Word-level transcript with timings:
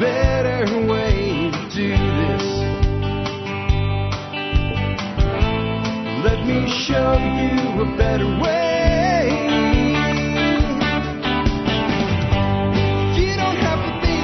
better 0.00 0.86
way 0.86 1.50
to 1.50 1.68
do 1.74 1.88
this. 1.90 2.42
Let 6.24 6.46
me 6.46 6.68
show 6.86 7.14
you 7.18 7.82
a 7.82 7.84
better 7.96 8.28
way. 8.40 9.26
You 13.16 13.36
don't 13.36 13.56
have 13.58 13.80
to 13.86 13.92
be 14.06 14.18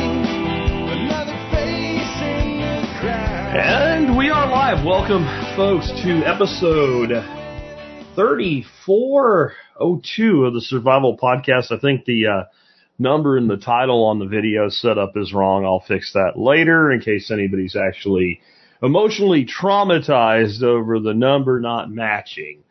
another 0.92 1.36
face 1.50 2.22
in 2.22 2.60
the 2.60 2.86
crowd. 3.00 3.56
And 3.56 4.16
we 4.16 4.30
are 4.30 4.46
live. 4.46 4.84
Welcome, 4.84 5.24
folks, 5.56 5.88
to 6.02 6.22
episode 6.24 7.10
3402 8.14 10.44
of 10.44 10.54
the 10.54 10.60
Survival 10.60 11.16
Podcast. 11.18 11.72
I 11.72 11.78
think 11.80 12.04
the 12.04 12.26
uh, 12.28 12.44
number 12.98 13.36
in 13.36 13.48
the 13.48 13.56
title 13.56 14.04
on 14.04 14.18
the 14.18 14.26
video 14.26 14.68
setup 14.68 15.16
is 15.16 15.32
wrong. 15.32 15.64
I'll 15.64 15.80
fix 15.80 16.12
that 16.12 16.38
later 16.38 16.92
in 16.92 17.00
case 17.00 17.30
anybody's 17.30 17.76
actually 17.76 18.40
emotionally 18.82 19.46
traumatized 19.46 20.62
over 20.62 21.00
the 21.00 21.14
number 21.14 21.60
not 21.60 21.90
matching. 21.90 22.62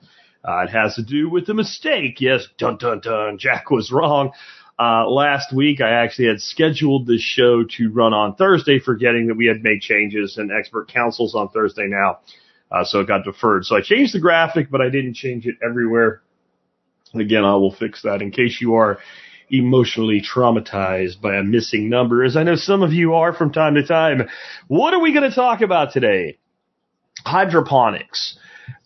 Uh, 0.48 0.63
it 0.63 0.70
has 0.70 0.95
to 0.95 1.03
do 1.03 1.29
with 1.29 1.45
the 1.45 1.53
mistake. 1.53 2.20
Yes, 2.20 2.48
dun 2.57 2.77
dun 2.77 2.99
dun. 2.99 3.38
Jack 3.38 3.71
was 3.71 3.91
wrong. 3.91 4.31
Uh, 4.77 5.07
last 5.07 5.53
week 5.53 5.81
I 5.81 5.89
actually 5.89 6.27
had 6.27 6.41
scheduled 6.41 7.07
this 7.07 7.21
show 7.21 7.63
to 7.77 7.91
run 7.91 8.13
on 8.13 8.35
Thursday, 8.35 8.79
forgetting 8.79 9.27
that 9.27 9.35
we 9.35 9.45
had 9.45 9.63
made 9.63 9.81
changes 9.81 10.37
and 10.37 10.51
expert 10.51 10.91
councils 10.91 11.35
on 11.35 11.49
Thursday 11.49 11.87
now. 11.87 12.20
Uh, 12.71 12.84
so 12.84 12.99
it 12.99 13.07
got 13.07 13.23
deferred. 13.23 13.65
So 13.65 13.76
I 13.76 13.81
changed 13.81 14.13
the 14.15 14.20
graphic, 14.20 14.71
but 14.71 14.81
I 14.81 14.90
didn't 14.90 15.13
change 15.13 15.45
it 15.45 15.55
everywhere. 15.63 16.21
Again, 17.13 17.45
I 17.45 17.53
will 17.55 17.73
fix 17.73 18.01
that 18.01 18.23
in 18.23 18.31
case 18.31 18.59
you 18.59 18.73
are 18.76 18.98
emotionally 19.53 20.20
traumatized 20.21 21.21
by 21.21 21.35
a 21.35 21.43
missing 21.43 21.88
number, 21.88 22.23
as 22.23 22.35
I 22.35 22.41
know 22.41 22.55
some 22.55 22.81
of 22.81 22.91
you 22.91 23.13
are 23.13 23.34
from 23.34 23.53
time 23.53 23.76
to 23.76 23.85
time. 23.85 24.27
What 24.68 24.96
are 24.96 24.99
we 24.99 25.13
going 25.13 25.29
to 25.29 25.35
talk 25.35 25.62
about 25.62 25.93
today? 25.93 26.40
Hydroponics. 27.23 28.37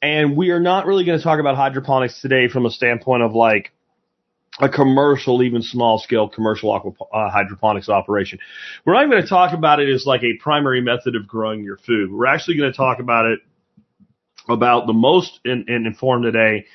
And 0.01 0.35
we 0.35 0.49
are 0.49 0.59
not 0.59 0.85
really 0.85 1.05
going 1.05 1.17
to 1.17 1.23
talk 1.23 1.39
about 1.39 1.55
hydroponics 1.55 2.21
today 2.21 2.49
from 2.49 2.65
a 2.65 2.69
standpoint 2.69 3.23
of 3.23 3.33
like 3.33 3.71
a 4.59 4.67
commercial, 4.67 5.41
even 5.41 5.61
small 5.61 5.99
scale 5.99 6.27
commercial 6.27 6.71
aqua, 6.71 6.91
uh, 7.13 7.29
hydroponics 7.29 7.87
operation. 7.87 8.39
What 8.83 8.97
I'm 8.97 9.09
going 9.09 9.21
to 9.21 9.29
talk 9.29 9.53
about 9.53 9.79
it 9.79 9.87
is 9.87 10.05
like 10.05 10.23
a 10.23 10.35
primary 10.41 10.81
method 10.81 11.15
of 11.15 11.27
growing 11.27 11.63
your 11.63 11.77
food. 11.77 12.11
We're 12.11 12.25
actually 12.25 12.57
going 12.57 12.71
to 12.71 12.77
talk 12.77 12.99
about 12.99 13.25
it 13.25 13.39
about 14.49 14.87
the 14.87 14.93
most 14.93 15.39
in, 15.45 15.65
in 15.67 15.85
informed 15.85 16.23
today 16.23 16.65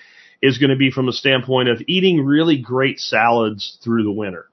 is 0.43 0.59
going 0.59 0.71
to 0.71 0.77
be 0.77 0.91
from 0.91 1.09
a 1.09 1.13
standpoint 1.13 1.69
of 1.69 1.81
eating 1.87 2.25
really 2.25 2.59
great 2.59 2.99
salads 2.99 3.79
through 3.83 4.03
the 4.03 4.13
winter 4.13 4.49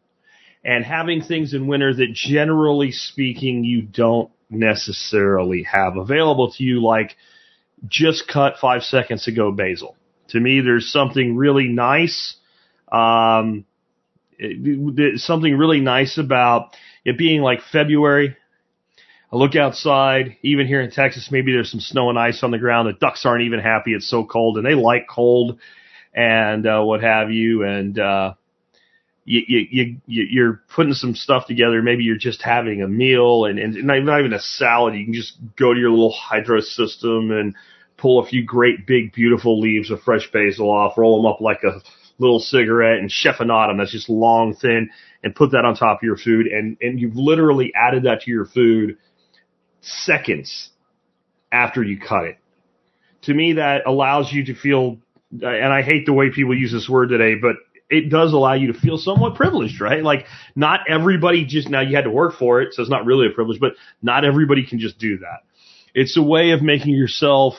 and 0.64 0.86
having 0.86 1.22
things 1.22 1.54
in 1.54 1.68
winter 1.68 1.94
that 1.94 2.14
generally 2.14 2.92
speaking 2.92 3.64
you 3.64 3.82
don't 3.82 4.32
necessarily 4.50 5.64
have 5.64 5.98
available 5.98 6.52
to 6.52 6.64
you 6.64 6.84
like 6.84 7.16
just 7.88 8.28
cut 8.28 8.56
five 8.62 8.84
seconds 8.84 9.28
ago 9.28 9.52
basil. 9.52 9.96
To 10.30 10.40
me, 10.40 10.62
there's 10.62 10.92
something 10.92 11.36
really 11.36 11.68
nice, 11.68 12.36
um, 12.92 13.66
something 15.16 15.58
really 15.58 15.80
nice 15.80 16.18
about 16.18 16.76
it 17.04 17.18
being 17.18 17.42
like 17.42 17.62
February. 17.72 18.36
I 19.32 19.36
look 19.36 19.56
outside, 19.56 20.38
even 20.42 20.68
here 20.68 20.82
in 20.82 20.92
Texas, 20.92 21.30
maybe 21.32 21.52
there's 21.52 21.72
some 21.72 21.80
snow 21.80 22.10
and 22.10 22.20
ice 22.20 22.44
on 22.44 22.52
the 22.52 22.58
ground. 22.58 22.88
The 22.88 22.94
ducks 22.94 23.26
aren't 23.26 23.44
even 23.44 23.60
happy. 23.60 23.94
It's 23.94 24.10
so 24.10 24.26
cold 24.26 24.58
and 24.58 24.66
they 24.66 24.76
like 24.76 25.08
cold 25.08 25.60
and, 26.20 26.68
uh, 26.68 26.82
what 26.82 27.02
have 27.02 27.32
you. 27.32 27.64
And, 27.64 27.98
uh, 27.98 28.34
you, 29.26 29.42
you, 29.48 29.98
you, 30.08 30.24
you're 30.30 30.62
putting 30.76 30.94
some 30.94 31.14
stuff 31.16 31.46
together. 31.46 31.82
Maybe 31.82 32.04
you're 32.04 32.18
just 32.18 32.42
having 32.42 32.82
a 32.82 32.88
meal 32.88 33.46
and, 33.46 33.60
and 33.60 33.76
not, 33.84 34.04
not 34.04 34.20
even 34.20 34.34
a 34.34 34.40
salad. 34.40 34.96
You 34.96 35.06
can 35.06 35.14
just 35.14 35.38
go 35.56 35.74
to 35.74 35.80
your 35.80 35.92
little 35.92 36.12
hydro 36.12 36.62
system 36.62 37.32
and 37.32 37.56
pull 37.96 38.20
a 38.20 38.26
few 38.26 38.44
great 38.44 38.88
big 38.88 39.14
beautiful 39.14 39.60
leaves 39.60 39.92
of 39.92 40.02
fresh 40.02 40.32
basil 40.32 40.72
off, 40.72 40.98
roll 40.98 41.22
them 41.22 41.32
up 41.32 41.42
like 41.42 41.64
a 41.64 41.80
little 42.18 42.40
cigarette 42.40 43.00
and 43.00 43.10
chiffonade 43.10 43.70
them. 43.70 43.78
That's 43.78 43.92
just 43.92 44.10
long, 44.10 44.56
thin 44.56 44.90
and 45.24 45.36
put 45.36 45.52
that 45.52 45.66
on 45.66 45.76
top 45.76 46.00
of 46.00 46.04
your 46.04 46.18
food. 46.18 46.48
And, 46.48 46.78
and 46.82 47.00
you've 47.00 47.16
literally 47.16 47.72
added 47.76 48.04
that 48.04 48.22
to 48.22 48.32
your 48.32 48.46
food 48.46 48.98
seconds 49.82 50.72
after 51.52 51.84
you 51.84 52.00
cut 52.00 52.26
it. 52.26 52.38
To 53.24 53.34
me, 53.34 53.54
that 53.54 53.86
allows 53.86 54.32
you 54.32 54.46
to 54.46 54.56
feel, 54.56 54.98
and 55.32 55.74
I 55.74 55.82
hate 55.82 56.06
the 56.06 56.14
way 56.14 56.30
people 56.30 56.58
use 56.58 56.72
this 56.72 56.90
word 56.90 57.10
today, 57.10 57.36
but 57.36 57.56
it 57.90 58.10
does 58.10 58.34
allow 58.34 58.54
you 58.54 58.72
to 58.72 58.80
feel 58.80 58.98
somewhat 58.98 59.36
privileged, 59.36 59.82
right? 59.82 60.04
Like 60.04 60.26
not 60.56 60.82
everybody 60.88 61.46
just 61.46 61.70
now 61.70 61.82
you 61.82 61.96
had 61.96 62.04
to 62.04 62.12
work 62.12 62.36
for 62.38 62.62
it, 62.62 62.74
so 62.74 62.82
it's 62.82 62.90
not 62.90 63.06
really 63.06 63.28
a 63.28 63.32
privilege, 63.32 63.60
but 63.60 63.74
not 64.02 64.26
everybody 64.26 64.66
can 64.66 64.80
just 64.80 65.00
do 65.00 65.18
that. 65.20 65.40
It's 65.94 66.18
a 66.18 66.22
way 66.22 66.52
of 66.52 66.62
making 66.62 66.94
yourself 66.94 67.56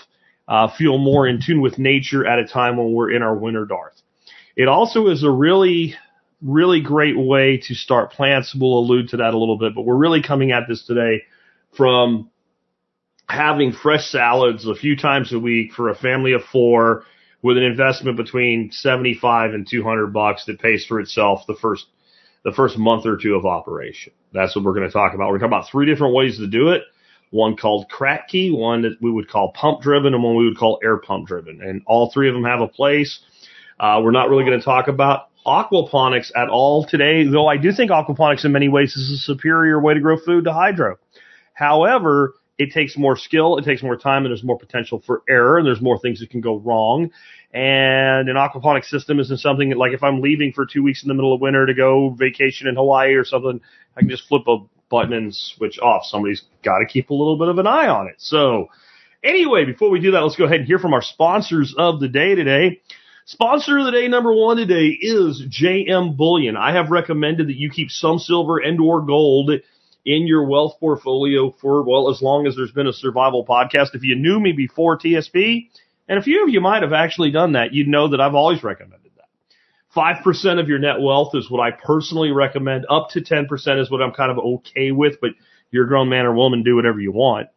uh, 0.47 0.69
feel 0.77 0.99
more 0.99 1.27
in 1.27 1.41
tune 1.45 1.61
with 1.61 1.79
nature 1.79 2.27
at 2.27 2.39
a 2.39 2.47
time 2.47 2.77
when 2.77 2.93
we're 2.93 3.11
in 3.13 3.23
our 3.23 3.35
winter 3.35 3.65
darth. 3.65 4.01
It 4.57 4.69
also 4.69 5.09
is 5.09 5.25
a 5.25 5.31
really, 5.31 5.95
really 6.43 6.81
great 6.81 7.19
way 7.19 7.59
to 7.69 7.75
start 7.75 8.13
plants. 8.13 8.55
We'll 8.59 8.79
allude 8.79 9.09
to 9.11 9.19
that 9.19 9.35
a 9.35 9.39
little 9.39 9.59
bit, 9.59 9.75
but 9.75 9.83
we're 9.83 9.97
really 9.97 10.23
coming 10.23 10.53
at 10.53 10.65
this 10.69 10.85
today 10.85 11.23
from 11.77 12.31
having 13.29 13.73
fresh 13.73 14.11
salads 14.11 14.67
a 14.67 14.75
few 14.75 14.97
times 14.97 15.33
a 15.33 15.39
week 15.39 15.73
for 15.73 15.89
a 15.89 15.95
family 15.95 16.33
of 16.33 16.43
four 16.45 17.05
with 17.43 17.57
an 17.57 17.63
investment 17.63 18.17
between 18.17 18.71
75 18.73 19.55
and 19.55 19.67
200 19.69 20.09
bucks 20.09 20.45
that 20.47 20.61
pays 20.61 20.85
for 20.87 21.01
itself 21.01 21.43
the 21.47 21.55
first 21.55 21.87
the 22.43 22.53
first 22.53 22.79
month 22.79 23.05
or 23.05 23.19
two 23.19 23.35
of 23.35 23.45
operation. 23.45 24.15
That's 24.33 24.57
what 24.57 24.65
we're 24.65 24.73
going 24.73 24.87
to 24.87 24.93
talk 24.93 25.13
about. 25.13 25.31
We're 25.31 25.39
going 25.39 25.51
to 25.51 25.57
talk 25.57 25.61
about 25.61 25.71
three 25.71 25.85
different 25.85 26.15
ways 26.15 26.39
to 26.39 26.47
do 26.47 26.71
it. 26.71 26.83
One 27.31 27.55
called 27.57 27.87
Kratky, 27.91 28.57
one 28.57 28.83
that 28.83 28.97
we 29.01 29.11
would 29.11 29.29
call 29.29 29.53
pump 29.53 29.83
driven, 29.83 30.15
and 30.15 30.23
one 30.23 30.37
we 30.37 30.47
would 30.47 30.57
call 30.57 30.81
air 30.83 30.97
pump 30.97 31.27
driven. 31.27 31.61
And 31.63 31.83
all 31.87 32.11
three 32.11 32.29
of 32.29 32.35
them 32.35 32.45
have 32.45 32.61
a 32.61 32.67
place. 32.67 33.21
Uh, 33.79 34.01
we're 34.03 34.11
not 34.11 34.31
really 34.31 34.45
going 34.45 34.59
to 34.59 34.65
talk 34.65 34.89
about 34.89 35.29
aquaponics 35.47 36.31
at 36.37 36.49
all 36.49 36.87
today, 36.87 37.27
though 37.27 37.47
I 37.47 37.57
do 37.57 37.73
think 37.73 37.91
aquaponics 37.91 38.45
in 38.45 38.53
many 38.53 38.69
ways 38.69 38.97
is 38.97 39.11
a 39.11 39.17
superior 39.19 39.81
way 39.81 39.95
to 39.95 40.01
grow 40.01 40.17
food 40.19 40.45
to 40.45 40.53
hydro. 40.53 40.99
However, 41.55 42.35
it 42.61 42.73
takes 42.73 42.95
more 42.95 43.17
skill, 43.17 43.57
it 43.57 43.65
takes 43.65 43.83
more 43.83 43.97
time, 43.97 44.25
and 44.25 44.31
there's 44.31 44.45
more 44.45 44.59
potential 44.59 45.03
for 45.07 45.23
error, 45.27 45.57
and 45.57 45.67
there's 45.67 45.81
more 45.81 45.99
things 45.99 46.21
that 46.21 46.29
can 46.29 46.43
go 46.43 46.59
wrong. 46.59 47.11
And 47.55 48.29
an 48.29 48.37
aquaponic 48.37 48.85
system 48.85 49.19
isn't 49.19 49.39
something 49.39 49.71
that, 49.71 49.79
like 49.79 49.93
if 49.93 50.03
I'm 50.03 50.21
leaving 50.21 50.53
for 50.53 50.67
two 50.67 50.83
weeks 50.83 51.03
in 51.03 51.09
the 51.09 51.15
middle 51.15 51.33
of 51.33 51.41
winter 51.41 51.65
to 51.65 51.73
go 51.73 52.11
vacation 52.11 52.69
in 52.69 52.77
Hawaii 52.77 53.15
or 53.15 53.25
something, 53.25 53.63
I 53.97 54.01
can 54.01 54.11
just 54.11 54.29
flip 54.29 54.43
a 54.47 54.59
button 54.91 55.15
and 55.15 55.35
switch 55.35 55.79
off. 55.79 56.05
Somebody's 56.05 56.43
got 56.63 56.81
to 56.81 56.87
keep 56.87 57.09
a 57.09 57.15
little 57.15 57.39
bit 57.39 57.49
of 57.49 57.57
an 57.57 57.67
eye 57.67 57.89
on 57.89 58.09
it. 58.09 58.17
So, 58.19 58.69
anyway, 59.25 59.65
before 59.65 59.89
we 59.89 60.01
do 60.01 60.11
that, 60.11 60.21
let's 60.21 60.37
go 60.37 60.45
ahead 60.45 60.59
and 60.59 60.67
hear 60.67 60.79
from 60.79 60.93
our 60.93 61.03
sponsors 61.03 61.75
of 61.79 61.99
the 61.99 62.09
day 62.09 62.35
today. 62.35 62.83
Sponsor 63.25 63.79
of 63.79 63.87
the 63.87 63.93
day 63.93 64.07
number 64.07 64.35
one 64.35 64.59
today 64.59 64.89
is 64.89 65.43
JM 65.49 66.19
Bullion. 66.19 66.59
I 66.59 66.75
have 66.75 66.91
recommended 66.91 67.49
that 67.49 67.57
you 67.57 67.71
keep 67.71 67.91
some 67.91 68.19
silver 68.19 68.59
and 68.59 68.79
or 68.81 69.01
gold 69.01 69.51
in 70.05 70.27
your 70.27 70.45
wealth 70.45 70.77
portfolio 70.81 71.51
for, 71.61 71.83
well, 71.83 72.11
as 72.11 72.23
long 72.23 72.47
as 72.47 72.57
there's 72.57 72.73
been 72.73 72.87
a 72.87 72.93
survival 72.93 73.45
podcast. 73.45 73.95
If 73.95 74.03
you 74.03 74.17
knew 74.17 74.41
me 74.41 74.53
before 74.53 74.99
TSP, 74.99 75.69
and 76.09 76.19
a 76.19 76.23
few 76.23 76.43
of 76.43 76.51
you 76.51 76.61
might 76.61 76.83
have 76.83 76.93
actually 76.93 77.31
done 77.31 77.53
that, 77.53 77.73
you'd 77.73 77.89
know 77.89 78.09
that 78.09 78.21
I've 78.21 78.35
always 78.35 78.63
recommended 78.65 79.13
that. 79.17 79.29
5% 79.95 80.61
of 80.61 80.69
your 80.69 80.79
net 80.79 81.01
wealth 81.01 81.35
is 81.35 81.51
what 81.51 81.61
I 81.61 81.71
personally 81.71 82.31
recommend. 82.31 82.87
Up 82.89 83.11
to 83.11 83.21
10% 83.21 83.81
is 83.81 83.91
what 83.91 84.03
I'm 84.03 84.13
kind 84.13 84.31
of 84.31 84.39
okay 84.39 84.91
with, 84.91 85.21
but 85.21 85.31
you're 85.71 85.85
a 85.85 85.89
grown 85.89 86.09
man 86.09 86.27
or 86.27 86.35
woman, 86.35 86.63
do 86.63 86.77
whatever 86.77 87.01
you 87.01 87.13
want. 87.13 87.49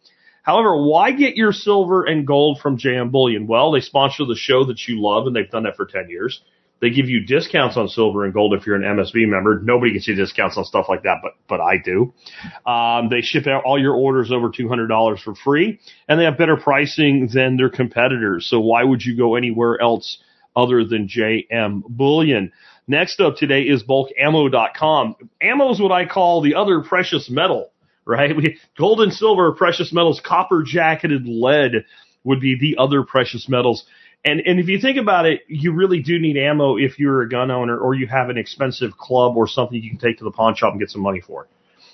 However, 0.44 0.76
why 0.76 1.12
get 1.12 1.38
your 1.38 1.54
silver 1.54 2.04
and 2.04 2.28
gold 2.28 2.60
from 2.60 2.78
JM 2.78 3.12
Bullion? 3.12 3.48
Well, 3.48 3.72
they 3.72 3.80
sponsor 3.80 4.26
the 4.26 4.36
show 4.36 4.66
that 4.66 4.88
you 4.88 5.02
love 5.02 5.26
and 5.26 5.36
they've 5.36 5.50
done 5.50 5.64
that 5.64 5.78
for 5.78 5.86
10 5.86 6.10
years. 6.10 6.42
They 6.84 6.90
give 6.90 7.08
you 7.08 7.26
discounts 7.26 7.78
on 7.78 7.88
silver 7.88 8.26
and 8.26 8.34
gold 8.34 8.54
if 8.54 8.68
you're 8.68 8.76
an 8.76 8.82
MSB 8.82 9.26
member. 9.26 9.62
Nobody 9.64 9.94
gets 9.94 10.06
you 10.06 10.16
discounts 10.16 10.58
on 10.58 10.66
stuff 10.66 10.88
like 10.90 11.04
that, 11.04 11.20
but, 11.24 11.32
but 11.48 11.62
I 11.62 11.78
do. 11.78 12.14
Um, 12.70 13.08
they 13.08 13.22
ship 13.22 13.48
out 13.48 13.64
all 13.64 13.80
your 13.80 13.94
orders 13.94 14.34
over 14.34 14.50
$200 14.50 15.24
for 15.24 15.34
free 15.34 15.80
and 16.10 16.20
they 16.20 16.26
have 16.26 16.38
better 16.38 16.58
pricing 16.58 17.30
than 17.34 17.56
their 17.56 17.70
competitors. 17.70 18.50
So 18.50 18.60
why 18.60 18.84
would 18.84 19.02
you 19.02 19.16
go 19.16 19.36
anywhere 19.36 19.82
else 19.82 20.18
other 20.58 20.84
than 20.84 21.08
JM 21.08 21.84
Bullion? 21.88 22.52
Next 22.86 23.22
up 23.22 23.38
today 23.38 23.62
is 23.62 23.82
bulkammo.com. 23.84 25.16
Ammo 25.42 25.72
is 25.72 25.80
what 25.80 25.94
I 25.94 26.06
call 26.06 26.42
the 26.42 26.56
other 26.56 26.82
precious 26.82 27.30
metal 27.30 27.70
right? 28.06 28.36
We, 28.36 28.58
gold 28.78 29.00
and 29.00 29.14
silver 29.14 29.48
are 29.48 29.54
precious 29.54 29.94
metals. 29.94 30.22
Copper 30.22 30.62
jacketed 30.62 31.26
lead 31.26 31.86
would 32.26 32.42
be 32.42 32.58
the 32.60 32.76
other 32.78 33.04
precious 33.04 33.48
metals. 33.48 33.86
And, 34.26 34.42
and 34.46 34.60
if 34.60 34.70
you 34.70 34.80
think 34.80 34.98
about 34.98 35.26
it, 35.26 35.42
you 35.48 35.74
really 35.74 36.02
do 36.02 36.18
need 36.18 36.38
ammo 36.38 36.78
if 36.78 36.98
you're 36.98 37.24
a 37.24 37.30
gun 37.30 37.52
owner 37.52 37.78
or 37.78 37.94
you 37.94 38.08
have 38.08 38.30
an 38.30 38.38
expensive 38.38 38.98
club 38.98 39.36
or 39.36 39.48
something 39.48 39.82
you 39.82 39.90
can 39.90 40.00
take 40.00 40.20
to 40.20 40.24
the 40.24 40.32
pawn 40.32 40.56
shop 40.56 40.72
and 40.72 40.80
get 40.80 40.90
some 40.90 41.02
money 41.02 41.20
for. 41.20 41.48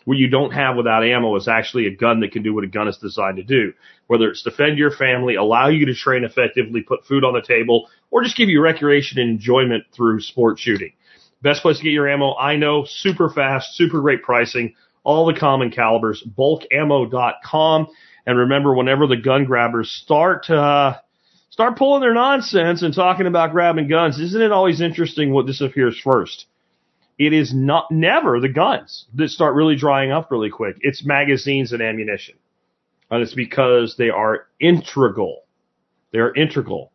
What 0.06 0.18
you 0.18 0.30
don't 0.30 0.52
have 0.52 0.76
without 0.76 1.04
ammo 1.04 1.36
is 1.36 1.48
actually 1.48 1.88
a 1.88 1.96
gun 1.96 2.20
that 2.22 2.32
can 2.32 2.44
do 2.44 2.54
what 2.54 2.64
a 2.64 2.68
gun 2.68 2.88
is 2.88 2.98
designed 2.98 3.38
to 3.38 3.44
do. 3.44 3.74
Whether 4.08 4.30
it's 4.30 4.44
defend 4.44 4.78
your 4.78 4.92
family, 4.92 5.36
allow 5.36 5.68
you 5.70 5.86
to 5.88 5.94
train 5.94 6.24
effectively, 6.24 6.82
put 6.82 7.06
food 7.06 7.24
on 7.24 7.34
the 7.34 7.42
table, 7.42 7.90
or 8.12 8.24
just 8.24 8.38
give 8.38 8.50
you 8.50 8.62
recreation 8.62 9.20
and 9.20 9.30
enjoyment 9.30 9.84
through 9.96 10.22
sport 10.22 10.60
shooting. 10.60 10.94
Best 11.42 11.62
place 11.62 11.78
to 11.78 11.84
get 11.84 11.94
your 11.94 12.10
ammo, 12.10 12.36
I 12.36 12.56
know, 12.56 12.86
super 12.86 13.30
fast, 13.30 13.76
super 13.76 14.02
great 14.02 14.24
pricing, 14.24 14.76
all 15.04 15.26
the 15.26 15.40
common 15.40 15.72
calibers, 15.72 16.24
bulkammo.com. 16.38 17.88
And 18.26 18.38
remember, 18.38 18.76
whenever 18.76 19.08
the 19.08 19.18
gun 19.18 19.46
grabbers 19.46 19.90
start 19.90 20.50
uh, 20.50 20.98
start 21.60 21.78
pulling 21.78 22.00
their 22.00 22.14
nonsense 22.14 22.84
and 22.84 22.94
talking 22.94 23.28
about 23.28 23.52
grabbing 23.52 23.90
guns, 23.90 24.18
isn't 24.18 24.42
it 24.42 24.50
always 24.50 24.80
interesting 24.80 25.34
what 25.34 25.46
disappears 25.46 26.00
first? 26.02 26.46
It 27.18 27.34
is 27.34 27.54
not 27.54 27.92
never 27.92 28.40
the 28.40 28.48
guns 28.48 29.08
that 29.16 29.28
start 29.28 29.56
really 29.56 29.76
drying 29.76 30.10
up 30.10 30.32
really 30.32 30.50
quick. 30.50 30.78
It's 30.80 31.06
magazines 31.06 31.74
and 31.74 31.82
ammunition. 31.82 32.36
And 33.12 33.22
it's 33.22 33.34
because 33.34 33.96
they 33.98 34.10
are 34.10 34.48
integral. 34.58 35.44
They 36.14 36.20
are 36.20 36.34
integral 36.34 36.94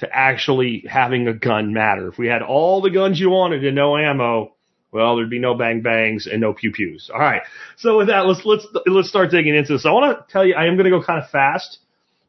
to 0.00 0.08
actually 0.14 0.84
having 0.86 1.26
a 1.26 1.32
gun 1.32 1.72
matter. 1.72 2.08
If 2.08 2.18
we 2.18 2.26
had 2.26 2.42
all 2.42 2.82
the 2.82 2.90
guns 2.90 3.18
you 3.18 3.30
wanted 3.30 3.64
and 3.64 3.74
no 3.74 3.96
ammo, 3.96 4.54
well, 4.92 5.16
there'd 5.16 5.30
be 5.30 5.38
no 5.38 5.54
bang 5.54 5.80
bangs 5.80 6.26
and 6.30 6.42
no 6.42 6.52
pew 6.52 6.72
pews. 6.72 7.10
All 7.10 7.18
right. 7.18 7.40
So 7.78 7.96
with 7.96 8.08
that, 8.08 8.26
let's 8.26 8.44
let's 8.44 8.66
let's 8.84 9.08
start 9.08 9.30
digging 9.30 9.56
into 9.56 9.72
this. 9.72 9.86
I 9.86 9.92
want 9.92 10.18
to 10.18 10.30
tell 10.30 10.44
you, 10.44 10.56
I 10.56 10.66
am 10.66 10.76
going 10.76 10.84
to 10.84 10.98
go 10.98 11.02
kind 11.02 11.22
of 11.22 11.30
fast 11.30 11.78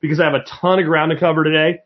because 0.01 0.19
I 0.19 0.25
have 0.25 0.33
a 0.33 0.43
ton 0.43 0.79
of 0.79 0.85
ground 0.85 1.11
to 1.11 1.19
cover 1.19 1.43
today. 1.43 1.79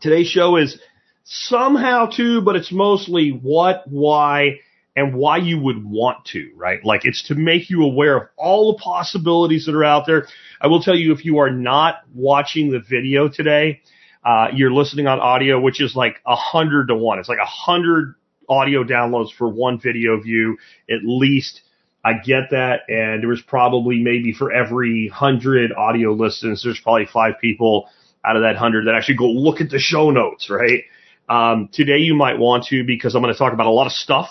Today's 0.00 0.28
show 0.28 0.56
is 0.56 0.78
somehow 1.24 2.06
to, 2.16 2.42
but 2.42 2.56
it's 2.56 2.72
mostly 2.72 3.30
what, 3.30 3.84
why, 3.86 4.60
and 4.96 5.14
why 5.14 5.38
you 5.38 5.58
would 5.58 5.84
want 5.84 6.24
to, 6.26 6.50
right? 6.54 6.84
Like 6.84 7.04
it's 7.04 7.26
to 7.28 7.34
make 7.34 7.70
you 7.70 7.82
aware 7.82 8.16
of 8.16 8.28
all 8.36 8.72
the 8.72 8.78
possibilities 8.82 9.66
that 9.66 9.74
are 9.74 9.84
out 9.84 10.06
there. 10.06 10.26
I 10.60 10.68
will 10.68 10.82
tell 10.82 10.94
you 10.94 11.12
if 11.12 11.24
you 11.24 11.38
are 11.38 11.50
not 11.50 11.96
watching 12.14 12.70
the 12.70 12.80
video 12.80 13.28
today, 13.28 13.80
uh, 14.24 14.48
you're 14.54 14.72
listening 14.72 15.06
on 15.06 15.20
audio, 15.20 15.60
which 15.60 15.80
is 15.80 15.96
like 15.96 16.20
a 16.26 16.36
hundred 16.36 16.88
to 16.88 16.94
one. 16.94 17.18
It's 17.18 17.28
like 17.28 17.38
a 17.42 17.46
hundred 17.46 18.14
audio 18.48 18.84
downloads 18.84 19.32
for 19.36 19.48
one 19.48 19.80
video 19.80 20.20
view 20.20 20.58
at 20.88 20.98
least. 21.02 21.62
I 22.04 22.14
get 22.14 22.50
that. 22.50 22.82
And 22.88 23.22
there 23.22 23.28
was 23.28 23.42
probably 23.42 24.00
maybe 24.00 24.32
for 24.32 24.52
every 24.52 25.08
hundred 25.08 25.72
audio 25.72 26.12
listens, 26.12 26.62
there's 26.62 26.80
probably 26.80 27.06
five 27.06 27.34
people 27.40 27.88
out 28.24 28.36
of 28.36 28.42
that 28.42 28.56
hundred 28.56 28.86
that 28.86 28.94
actually 28.94 29.16
go 29.16 29.28
look 29.30 29.60
at 29.60 29.70
the 29.70 29.78
show 29.78 30.10
notes, 30.10 30.50
right? 30.50 30.84
Um, 31.28 31.68
today 31.72 31.98
you 31.98 32.14
might 32.14 32.38
want 32.38 32.64
to 32.66 32.84
because 32.84 33.14
I'm 33.14 33.22
going 33.22 33.32
to 33.32 33.38
talk 33.38 33.52
about 33.52 33.66
a 33.66 33.70
lot 33.70 33.86
of 33.86 33.92
stuff 33.92 34.28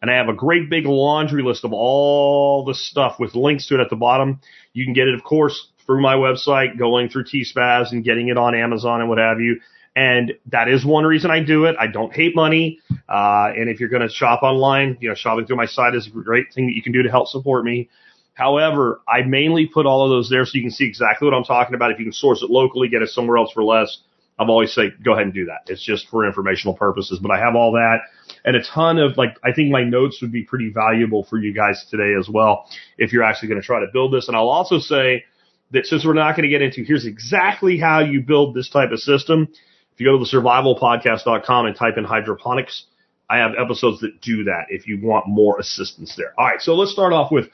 and 0.00 0.10
I 0.10 0.16
have 0.16 0.28
a 0.28 0.34
great 0.34 0.70
big 0.70 0.86
laundry 0.86 1.42
list 1.42 1.64
of 1.64 1.72
all 1.72 2.64
the 2.64 2.74
stuff 2.74 3.16
with 3.18 3.34
links 3.34 3.66
to 3.68 3.74
it 3.74 3.80
at 3.80 3.90
the 3.90 3.96
bottom. 3.96 4.40
You 4.72 4.84
can 4.84 4.94
get 4.94 5.08
it, 5.08 5.14
of 5.14 5.22
course, 5.22 5.68
through 5.84 6.00
my 6.00 6.14
website, 6.14 6.78
going 6.78 7.08
through 7.08 7.24
T-Spaz 7.24 7.92
and 7.92 8.04
getting 8.04 8.28
it 8.28 8.38
on 8.38 8.54
Amazon 8.54 9.00
and 9.00 9.08
what 9.08 9.18
have 9.18 9.40
you. 9.40 9.60
And 9.96 10.32
that 10.46 10.68
is 10.68 10.84
one 10.84 11.04
reason 11.04 11.30
I 11.30 11.40
do 11.40 11.64
it. 11.64 11.76
I 11.78 11.88
don't 11.88 12.12
hate 12.12 12.36
money. 12.36 12.78
Uh, 13.08 13.52
and 13.56 13.68
if 13.68 13.80
you're 13.80 13.88
going 13.88 14.06
to 14.06 14.08
shop 14.08 14.42
online, 14.42 14.96
you 15.00 15.08
know, 15.08 15.14
shopping 15.14 15.46
through 15.46 15.56
my 15.56 15.66
site 15.66 15.94
is 15.94 16.06
a 16.06 16.10
great 16.10 16.52
thing 16.54 16.66
that 16.66 16.74
you 16.74 16.82
can 16.82 16.92
do 16.92 17.02
to 17.02 17.10
help 17.10 17.28
support 17.28 17.64
me. 17.64 17.88
However, 18.34 19.00
I 19.08 19.22
mainly 19.22 19.66
put 19.66 19.86
all 19.86 20.04
of 20.04 20.10
those 20.10 20.30
there 20.30 20.44
so 20.46 20.52
you 20.54 20.62
can 20.62 20.70
see 20.70 20.86
exactly 20.86 21.26
what 21.26 21.34
I'm 21.34 21.44
talking 21.44 21.74
about. 21.74 21.90
If 21.90 21.98
you 21.98 22.04
can 22.04 22.12
source 22.12 22.42
it 22.42 22.50
locally, 22.50 22.88
get 22.88 23.02
it 23.02 23.08
somewhere 23.10 23.36
else 23.36 23.52
for 23.52 23.64
less, 23.64 23.98
I've 24.38 24.48
always 24.48 24.72
say 24.72 24.90
go 25.04 25.12
ahead 25.12 25.24
and 25.24 25.34
do 25.34 25.46
that. 25.46 25.62
It's 25.66 25.84
just 25.84 26.08
for 26.08 26.24
informational 26.24 26.74
purposes, 26.74 27.18
but 27.20 27.30
I 27.30 27.38
have 27.38 27.56
all 27.56 27.72
that 27.72 27.98
and 28.44 28.56
a 28.56 28.62
ton 28.62 28.98
of 28.98 29.16
like, 29.16 29.36
I 29.44 29.52
think 29.52 29.70
my 29.70 29.84
notes 29.84 30.20
would 30.22 30.32
be 30.32 30.42
pretty 30.42 30.70
valuable 30.70 31.24
for 31.24 31.38
you 31.38 31.52
guys 31.52 31.84
today 31.90 32.14
as 32.18 32.28
well 32.28 32.66
if 32.98 33.12
you're 33.12 33.22
actually 33.22 33.48
going 33.48 33.60
to 33.60 33.66
try 33.66 33.80
to 33.80 33.86
build 33.92 34.12
this. 34.12 34.28
And 34.28 34.36
I'll 34.36 34.48
also 34.48 34.78
say 34.78 35.24
that 35.72 35.86
since 35.86 36.04
we're 36.04 36.14
not 36.14 36.36
going 36.36 36.44
to 36.44 36.48
get 36.48 36.62
into 36.62 36.82
here's 36.82 37.06
exactly 37.06 37.78
how 37.78 38.00
you 38.00 38.22
build 38.22 38.54
this 38.54 38.70
type 38.70 38.90
of 38.92 39.00
system, 39.00 39.48
if 40.00 40.04
you 40.04 40.10
go 40.10 40.18
to 40.18 40.24
the 40.24 40.38
survivalpodcast.com 40.38 41.66
and 41.66 41.76
type 41.76 41.98
in 41.98 42.04
hydroponics, 42.04 42.84
I 43.28 43.36
have 43.36 43.50
episodes 43.58 44.00
that 44.00 44.22
do 44.22 44.44
that 44.44 44.64
if 44.70 44.86
you 44.86 44.98
want 45.02 45.28
more 45.28 45.58
assistance 45.60 46.14
there. 46.16 46.32
All 46.38 46.46
right, 46.46 46.58
so 46.58 46.74
let's 46.74 46.90
start 46.90 47.12
off 47.12 47.30
with 47.30 47.48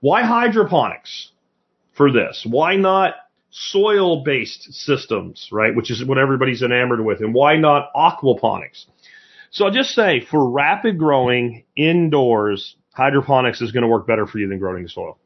why 0.00 0.22
hydroponics 0.22 1.30
for 1.94 2.12
this? 2.12 2.46
Why 2.46 2.76
not 2.76 3.14
soil 3.48 4.24
based 4.24 4.74
systems, 4.74 5.48
right? 5.50 5.74
Which 5.74 5.90
is 5.90 6.04
what 6.04 6.18
everybody's 6.18 6.60
enamored 6.60 7.02
with. 7.02 7.20
And 7.20 7.32
why 7.32 7.56
not 7.56 7.90
aquaponics? 7.94 8.84
So 9.50 9.64
I'll 9.64 9.72
just 9.72 9.94
say 9.94 10.20
for 10.20 10.50
rapid 10.50 10.98
growing 10.98 11.64
indoors, 11.76 12.76
hydroponics 12.92 13.62
is 13.62 13.72
going 13.72 13.84
to 13.84 13.88
work 13.88 14.06
better 14.06 14.26
for 14.26 14.36
you 14.36 14.48
than 14.48 14.58
growing 14.58 14.82
in 14.82 14.88
soil. 14.88 15.16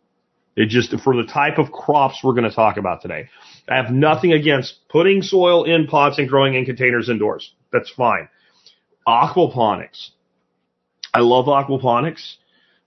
It 0.55 0.69
just, 0.69 0.94
for 1.00 1.17
the 1.17 1.25
type 1.25 1.58
of 1.58 1.72
crops 1.72 2.20
we're 2.22 2.34
going 2.34 2.49
to 2.49 2.55
talk 2.55 2.76
about 2.76 3.02
today. 3.02 3.28
I 3.70 3.76
have 3.76 3.93
nothing 3.93 4.32
against 4.32 4.88
putting 4.88 5.22
soil 5.22 5.62
in 5.62 5.87
pots 5.87 6.19
and 6.19 6.28
growing 6.28 6.55
in 6.55 6.64
containers 6.64 7.08
indoors. 7.08 7.55
That's 7.72 7.90
fine. 7.90 8.28
Aquaponics. 9.06 10.11
I 11.14 11.20
love 11.20 11.46
aquaponics. 11.46 12.34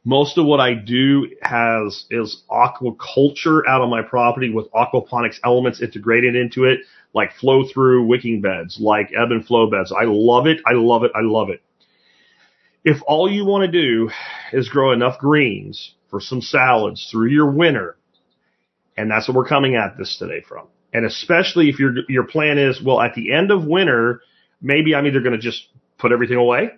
Most 0.03 0.37
of 0.37 0.45
what 0.45 0.59
I 0.59 0.73
do 0.73 1.29
has 1.41 2.05
is 2.11 2.43
aquaculture 2.51 3.61
out 3.65 3.81
on 3.81 3.89
my 3.89 4.01
property 4.01 4.49
with 4.49 4.69
aquaponics 4.71 5.39
elements 5.45 5.81
integrated 5.81 6.35
into 6.35 6.65
it, 6.65 6.81
like 7.13 7.31
flow 7.31 7.65
through 7.65 8.05
wicking 8.05 8.41
beds, 8.41 8.77
like 8.81 9.13
ebb 9.15 9.31
and 9.31 9.45
flow 9.45 9.69
beds. 9.69 9.93
I 9.93 10.03
love 10.03 10.47
it. 10.47 10.59
I 10.65 10.73
love 10.73 11.05
it. 11.05 11.11
I 11.15 11.21
love 11.21 11.49
it. 11.49 11.61
If 12.83 12.97
all 13.07 13.31
you 13.31 13.45
want 13.45 13.63
to 13.63 13.71
do 13.71 14.09
is 14.51 14.67
grow 14.67 14.91
enough 14.91 15.17
greens 15.19 15.93
for 16.09 16.19
some 16.19 16.41
salads 16.41 17.07
through 17.09 17.29
your 17.29 17.49
winter, 17.49 17.95
and 18.97 19.09
that's 19.09 19.27
what 19.27 19.35
we're 19.35 19.47
coming 19.47 19.75
at 19.75 19.97
this 19.97 20.17
today 20.17 20.41
from. 20.47 20.67
And 20.93 21.05
especially 21.05 21.69
if 21.69 21.79
your 21.79 21.93
your 22.07 22.25
plan 22.25 22.57
is, 22.57 22.81
well, 22.81 23.01
at 23.01 23.15
the 23.15 23.33
end 23.33 23.51
of 23.51 23.65
winter, 23.65 24.21
maybe 24.61 24.93
I'm 24.95 25.07
either 25.07 25.21
going 25.21 25.33
to 25.33 25.39
just 25.39 25.67
put 25.97 26.11
everything 26.11 26.37
away, 26.37 26.71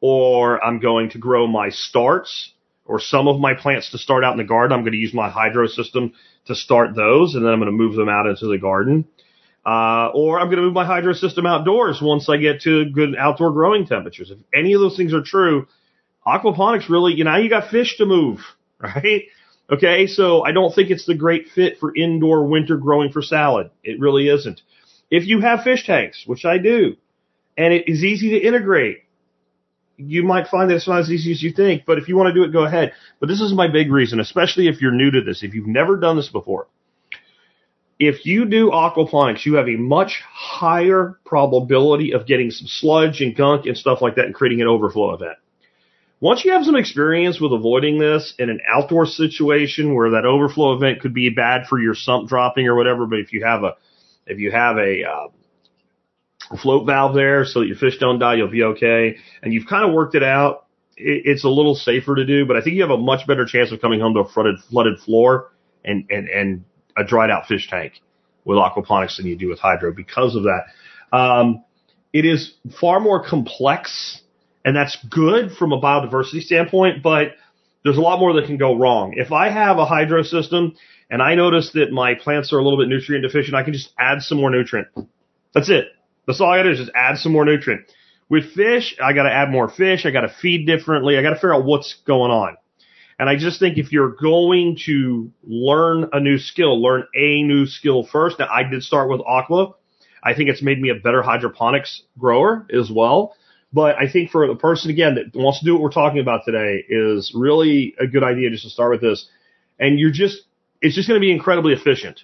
or 0.00 0.62
I'm 0.62 0.78
going 0.80 1.10
to 1.10 1.18
grow 1.18 1.46
my 1.46 1.70
starts 1.70 2.52
or 2.84 3.00
some 3.00 3.28
of 3.28 3.40
my 3.40 3.54
plants 3.54 3.90
to 3.90 3.98
start 3.98 4.24
out 4.24 4.32
in 4.32 4.38
the 4.38 4.44
garden. 4.44 4.76
I'm 4.76 4.82
going 4.82 4.92
to 4.92 4.98
use 4.98 5.12
my 5.12 5.28
hydro 5.28 5.66
system 5.66 6.12
to 6.46 6.54
start 6.54 6.94
those, 6.94 7.34
and 7.34 7.44
then 7.44 7.52
I'm 7.52 7.58
going 7.58 7.70
to 7.70 7.76
move 7.76 7.96
them 7.96 8.08
out 8.08 8.26
into 8.26 8.46
the 8.46 8.58
garden. 8.58 9.06
Uh, 9.64 10.10
or 10.14 10.38
I'm 10.38 10.46
going 10.46 10.58
to 10.58 10.62
move 10.62 10.74
my 10.74 10.86
hydro 10.86 11.12
system 11.12 11.44
outdoors 11.44 12.00
once 12.00 12.28
I 12.28 12.36
get 12.36 12.60
to 12.62 12.84
good 12.84 13.16
outdoor 13.16 13.50
growing 13.50 13.84
temperatures. 13.84 14.30
If 14.30 14.38
any 14.54 14.74
of 14.74 14.80
those 14.80 14.96
things 14.96 15.12
are 15.12 15.22
true, 15.22 15.66
aquaponics 16.24 16.88
really, 16.88 17.14
you 17.14 17.24
know, 17.24 17.36
you 17.36 17.50
got 17.50 17.70
fish 17.70 17.96
to 17.98 18.06
move, 18.06 18.40
right? 18.78 19.22
Okay, 19.70 20.06
so 20.06 20.44
I 20.44 20.52
don't 20.52 20.72
think 20.72 20.90
it's 20.90 21.06
the 21.06 21.14
great 21.14 21.48
fit 21.48 21.78
for 21.78 21.94
indoor 21.94 22.46
winter 22.46 22.76
growing 22.76 23.10
for 23.10 23.20
salad. 23.20 23.70
It 23.82 23.98
really 23.98 24.28
isn't. 24.28 24.62
If 25.10 25.26
you 25.26 25.40
have 25.40 25.62
fish 25.62 25.84
tanks, 25.86 26.22
which 26.26 26.44
I 26.44 26.58
do, 26.58 26.96
and 27.56 27.72
it 27.72 27.88
is 27.88 28.04
easy 28.04 28.30
to 28.30 28.46
integrate, 28.46 28.98
you 29.96 30.22
might 30.22 30.48
find 30.48 30.70
that 30.70 30.76
it's 30.76 30.88
not 30.88 31.00
as 31.00 31.10
easy 31.10 31.32
as 31.32 31.42
you 31.42 31.52
think, 31.52 31.84
but 31.86 31.98
if 31.98 32.08
you 32.08 32.16
want 32.16 32.28
to 32.28 32.34
do 32.34 32.44
it, 32.44 32.52
go 32.52 32.64
ahead. 32.64 32.92
But 33.18 33.28
this 33.28 33.40
is 33.40 33.52
my 33.52 33.66
big 33.66 33.90
reason, 33.90 34.20
especially 34.20 34.68
if 34.68 34.80
you're 34.80 34.92
new 34.92 35.10
to 35.10 35.22
this, 35.22 35.42
if 35.42 35.54
you've 35.54 35.66
never 35.66 35.96
done 35.96 36.16
this 36.16 36.28
before. 36.28 36.68
If 37.98 38.26
you 38.26 38.44
do 38.44 38.70
aquaponics, 38.70 39.46
you 39.46 39.54
have 39.54 39.68
a 39.68 39.76
much 39.76 40.22
higher 40.30 41.18
probability 41.24 42.12
of 42.12 42.26
getting 42.26 42.50
some 42.50 42.66
sludge 42.66 43.22
and 43.22 43.34
gunk 43.34 43.64
and 43.64 43.76
stuff 43.76 44.02
like 44.02 44.16
that 44.16 44.26
and 44.26 44.34
creating 44.34 44.60
an 44.60 44.68
overflow 44.68 45.14
event. 45.14 45.38
Once 46.20 46.44
you 46.44 46.52
have 46.52 46.64
some 46.64 46.76
experience 46.76 47.40
with 47.40 47.52
avoiding 47.52 47.98
this 47.98 48.32
in 48.38 48.48
an 48.48 48.58
outdoor 48.74 49.04
situation 49.04 49.94
where 49.94 50.10
that 50.10 50.24
overflow 50.24 50.74
event 50.74 51.00
could 51.00 51.12
be 51.12 51.28
bad 51.28 51.66
for 51.66 51.78
your 51.78 51.94
sump 51.94 52.28
dropping 52.28 52.66
or 52.66 52.74
whatever, 52.74 53.06
but 53.06 53.18
if 53.18 53.32
you 53.32 53.44
have 53.44 53.62
a, 53.64 53.74
if 54.26 54.38
you 54.38 54.50
have 54.50 54.78
a, 54.78 55.04
uh, 55.04 55.28
float 56.62 56.86
valve 56.86 57.14
there 57.14 57.44
so 57.44 57.60
that 57.60 57.66
your 57.66 57.76
fish 57.76 57.98
don't 57.98 58.18
die, 58.18 58.34
you'll 58.34 58.48
be 58.48 58.62
okay. 58.62 59.16
And 59.42 59.52
you've 59.52 59.66
kind 59.66 59.84
of 59.84 59.92
worked 59.92 60.14
it 60.14 60.22
out. 60.22 60.66
it's 60.96 61.44
a 61.44 61.48
little 61.48 61.74
safer 61.74 62.14
to 62.14 62.24
do, 62.24 62.46
but 62.46 62.56
I 62.56 62.62
think 62.62 62.76
you 62.76 62.82
have 62.82 62.90
a 62.90 62.96
much 62.96 63.26
better 63.26 63.44
chance 63.44 63.70
of 63.70 63.80
coming 63.82 64.00
home 64.00 64.14
to 64.14 64.20
a 64.20 64.28
flooded, 64.28 64.60
flooded 64.70 64.98
floor 65.00 65.52
and, 65.84 66.06
and, 66.08 66.28
and 66.28 66.64
a 66.96 67.04
dried 67.04 67.30
out 67.30 67.46
fish 67.46 67.68
tank 67.68 68.00
with 68.44 68.56
aquaponics 68.56 69.18
than 69.18 69.26
you 69.26 69.36
do 69.36 69.48
with 69.48 69.58
hydro 69.58 69.92
because 69.92 70.36
of 70.36 70.44
that. 70.44 70.66
Um, 71.14 71.64
it 72.14 72.24
is 72.24 72.54
far 72.80 72.98
more 72.98 73.22
complex 73.28 74.22
and 74.66 74.74
that's 74.76 74.98
good 75.08 75.52
from 75.52 75.72
a 75.72 75.80
biodiversity 75.80 76.42
standpoint, 76.42 77.00
but 77.00 77.28
there's 77.84 77.96
a 77.96 78.00
lot 78.00 78.18
more 78.18 78.32
that 78.34 78.46
can 78.46 78.56
go 78.56 78.74
wrong. 78.74 79.14
If 79.16 79.30
I 79.30 79.48
have 79.48 79.78
a 79.78 79.86
hydro 79.86 80.24
system 80.24 80.74
and 81.08 81.22
I 81.22 81.36
notice 81.36 81.70
that 81.74 81.92
my 81.92 82.14
plants 82.14 82.52
are 82.52 82.58
a 82.58 82.64
little 82.64 82.78
bit 82.78 82.88
nutrient 82.88 83.22
deficient, 83.22 83.54
I 83.54 83.62
can 83.62 83.72
just 83.72 83.90
add 83.96 84.22
some 84.22 84.38
more 84.38 84.50
nutrient. 84.50 84.88
That's 85.54 85.70
it. 85.70 85.84
That's 86.26 86.40
all 86.40 86.50
I 86.50 86.58
gotta 86.58 86.70
do 86.70 86.72
is 86.72 86.78
just 86.80 86.90
add 86.96 87.18
some 87.18 87.30
more 87.30 87.44
nutrient. 87.44 87.82
With 88.28 88.54
fish, 88.54 88.96
I 89.00 89.12
gotta 89.12 89.32
add 89.32 89.50
more 89.50 89.68
fish. 89.68 90.04
I 90.04 90.10
gotta 90.10 90.34
feed 90.42 90.66
differently. 90.66 91.16
I 91.16 91.22
gotta 91.22 91.36
figure 91.36 91.54
out 91.54 91.64
what's 91.64 91.94
going 92.04 92.32
on. 92.32 92.56
And 93.20 93.30
I 93.30 93.36
just 93.36 93.60
think 93.60 93.78
if 93.78 93.92
you're 93.92 94.16
going 94.16 94.78
to 94.86 95.30
learn 95.44 96.08
a 96.12 96.18
new 96.18 96.38
skill, 96.38 96.82
learn 96.82 97.04
a 97.14 97.44
new 97.44 97.66
skill 97.66 98.04
first. 98.04 98.40
Now 98.40 98.48
I 98.52 98.64
did 98.64 98.82
start 98.82 99.08
with 99.08 99.20
aqua. 99.24 99.74
I 100.24 100.34
think 100.34 100.50
it's 100.50 100.60
made 100.60 100.80
me 100.80 100.90
a 100.90 100.96
better 100.96 101.22
hydroponics 101.22 102.02
grower 102.18 102.66
as 102.76 102.90
well. 102.90 103.36
But 103.72 103.96
I 104.00 104.08
think 104.10 104.30
for 104.30 104.46
the 104.46 104.54
person 104.54 104.90
again 104.90 105.16
that 105.16 105.38
wants 105.38 105.60
to 105.60 105.64
do 105.64 105.74
what 105.74 105.82
we're 105.82 105.90
talking 105.90 106.20
about 106.20 106.42
today 106.44 106.84
is 106.88 107.32
really 107.34 107.94
a 108.00 108.06
good 108.06 108.22
idea 108.22 108.50
just 108.50 108.64
to 108.64 108.70
start 108.70 108.92
with 108.92 109.00
this. 109.00 109.28
And 109.78 109.98
you're 109.98 110.12
just, 110.12 110.42
it's 110.80 110.94
just 110.94 111.08
going 111.08 111.20
to 111.20 111.24
be 111.24 111.32
incredibly 111.32 111.72
efficient. 111.74 112.20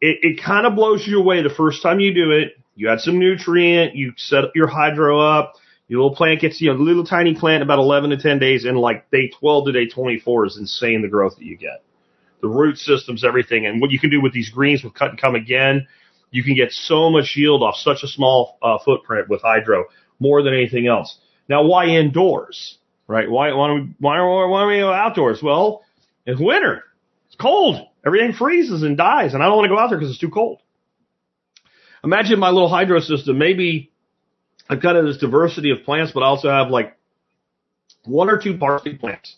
It, 0.00 0.18
it 0.22 0.42
kind 0.42 0.66
of 0.66 0.74
blows 0.76 1.06
you 1.06 1.18
away 1.18 1.42
the 1.42 1.50
first 1.50 1.82
time 1.82 2.00
you 2.00 2.14
do 2.14 2.30
it. 2.30 2.52
You 2.76 2.88
add 2.90 3.00
some 3.00 3.18
nutrient, 3.18 3.96
you 3.96 4.12
set 4.16 4.44
up 4.44 4.52
your 4.54 4.68
hydro 4.68 5.20
up, 5.20 5.54
Your 5.88 6.02
little 6.02 6.14
plant 6.16 6.40
gets, 6.40 6.60
you 6.60 6.72
know, 6.72 6.78
little 6.78 7.04
tiny 7.04 7.34
plant 7.34 7.62
about 7.62 7.78
11 7.78 8.10
to 8.10 8.18
10 8.18 8.38
days 8.38 8.64
and 8.64 8.78
like 8.78 9.10
day 9.10 9.28
12 9.40 9.66
to 9.66 9.72
day 9.72 9.88
24 9.88 10.46
is 10.46 10.56
insane 10.58 11.02
the 11.02 11.08
growth 11.08 11.36
that 11.36 11.44
you 11.44 11.56
get. 11.56 11.82
The 12.40 12.48
root 12.48 12.78
systems, 12.78 13.24
everything. 13.24 13.66
And 13.66 13.80
what 13.80 13.90
you 13.90 13.98
can 13.98 14.10
do 14.10 14.20
with 14.20 14.32
these 14.32 14.50
greens 14.50 14.84
with 14.84 14.94
cut 14.94 15.10
and 15.10 15.20
come 15.20 15.34
again, 15.34 15.88
you 16.30 16.44
can 16.44 16.54
get 16.54 16.72
so 16.72 17.10
much 17.10 17.34
yield 17.36 17.62
off 17.62 17.76
such 17.76 18.02
a 18.02 18.06
small 18.06 18.58
uh, 18.62 18.78
footprint 18.84 19.28
with 19.28 19.42
hydro 19.42 19.86
more 20.18 20.42
than 20.42 20.54
anything 20.54 20.86
else. 20.86 21.16
Now, 21.48 21.64
why 21.64 21.86
indoors? 21.86 22.76
Right? 23.06 23.30
Why, 23.30 23.52
why 23.52 23.68
don't 23.68 23.80
we, 23.80 23.94
why 24.00 24.20
why 24.20 24.60
don't 24.60 24.68
we 24.68 24.78
go 24.78 24.92
outdoors? 24.92 25.40
Well, 25.42 25.82
it's 26.26 26.40
winter. 26.40 26.84
It's 27.28 27.36
cold. 27.36 27.88
Everything 28.04 28.32
freezes 28.32 28.82
and 28.82 28.96
dies 28.96 29.34
and 29.34 29.42
I 29.42 29.46
don't 29.46 29.56
want 29.56 29.64
to 29.64 29.74
go 29.74 29.78
out 29.78 29.88
there 29.88 29.98
because 29.98 30.10
it's 30.10 30.20
too 30.20 30.30
cold. 30.30 30.60
Imagine 32.04 32.38
my 32.38 32.50
little 32.50 32.68
hydro 32.68 33.00
system. 33.00 33.38
Maybe 33.38 33.90
I've 34.68 34.82
got 34.82 35.00
this 35.02 35.18
diversity 35.18 35.70
of 35.70 35.84
plants, 35.84 36.12
but 36.12 36.22
I 36.22 36.26
also 36.26 36.48
have 36.50 36.68
like 36.68 36.96
one 38.04 38.30
or 38.30 38.38
two 38.38 38.56
parsley 38.56 38.94
plants 38.94 39.36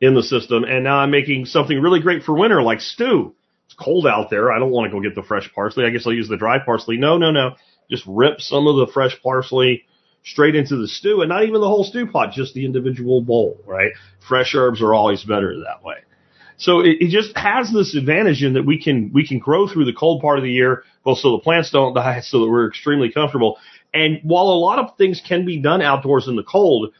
in 0.00 0.14
the 0.14 0.22
system. 0.22 0.64
And 0.64 0.84
now 0.84 0.98
I'm 0.98 1.10
making 1.10 1.46
something 1.46 1.80
really 1.80 2.00
great 2.00 2.22
for 2.24 2.34
winter, 2.34 2.62
like 2.62 2.80
stew. 2.80 3.34
It's 3.66 3.74
cold 3.74 4.06
out 4.06 4.28
there. 4.30 4.52
I 4.52 4.58
don't 4.58 4.70
want 4.70 4.90
to 4.90 4.96
go 4.96 5.00
get 5.00 5.14
the 5.14 5.22
fresh 5.22 5.50
parsley. 5.54 5.84
I 5.84 5.90
guess 5.90 6.06
I'll 6.06 6.12
use 6.12 6.28
the 6.28 6.36
dry 6.36 6.58
parsley. 6.58 6.96
No, 6.96 7.16
no, 7.16 7.30
no. 7.30 7.54
Just 7.90 8.04
rip 8.06 8.40
some 8.40 8.66
of 8.66 8.76
the 8.76 8.92
fresh 8.92 9.20
parsley 9.22 9.84
straight 10.24 10.56
into 10.56 10.76
the 10.76 10.88
stew 10.88 11.20
and 11.20 11.28
not 11.28 11.42
even 11.42 11.60
the 11.60 11.68
whole 11.68 11.84
stew 11.84 12.06
pot, 12.06 12.32
just 12.32 12.54
the 12.54 12.64
individual 12.64 13.20
bowl, 13.20 13.60
right? 13.66 13.92
Fresh 14.26 14.54
herbs 14.54 14.80
are 14.80 14.94
always 14.94 15.22
better 15.22 15.54
that 15.60 15.84
way. 15.84 15.96
So 16.56 16.80
it, 16.80 16.96
it 17.00 17.10
just 17.10 17.36
has 17.36 17.72
this 17.72 17.94
advantage 17.94 18.42
in 18.42 18.54
that 18.54 18.64
we 18.64 18.80
can, 18.82 19.10
we 19.12 19.26
can 19.26 19.38
grow 19.38 19.68
through 19.68 19.84
the 19.84 19.92
cold 19.92 20.22
part 20.22 20.38
of 20.38 20.44
the 20.44 20.50
year, 20.50 20.84
both 21.04 21.18
so 21.18 21.32
the 21.32 21.42
plants 21.42 21.70
don't 21.70 21.94
die, 21.94 22.20
so 22.22 22.40
that 22.40 22.50
we're 22.50 22.68
extremely 22.68 23.10
comfortable. 23.12 23.58
And 23.92 24.20
while 24.22 24.46
a 24.46 24.58
lot 24.58 24.78
of 24.78 24.96
things 24.96 25.22
can 25.26 25.44
be 25.44 25.60
done 25.60 25.82
outdoors 25.82 26.26
in 26.26 26.36
the 26.36 26.42
cold, 26.42 26.92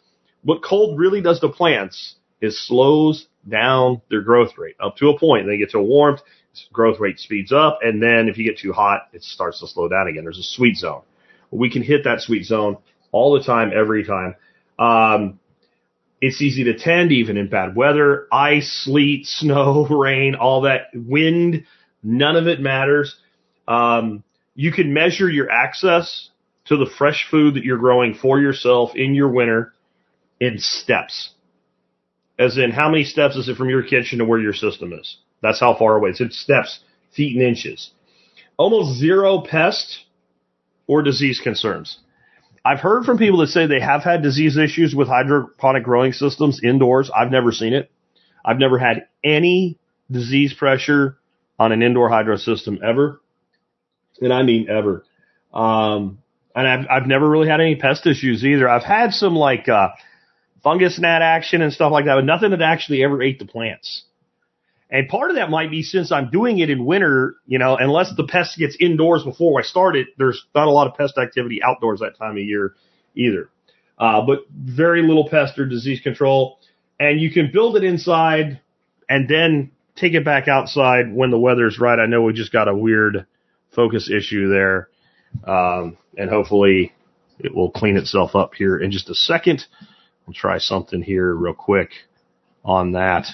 what 0.42 0.62
cold 0.62 0.98
really 0.98 1.22
does 1.22 1.40
to 1.40 1.48
plants 1.48 2.16
is 2.40 2.60
slows 2.66 3.26
down 3.48 4.02
their 4.10 4.20
growth 4.20 4.58
rate 4.58 4.76
up 4.80 4.96
to 4.98 5.08
a 5.08 5.18
point. 5.18 5.46
They 5.46 5.56
get 5.56 5.70
to 5.70 5.80
warmth, 5.80 6.20
growth 6.73 7.00
rate 7.00 7.18
speeds 7.18 7.52
up, 7.52 7.80
and 7.82 8.02
then 8.02 8.28
if 8.28 8.38
you 8.38 8.44
get 8.44 8.58
too 8.58 8.73
hot, 8.73 9.08
it 9.12 9.23
starts 9.23 9.61
to 9.61 9.66
slow 9.66 9.88
down 9.88 10.08
again. 10.08 10.25
There's 10.25 10.38
a 10.38 10.42
sweet 10.42 10.76
zone. 10.76 11.02
We 11.50 11.70
can 11.70 11.82
hit 11.82 12.04
that 12.04 12.20
sweet 12.20 12.44
zone 12.44 12.78
all 13.12 13.34
the 13.34 13.44
time, 13.44 13.70
every 13.75 14.04
time. 14.04 14.34
Um, 14.78 15.38
it's 16.20 16.40
easy 16.40 16.64
to 16.64 16.78
tend 16.78 17.12
even 17.12 17.37
in 17.37 17.49
bad 17.49 17.76
weather, 17.76 18.26
ice, 18.32 18.82
sleet, 18.84 19.26
snow, 19.26 19.87
rain, 19.87 20.34
all 20.34 20.62
that 20.62 20.88
wind. 20.94 21.64
None 22.02 22.37
of 22.37 22.46
it 22.46 22.61
matters. 22.61 23.16
Um, 23.68 24.25
you 24.54 24.73
can 24.73 24.92
measure 24.92 25.28
your 25.28 25.50
access 25.50 26.30
to 26.66 26.76
the 26.76 26.87
fresh 26.99 27.26
food 27.30 27.54
that 27.54 27.64
you're 27.64 27.78
growing 27.78 28.14
for 28.14 28.40
yourself 28.40 28.94
in 28.94 29.14
your 29.14 29.28
winter 29.28 29.75
in 30.40 30.58
steps. 30.58 31.30
As 32.38 32.58
in, 32.58 32.70
how 32.70 32.88
many 32.88 33.04
steps 33.04 33.37
is 33.37 33.49
it 33.49 33.56
from 33.56 33.68
your 33.68 33.82
kitchen 33.82 34.18
to 34.18 34.25
where 34.25 34.40
your 34.40 34.54
system 34.54 34.92
is? 34.92 35.18
That's 35.44 35.60
how 35.60 35.76
far 35.76 35.96
away. 35.96 36.10
It's 36.10 36.20
in 36.20 36.30
steps, 36.30 36.80
feet 37.14 37.36
and 37.36 37.46
inches. 37.46 37.90
Almost 38.56 38.98
zero 38.98 39.42
pest 39.42 40.00
or 40.86 41.02
disease 41.02 41.40
concerns. 41.42 41.98
I've 42.64 42.80
heard 42.80 43.04
from 43.04 43.18
people 43.18 43.40
that 43.40 43.48
say 43.48 43.66
they 43.66 43.80
have 43.80 44.02
had 44.02 44.22
disease 44.22 44.56
issues 44.56 44.94
with 44.94 45.06
hydroponic 45.06 45.84
growing 45.84 46.12
systems 46.12 46.60
indoors. 46.64 47.10
I've 47.14 47.30
never 47.30 47.52
seen 47.52 47.74
it. 47.74 47.90
I've 48.42 48.58
never 48.58 48.78
had 48.78 49.06
any 49.22 49.78
disease 50.10 50.54
pressure 50.54 51.18
on 51.58 51.72
an 51.72 51.82
indoor 51.82 52.08
hydro 52.08 52.36
system 52.36 52.78
ever. 52.82 53.20
And 54.20 54.32
I 54.32 54.42
mean 54.44 54.68
ever. 54.70 55.04
Um, 55.52 56.18
and 56.56 56.66
I've, 56.66 56.86
I've 56.90 57.06
never 57.06 57.28
really 57.28 57.48
had 57.48 57.60
any 57.60 57.76
pest 57.76 58.06
issues 58.06 58.44
either. 58.44 58.68
I've 58.68 58.82
had 58.82 59.12
some 59.12 59.34
like, 59.34 59.68
uh, 59.68 59.88
fungus 60.62 60.98
gnat 60.98 61.20
action 61.20 61.60
and 61.60 61.72
stuff 61.72 61.92
like 61.92 62.06
that, 62.06 62.14
but 62.14 62.24
nothing 62.24 62.50
that 62.50 62.62
actually 62.62 63.04
ever 63.04 63.22
ate 63.22 63.38
the 63.38 63.44
plants. 63.44 64.04
And 64.90 65.08
part 65.08 65.30
of 65.30 65.36
that 65.36 65.50
might 65.50 65.70
be 65.70 65.82
since 65.82 66.12
I'm 66.12 66.30
doing 66.30 66.58
it 66.58 66.70
in 66.70 66.84
winter, 66.84 67.36
you 67.46 67.58
know, 67.58 67.76
unless 67.76 68.14
the 68.16 68.24
pest 68.24 68.58
gets 68.58 68.76
indoors 68.78 69.24
before 69.24 69.58
I 69.58 69.64
start 69.64 69.96
it, 69.96 70.08
there's 70.18 70.44
not 70.54 70.68
a 70.68 70.70
lot 70.70 70.86
of 70.86 70.94
pest 70.94 71.18
activity 71.18 71.62
outdoors 71.62 72.00
that 72.00 72.16
time 72.16 72.32
of 72.32 72.42
year 72.42 72.74
either. 73.14 73.48
Uh, 73.98 74.20
but 74.26 74.40
very 74.52 75.02
little 75.02 75.28
pest 75.28 75.58
or 75.58 75.66
disease 75.66 76.00
control. 76.00 76.58
And 77.00 77.20
you 77.20 77.30
can 77.30 77.50
build 77.52 77.76
it 77.76 77.84
inside 77.84 78.60
and 79.08 79.28
then 79.28 79.72
take 79.96 80.14
it 80.14 80.24
back 80.24 80.48
outside 80.48 81.12
when 81.12 81.30
the 81.30 81.38
weather's 81.38 81.78
right. 81.78 81.98
I 81.98 82.06
know 82.06 82.22
we 82.22 82.32
just 82.32 82.52
got 82.52 82.68
a 82.68 82.74
weird 82.74 83.26
focus 83.74 84.10
issue 84.10 84.48
there. 84.48 84.88
Um, 85.44 85.96
and 86.16 86.30
hopefully 86.30 86.92
it 87.38 87.54
will 87.54 87.70
clean 87.70 87.96
itself 87.96 88.36
up 88.36 88.54
here 88.54 88.78
in 88.78 88.90
just 88.90 89.10
a 89.10 89.14
second. 89.14 89.66
I'll 90.26 90.34
try 90.34 90.58
something 90.58 91.02
here 91.02 91.34
real 91.34 91.54
quick 91.54 91.90
on 92.64 92.92
that. 92.92 93.26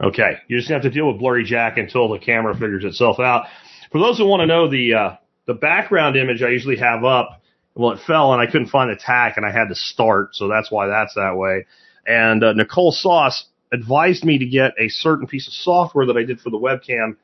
Okay, 0.00 0.38
you 0.46 0.56
just 0.56 0.70
have 0.70 0.82
to 0.82 0.90
deal 0.90 1.08
with 1.08 1.18
blurry 1.18 1.42
jack 1.44 1.76
until 1.76 2.08
the 2.08 2.18
camera 2.18 2.54
figures 2.54 2.84
itself 2.84 3.18
out. 3.18 3.46
For 3.90 3.98
those 3.98 4.16
who 4.16 4.26
want 4.26 4.40
to 4.42 4.46
know 4.46 4.68
the 4.68 4.94
uh, 4.94 5.16
the 5.46 5.54
background 5.54 6.16
image 6.16 6.40
I 6.42 6.50
usually 6.50 6.76
have 6.76 7.04
up, 7.04 7.42
well, 7.74 7.92
it 7.92 8.00
fell 8.06 8.32
and 8.32 8.40
I 8.40 8.46
couldn't 8.46 8.68
find 8.68 8.90
the 8.90 8.96
tack 8.96 9.36
and 9.36 9.44
I 9.44 9.50
had 9.50 9.68
to 9.68 9.74
start, 9.74 10.34
so 10.34 10.46
that's 10.46 10.70
why 10.70 10.86
that's 10.86 11.14
that 11.14 11.36
way. 11.36 11.66
And 12.06 12.44
uh, 12.44 12.52
Nicole 12.52 12.92
Sauce 12.92 13.46
advised 13.72 14.24
me 14.24 14.38
to 14.38 14.46
get 14.46 14.72
a 14.78 14.88
certain 14.88 15.26
piece 15.26 15.48
of 15.48 15.52
software 15.52 16.06
that 16.06 16.16
I 16.16 16.22
did 16.22 16.40
for 16.40 16.50
the 16.50 16.58
webcam, 16.58 17.16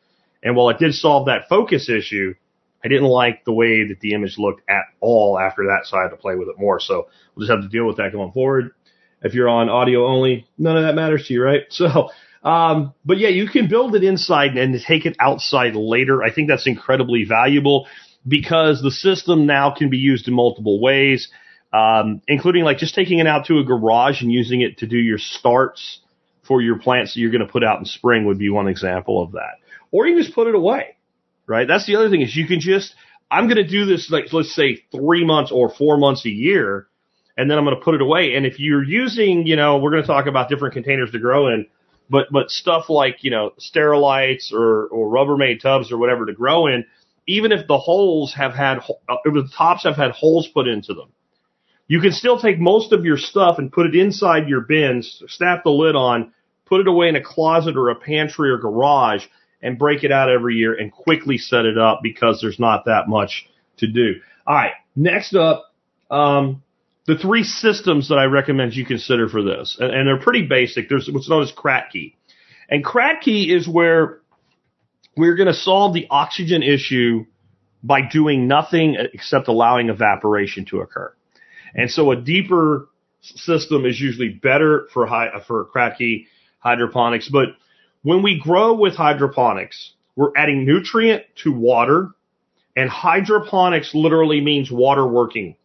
and 0.42 0.56
while 0.56 0.68
it 0.70 0.78
did 0.78 0.94
solve 0.94 1.26
that 1.26 1.48
focus 1.48 1.88
issue, 1.88 2.34
I 2.84 2.88
didn't 2.88 3.04
like 3.04 3.44
the 3.44 3.52
way 3.52 3.86
that 3.86 4.00
the 4.00 4.14
image 4.14 4.34
looked 4.36 4.68
at 4.68 4.82
all 5.00 5.38
after 5.38 5.66
that, 5.66 5.82
so 5.86 5.96
I 5.96 6.02
had 6.02 6.10
to 6.10 6.16
play 6.16 6.34
with 6.34 6.48
it 6.48 6.58
more. 6.58 6.80
So 6.80 7.06
we'll 7.34 7.46
just 7.46 7.50
have 7.50 7.62
to 7.62 7.68
deal 7.68 7.86
with 7.86 7.98
that 7.98 8.12
going 8.12 8.32
forward. 8.32 8.72
If 9.22 9.32
you're 9.32 9.48
on 9.48 9.70
audio 9.70 10.06
only, 10.06 10.46
none 10.58 10.76
of 10.76 10.82
that 10.82 10.94
matters 10.94 11.26
to 11.28 11.34
you, 11.34 11.42
right? 11.42 11.62
So 11.70 12.10
um, 12.44 12.92
but 13.04 13.18
yeah, 13.18 13.30
you 13.30 13.48
can 13.48 13.68
build 13.68 13.94
it 13.96 14.04
inside 14.04 14.56
and 14.56 14.78
take 14.86 15.06
it 15.06 15.16
outside 15.18 15.74
later. 15.74 16.22
I 16.22 16.32
think 16.32 16.48
that's 16.48 16.66
incredibly 16.66 17.24
valuable 17.24 17.86
because 18.26 18.82
the 18.82 18.90
system 18.90 19.46
now 19.46 19.74
can 19.74 19.88
be 19.88 19.96
used 19.96 20.28
in 20.28 20.34
multiple 20.34 20.80
ways, 20.80 21.28
um, 21.72 22.20
including 22.28 22.64
like 22.64 22.78
just 22.78 22.94
taking 22.94 23.18
it 23.18 23.26
out 23.26 23.46
to 23.46 23.58
a 23.58 23.64
garage 23.64 24.20
and 24.20 24.30
using 24.30 24.60
it 24.60 24.78
to 24.78 24.86
do 24.86 24.98
your 24.98 25.18
starts 25.18 26.00
for 26.46 26.60
your 26.60 26.78
plants 26.78 27.14
that 27.14 27.20
you're 27.20 27.30
going 27.30 27.46
to 27.46 27.50
put 27.50 27.64
out 27.64 27.78
in 27.78 27.86
spring 27.86 28.26
would 28.26 28.38
be 28.38 28.50
one 28.50 28.68
example 28.68 29.22
of 29.22 29.32
that. 29.32 29.56
Or 29.90 30.06
you 30.06 30.22
just 30.22 30.34
put 30.34 30.46
it 30.46 30.54
away, 30.54 30.96
right? 31.46 31.66
That's 31.66 31.86
the 31.86 31.96
other 31.96 32.10
thing 32.10 32.20
is 32.20 32.36
you 32.36 32.46
can 32.46 32.60
just, 32.60 32.94
I'm 33.30 33.46
going 33.46 33.56
to 33.56 33.66
do 33.66 33.86
this 33.86 34.10
like, 34.10 34.32
let's 34.32 34.54
say 34.54 34.84
three 34.94 35.24
months 35.24 35.50
or 35.50 35.70
four 35.70 35.96
months 35.96 36.26
a 36.26 36.30
year, 36.30 36.88
and 37.38 37.50
then 37.50 37.56
I'm 37.56 37.64
going 37.64 37.76
to 37.76 37.82
put 37.82 37.94
it 37.94 38.02
away. 38.02 38.34
And 38.34 38.44
if 38.44 38.60
you're 38.60 38.84
using, 38.84 39.46
you 39.46 39.56
know, 39.56 39.78
we're 39.78 39.90
going 39.90 40.02
to 40.02 40.06
talk 40.06 40.26
about 40.26 40.50
different 40.50 40.74
containers 40.74 41.10
to 41.12 41.18
grow 41.18 41.48
in 41.48 41.66
but 42.10 42.26
but 42.30 42.50
stuff 42.50 42.88
like 42.88 43.18
you 43.22 43.30
know 43.30 43.52
sterilites 43.58 44.52
or 44.52 44.86
or 44.86 45.08
Rubbermaid 45.08 45.60
tubs 45.60 45.90
or 45.90 45.98
whatever 45.98 46.26
to 46.26 46.32
grow 46.32 46.66
in, 46.66 46.84
even 47.26 47.52
if 47.52 47.66
the 47.66 47.78
holes 47.78 48.34
have 48.34 48.54
had 48.54 48.78
uh, 49.08 49.16
the 49.24 49.48
tops 49.56 49.84
have 49.84 49.96
had 49.96 50.12
holes 50.12 50.48
put 50.48 50.68
into 50.68 50.94
them, 50.94 51.10
you 51.86 52.00
can 52.00 52.12
still 52.12 52.38
take 52.38 52.58
most 52.58 52.92
of 52.92 53.04
your 53.04 53.18
stuff 53.18 53.58
and 53.58 53.72
put 53.72 53.86
it 53.86 53.94
inside 53.94 54.48
your 54.48 54.62
bins, 54.62 55.22
snap 55.28 55.64
the 55.64 55.70
lid 55.70 55.96
on, 55.96 56.32
put 56.66 56.80
it 56.80 56.88
away 56.88 57.08
in 57.08 57.16
a 57.16 57.22
closet 57.22 57.76
or 57.76 57.90
a 57.90 57.94
pantry 57.94 58.50
or 58.50 58.58
garage, 58.58 59.24
and 59.62 59.78
break 59.78 60.04
it 60.04 60.12
out 60.12 60.30
every 60.30 60.56
year 60.56 60.74
and 60.74 60.92
quickly 60.92 61.38
set 61.38 61.64
it 61.64 61.78
up 61.78 62.00
because 62.02 62.40
there's 62.40 62.58
not 62.58 62.84
that 62.86 63.08
much 63.08 63.48
to 63.78 63.86
do. 63.86 64.14
All 64.46 64.54
right, 64.54 64.72
next 64.96 65.34
up. 65.34 65.72
Um, 66.10 66.62
the 67.06 67.16
three 67.16 67.44
systems 67.44 68.08
that 68.08 68.16
I 68.16 68.24
recommend 68.24 68.74
you 68.74 68.84
consider 68.84 69.28
for 69.28 69.42
this, 69.42 69.76
and, 69.78 69.92
and 69.92 70.06
they're 70.06 70.20
pretty 70.20 70.46
basic. 70.46 70.88
There's 70.88 71.08
what's 71.10 71.28
known 71.28 71.42
as 71.42 71.52
Kratky. 71.52 72.14
And 72.68 72.84
Kratky 72.84 73.54
is 73.54 73.68
where 73.68 74.20
we're 75.16 75.36
going 75.36 75.48
to 75.48 75.54
solve 75.54 75.94
the 75.94 76.06
oxygen 76.10 76.62
issue 76.62 77.26
by 77.82 78.00
doing 78.00 78.48
nothing 78.48 78.96
except 79.12 79.48
allowing 79.48 79.90
evaporation 79.90 80.64
to 80.66 80.80
occur. 80.80 81.14
And 81.74 81.90
so 81.90 82.10
a 82.10 82.16
deeper 82.16 82.88
system 83.20 83.84
is 83.84 84.00
usually 84.00 84.30
better 84.30 84.88
for 84.92 85.06
high, 85.06 85.28
for 85.46 85.66
Kratky 85.66 86.26
hydroponics. 86.58 87.28
But 87.28 87.48
when 88.02 88.22
we 88.22 88.40
grow 88.40 88.74
with 88.74 88.94
hydroponics, 88.94 89.92
we're 90.16 90.32
adding 90.36 90.64
nutrient 90.64 91.24
to 91.42 91.52
water 91.52 92.14
and 92.76 92.90
hydroponics 92.90 93.94
literally 93.94 94.40
means 94.40 94.70
water 94.70 95.06
working 95.06 95.56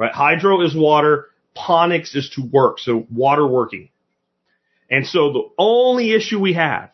right? 0.00 0.12
Hydro 0.12 0.62
is 0.62 0.74
water. 0.74 1.26
Ponics 1.54 2.14
is 2.14 2.30
to 2.30 2.42
work. 2.42 2.78
So 2.78 3.06
water 3.10 3.46
working. 3.46 3.90
And 4.90 5.06
so 5.06 5.32
the 5.32 5.48
only 5.58 6.12
issue 6.12 6.40
we 6.40 6.54
have 6.54 6.90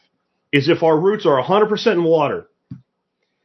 is 0.53 0.69
if 0.69 0.83
our 0.83 0.99
roots 0.99 1.25
are 1.25 1.43
100% 1.43 1.93
in 1.93 2.05
water 2.05 2.49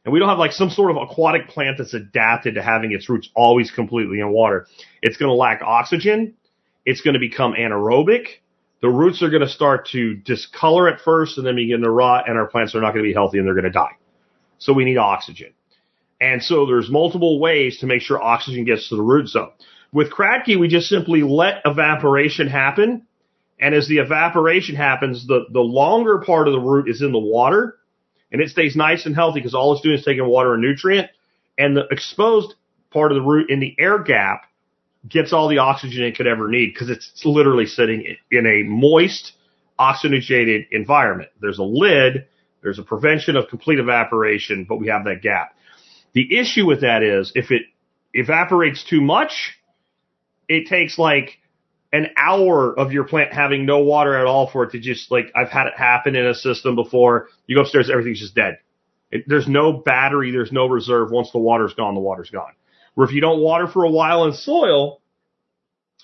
and 0.04 0.12
we 0.12 0.18
don't 0.18 0.28
have 0.28 0.38
like 0.38 0.52
some 0.52 0.68
sort 0.68 0.90
of 0.90 0.96
aquatic 0.96 1.48
plant 1.48 1.78
that's 1.78 1.94
adapted 1.94 2.56
to 2.56 2.62
having 2.62 2.92
its 2.92 3.08
roots 3.08 3.30
always 3.34 3.70
completely 3.70 4.18
in 4.18 4.30
water, 4.32 4.66
it's 5.00 5.16
going 5.16 5.28
to 5.28 5.34
lack 5.34 5.62
oxygen. 5.62 6.34
It's 6.84 7.00
going 7.00 7.14
to 7.14 7.20
become 7.20 7.52
anaerobic. 7.52 8.26
The 8.80 8.88
roots 8.88 9.22
are 9.22 9.30
going 9.30 9.42
to 9.42 9.48
start 9.48 9.88
to 9.90 10.14
discolor 10.14 10.88
at 10.88 11.00
first 11.00 11.38
and 11.38 11.46
then 11.46 11.54
begin 11.54 11.82
to 11.82 11.90
rot 11.90 12.28
and 12.28 12.36
our 12.36 12.46
plants 12.46 12.74
are 12.74 12.80
not 12.80 12.92
going 12.92 13.04
to 13.04 13.08
be 13.08 13.14
healthy 13.14 13.38
and 13.38 13.46
they're 13.46 13.54
going 13.54 13.64
to 13.64 13.70
die. 13.70 13.96
So 14.58 14.72
we 14.72 14.84
need 14.84 14.96
oxygen. 14.96 15.52
And 16.22 16.40
so 16.40 16.66
there's 16.66 16.88
multiple 16.88 17.40
ways 17.40 17.78
to 17.78 17.86
make 17.86 18.00
sure 18.00 18.22
oxygen 18.22 18.64
gets 18.64 18.88
to 18.90 18.96
the 18.96 19.02
root 19.02 19.26
zone. 19.26 19.50
With 19.92 20.12
Kratky, 20.12 20.58
we 20.58 20.68
just 20.68 20.88
simply 20.88 21.22
let 21.22 21.62
evaporation 21.64 22.46
happen. 22.46 23.08
And 23.58 23.74
as 23.74 23.88
the 23.88 23.98
evaporation 23.98 24.76
happens, 24.76 25.26
the, 25.26 25.46
the 25.50 25.60
longer 25.60 26.20
part 26.24 26.46
of 26.46 26.54
the 26.54 26.60
root 26.60 26.88
is 26.88 27.02
in 27.02 27.10
the 27.10 27.18
water 27.18 27.76
and 28.30 28.40
it 28.40 28.50
stays 28.50 28.76
nice 28.76 29.04
and 29.04 29.16
healthy 29.16 29.40
because 29.40 29.54
all 29.54 29.72
it's 29.72 29.82
doing 29.82 29.98
is 29.98 30.04
taking 30.04 30.24
water 30.24 30.54
and 30.54 30.62
nutrient. 30.62 31.10
And 31.58 31.76
the 31.76 31.86
exposed 31.90 32.54
part 32.92 33.10
of 33.10 33.16
the 33.16 33.22
root 33.22 33.50
in 33.50 33.58
the 33.58 33.74
air 33.78 33.98
gap 33.98 34.44
gets 35.08 35.32
all 35.32 35.48
the 35.48 35.58
oxygen 35.58 36.04
it 36.04 36.16
could 36.16 36.28
ever 36.28 36.48
need 36.48 36.72
because 36.72 36.88
it's 36.88 37.20
literally 37.24 37.66
sitting 37.66 38.16
in 38.30 38.46
a 38.46 38.62
moist, 38.62 39.32
oxygenated 39.76 40.66
environment. 40.70 41.30
There's 41.40 41.58
a 41.58 41.64
lid, 41.64 42.26
there's 42.62 42.78
a 42.78 42.84
prevention 42.84 43.36
of 43.36 43.48
complete 43.48 43.80
evaporation, 43.80 44.66
but 44.68 44.76
we 44.76 44.86
have 44.86 45.04
that 45.04 45.20
gap. 45.20 45.56
The 46.14 46.38
issue 46.38 46.66
with 46.66 46.82
that 46.82 47.02
is 47.02 47.32
if 47.34 47.50
it 47.50 47.62
evaporates 48.12 48.84
too 48.84 49.00
much, 49.00 49.58
it 50.48 50.68
takes 50.68 50.98
like 50.98 51.38
an 51.92 52.08
hour 52.16 52.78
of 52.78 52.92
your 52.92 53.04
plant 53.04 53.32
having 53.32 53.66
no 53.66 53.80
water 53.80 54.16
at 54.16 54.26
all 54.26 54.48
for 54.50 54.64
it 54.64 54.72
to 54.72 54.78
just 54.78 55.10
like 55.10 55.30
I've 55.34 55.50
had 55.50 55.66
it 55.66 55.74
happen 55.76 56.16
in 56.16 56.26
a 56.26 56.34
system 56.34 56.74
before. 56.74 57.28
You 57.46 57.56
go 57.56 57.62
upstairs, 57.62 57.90
everything's 57.90 58.20
just 58.20 58.34
dead. 58.34 58.58
It, 59.10 59.24
there's 59.26 59.46
no 59.46 59.72
battery, 59.74 60.30
there's 60.30 60.52
no 60.52 60.66
reserve. 60.66 61.10
Once 61.10 61.30
the 61.32 61.38
water's 61.38 61.74
gone, 61.74 61.94
the 61.94 62.00
water's 62.00 62.30
gone. 62.30 62.52
Where 62.94 63.06
if 63.06 63.12
you 63.12 63.20
don't 63.20 63.40
water 63.40 63.66
for 63.66 63.84
a 63.84 63.90
while 63.90 64.24
in 64.24 64.32
soil, 64.32 65.00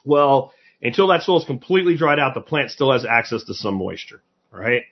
well, 0.04 0.52
until 0.82 1.08
that 1.08 1.22
soil 1.22 1.40
is 1.40 1.44
completely 1.44 1.96
dried 1.96 2.18
out, 2.18 2.34
the 2.34 2.40
plant 2.40 2.70
still 2.70 2.92
has 2.92 3.04
access 3.04 3.44
to 3.44 3.54
some 3.54 3.74
moisture, 3.74 4.22
right? 4.50 4.82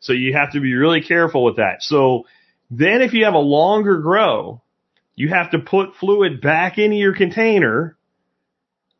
So 0.00 0.12
you 0.12 0.34
have 0.34 0.52
to 0.52 0.60
be 0.60 0.74
really 0.74 1.02
careful 1.02 1.44
with 1.44 1.56
that. 1.56 1.82
So 1.82 2.24
then 2.70 3.02
if 3.02 3.12
you 3.12 3.24
have 3.24 3.34
a 3.34 3.38
longer 3.38 3.98
grow, 3.98 4.62
you 5.16 5.30
have 5.30 5.50
to 5.50 5.58
put 5.58 5.96
fluid 5.96 6.40
back 6.40 6.78
into 6.78 6.96
your 6.96 7.14
container. 7.14 7.96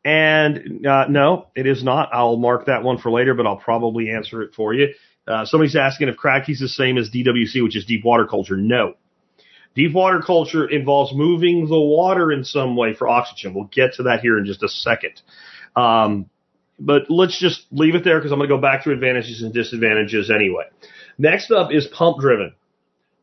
And 0.03 0.85
uh, 0.85 1.05
no, 1.09 1.47
it 1.55 1.67
is 1.67 1.83
not. 1.83 2.09
I'll 2.11 2.37
mark 2.37 2.65
that 2.65 2.83
one 2.83 2.97
for 2.97 3.11
later, 3.11 3.33
but 3.33 3.45
I'll 3.45 3.57
probably 3.57 4.09
answer 4.09 4.41
it 4.41 4.53
for 4.55 4.73
you. 4.73 4.93
Uh, 5.27 5.45
somebody's 5.45 5.75
asking 5.75 6.07
if 6.07 6.15
Kratky's 6.15 6.59
the 6.59 6.69
same 6.69 6.97
as 6.97 7.09
DWC, 7.09 7.61
which 7.61 7.75
is 7.75 7.85
deep 7.85 8.03
water 8.03 8.25
culture. 8.25 8.57
No. 8.57 8.93
Deep 9.75 9.93
water 9.93 10.21
culture 10.25 10.67
involves 10.67 11.13
moving 11.13 11.67
the 11.67 11.79
water 11.79 12.31
in 12.31 12.43
some 12.43 12.75
way 12.75 12.95
for 12.95 13.07
oxygen. 13.07 13.53
We'll 13.53 13.65
get 13.65 13.93
to 13.95 14.03
that 14.03 14.21
here 14.21 14.39
in 14.39 14.45
just 14.45 14.63
a 14.63 14.69
second. 14.69 15.21
Um, 15.75 16.29
but 16.79 17.03
let's 17.09 17.39
just 17.39 17.65
leave 17.71 17.95
it 17.95 18.03
there 18.03 18.17
because 18.17 18.31
I'm 18.31 18.39
going 18.39 18.49
to 18.49 18.55
go 18.55 18.61
back 18.61 18.85
to 18.85 18.91
advantages 18.91 19.41
and 19.43 19.53
disadvantages 19.53 20.31
anyway. 20.31 20.63
Next 21.17 21.51
up 21.51 21.71
is 21.71 21.85
pump 21.87 22.19
driven. 22.19 22.53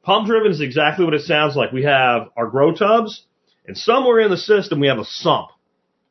Pump 0.04 0.26
driven 0.26 0.52
is 0.52 0.60
exactly 0.60 1.04
what 1.04 1.14
it 1.14 1.22
sounds 1.22 1.56
like. 1.56 1.72
We 1.72 1.84
have 1.84 2.28
our 2.36 2.46
grow 2.46 2.74
tubs, 2.74 3.24
and 3.66 3.76
somewhere 3.76 4.20
in 4.20 4.30
the 4.30 4.36
system 4.36 4.78
we 4.78 4.88
have 4.88 4.98
a 4.98 5.04
sump. 5.04 5.48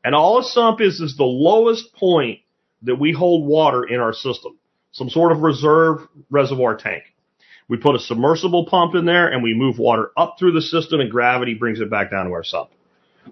And 0.04 0.14
all 0.14 0.40
a 0.40 0.44
sump 0.44 0.80
is 0.80 1.00
is 1.00 1.16
the 1.16 1.24
lowest 1.24 1.94
point 1.94 2.40
that 2.82 2.96
we 2.96 3.12
hold 3.12 3.46
water 3.46 3.84
in 3.84 4.00
our 4.00 4.12
system, 4.12 4.58
some 4.92 5.08
sort 5.08 5.32
of 5.32 5.40
reserve 5.40 6.08
reservoir 6.28 6.76
tank. 6.76 7.04
We 7.68 7.78
put 7.78 7.94
a 7.94 8.00
submersible 8.00 8.66
pump 8.66 8.94
in 8.94 9.06
there 9.06 9.28
and 9.28 9.42
we 9.42 9.54
move 9.54 9.78
water 9.78 10.10
up 10.16 10.36
through 10.38 10.52
the 10.52 10.60
system 10.60 11.00
and 11.00 11.10
gravity 11.10 11.54
brings 11.54 11.80
it 11.80 11.88
back 11.88 12.10
down 12.10 12.26
to 12.26 12.32
our 12.32 12.44
sump. 12.44 12.70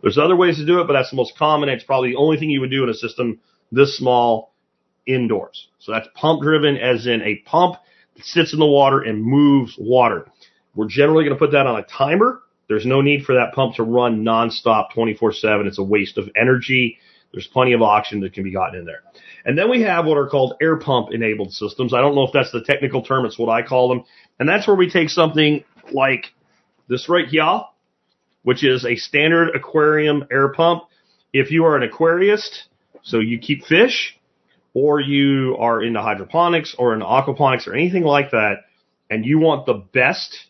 There's 0.01 0.17
other 0.17 0.37
ways 0.37 0.57
to 0.57 0.65
do 0.65 0.81
it, 0.81 0.87
but 0.87 0.95
that's 0.95 1.11
the 1.11 1.17
most 1.17 1.37
common. 1.37 1.69
It's 1.69 1.85
probably 1.85 2.11
the 2.11 2.17
only 2.17 2.39
thing 2.39 2.49
you 2.49 2.61
would 2.61 2.71
do 2.71 2.83
in 2.83 2.89
a 2.89 2.95
system 2.95 3.41
this 3.71 3.99
small 3.99 4.55
indoors. 5.07 5.69
So 5.81 5.93
that's 5.93 6.09
pump 6.15 6.41
driven 6.41 6.79
as 6.79 7.07
in 7.07 7.21
a 7.23 7.37
pump 7.45 7.77
that 8.17 8.25
sits 8.25 8.55
in 8.55 8.59
the 8.59 8.67
water 8.67 9.03
and 9.03 9.23
moves 9.23 9.75
water. 9.79 10.27
We're 10.75 10.89
generally 10.89 11.25
going 11.25 11.37
to 11.37 11.39
put 11.39 11.53
that 11.53 11.67
on 11.67 11.79
a 11.79 11.83
timer. 11.85 12.41
There's 12.69 12.87
no 12.87 13.01
need 13.01 13.25
for 13.25 13.35
that 13.35 13.53
pump 13.55 13.77
to 13.77 13.83
run 13.83 14.25
nonstop 14.25 14.93
24-7. 14.97 15.67
It's 15.67 15.79
a 15.79 15.83
waste 15.83 16.17
of 16.17 16.31
energy. 16.41 16.99
There's 17.33 17.47
plenty 17.47 17.73
of 17.73 17.83
oxygen 17.83 18.21
that 18.21 18.33
can 18.33 18.45
be 18.45 18.53
gotten 18.53 18.79
in 18.79 18.85
there. 18.85 19.03
And 19.45 19.59
then 19.59 19.71
we 19.71 19.83
have 19.83 20.07
what 20.07 20.17
are 20.17 20.29
called 20.29 20.55
air 20.61 20.77
pump 20.77 21.09
enabled 21.13 21.53
systems. 21.53 21.93
I 21.93 22.01
don't 22.01 22.15
know 22.15 22.23
if 22.23 22.33
that's 22.33 22.53
the 22.53 22.63
technical 22.63 23.03
term. 23.03 23.27
It's 23.27 23.39
what 23.39 23.49
I 23.49 23.63
call 23.63 23.89
them. 23.89 24.05
And 24.39 24.49
that's 24.49 24.67
where 24.67 24.77
we 24.77 24.91
take 24.91 25.09
something 25.09 25.65
like 25.93 26.27
this 26.89 27.09
right 27.09 27.27
here, 27.27 27.61
which 28.43 28.65
is 28.65 28.85
a 28.85 28.97
standard 28.97 29.55
aquarium 29.55 30.25
air 30.31 30.53
pump. 30.53 30.85
If 31.33 31.51
you 31.51 31.65
are 31.65 31.77
an 31.77 31.89
aquarist, 31.89 32.63
so 33.03 33.19
you 33.19 33.39
keep 33.39 33.65
fish, 33.65 34.19
or 34.75 35.01
you 35.01 35.57
are 35.59 35.83
into 35.83 36.01
hydroponics 36.01 36.75
or 36.79 36.95
into 36.95 37.05
aquaponics 37.05 37.67
or 37.67 37.75
anything 37.75 38.05
like 38.05 38.31
that, 38.31 38.65
and 39.11 39.25
you 39.25 39.39
want 39.39 39.67
the 39.67 39.85
best 39.93 40.47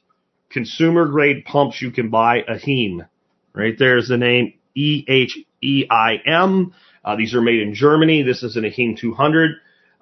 consumer 0.53 1.07
grade 1.07 1.45
pumps 1.45 1.81
you 1.81 1.91
can 1.91 2.11
buy, 2.11 2.43
Eheim. 2.43 3.07
Right 3.55 3.75
there's 3.79 4.09
the 4.09 4.17
name 4.17 4.55
E 4.75 5.05
H 5.09 5.39
E 5.63 5.85
I 5.91 6.17
M. 6.27 6.75
Uh, 7.05 7.17
these 7.17 7.35
are 7.35 7.43
made 7.43 7.61
in 7.61 7.75
Germany. 7.75 8.23
This 8.23 8.43
is 8.43 8.57
an 8.57 8.65
Eheim 8.65 8.99
200. 8.99 9.53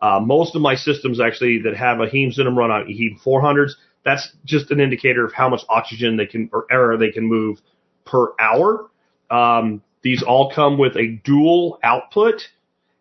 Uh, 0.00 0.20
most 0.20 0.54
of 0.54 0.62
my 0.62 0.74
systems 0.74 1.20
actually 1.20 1.62
that 1.62 1.76
have 1.76 1.98
Eheims 1.98 2.38
in 2.38 2.44
them 2.44 2.56
run 2.56 2.70
on 2.70 2.86
Eheim 2.86 3.20
400s. 3.22 3.72
That's 4.04 4.32
just 4.44 4.70
an 4.70 4.80
indicator 4.80 5.24
of 5.24 5.32
how 5.32 5.48
much 5.48 5.62
oxygen 5.68 6.16
they 6.16 6.26
can 6.26 6.48
or 6.52 6.66
air 6.70 6.96
they 6.96 7.10
can 7.10 7.24
move 7.24 7.58
per 8.04 8.28
hour. 8.38 8.90
Um, 9.30 9.82
these 10.02 10.22
all 10.22 10.52
come 10.52 10.78
with 10.78 10.96
a 10.96 11.20
dual 11.24 11.78
output 11.82 12.42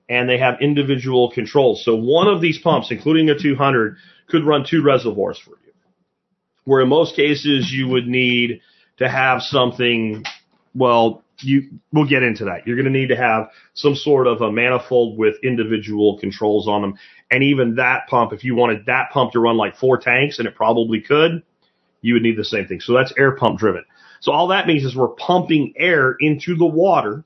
and 0.09 0.27
they 0.27 0.38
have 0.39 0.62
individual 0.62 1.31
controls. 1.31 1.85
So 1.85 1.95
one 1.95 2.27
of 2.27 2.41
these 2.41 2.57
pumps, 2.59 2.91
including 2.91 3.29
a 3.29 3.39
200, 3.39 3.95
could 4.27 4.43
run 4.43 4.65
two 4.67 4.81
reservoirs 4.81 5.39
for 5.39 5.51
you. 5.51 5.68
Where 6.65 6.82
in 6.82 6.89
most 6.89 7.15
cases 7.15 7.72
you 7.72 7.88
would 7.88 8.08
need 8.08 8.62
to 8.98 9.10
have 9.10 9.41
something, 9.41 10.24
well, 10.76 11.24
you, 11.41 11.69
we'll 11.93 12.08
get 12.08 12.24
into 12.24 12.45
that. 12.45 12.67
You're 12.67 12.76
going 12.76 12.91
to 12.91 13.00
need 13.00 13.10
to 13.10 13.15
have 13.15 13.50
some 13.74 13.95
sort 13.95 14.28
of 14.28 14.41
a 14.41 14.52
manifold 14.52 15.17
with 15.17 15.36
individual 15.43 16.19
controls 16.19 16.67
on 16.67 16.82
them. 16.82 16.93
And 17.32 17.43
even 17.43 17.76
that 17.76 18.08
pump, 18.08 18.34
if 18.34 18.43
you 18.43 18.56
wanted 18.56 18.86
that 18.88 19.12
pump 19.12 19.32
to 19.34 19.39
run 19.39 19.58
like 19.58 19.78
four 19.78 19.98
tanks, 19.98 20.39
and 20.39 20.48
it 20.48 20.56
probably 20.56 21.02
could, 21.02 21.43
you 22.02 22.13
would 22.13 22.24
need 22.24 22.38
the 22.38 22.45
same 22.45 22.67
thing. 22.67 22.80
So 22.82 22.93
that's 22.93 23.13
air 23.17 23.36
pump 23.36 23.60
driven. 23.60 23.86
So 24.22 24.32
all 24.32 24.48
that 24.50 24.67
means 24.67 24.84
is 24.84 24.95
we're 24.95 25.08
pumping 25.10 25.74
air 25.78 26.15
into 26.19 26.56
the 26.56 26.65
water. 26.65 27.24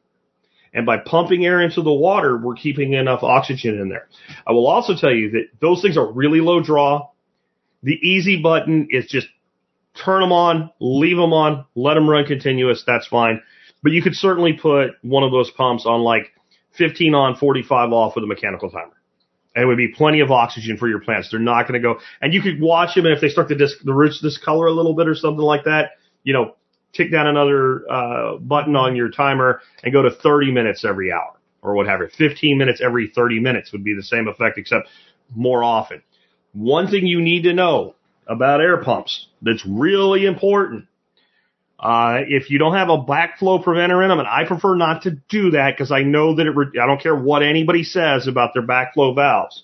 And 0.76 0.86
by 0.86 0.98
pumping 0.98 1.46
air 1.46 1.62
into 1.62 1.82
the 1.82 1.94
water, 1.94 2.38
we're 2.38 2.56
keeping 2.56 2.94
enough 2.94 3.22
oxygen 3.24 3.80
in 3.80 3.90
there. 3.90 4.08
I 4.46 4.52
will 4.52 4.68
also 4.68 4.96
tell 4.96 5.14
you 5.14 5.32
that 5.32 5.46
those 5.60 5.82
things 5.82 5.98
are 5.98 6.12
really 6.12 6.40
low 6.40 6.62
draw. 6.62 7.10
The 7.84 8.00
easy 8.02 8.42
button 8.42 8.88
is 8.90 9.06
just 9.06 9.28
turn 9.94 10.22
them 10.22 10.32
on, 10.32 10.72
leave 10.80 11.18
them 11.18 11.34
on, 11.34 11.66
let 11.76 11.96
them 11.96 12.10
run 12.10 12.26
continuous. 12.26 12.84
That's 12.86 13.08
fine. 13.08 13.42
But 13.84 13.92
you 13.92 14.02
could 14.02 14.16
certainly 14.16 14.54
put 14.54 14.92
one 15.02 15.24
of 15.24 15.32
those 15.32 15.52
pumps 15.52 15.86
on 15.86 16.02
like 16.02 16.32
15 16.78 17.14
on, 17.14 17.36
45 17.36 17.92
off 17.92 18.16
with 18.16 18.24
a 18.24 18.28
mechanical 18.28 18.70
timer. 18.70 18.94
And 19.56 19.64
it 19.64 19.68
would 19.68 19.78
be 19.78 19.90
plenty 19.90 20.22
of 20.22 20.32
oxygen 20.32 20.78
for 20.78 20.88
your 20.88 21.00
plants. 21.00 21.30
They're 21.30 21.40
not 21.40 21.68
going 21.68 21.80
to 21.80 21.88
go, 21.88 22.00
and 22.22 22.34
you 22.34 22.42
could 22.42 22.60
watch 22.60 22.96
them, 22.96 23.06
and 23.06 23.14
if 23.14 23.22
they 23.22 23.30
start 23.30 23.50
to 23.50 23.56
dis- 23.56 23.78
the 23.84 23.94
roots 23.94 24.20
discolor 24.20 24.66
a 24.66 24.72
little 24.72 24.96
bit 24.96 25.08
or 25.08 25.14
something 25.14 25.44
like 25.44 25.66
that, 25.66 25.92
you 26.24 26.34
know, 26.34 26.56
tick 26.94 27.12
down 27.12 27.28
another 27.28 27.84
uh, 27.92 28.38
button 28.38 28.76
on 28.76 28.96
your 28.96 29.10
timer 29.10 29.62
and 29.84 29.94
go 29.94 30.02
to 30.02 30.10
30 30.10 30.52
minutes 30.52 30.84
every 30.84 31.12
hour 31.12 31.38
or 31.62 31.76
whatever. 31.76 32.10
15 32.18 32.58
minutes 32.58 32.82
every 32.84 33.12
30 33.14 33.40
minutes 33.40 33.72
would 33.72 33.84
be 33.84 33.94
the 33.94 34.04
same 34.04 34.28
effect, 34.28 34.58
except 34.58 34.88
more 35.36 35.64
often. 35.64 36.02
One 36.54 36.88
thing 36.88 37.06
you 37.08 37.22
need 37.22 37.44
to 37.44 37.54
know 37.54 37.96
about 38.28 38.62
air 38.62 38.78
pumps 38.78 39.28
that's 39.42 39.66
really 39.66 40.26
important 40.26 40.86
uh, 41.84 42.20
if 42.30 42.50
you 42.50 42.60
don't 42.60 42.76
have 42.76 42.88
a 42.88 42.98
backflow 42.98 43.62
preventer 43.62 44.02
in 44.02 44.08
them, 44.08 44.20
and 44.20 44.28
I 44.28 44.46
prefer 44.46 44.76
not 44.76 45.02
to 45.02 45.12
do 45.28 45.52
that 45.52 45.74
because 45.76 45.92
I 45.92 46.04
know 46.04 46.36
that 46.36 46.48
it, 46.48 46.56
re- 46.56 46.80
I 46.82 46.88
don't 46.88 47.02
care 47.02 47.16
what 47.16 47.44
anybody 47.44 47.84
says 47.84 48.26
about 48.26 48.54
their 48.54 48.66
backflow 48.66 49.14
valves. 49.14 49.64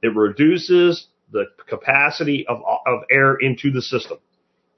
It 0.00 0.14
reduces 0.14 1.08
the 1.32 1.46
capacity 1.68 2.46
of, 2.46 2.60
of 2.86 3.00
air 3.10 3.34
into 3.34 3.72
the 3.72 3.82
system. 3.82 4.18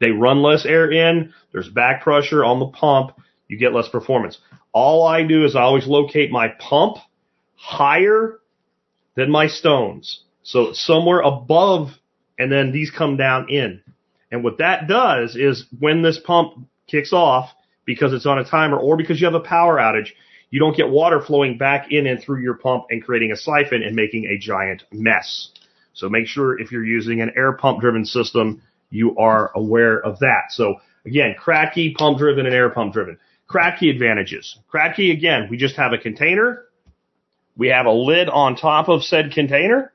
They 0.01 0.13
run 0.13 0.43
less 0.43 0.65
air 0.65 0.91
in. 0.91 1.35
There's 1.53 1.69
back 1.69 2.03
pressure 2.03 2.43
on 2.43 2.59
the 2.59 2.69
pump. 2.69 3.11
You 3.49 3.59
get 3.59 3.75
less 3.75 3.89
performance. 3.89 4.39
All 4.73 5.07
I 5.07 5.25
do 5.25 5.45
is 5.45 5.57
I 5.57 5.63
always 5.63 5.87
locate 5.87 6.31
my 6.31 6.49
pump 6.59 6.97
higher 7.55 8.39
than 9.15 9.31
my 9.31 9.49
stones. 9.49 10.23
So 10.49 10.73
somewhere 10.73 11.21
above, 11.21 11.91
and 12.39 12.51
then 12.51 12.73
these 12.73 12.91
come 12.91 13.19
down 13.19 13.51
in. 13.51 13.83
And 14.33 14.43
what 14.43 14.57
that 14.59 14.89
does 14.89 15.37
is 15.37 15.67
when 15.79 16.01
this 16.01 16.19
pump 16.19 16.67
kicks 16.87 17.13
off 17.13 17.51
because 17.85 18.15
it's 18.15 18.25
on 18.25 18.39
a 18.39 18.45
timer 18.45 18.79
or 18.79 18.97
because 18.97 19.21
you 19.21 19.27
have 19.27 19.35
a 19.35 19.41
power 19.41 19.77
outage, 19.77 20.09
you 20.49 20.59
don't 20.59 20.75
get 20.75 20.89
water 20.89 21.21
flowing 21.21 21.59
back 21.59 21.93
in 21.93 22.07
and 22.07 22.23
through 22.23 22.41
your 22.41 22.55
pump 22.55 22.87
and 22.89 23.05
creating 23.05 23.31
a 23.31 23.37
siphon 23.37 23.83
and 23.83 23.95
making 23.95 24.25
a 24.25 24.39
giant 24.39 24.85
mess. 24.91 25.51
So 25.93 26.09
make 26.09 26.27
sure 26.27 26.59
if 26.59 26.73
you're 26.73 26.83
using 26.83 27.21
an 27.21 27.33
air 27.37 27.53
pump 27.53 27.83
driven 27.83 28.07
system, 28.07 28.63
you 28.89 29.19
are 29.19 29.53
aware 29.55 30.01
of 30.01 30.19
that. 30.21 30.45
So 30.49 30.77
again, 31.05 31.37
Kratky 31.39 31.95
pump 31.95 32.17
driven 32.17 32.47
and 32.47 32.55
air 32.55 32.71
pump 32.71 32.95
driven. 32.95 33.19
Kratky 33.51 33.91
advantages. 33.91 34.59
Kratky 34.73 35.13
again, 35.13 35.49
we 35.51 35.59
just 35.59 35.77
have 35.77 35.93
a 35.93 35.99
container. 35.99 36.65
We 37.55 37.69
have 37.69 37.85
a 37.85 37.93
lid 37.93 38.31
on 38.31 38.57
top 38.57 38.89
of 38.89 39.03
said 39.03 39.33
container. 39.33 39.93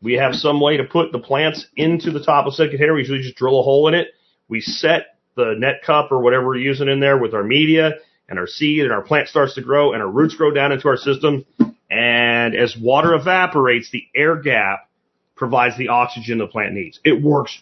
We 0.00 0.14
have 0.14 0.34
some 0.34 0.60
way 0.60 0.76
to 0.76 0.84
put 0.84 1.12
the 1.12 1.18
plants 1.18 1.66
into 1.76 2.10
the 2.10 2.22
top 2.22 2.46
of 2.46 2.54
said 2.54 2.70
container. 2.70 2.94
We 2.94 3.00
usually 3.00 3.22
just 3.22 3.36
drill 3.36 3.58
a 3.58 3.62
hole 3.62 3.88
in 3.88 3.94
it. 3.94 4.08
We 4.48 4.60
set 4.60 5.18
the 5.36 5.54
net 5.58 5.82
cup 5.84 6.12
or 6.12 6.20
whatever 6.20 6.46
we're 6.46 6.56
using 6.56 6.88
in 6.88 7.00
there 7.00 7.18
with 7.18 7.34
our 7.34 7.42
media 7.42 7.94
and 8.28 8.38
our 8.38 8.46
seed 8.46 8.82
and 8.82 8.92
our 8.92 9.02
plant 9.02 9.28
starts 9.28 9.54
to 9.54 9.62
grow 9.62 9.92
and 9.92 10.02
our 10.02 10.08
roots 10.08 10.34
grow 10.34 10.50
down 10.52 10.72
into 10.72 10.88
our 10.88 10.96
system. 10.96 11.44
And 11.90 12.54
as 12.54 12.76
water 12.76 13.14
evaporates, 13.14 13.90
the 13.90 14.04
air 14.14 14.36
gap 14.36 14.88
provides 15.34 15.76
the 15.78 15.88
oxygen 15.88 16.38
the 16.38 16.46
plant 16.46 16.74
needs. 16.74 17.00
It 17.04 17.22
works 17.22 17.58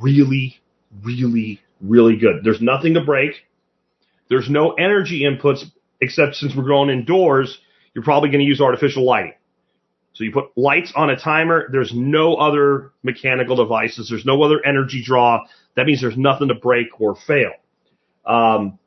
really, 0.00 0.60
really, 1.02 1.60
really 1.80 2.16
good. 2.16 2.42
There's 2.42 2.60
nothing 2.60 2.94
to 2.94 3.04
break. 3.04 3.34
There's 4.28 4.48
no 4.48 4.72
energy 4.72 5.22
inputs 5.22 5.64
except 6.00 6.36
since 6.36 6.54
we're 6.56 6.64
growing 6.64 6.90
indoors, 6.90 7.58
you're 7.94 8.04
probably 8.04 8.30
going 8.30 8.40
to 8.40 8.46
use 8.46 8.60
artificial 8.60 9.04
lighting. 9.04 9.34
So 10.12 10.24
you 10.24 10.32
put 10.32 10.56
lights 10.56 10.92
on 10.96 11.10
a 11.10 11.16
timer. 11.16 11.68
There's 11.70 11.92
no 11.94 12.34
other 12.34 12.92
mechanical 13.02 13.56
devices. 13.56 14.08
There's 14.08 14.24
no 14.24 14.42
other 14.42 14.64
energy 14.64 15.02
draw. 15.04 15.46
That 15.76 15.86
means 15.86 16.00
there's 16.00 16.16
nothing 16.16 16.48
to 16.48 16.54
break 16.54 17.00
or 17.00 17.14
fail. 17.14 17.52
Um, 18.26 18.78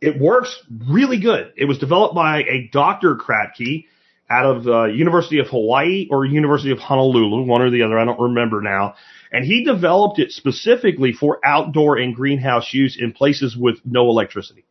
it 0.00 0.20
works 0.20 0.60
really 0.90 1.20
good. 1.20 1.52
It 1.56 1.66
was 1.66 1.78
developed 1.78 2.14
by 2.14 2.42
a 2.42 2.68
Dr. 2.72 3.16
Kratky 3.16 3.84
out 4.28 4.46
of 4.46 4.64
the 4.64 4.84
University 4.86 5.38
of 5.38 5.48
Hawaii 5.48 6.08
or 6.10 6.24
University 6.24 6.72
of 6.72 6.78
Honolulu, 6.78 7.44
one 7.44 7.60
or 7.60 7.70
the 7.70 7.82
other. 7.82 7.98
I 7.98 8.04
don't 8.04 8.18
remember 8.18 8.62
now. 8.62 8.94
And 9.30 9.44
he 9.44 9.64
developed 9.64 10.18
it 10.18 10.32
specifically 10.32 11.12
for 11.12 11.38
outdoor 11.44 11.98
and 11.98 12.14
greenhouse 12.14 12.72
use 12.72 12.98
in 13.00 13.12
places 13.12 13.56
with 13.56 13.76
no 13.84 14.08
electricity. 14.08 14.64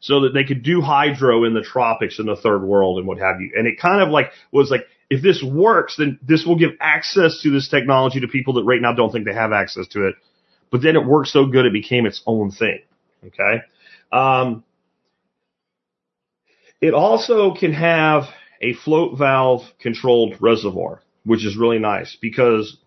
So 0.00 0.20
that 0.22 0.32
they 0.32 0.44
could 0.44 0.62
do 0.62 0.80
hydro 0.80 1.44
in 1.44 1.52
the 1.52 1.60
tropics 1.60 2.18
in 2.18 2.26
the 2.26 2.36
third 2.36 2.62
world 2.62 2.98
and 2.98 3.06
what 3.06 3.18
have 3.18 3.40
you. 3.40 3.52
And 3.54 3.66
it 3.66 3.78
kind 3.78 4.02
of 4.02 4.08
like 4.08 4.32
was 4.50 4.70
like, 4.70 4.86
if 5.10 5.22
this 5.22 5.42
works, 5.42 5.96
then 5.98 6.18
this 6.22 6.46
will 6.46 6.56
give 6.56 6.70
access 6.80 7.42
to 7.42 7.50
this 7.50 7.68
technology 7.68 8.20
to 8.20 8.28
people 8.28 8.54
that 8.54 8.64
right 8.64 8.80
now 8.80 8.94
don't 8.94 9.12
think 9.12 9.26
they 9.26 9.34
have 9.34 9.52
access 9.52 9.86
to 9.88 10.06
it. 10.06 10.14
But 10.70 10.82
then 10.82 10.96
it 10.96 11.04
worked 11.04 11.28
so 11.28 11.46
good 11.46 11.66
it 11.66 11.72
became 11.72 12.06
its 12.06 12.22
own 12.26 12.50
thing. 12.50 12.80
Okay. 13.26 13.62
Um, 14.10 14.64
it 16.80 16.94
also 16.94 17.54
can 17.54 17.72
have 17.72 18.24
a 18.60 18.72
float 18.72 19.18
valve 19.18 19.62
controlled 19.80 20.36
reservoir, 20.40 21.02
which 21.24 21.44
is 21.44 21.56
really 21.56 21.78
nice 21.78 22.16
because 22.20 22.78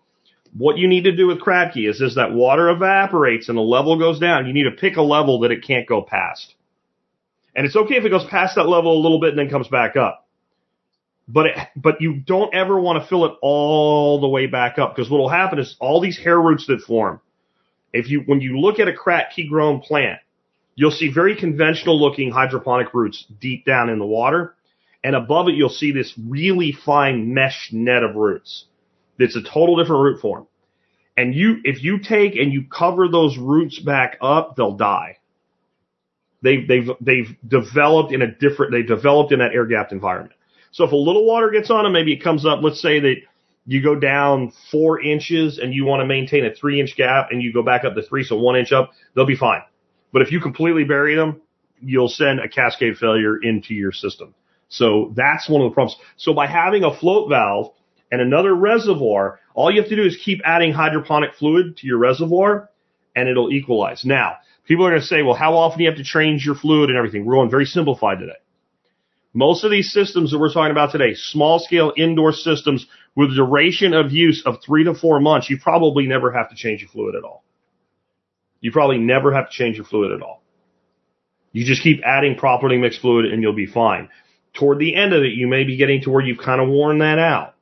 what 0.56 0.78
you 0.78 0.88
need 0.88 1.04
to 1.04 1.14
do 1.14 1.26
with 1.26 1.40
Kratky 1.40 1.88
is 1.88 2.00
as 2.00 2.14
that 2.14 2.32
water 2.32 2.70
evaporates 2.70 3.48
and 3.48 3.58
the 3.58 3.62
level 3.62 3.98
goes 3.98 4.18
down, 4.18 4.46
you 4.46 4.52
need 4.52 4.64
to 4.64 4.70
pick 4.70 4.96
a 4.96 5.02
level 5.02 5.40
that 5.40 5.50
it 5.50 5.64
can't 5.64 5.86
go 5.86 6.02
past. 6.02 6.54
And 7.56 7.66
it's 7.66 7.76
okay 7.76 7.96
if 7.96 8.04
it 8.04 8.10
goes 8.10 8.24
past 8.24 8.56
that 8.56 8.68
level 8.68 8.98
a 8.98 9.02
little 9.02 9.20
bit 9.20 9.30
and 9.30 9.38
then 9.38 9.50
comes 9.50 9.68
back 9.68 9.96
up. 9.96 10.26
But 11.26 11.46
it, 11.46 11.56
but 11.76 12.00
you 12.00 12.14
don't 12.14 12.54
ever 12.54 12.78
want 12.78 13.02
to 13.02 13.08
fill 13.08 13.24
it 13.24 13.32
all 13.40 14.20
the 14.20 14.28
way 14.28 14.46
back 14.46 14.78
up 14.78 14.94
because 14.94 15.10
what 15.10 15.18
will 15.18 15.28
happen 15.28 15.58
is 15.58 15.76
all 15.80 16.00
these 16.00 16.18
hair 16.18 16.40
roots 16.40 16.66
that 16.66 16.82
form. 16.82 17.20
If 17.92 18.10
you 18.10 18.20
when 18.26 18.40
you 18.40 18.58
look 18.58 18.78
at 18.78 18.88
a 18.88 18.92
Kratky 18.92 19.48
grown 19.48 19.80
plant, 19.80 20.20
you'll 20.74 20.90
see 20.90 21.10
very 21.10 21.36
conventional 21.36 21.98
looking 21.98 22.30
hydroponic 22.30 22.92
roots 22.92 23.24
deep 23.40 23.64
down 23.64 23.88
in 23.88 23.98
the 23.98 24.06
water. 24.06 24.54
And 25.02 25.14
above 25.14 25.48
it, 25.48 25.54
you'll 25.54 25.68
see 25.68 25.92
this 25.92 26.12
really 26.18 26.72
fine 26.72 27.32
mesh 27.32 27.70
net 27.72 28.02
of 28.02 28.16
roots. 28.16 28.64
It's 29.18 29.36
a 29.36 29.42
total 29.42 29.76
different 29.76 30.02
root 30.02 30.20
form. 30.20 30.46
And 31.16 31.34
you, 31.34 31.58
if 31.62 31.82
you 31.82 31.98
take 32.00 32.36
and 32.36 32.52
you 32.52 32.64
cover 32.64 33.08
those 33.08 33.38
roots 33.38 33.78
back 33.78 34.16
up, 34.20 34.56
they'll 34.56 34.76
die. 34.76 35.18
They've, 36.44 36.68
they've, 36.68 36.90
they've 37.00 37.36
developed 37.48 38.12
in 38.12 38.20
a 38.20 38.30
different, 38.30 38.70
they 38.70 38.82
developed 38.82 39.32
in 39.32 39.38
that 39.38 39.54
air 39.54 39.64
gapped 39.64 39.92
environment. 39.92 40.34
So 40.72 40.84
if 40.84 40.92
a 40.92 40.96
little 40.96 41.24
water 41.26 41.50
gets 41.50 41.70
on 41.70 41.84
them, 41.84 41.94
maybe 41.94 42.12
it 42.12 42.22
comes 42.22 42.44
up, 42.44 42.60
let's 42.62 42.82
say 42.82 43.00
that 43.00 43.14
you 43.64 43.82
go 43.82 43.94
down 43.94 44.52
four 44.70 45.00
inches 45.00 45.58
and 45.58 45.72
you 45.72 45.86
want 45.86 46.00
to 46.00 46.06
maintain 46.06 46.44
a 46.44 46.54
three 46.54 46.80
inch 46.80 46.96
gap 46.96 47.28
and 47.30 47.42
you 47.42 47.50
go 47.50 47.62
back 47.62 47.84
up 47.84 47.94
to 47.94 48.02
three, 48.02 48.24
so 48.24 48.36
one 48.36 48.56
inch 48.56 48.72
up, 48.72 48.92
they'll 49.14 49.24
be 49.24 49.36
fine. 49.36 49.62
But 50.12 50.20
if 50.20 50.32
you 50.32 50.38
completely 50.38 50.84
bury 50.84 51.16
them, 51.16 51.40
you'll 51.80 52.08
send 52.08 52.40
a 52.40 52.48
cascade 52.48 52.98
failure 52.98 53.38
into 53.42 53.72
your 53.72 53.92
system. 53.92 54.34
So 54.68 55.14
that's 55.16 55.48
one 55.48 55.62
of 55.62 55.70
the 55.70 55.74
problems. 55.74 55.98
So 56.16 56.34
by 56.34 56.46
having 56.46 56.84
a 56.84 56.94
float 56.94 57.30
valve 57.30 57.72
and 58.12 58.20
another 58.20 58.54
reservoir, 58.54 59.40
all 59.54 59.70
you 59.70 59.80
have 59.80 59.88
to 59.88 59.96
do 59.96 60.04
is 60.04 60.18
keep 60.22 60.42
adding 60.44 60.72
hydroponic 60.72 61.34
fluid 61.34 61.78
to 61.78 61.86
your 61.86 61.96
reservoir 61.96 62.68
and 63.16 63.30
it'll 63.30 63.50
equalize. 63.50 64.04
Now, 64.04 64.36
people 64.64 64.86
are 64.86 64.90
going 64.90 65.00
to 65.00 65.06
say, 65.06 65.22
well, 65.22 65.34
how 65.34 65.54
often 65.56 65.78
do 65.78 65.84
you 65.84 65.90
have 65.90 65.98
to 65.98 66.04
change 66.04 66.44
your 66.44 66.54
fluid 66.54 66.90
and 66.90 66.98
everything? 66.98 67.24
We're 67.24 67.34
going 67.34 67.50
very 67.50 67.66
simplified 67.66 68.18
today. 68.18 68.32
Most 69.32 69.64
of 69.64 69.70
these 69.70 69.92
systems 69.92 70.30
that 70.30 70.38
we're 70.38 70.52
talking 70.52 70.70
about 70.70 70.92
today, 70.92 71.14
small 71.14 71.58
scale 71.58 71.92
indoor 71.96 72.32
systems 72.32 72.86
with 73.16 73.34
duration 73.34 73.92
of 73.92 74.12
use 74.12 74.42
of 74.46 74.62
three 74.64 74.84
to 74.84 74.94
four 74.94 75.20
months, 75.20 75.50
you 75.50 75.58
probably 75.58 76.06
never 76.06 76.30
have 76.30 76.50
to 76.50 76.56
change 76.56 76.80
your 76.82 76.90
fluid 76.90 77.16
at 77.16 77.24
all. 77.24 77.44
You 78.60 78.70
probably 78.70 78.98
never 78.98 79.32
have 79.32 79.50
to 79.50 79.52
change 79.52 79.76
your 79.76 79.86
fluid 79.86 80.12
at 80.12 80.22
all. 80.22 80.42
You 81.52 81.64
just 81.64 81.82
keep 81.82 82.00
adding 82.04 82.36
properly 82.36 82.78
mixed 82.78 83.00
fluid 83.00 83.26
and 83.26 83.42
you'll 83.42 83.52
be 83.54 83.66
fine. 83.66 84.08
Toward 84.54 84.78
the 84.78 84.94
end 84.94 85.12
of 85.12 85.22
it, 85.22 85.32
you 85.34 85.48
may 85.48 85.64
be 85.64 85.76
getting 85.76 86.00
to 86.02 86.10
where 86.10 86.24
you've 86.24 86.38
kind 86.38 86.60
of 86.60 86.68
worn 86.68 86.98
that 86.98 87.18
out. 87.18 87.54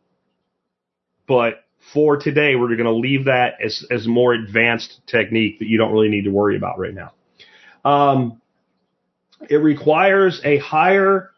But 1.26 1.64
for 1.92 2.16
today, 2.16 2.54
we're 2.56 2.68
going 2.68 2.84
to 2.84 2.94
leave 2.94 3.26
that 3.26 3.54
as, 3.64 3.84
as 3.90 4.06
more 4.06 4.32
advanced 4.32 5.00
technique 5.06 5.58
that 5.58 5.68
you 5.68 5.78
don't 5.78 5.92
really 5.92 6.08
need 6.08 6.24
to 6.24 6.30
worry 6.30 6.56
about 6.56 6.78
right 6.78 6.94
now. 6.94 7.12
Um, 7.84 8.40
it 9.48 9.56
requires 9.56 10.40
a 10.44 10.58
higher, 10.58 11.30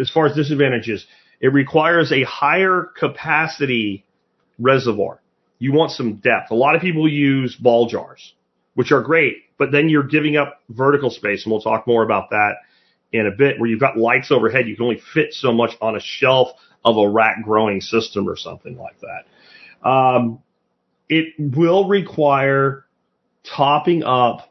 as 0.00 0.10
far 0.10 0.26
as 0.26 0.36
disadvantages, 0.36 1.06
it 1.40 1.48
requires 1.48 2.12
a 2.12 2.22
higher 2.24 2.90
capacity 2.98 4.04
reservoir. 4.58 5.20
You 5.58 5.72
want 5.72 5.92
some 5.92 6.16
depth. 6.16 6.50
A 6.50 6.54
lot 6.54 6.74
of 6.74 6.82
people 6.82 7.08
use 7.08 7.56
ball 7.56 7.88
jars, 7.88 8.34
which 8.74 8.92
are 8.92 9.02
great, 9.02 9.36
but 9.58 9.72
then 9.72 9.88
you're 9.88 10.06
giving 10.06 10.36
up 10.36 10.60
vertical 10.68 11.10
space, 11.10 11.44
and 11.44 11.52
we'll 11.52 11.62
talk 11.62 11.86
more 11.86 12.02
about 12.02 12.30
that 12.30 12.56
in 13.12 13.26
a 13.26 13.30
bit, 13.30 13.58
where 13.58 13.70
you've 13.70 13.80
got 13.80 13.96
lights 13.96 14.30
overhead. 14.30 14.68
You 14.68 14.76
can 14.76 14.84
only 14.84 15.00
fit 15.14 15.32
so 15.32 15.52
much 15.52 15.70
on 15.80 15.96
a 15.96 16.00
shelf 16.00 16.48
of 16.84 16.98
a 16.98 17.08
rack 17.08 17.42
growing 17.42 17.80
system 17.80 18.28
or 18.28 18.36
something 18.36 18.76
like 18.76 19.00
that. 19.00 19.24
Um, 19.84 20.40
it 21.08 21.34
will 21.38 21.88
require 21.88 22.86
topping 23.44 24.02
up 24.02 24.50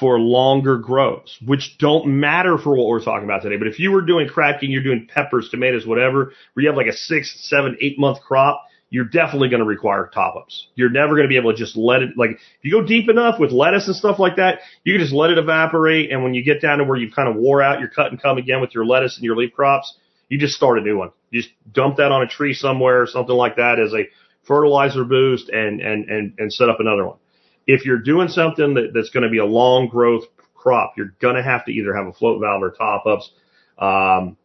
for 0.00 0.18
longer 0.18 0.76
grows, 0.76 1.38
which 1.44 1.78
don't 1.78 2.06
matter 2.06 2.58
for 2.58 2.76
what 2.76 2.86
we're 2.86 3.02
talking 3.02 3.24
about 3.24 3.42
today. 3.42 3.56
But 3.56 3.68
if 3.68 3.78
you 3.78 3.92
were 3.92 4.02
doing 4.02 4.28
Kratky, 4.28 4.68
you're 4.68 4.82
doing 4.82 5.08
peppers, 5.12 5.48
tomatoes, 5.48 5.86
whatever, 5.86 6.32
where 6.52 6.62
you 6.62 6.68
have 6.68 6.76
like 6.76 6.88
a 6.88 6.96
six, 6.96 7.34
seven, 7.48 7.78
eight 7.80 7.98
month 7.98 8.20
crop, 8.20 8.64
you're 8.90 9.04
definitely 9.04 9.48
going 9.48 9.60
to 9.60 9.66
require 9.66 10.10
top 10.12 10.36
ups. 10.36 10.68
You're 10.74 10.90
never 10.90 11.14
going 11.14 11.22
to 11.22 11.28
be 11.28 11.36
able 11.36 11.52
to 11.52 11.58
just 11.58 11.76
let 11.76 12.02
it, 12.02 12.10
like, 12.16 12.30
if 12.30 12.40
you 12.62 12.70
go 12.70 12.86
deep 12.86 13.08
enough 13.08 13.40
with 13.40 13.50
lettuce 13.50 13.86
and 13.86 13.96
stuff 13.96 14.18
like 14.18 14.36
that, 14.36 14.60
you 14.84 14.94
can 14.94 15.00
just 15.00 15.14
let 15.14 15.30
it 15.30 15.38
evaporate. 15.38 16.12
And 16.12 16.22
when 16.22 16.34
you 16.34 16.44
get 16.44 16.60
down 16.60 16.78
to 16.78 16.84
where 16.84 16.96
you've 16.96 17.14
kind 17.14 17.28
of 17.28 17.36
wore 17.36 17.62
out 17.62 17.80
your 17.80 17.88
cut 17.88 18.10
and 18.10 18.20
come 18.20 18.38
again 18.38 18.60
with 18.60 18.74
your 18.74 18.84
lettuce 18.84 19.16
and 19.16 19.24
your 19.24 19.36
leaf 19.36 19.52
crops, 19.54 19.96
you 20.28 20.38
just 20.38 20.54
start 20.54 20.78
a 20.78 20.82
new 20.82 20.98
one. 20.98 21.10
You 21.30 21.42
just 21.42 21.52
dump 21.72 21.96
that 21.96 22.12
on 22.12 22.22
a 22.22 22.28
tree 22.28 22.54
somewhere 22.54 23.02
or 23.02 23.06
something 23.06 23.34
like 23.34 23.56
that 23.56 23.80
as 23.80 23.92
a 23.92 24.04
fertilizer 24.46 25.04
boost 25.04 25.48
and, 25.48 25.80
and, 25.80 26.08
and, 26.08 26.34
and 26.38 26.52
set 26.52 26.68
up 26.68 26.80
another 26.80 27.06
one. 27.06 27.18
If 27.66 27.84
you're 27.84 27.98
doing 27.98 28.28
something 28.28 28.74
that, 28.74 28.92
that's 28.94 29.10
going 29.10 29.24
to 29.24 29.28
be 29.28 29.38
a 29.38 29.44
long 29.44 29.88
growth 29.88 30.24
crop, 30.54 30.94
you're 30.96 31.14
going 31.20 31.36
to 31.36 31.42
have 31.42 31.64
to 31.66 31.72
either 31.72 31.94
have 31.94 32.06
a 32.06 32.12
float 32.12 32.40
valve 32.40 32.62
or 32.62 32.70
top 32.70 33.06
ups. 33.06 33.30
Um, 33.78 34.36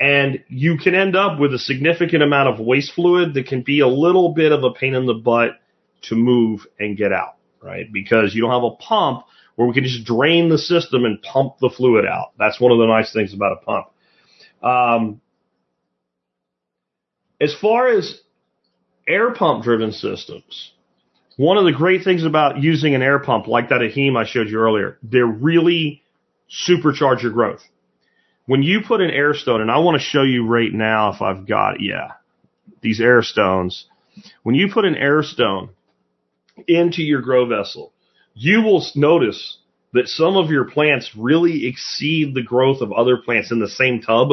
and 0.00 0.44
you 0.48 0.76
can 0.76 0.94
end 0.94 1.16
up 1.16 1.40
with 1.40 1.52
a 1.54 1.58
significant 1.58 2.22
amount 2.22 2.48
of 2.48 2.64
waste 2.64 2.92
fluid 2.94 3.34
that 3.34 3.46
can 3.46 3.62
be 3.62 3.80
a 3.80 3.88
little 3.88 4.32
bit 4.32 4.52
of 4.52 4.62
a 4.62 4.70
pain 4.70 4.94
in 4.94 5.06
the 5.06 5.14
butt 5.14 5.52
to 6.02 6.14
move 6.14 6.66
and 6.78 6.96
get 6.96 7.12
out, 7.12 7.36
right? 7.60 7.92
Because 7.92 8.34
you 8.34 8.42
don't 8.42 8.52
have 8.52 8.62
a 8.62 8.76
pump 8.76 9.24
where 9.56 9.66
we 9.66 9.74
can 9.74 9.82
just 9.82 10.04
drain 10.04 10.48
the 10.48 10.58
system 10.58 11.04
and 11.04 11.20
pump 11.20 11.58
the 11.60 11.68
fluid 11.68 12.06
out. 12.06 12.32
That's 12.38 12.60
one 12.60 12.70
of 12.70 12.78
the 12.78 12.86
nice 12.86 13.12
things 13.12 13.34
about 13.34 13.58
a 13.60 13.64
pump. 13.64 13.86
Um, 14.62 15.20
as 17.40 17.54
far 17.60 17.88
as 17.88 18.20
air 19.08 19.32
pump 19.32 19.64
driven 19.64 19.92
systems, 19.92 20.72
one 21.36 21.56
of 21.56 21.64
the 21.64 21.72
great 21.72 22.04
things 22.04 22.24
about 22.24 22.62
using 22.62 22.94
an 22.94 23.02
air 23.02 23.18
pump 23.18 23.46
like 23.46 23.68
that 23.70 23.80
Eheim 23.80 24.16
I 24.16 24.26
showed 24.26 24.48
you 24.48 24.58
earlier, 24.58 24.98
they 25.02 25.20
really 25.20 26.02
supercharge 26.50 27.22
your 27.22 27.32
growth. 27.32 27.62
When 28.46 28.62
you 28.62 28.80
put 28.86 29.00
an 29.00 29.10
air 29.10 29.34
stone, 29.34 29.60
and 29.60 29.70
I 29.70 29.78
want 29.78 29.96
to 29.96 30.06
show 30.06 30.22
you 30.22 30.46
right 30.46 30.72
now 30.72 31.12
if 31.12 31.20
I've 31.20 31.46
got, 31.46 31.80
yeah, 31.80 32.12
these 32.80 33.00
air 33.00 33.22
stones. 33.22 33.86
When 34.42 34.54
you 34.54 34.72
put 34.72 34.84
an 34.84 34.96
air 34.96 35.22
stone 35.22 35.70
into 36.66 37.02
your 37.02 37.20
grow 37.20 37.46
vessel, 37.46 37.92
you 38.34 38.62
will 38.62 38.84
notice 38.94 39.58
that 39.92 40.08
some 40.08 40.36
of 40.36 40.50
your 40.50 40.64
plants 40.64 41.10
really 41.16 41.66
exceed 41.66 42.34
the 42.34 42.42
growth 42.42 42.80
of 42.80 42.92
other 42.92 43.16
plants 43.16 43.50
in 43.50 43.58
the 43.58 43.68
same 43.68 44.00
tub. 44.00 44.30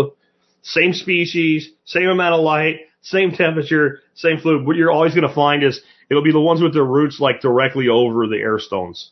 Same 0.61 0.93
species, 0.93 1.69
same 1.85 2.09
amount 2.09 2.33
of 2.33 2.41
light, 2.41 2.79
same 3.05 3.31
temperature, 3.31 3.99
same 4.15 4.39
fluid. 4.39 4.65
What 4.65 4.75
you're 4.75 4.91
always 4.91 5.13
going 5.13 5.27
to 5.27 5.33
find 5.33 5.63
is 5.63 5.79
it'll 6.09 6.23
be 6.23 6.31
the 6.31 6.41
ones 6.41 6.59
with 6.61 6.73
their 6.73 6.83
roots 6.83 7.19
like 7.19 7.39
directly 7.39 7.87
over 7.87 8.27
the 8.27 8.37
air 8.37 8.57
stones. 8.57 9.11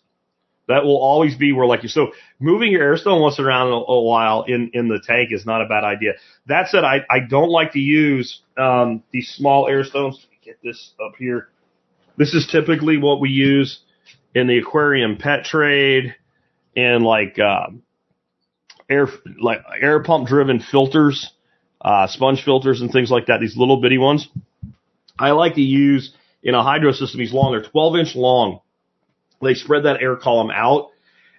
That 0.68 0.84
will 0.84 0.98
always 0.98 1.36
be 1.36 1.52
where 1.52 1.68
like 1.68 1.84
you, 1.84 1.90
so 1.90 2.14
moving 2.40 2.72
your 2.72 2.82
air 2.82 2.98
stone 2.98 3.22
once 3.22 3.40
around 3.40 3.68
a, 3.68 3.76
a 3.76 4.02
while 4.02 4.44
in, 4.44 4.72
in 4.74 4.88
the 4.88 5.00
tank 5.06 5.30
is 5.32 5.46
not 5.46 5.62
a 5.62 5.68
bad 5.68 5.84
idea. 5.84 6.14
That 6.48 6.70
said, 6.70 6.84
I, 6.84 7.02
I 7.10 7.20
don't 7.20 7.50
like 7.50 7.74
to 7.74 7.80
use, 7.80 8.42
um, 8.58 9.04
these 9.12 9.30
small 9.30 9.68
air 9.68 9.84
stones. 9.84 10.26
Get 10.44 10.58
this 10.64 10.92
up 11.06 11.14
here. 11.18 11.50
This 12.18 12.34
is 12.34 12.48
typically 12.52 12.98
what 12.98 13.22
we 13.22 13.30
use 13.30 13.80
in 14.34 14.48
the 14.48 14.58
aquarium 14.58 15.18
pet 15.18 15.46
trade, 15.46 16.16
and 16.76 17.04
like 17.04 17.38
um, 17.40 17.84
air 18.90 19.08
like 19.40 19.62
air 19.80 20.04
pump 20.04 20.28
driven 20.28 20.60
filters, 20.60 21.32
uh, 21.84 22.08
sponge 22.08 22.44
filters 22.44 22.82
and 22.82 22.92
things 22.92 23.12
like 23.12 23.28
that. 23.28 23.40
These 23.40 23.58
little 23.58 23.82
bitty 23.82 23.98
ones. 23.98 24.28
I 25.18 25.32
like 25.32 25.56
to 25.56 25.62
use 25.62 26.14
in 26.42 26.56
a 26.56 26.64
hydro 26.64 26.92
system. 26.92 27.20
These 27.20 27.34
long, 27.34 27.52
they're 27.52 27.70
12 27.70 27.96
inch 27.98 28.16
long. 28.16 28.60
They 29.42 29.54
spread 29.54 29.84
that 29.84 30.02
air 30.02 30.16
column 30.16 30.52
out. 30.52 30.90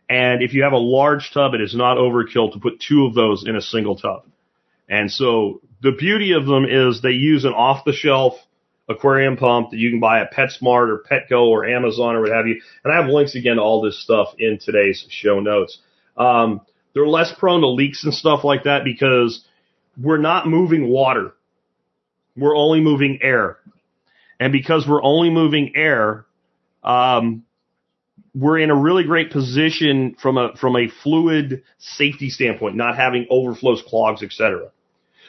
And 0.09 0.43
if 0.43 0.53
you 0.53 0.65
have 0.65 0.73
a 0.73 0.79
large 0.79 1.31
tub, 1.33 1.55
it 1.55 1.63
is 1.63 1.75
not 1.75 1.97
overkill 1.97 2.53
to 2.53 2.59
put 2.59 2.81
two 2.81 3.07
of 3.07 3.15
those 3.15 3.45
in 3.47 3.57
a 3.57 3.63
single 3.63 3.97
tub. 3.97 4.25
And 4.89 5.11
so 5.11 5.63
the 5.83 5.93
beauty 5.93 6.33
of 6.33 6.47
them 6.47 6.67
is 6.69 7.01
they 7.01 7.11
use 7.11 7.45
an 7.45 7.55
off 7.55 7.85
the 7.85 7.93
shelf 7.93 8.35
aquarium 8.89 9.39
pump 9.39 9.71
that 9.71 9.79
you 9.79 9.91
can 9.91 10.01
buy 10.01 10.21
at 10.21 10.33
PetSmart 10.35 10.91
or 10.91 11.03
Petco 11.11 11.47
or 11.47 11.65
Amazon 11.65 12.17
or 12.17 12.21
what 12.21 12.33
have 12.33 12.47
you. 12.47 12.61
And 12.85 12.93
I 12.93 13.01
have 13.01 13.11
links 13.11 13.35
again 13.35 13.57
to 13.57 13.63
all 13.63 13.81
this 13.81 14.03
stuff 14.03 14.35
in 14.39 14.59
today's 14.59 15.07
show 15.09 15.41
notes. 15.41 15.79
Um, 16.19 16.61
they're 16.93 17.07
less 17.07 17.33
prone 17.33 17.63
to 17.63 17.69
leaks 17.69 18.05
and 18.05 18.13
stuff 18.13 18.45
like 18.45 18.65
that 18.65 18.85
because 18.85 19.43
we're 20.01 20.19
not 20.19 20.47
moving 20.47 20.89
water. 20.89 21.35
We're 22.37 22.57
only 22.57 22.81
moving 22.81 23.21
air. 23.23 23.59
And 24.41 24.53
because 24.53 24.87
we're 24.89 25.03
only 25.03 25.31
moving 25.31 25.73
air, 25.77 26.27
um, 26.83 27.45
we're 28.35 28.59
in 28.59 28.71
a 28.71 28.75
really 28.75 29.05
great 29.05 29.31
position 29.31 30.17
from 30.21 30.37
a 30.37 30.57
from 30.57 30.77
a 30.77 30.89
fluid 31.03 31.63
safety 31.79 32.31
standpoint, 32.31 32.75
not 32.75 32.97
having 32.97 33.27
overflows, 33.31 33.83
clogs, 33.87 34.23
etc. 34.23 34.71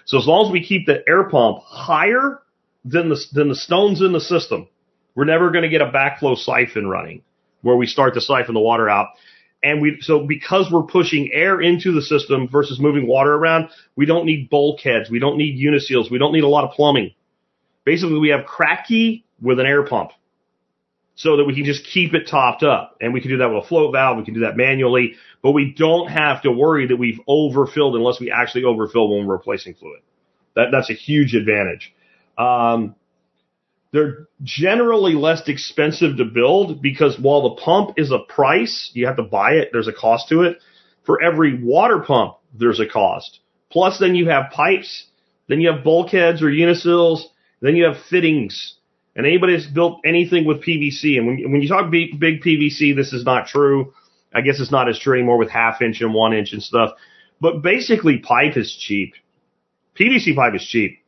So 0.06 0.18
as 0.18 0.26
long 0.26 0.48
as 0.48 0.52
we 0.52 0.66
keep 0.66 0.88
the 0.88 1.04
air 1.08 1.30
pump 1.30 1.60
higher 1.64 2.40
than 2.84 3.10
the 3.10 3.24
than 3.32 3.50
the 3.50 3.56
stones 3.56 4.02
in 4.02 4.12
the 4.12 4.20
system, 4.20 4.68
we're 5.14 5.26
never 5.26 5.52
going 5.52 5.64
to 5.64 5.70
get 5.70 5.82
a 5.82 5.92
backflow 5.92 6.36
siphon 6.36 6.88
running 6.88 7.22
where 7.62 7.76
we 7.76 7.86
start 7.86 8.16
to 8.16 8.22
siphon 8.22 8.54
the 8.54 8.60
water 8.60 8.90
out. 8.90 9.10
And 9.66 9.82
we 9.82 9.98
so 10.02 10.20
because 10.20 10.72
we're 10.72 10.84
pushing 10.84 11.32
air 11.34 11.60
into 11.60 11.92
the 11.92 12.02
system 12.02 12.48
versus 12.48 12.80
moving 12.80 13.08
water 13.08 13.34
around, 13.34 13.70
we 13.96 14.06
don't 14.06 14.26
need 14.26 14.50
bulkheads, 14.50 15.10
we 15.10 15.18
don't 15.18 15.38
need 15.38 15.60
uniseals, 15.60 16.12
we 16.12 16.20
don't 16.20 16.34
need 16.34 16.44
a 16.44 16.48
lot 16.48 16.66
of 16.66 16.72
plumbing. 16.72 17.16
Basically, 17.84 18.20
we 18.20 18.30
have 18.30 18.46
Kratky 18.46 19.24
with 19.42 19.60
an 19.60 19.66
air 19.66 19.84
pump 19.84 20.12
so 21.16 21.38
that 21.38 21.46
we 21.46 21.56
can 21.56 21.66
just 21.66 21.84
keep 21.86 22.14
it 22.14 22.28
topped 22.28 22.62
up. 22.62 22.98
And 23.02 23.12
we 23.12 23.22
can 23.22 23.32
do 23.32 23.38
that 23.38 23.48
with 23.48 23.64
a 23.64 23.68
float 23.68 23.92
valve. 23.94 24.18
We 24.18 24.24
can 24.24 24.36
do 24.36 24.42
that 24.42 24.56
manually, 24.56 25.16
but 25.42 25.52
we 25.52 25.74
don't 25.76 26.10
have 26.10 26.44
to 26.44 26.52
worry 26.52 26.88
that 26.88 26.98
we've 26.98 27.20
overfilled 27.28 27.96
unless 27.96 28.20
we 28.20 28.32
actually 28.32 28.66
overfill 28.66 29.10
when 29.10 29.26
we're 29.26 29.34
replacing 29.34 29.74
fluid. 29.74 30.02
That, 30.56 30.68
that's 30.72 30.92
a 30.92 30.94
huge 30.94 31.34
advantage. 31.34 31.94
Um, 32.38 32.96
they're 33.96 34.28
generally 34.44 35.14
less 35.14 35.48
expensive 35.48 36.18
to 36.18 36.26
build 36.26 36.82
because 36.82 37.18
while 37.20 37.50
the 37.50 37.62
pump 37.62 37.98
is 37.98 38.12
a 38.12 38.20
price, 38.20 38.92
you 38.94 39.08
have 39.08 39.18
to 39.18 39.24
buy 39.24 39.54
it. 39.54 39.70
There's 39.72 39.88
a 39.88 39.94
cost 39.94 40.30
to 40.30 40.44
it. 40.44 40.58
For 41.06 41.22
every 41.22 41.64
water 41.64 42.00
pump, 42.00 42.36
there's 42.54 42.80
a 42.80 42.88
cost. 42.88 43.40
Plus 43.72 43.98
then 44.00 44.16
you 44.16 44.30
have 44.30 44.52
pipes, 44.52 45.08
then 45.48 45.62
you 45.62 45.72
have 45.72 45.84
bulkheads 45.84 46.42
or 46.42 46.48
uniseals, 46.48 47.22
then 47.62 47.76
you 47.76 47.86
have 47.86 47.96
fittings 48.10 48.76
and 49.16 49.26
anybody 49.26 49.56
that's 49.56 49.68
built 49.68 50.02
anything 50.06 50.46
with 50.46 50.64
PVC, 50.64 51.18
and 51.18 51.26
when, 51.26 51.52
when 51.52 51.62
you 51.62 51.70
talk 51.70 51.90
big, 51.90 52.20
big 52.20 52.42
PVC, 52.42 52.96
this 52.96 53.14
is 53.14 53.24
not 53.24 53.48
true. 53.48 53.94
I 54.34 54.42
guess 54.42 54.60
it's 54.60 54.72
not 54.72 54.90
as 54.90 55.00
true 55.00 55.18
anymore 55.18 55.38
with 55.38 55.50
half 55.50 55.82
inch 55.82 56.02
and 56.02 56.14
one 56.14 56.34
inch 56.34 56.52
and 56.52 56.62
stuff. 56.62 56.92
But 57.40 57.62
basically, 57.62 58.18
pipe 58.18 58.58
is 58.58 58.76
cheap. 58.76 59.14
PVC 59.98 60.36
pipe 60.36 60.54
is 60.56 60.66
cheap. 60.66 61.00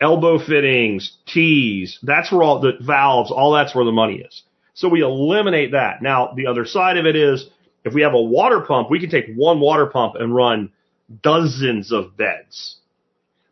Elbow 0.00 0.38
fittings, 0.38 1.18
T's, 1.26 1.98
that's 2.02 2.32
where 2.32 2.42
all 2.42 2.60
the 2.60 2.72
valves, 2.80 3.30
all 3.30 3.52
that's 3.52 3.74
where 3.74 3.84
the 3.84 3.92
money 3.92 4.16
is. 4.16 4.42
So 4.74 4.88
we 4.88 5.02
eliminate 5.02 5.72
that. 5.72 6.00
Now, 6.00 6.32
the 6.34 6.46
other 6.46 6.64
side 6.64 6.96
of 6.96 7.04
it 7.04 7.16
is 7.16 7.48
if 7.84 7.92
we 7.92 8.02
have 8.02 8.14
a 8.14 8.20
water 8.20 8.60
pump, 8.60 8.90
we 8.90 8.98
can 9.00 9.10
take 9.10 9.26
one 9.34 9.60
water 9.60 9.86
pump 9.86 10.14
and 10.18 10.34
run 10.34 10.72
dozens 11.22 11.92
of 11.92 12.16
beds. 12.16 12.76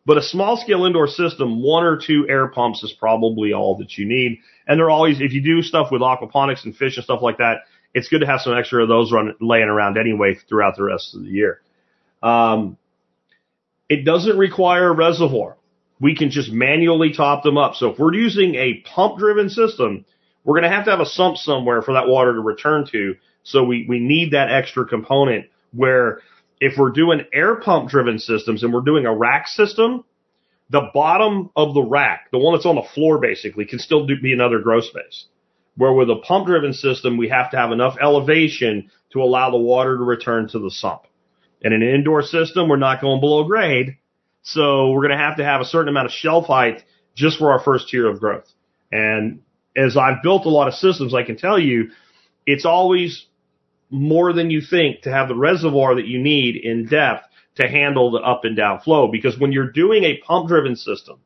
But 0.06 0.16
a 0.16 0.22
small 0.22 0.56
scale 0.56 0.86
indoor 0.86 1.06
system, 1.06 1.62
one 1.62 1.84
or 1.84 1.98
two 1.98 2.26
air 2.30 2.48
pumps 2.48 2.82
is 2.82 2.94
probably 2.98 3.52
all 3.52 3.76
that 3.76 3.98
you 3.98 4.06
need. 4.06 4.38
And 4.66 4.78
they're 4.80 4.88
always, 4.88 5.20
if 5.20 5.34
you 5.34 5.42
do 5.42 5.60
stuff 5.60 5.88
with 5.92 6.00
aquaponics 6.00 6.64
and 6.64 6.74
fish 6.74 6.96
and 6.96 7.04
stuff 7.04 7.20
like 7.20 7.36
that, 7.38 7.64
it's 7.92 8.08
good 8.08 8.20
to 8.20 8.26
have 8.26 8.40
some 8.40 8.56
extra 8.56 8.82
of 8.82 8.88
those 8.88 9.12
run 9.12 9.34
laying 9.38 9.68
around 9.68 9.98
anyway 9.98 10.38
throughout 10.48 10.76
the 10.76 10.84
rest 10.84 11.14
of 11.14 11.24
the 11.24 11.28
year. 11.28 11.60
Um, 12.22 12.78
it 13.90 14.06
doesn't 14.06 14.38
require 14.38 14.88
a 14.88 14.92
reservoir. 14.92 15.57
We 16.00 16.14
can 16.14 16.30
just 16.30 16.52
manually 16.52 17.12
top 17.12 17.42
them 17.42 17.58
up. 17.58 17.74
So 17.74 17.90
if 17.90 17.98
we're 17.98 18.14
using 18.14 18.54
a 18.54 18.82
pump 18.94 19.18
driven 19.18 19.50
system, 19.50 20.04
we're 20.44 20.54
going 20.54 20.70
to 20.70 20.74
have 20.76 20.84
to 20.84 20.90
have 20.90 21.00
a 21.00 21.06
sump 21.06 21.36
somewhere 21.36 21.82
for 21.82 21.94
that 21.94 22.08
water 22.08 22.32
to 22.32 22.40
return 22.40 22.86
to. 22.92 23.16
So 23.42 23.64
we, 23.64 23.86
we 23.88 23.98
need 23.98 24.32
that 24.32 24.50
extra 24.50 24.86
component 24.86 25.46
where 25.72 26.20
if 26.60 26.76
we're 26.76 26.90
doing 26.90 27.24
air 27.32 27.56
pump 27.56 27.90
driven 27.90 28.18
systems 28.18 28.62
and 28.62 28.72
we're 28.72 28.80
doing 28.80 29.06
a 29.06 29.14
rack 29.14 29.48
system, 29.48 30.04
the 30.70 30.90
bottom 30.92 31.50
of 31.56 31.74
the 31.74 31.82
rack, 31.82 32.30
the 32.30 32.38
one 32.38 32.54
that's 32.54 32.66
on 32.66 32.76
the 32.76 32.82
floor 32.94 33.18
basically, 33.18 33.64
can 33.64 33.78
still 33.78 34.06
do, 34.06 34.20
be 34.20 34.32
another 34.32 34.60
grow 34.60 34.80
space. 34.80 35.26
Where 35.76 35.92
with 35.92 36.10
a 36.10 36.16
pump 36.16 36.46
driven 36.46 36.72
system, 36.72 37.16
we 37.16 37.28
have 37.28 37.50
to 37.52 37.56
have 37.56 37.72
enough 37.72 37.96
elevation 38.00 38.90
to 39.12 39.22
allow 39.22 39.50
the 39.50 39.58
water 39.58 39.96
to 39.96 40.04
return 40.04 40.48
to 40.48 40.58
the 40.58 40.70
sump. 40.70 41.02
In 41.62 41.72
an 41.72 41.82
indoor 41.82 42.22
system, 42.22 42.68
we're 42.68 42.76
not 42.76 43.00
going 43.00 43.20
below 43.20 43.44
grade. 43.44 43.96
So 44.52 44.92
we're 44.92 45.02
going 45.02 45.18
to 45.18 45.22
have 45.22 45.36
to 45.36 45.44
have 45.44 45.60
a 45.60 45.64
certain 45.66 45.88
amount 45.88 46.06
of 46.06 46.12
shelf 46.12 46.46
height 46.46 46.82
just 47.14 47.38
for 47.38 47.52
our 47.52 47.60
first 47.60 47.88
tier 47.90 48.08
of 48.08 48.18
growth. 48.18 48.50
And 48.90 49.42
as 49.76 49.96
I've 49.96 50.22
built 50.22 50.46
a 50.46 50.48
lot 50.48 50.68
of 50.68 50.74
systems, 50.74 51.14
I 51.14 51.22
can 51.22 51.36
tell 51.36 51.58
you 51.58 51.90
it's 52.46 52.64
always 52.64 53.26
more 53.90 54.32
than 54.32 54.50
you 54.50 54.62
think 54.62 55.02
to 55.02 55.10
have 55.10 55.28
the 55.28 55.34
reservoir 55.34 55.96
that 55.96 56.06
you 56.06 56.18
need 56.18 56.56
in 56.56 56.86
depth 56.86 57.24
to 57.56 57.68
handle 57.68 58.10
the 58.10 58.18
up 58.20 58.44
and 58.44 58.56
down 58.56 58.80
flow. 58.80 59.10
Because 59.10 59.38
when 59.38 59.52
you're 59.52 59.70
doing 59.70 60.04
a 60.04 60.16
pump 60.18 60.48
driven 60.48 60.76
system 60.76 61.20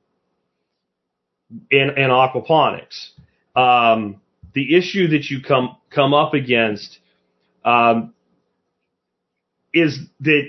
in, 1.71 1.91
in 1.91 2.11
aquaponics, 2.11 3.11
um, 3.55 4.21
the 4.53 4.77
issue 4.77 5.09
that 5.09 5.31
you 5.31 5.43
come, 5.43 5.77
come 5.91 6.13
up 6.13 6.35
against, 6.35 6.99
um, 7.65 8.15
is 9.73 10.01
that 10.21 10.49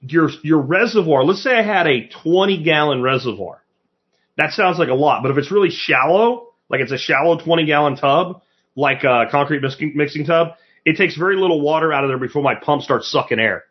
your, 0.00 0.30
your 0.42 0.60
reservoir, 0.60 1.24
let's 1.24 1.42
say 1.42 1.54
I 1.54 1.62
had 1.62 1.86
a 1.86 2.08
20 2.22 2.62
gallon 2.62 3.02
reservoir. 3.02 3.62
That 4.36 4.52
sounds 4.52 4.78
like 4.78 4.88
a 4.88 4.94
lot, 4.94 5.22
but 5.22 5.30
if 5.30 5.38
it's 5.38 5.50
really 5.50 5.70
shallow, 5.70 6.48
like 6.68 6.80
it's 6.80 6.92
a 6.92 6.98
shallow 6.98 7.38
20 7.38 7.66
gallon 7.66 7.96
tub, 7.96 8.42
like 8.74 9.04
a 9.04 9.26
concrete 9.30 9.60
mixing, 9.60 9.92
mixing 9.94 10.24
tub, 10.24 10.54
it 10.84 10.96
takes 10.96 11.16
very 11.16 11.36
little 11.36 11.60
water 11.60 11.92
out 11.92 12.04
of 12.04 12.10
there 12.10 12.18
before 12.18 12.42
my 12.42 12.54
pump 12.54 12.82
starts 12.82 13.10
sucking 13.10 13.38
air. 13.38 13.64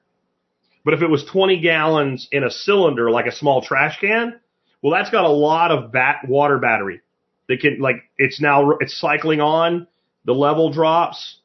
But 0.85 0.93
if 0.93 1.01
it 1.01 1.09
was 1.09 1.25
20 1.25 1.59
gallons 1.61 2.27
in 2.31 2.43
a 2.43 2.51
cylinder, 2.51 3.09
like 3.09 3.25
a 3.25 3.31
small 3.31 3.61
trash 3.61 3.99
can, 3.99 4.39
well, 4.81 4.93
that's 4.93 5.09
got 5.09 5.25
a 5.25 5.29
lot 5.29 5.71
of 5.71 5.91
bat 5.91 6.21
water 6.27 6.57
battery. 6.57 7.01
They 7.47 7.57
can 7.57 7.79
like 7.79 8.03
it's 8.17 8.39
now 8.39 8.77
it's 8.79 8.97
cycling 8.99 9.41
on, 9.41 9.87
the 10.25 10.33
level 10.33 10.71
drops, 10.71 11.39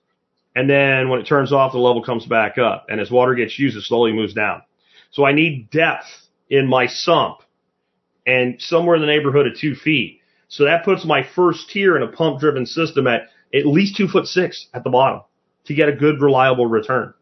and 0.55 0.69
then 0.69 1.09
when 1.09 1.21
it 1.21 1.25
turns 1.25 1.53
off, 1.53 1.73
the 1.73 1.79
level 1.79 2.03
comes 2.03 2.27
back 2.27 2.59
up. 2.59 2.87
And 2.89 3.01
as 3.01 3.11
water 3.11 3.35
gets 3.35 3.59
used, 3.59 3.77
it 3.77 3.83
slowly 3.83 4.13
moves 4.13 4.35
down. 4.35 4.63
So 5.15 5.25
I 5.25 5.33
need 5.33 5.71
depth 5.71 6.07
in 6.51 6.67
my 6.67 6.89
sump, 6.89 7.39
and 8.27 8.61
somewhere 8.61 8.97
in 8.97 9.01
the 9.01 9.07
neighborhood 9.07 9.47
of 9.47 9.57
two 9.57 9.77
feet. 9.77 10.21
So 10.49 10.65
that 10.65 10.85
puts 10.85 11.05
my 11.05 11.23
first 11.37 11.71
tier 11.71 11.97
in 11.97 12.03
a 12.03 12.09
pump 12.09 12.41
driven 12.41 12.67
system 12.67 13.07
at 13.07 13.29
at 13.55 13.65
least 13.65 13.97
two 13.97 14.09
foot 14.09 14.27
six 14.27 14.67
at 14.75 14.83
the 14.83 14.91
bottom 14.91 15.21
to 15.67 15.75
get 15.75 15.89
a 15.89 15.95
good, 15.95 16.21
reliable 16.21 16.67
return. 16.67 17.15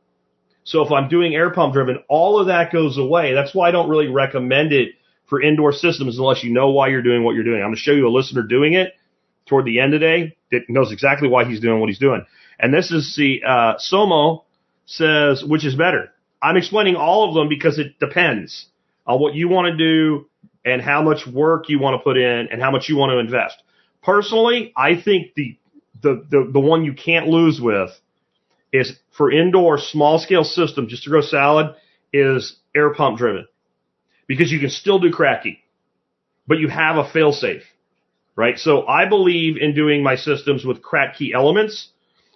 So 0.64 0.80
if 0.80 0.90
I'm 0.90 1.10
doing 1.10 1.34
air 1.34 1.50
pump 1.50 1.74
driven, 1.74 1.98
all 2.08 2.40
of 2.40 2.46
that 2.46 2.72
goes 2.72 2.96
away. 2.96 3.34
That's 3.34 3.54
why 3.54 3.68
I 3.68 3.72
don't 3.72 3.90
really 3.90 4.08
recommend 4.08 4.72
it 4.72 4.94
for 5.28 5.42
indoor 5.42 5.72
systems 5.72 6.18
unless 6.18 6.42
you 6.42 6.50
know 6.50 6.70
why 6.70 6.88
you're 6.88 7.02
doing 7.02 7.24
what 7.24 7.34
you're 7.34 7.44
doing. 7.44 7.60
I'm 7.60 7.68
going 7.68 7.74
to 7.74 7.80
show 7.80 7.92
you 7.92 8.08
a 8.08 8.08
listener 8.08 8.42
doing 8.42 8.72
it 8.72 8.94
toward 9.44 9.66
the 9.66 9.80
end 9.80 9.92
today 9.92 10.34
that 10.50 10.62
knows 10.70 10.92
exactly 10.92 11.28
why 11.28 11.44
he's 11.44 11.60
doing 11.60 11.78
what 11.78 11.90
he's 11.90 11.98
doing. 11.98 12.24
And 12.58 12.72
this 12.72 12.90
is 12.90 13.14
the, 13.18 13.42
uh, 13.46 13.74
Somo 13.76 14.44
says, 14.86 15.44
which 15.44 15.66
is 15.66 15.74
better. 15.74 16.11
I'm 16.42 16.56
explaining 16.56 16.96
all 16.96 17.28
of 17.28 17.34
them 17.34 17.48
because 17.48 17.78
it 17.78 17.98
depends 18.00 18.66
on 19.06 19.20
what 19.20 19.34
you 19.34 19.48
want 19.48 19.70
to 19.70 19.76
do 19.76 20.26
and 20.64 20.82
how 20.82 21.02
much 21.02 21.26
work 21.26 21.68
you 21.68 21.78
want 21.78 21.98
to 22.00 22.04
put 22.04 22.16
in 22.16 22.48
and 22.50 22.60
how 22.60 22.70
much 22.70 22.88
you 22.88 22.96
want 22.96 23.10
to 23.10 23.18
invest. 23.18 23.62
Personally, 24.02 24.72
I 24.76 25.00
think 25.00 25.34
the, 25.34 25.56
the, 26.02 26.24
the, 26.28 26.50
the 26.52 26.60
one 26.60 26.84
you 26.84 26.94
can't 26.94 27.28
lose 27.28 27.60
with 27.60 27.90
is 28.72 28.96
for 29.16 29.30
indoor 29.30 29.78
small 29.78 30.18
scale 30.18 30.44
systems 30.44 30.90
just 30.90 31.04
to 31.04 31.10
grow 31.10 31.20
salad 31.20 31.74
is 32.12 32.56
air 32.74 32.92
pump 32.94 33.18
driven 33.18 33.46
because 34.26 34.50
you 34.50 34.58
can 34.58 34.70
still 34.70 34.98
do 34.98 35.10
Kratky, 35.10 35.58
but 36.46 36.58
you 36.58 36.68
have 36.68 36.96
a 36.96 37.10
fail 37.10 37.32
safe, 37.32 37.64
right? 38.34 38.58
So 38.58 38.86
I 38.86 39.08
believe 39.08 39.56
in 39.58 39.74
doing 39.74 40.02
my 40.02 40.16
systems 40.16 40.64
with 40.64 40.82
Kratky 40.82 41.34
elements. 41.34 41.88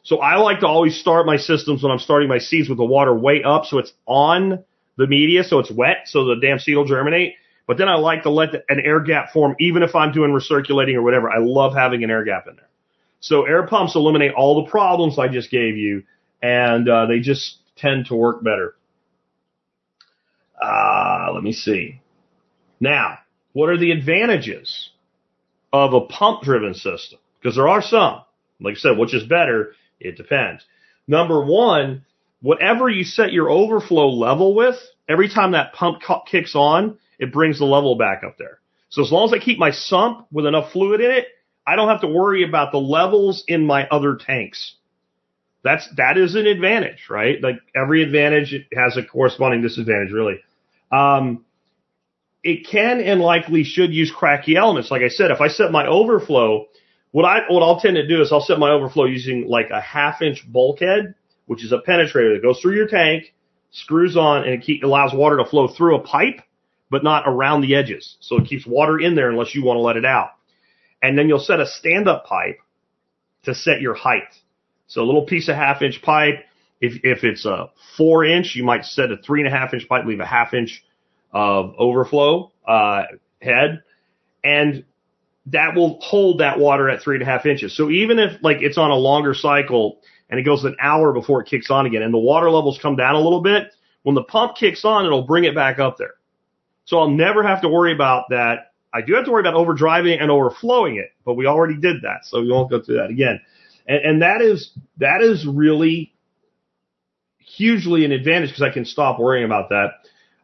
So 0.07 0.19
I 0.19 0.37
like 0.37 0.61
to 0.61 0.69
always 0.69 0.97
start 0.97 1.27
my 1.27 1.37
systems 1.37 1.83
when 1.83 1.91
I'm 1.91 1.99
starting 1.99 2.29
my 2.29 2.39
seeds 2.39 2.69
with 2.69 2.79
the 2.79 2.85
water 2.85 3.13
way 3.13 3.43
up 3.43 3.65
so 3.65 3.79
it's 3.79 3.93
on 4.07 4.63
the 4.97 5.07
media 5.09 5.43
so 5.43 5.59
it's 5.59 5.71
wet 5.71 6.03
so 6.07 6.27
the 6.27 6.37
damn 6.41 6.61
seed 6.61 6.77
will 6.77 6.85
germinate. 6.85 7.35
But 7.67 7.77
then 7.77 7.89
I 7.89 7.97
like 7.97 8.23
to 8.23 8.31
let 8.31 8.53
the, 8.53 8.63
an 8.69 8.79
air 8.79 9.01
gap 9.01 9.33
form 9.33 9.57
even 9.59 9.83
if 9.83 9.97
I'm 9.97 10.13
doing 10.13 10.31
recirculating 10.31 10.95
or 10.95 11.03
whatever. 11.03 11.29
I 11.29 11.39
love 11.41 11.75
having 11.75 12.05
an 12.05 12.11
air 12.13 12.23
gap 12.23 12.47
in 12.47 12.55
there. 12.55 12.69
So 13.19 13.47
air 13.47 13.67
pumps 13.67 13.97
eliminate 13.97 14.33
all 14.33 14.63
the 14.63 14.71
problems 14.71 15.19
I 15.19 15.27
just 15.27 15.51
gave 15.51 15.77
you, 15.77 16.05
and 16.41 16.89
uh, 16.89 17.07
they 17.07 17.19
just 17.19 17.57
tend 17.75 18.07
to 18.07 18.15
work 18.15 18.45
better. 18.45 18.77
Uh, 20.63 21.33
let 21.35 21.43
me 21.43 21.53
see. 21.53 22.01
Now, 22.79 23.19
what 23.55 23.71
are 23.71 23.79
the 23.79 23.91
advantages 23.91 24.91
of 25.73 25.95
a 25.95 26.03
pump 26.03 26.43
driven 26.43 26.75
system? 26.75 27.19
Because 27.43 27.57
there 27.57 27.67
are 27.67 27.83
some. 27.83 28.23
Like 28.61 28.75
I 28.75 28.79
said, 28.79 28.99
which 28.99 29.13
is 29.13 29.25
better? 29.25 29.73
It 30.01 30.17
depends. 30.17 30.65
Number 31.09 31.45
one, 31.45 32.05
whatever 32.41 32.89
you 32.89 33.05
set 33.05 33.33
your 33.33 33.51
overflow 33.51 34.09
level 34.09 34.55
with, 34.55 34.77
every 35.09 35.29
time 35.29 35.53
that 35.53 35.73
pump 35.73 36.01
kicks 36.31 36.55
on, 36.55 36.99
it 37.19 37.33
brings 37.33 37.59
the 37.59 37.65
level 37.65 37.97
back 37.97 38.23
up 38.25 38.37
there. 38.39 38.61
So 38.89 39.03
as 39.03 39.11
long 39.11 39.27
as 39.27 39.33
I 39.33 39.45
keep 39.45 39.59
my 39.59 39.71
sump 39.71 40.27
with 40.31 40.47
enough 40.47 40.73
fluid 40.73 41.01
in 41.01 41.11
it, 41.11 41.27
I 41.67 41.77
don't 41.77 41.89
have 41.89 42.03
to 42.03 42.09
worry 42.09 42.45
about 42.45 42.73
the 42.73 42.79
levels 42.79 43.43
in 43.49 43.67
my 43.67 43.89
other 43.89 44.17
tanks. 44.17 44.75
That's, 45.65 45.89
that 45.97 46.17
is 46.17 46.37
an 46.37 46.47
advantage, 46.47 47.09
right? 47.11 47.43
Like 47.43 47.57
every 47.75 48.03
advantage 48.03 48.55
has 48.73 48.97
a 48.97 49.03
corresponding 49.03 49.63
disadvantage, 49.63 50.13
really. 50.13 50.37
Um, 50.93 51.45
it 52.45 52.69
can 52.69 53.01
and 53.01 53.21
likely 53.21 53.65
should 53.65 53.93
use 53.93 54.13
Kratky 54.15 54.55
elements. 54.55 54.93
Like 54.93 55.03
I 55.03 55.09
said, 55.09 55.33
if 55.33 55.41
I 55.41 55.49
set 55.49 55.73
my 55.73 55.87
overflow, 55.89 56.67
what 57.13 57.25
I, 57.25 57.41
what 57.49 57.63
I'll 57.63 57.81
tend 57.81 57.97
to 57.97 58.07
do 58.07 58.21
is 58.21 58.33
I'll 58.33 58.41
set 58.41 58.59
my 58.59 58.71
overflow 58.71 59.05
using 59.05 59.47
like 59.49 59.71
a 59.71 59.81
half 59.81 60.23
inch 60.23 60.45
bulkhead, 60.47 61.15
which 61.47 61.65
is 61.65 61.73
a 61.73 61.79
penetrator 61.79 62.35
that 62.35 62.43
goes 62.43 62.61
through 62.61 62.77
your 62.77 62.89
tank, 62.89 63.33
screws 63.71 64.17
on, 64.17 64.43
and 64.43 64.55
it 64.55 64.63
keep, 64.63 64.83
allows 64.83 65.13
water 65.15 65.37
to 65.39 65.45
flow 65.45 65.69
through 65.69 65.97
a 65.97 66.01
pipe, 66.01 66.41
but 66.91 67.05
not 67.05 67.25
around 67.27 67.63
the 67.63 67.75
edges. 67.75 68.17
So 68.21 68.37
it 68.39 68.47
keeps 68.47 68.67
water 68.67 68.99
in 68.99 69.15
there 69.15 69.31
unless 69.31 69.55
you 69.55 69.65
want 69.65 69.79
to 69.79 69.83
let 69.83 69.97
it 69.97 70.05
out. 70.05 70.31
And 71.03 71.17
then 71.17 71.29
you'll 71.29 71.41
set 71.41 71.61
a 71.61 71.67
stand 71.67 72.09
up 72.09 72.27
pipe 72.27 72.59
to 73.45 73.55
set 73.55 73.81
your 73.81 73.95
height. 73.95 74.35
So 74.87 75.03
a 75.03 75.05
little 75.05 75.27
piece 75.27 75.49
of 75.49 75.57
half 75.57 75.83
inch 75.83 76.01
pipe. 76.03 76.45
If, 76.81 77.01
if 77.05 77.25
it's 77.25 77.47
a 77.47 77.71
four 77.97 78.25
inch, 78.25 78.55
you 78.55 78.65
might 78.65 78.85
set 78.85 79.11
a 79.11 79.17
three 79.17 79.41
and 79.41 79.53
a 79.53 79.57
half 79.57 79.73
inch 79.73 79.89
pipe, 79.89 80.05
leave 80.05 80.21
a 80.21 80.27
half 80.27 80.53
inch 80.53 80.85
of 81.33 81.75
overflow, 81.79 82.53
uh, 82.67 83.05
head. 83.41 83.83
And 84.45 84.85
that 85.47 85.75
will 85.75 85.99
hold 86.01 86.41
that 86.41 86.59
water 86.59 86.89
at 86.91 87.03
three 87.03 87.17
and 87.17 87.23
a 87.23 87.27
half 87.27 87.47
inches. 87.47 87.77
So 87.77 87.91
even 87.91 88.19
if 88.19 88.43
like 88.43 88.59
it's 88.61 88.79
on 88.79 88.91
a 88.91 88.97
longer 88.97 89.35
cycle 89.35 90.01
and 90.29 90.41
it 90.41 90.43
goes 90.43 90.65
an 90.65 90.77
hour 90.81 91.13
before 91.13 91.43
it 91.43 91.49
kicks 91.49 91.71
on 91.71 91.87
again 91.87 92.03
and 92.03 92.13
the 92.13 92.19
water 92.19 92.51
levels 92.51 92.79
come 92.81 92.97
down 92.97 93.15
a 93.15 93.21
little 93.21 93.43
bit, 93.43 93.73
when 94.03 94.15
the 94.15 94.25
pump 94.25 94.57
kicks 94.57 94.85
on, 94.85 95.07
it'll 95.07 95.23
bring 95.23 95.45
it 95.45 95.55
back 95.55 95.79
up 95.79 95.99
there. 95.99 96.15
So 96.85 96.99
I'll 96.99 97.11
never 97.11 97.43
have 97.43 97.63
to 97.63 97.69
worry 97.69 97.93
about 97.93 98.27
that. 98.31 98.73
I 98.93 99.03
do 99.03 99.15
have 99.15 99.25
to 99.25 99.31
worry 99.31 99.41
about 99.41 99.55
overdriving 99.55 100.21
and 100.21 100.31
overflowing 100.31 100.97
it, 100.97 101.11
but 101.25 101.35
we 101.35 101.47
already 101.47 101.77
did 101.77 102.03
that. 102.03 102.25
So 102.25 102.41
we 102.41 102.51
won't 102.51 102.71
go 102.71 102.81
through 102.81 102.97
that 102.97 103.11
again. 103.11 103.41
And, 103.87 103.99
and 103.99 104.23
that 104.23 104.43
is, 104.43 104.71
that 104.99 105.23
is 105.23 105.47
really 105.47 106.15
hugely 107.39 108.05
an 108.05 108.13
advantage 108.13 108.51
because 108.51 108.63
I 108.63 108.71
can 108.71 108.85
stop 108.85 109.19
worrying 109.19 109.45
about 109.45 109.71
that. 109.71 109.91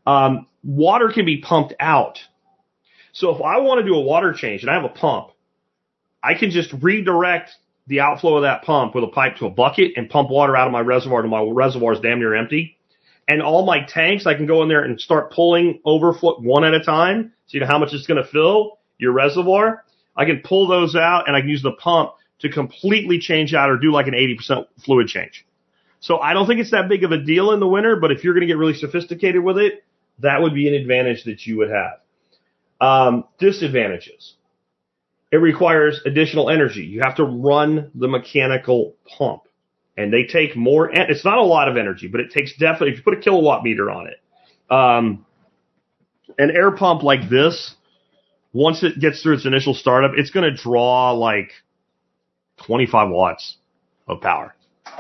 Um, 0.06 0.46
water 0.62 1.10
can 1.12 1.24
be 1.24 1.40
pumped 1.40 1.74
out. 1.80 2.18
So 3.12 3.34
if 3.34 3.42
I 3.42 3.58
want 3.60 3.80
to 3.80 3.86
do 3.86 3.94
a 3.94 4.00
water 4.00 4.32
change 4.32 4.62
and 4.62 4.70
I 4.70 4.74
have 4.74 4.84
a 4.84 4.88
pump, 4.88 5.28
I 6.22 6.34
can 6.34 6.50
just 6.50 6.72
redirect 6.80 7.50
the 7.86 8.00
outflow 8.00 8.36
of 8.36 8.42
that 8.42 8.62
pump 8.62 8.94
with 8.94 9.04
a 9.04 9.08
pipe 9.08 9.36
to 9.36 9.46
a 9.46 9.50
bucket 9.50 9.92
and 9.96 10.08
pump 10.08 10.30
water 10.30 10.56
out 10.56 10.66
of 10.66 10.72
my 10.72 10.80
reservoir 10.80 11.22
to 11.22 11.28
my 11.28 11.42
reservoir 11.42 11.92
is 11.92 12.00
damn 12.00 12.20
near 12.20 12.34
empty. 12.34 12.78
And 13.28 13.42
all 13.42 13.66
my 13.66 13.84
tanks, 13.84 14.26
I 14.26 14.34
can 14.34 14.46
go 14.46 14.62
in 14.62 14.68
there 14.68 14.82
and 14.82 15.00
start 15.00 15.32
pulling 15.32 15.80
overflow 15.84 16.40
one 16.40 16.64
at 16.64 16.74
a 16.74 16.80
time. 16.80 17.32
So 17.46 17.56
you 17.56 17.60
know 17.60 17.66
how 17.66 17.78
much 17.78 17.92
it's 17.92 18.06
going 18.06 18.22
to 18.22 18.28
fill 18.28 18.78
your 18.98 19.12
reservoir. 19.12 19.84
I 20.16 20.24
can 20.24 20.42
pull 20.44 20.68
those 20.68 20.96
out 20.96 21.26
and 21.26 21.36
I 21.36 21.40
can 21.40 21.48
use 21.48 21.62
the 21.62 21.72
pump 21.72 22.12
to 22.40 22.48
completely 22.48 23.18
change 23.18 23.54
out 23.54 23.70
or 23.70 23.78
do 23.78 23.92
like 23.92 24.06
an 24.06 24.14
80% 24.14 24.66
fluid 24.84 25.08
change. 25.08 25.46
So 26.00 26.18
I 26.18 26.32
don't 26.34 26.46
think 26.46 26.60
it's 26.60 26.72
that 26.72 26.88
big 26.88 27.04
of 27.04 27.12
a 27.12 27.18
deal 27.18 27.52
in 27.52 27.60
the 27.60 27.68
winter, 27.68 27.96
but 27.96 28.10
if 28.10 28.24
you're 28.24 28.34
going 28.34 28.42
to 28.42 28.48
get 28.48 28.58
really 28.58 28.74
sophisticated 28.74 29.42
with 29.42 29.58
it, 29.58 29.84
that 30.18 30.42
would 30.42 30.54
be 30.54 30.66
an 30.68 30.74
advantage 30.74 31.24
that 31.24 31.46
you 31.46 31.58
would 31.58 31.70
have. 31.70 32.01
Um, 32.82 33.24
disadvantages. 33.38 34.34
It 35.30 35.36
requires 35.36 36.00
additional 36.04 36.50
energy. 36.50 36.82
You 36.82 37.00
have 37.04 37.16
to 37.16 37.24
run 37.24 37.90
the 37.94 38.08
mechanical 38.08 38.96
pump 39.16 39.42
and 39.96 40.12
they 40.12 40.24
take 40.24 40.56
more, 40.56 40.86
and 40.86 41.10
it's 41.10 41.24
not 41.24 41.38
a 41.38 41.42
lot 41.42 41.68
of 41.68 41.76
energy, 41.76 42.08
but 42.08 42.20
it 42.20 42.32
takes 42.32 42.56
definitely, 42.56 42.90
if 42.90 42.96
you 42.96 43.02
put 43.02 43.14
a 43.14 43.20
kilowatt 43.20 43.62
meter 43.62 43.90
on 43.90 44.08
it, 44.08 44.20
um, 44.70 45.24
an 46.38 46.50
air 46.50 46.70
pump 46.72 47.02
like 47.02 47.28
this, 47.28 47.74
once 48.52 48.82
it 48.82 48.98
gets 48.98 49.22
through 49.22 49.34
its 49.34 49.46
initial 49.46 49.74
startup, 49.74 50.12
it's 50.16 50.30
going 50.30 50.44
to 50.44 50.62
draw 50.62 51.12
like 51.12 51.52
25 52.66 53.10
watts 53.10 53.58
of 54.08 54.20
power, 54.20 54.54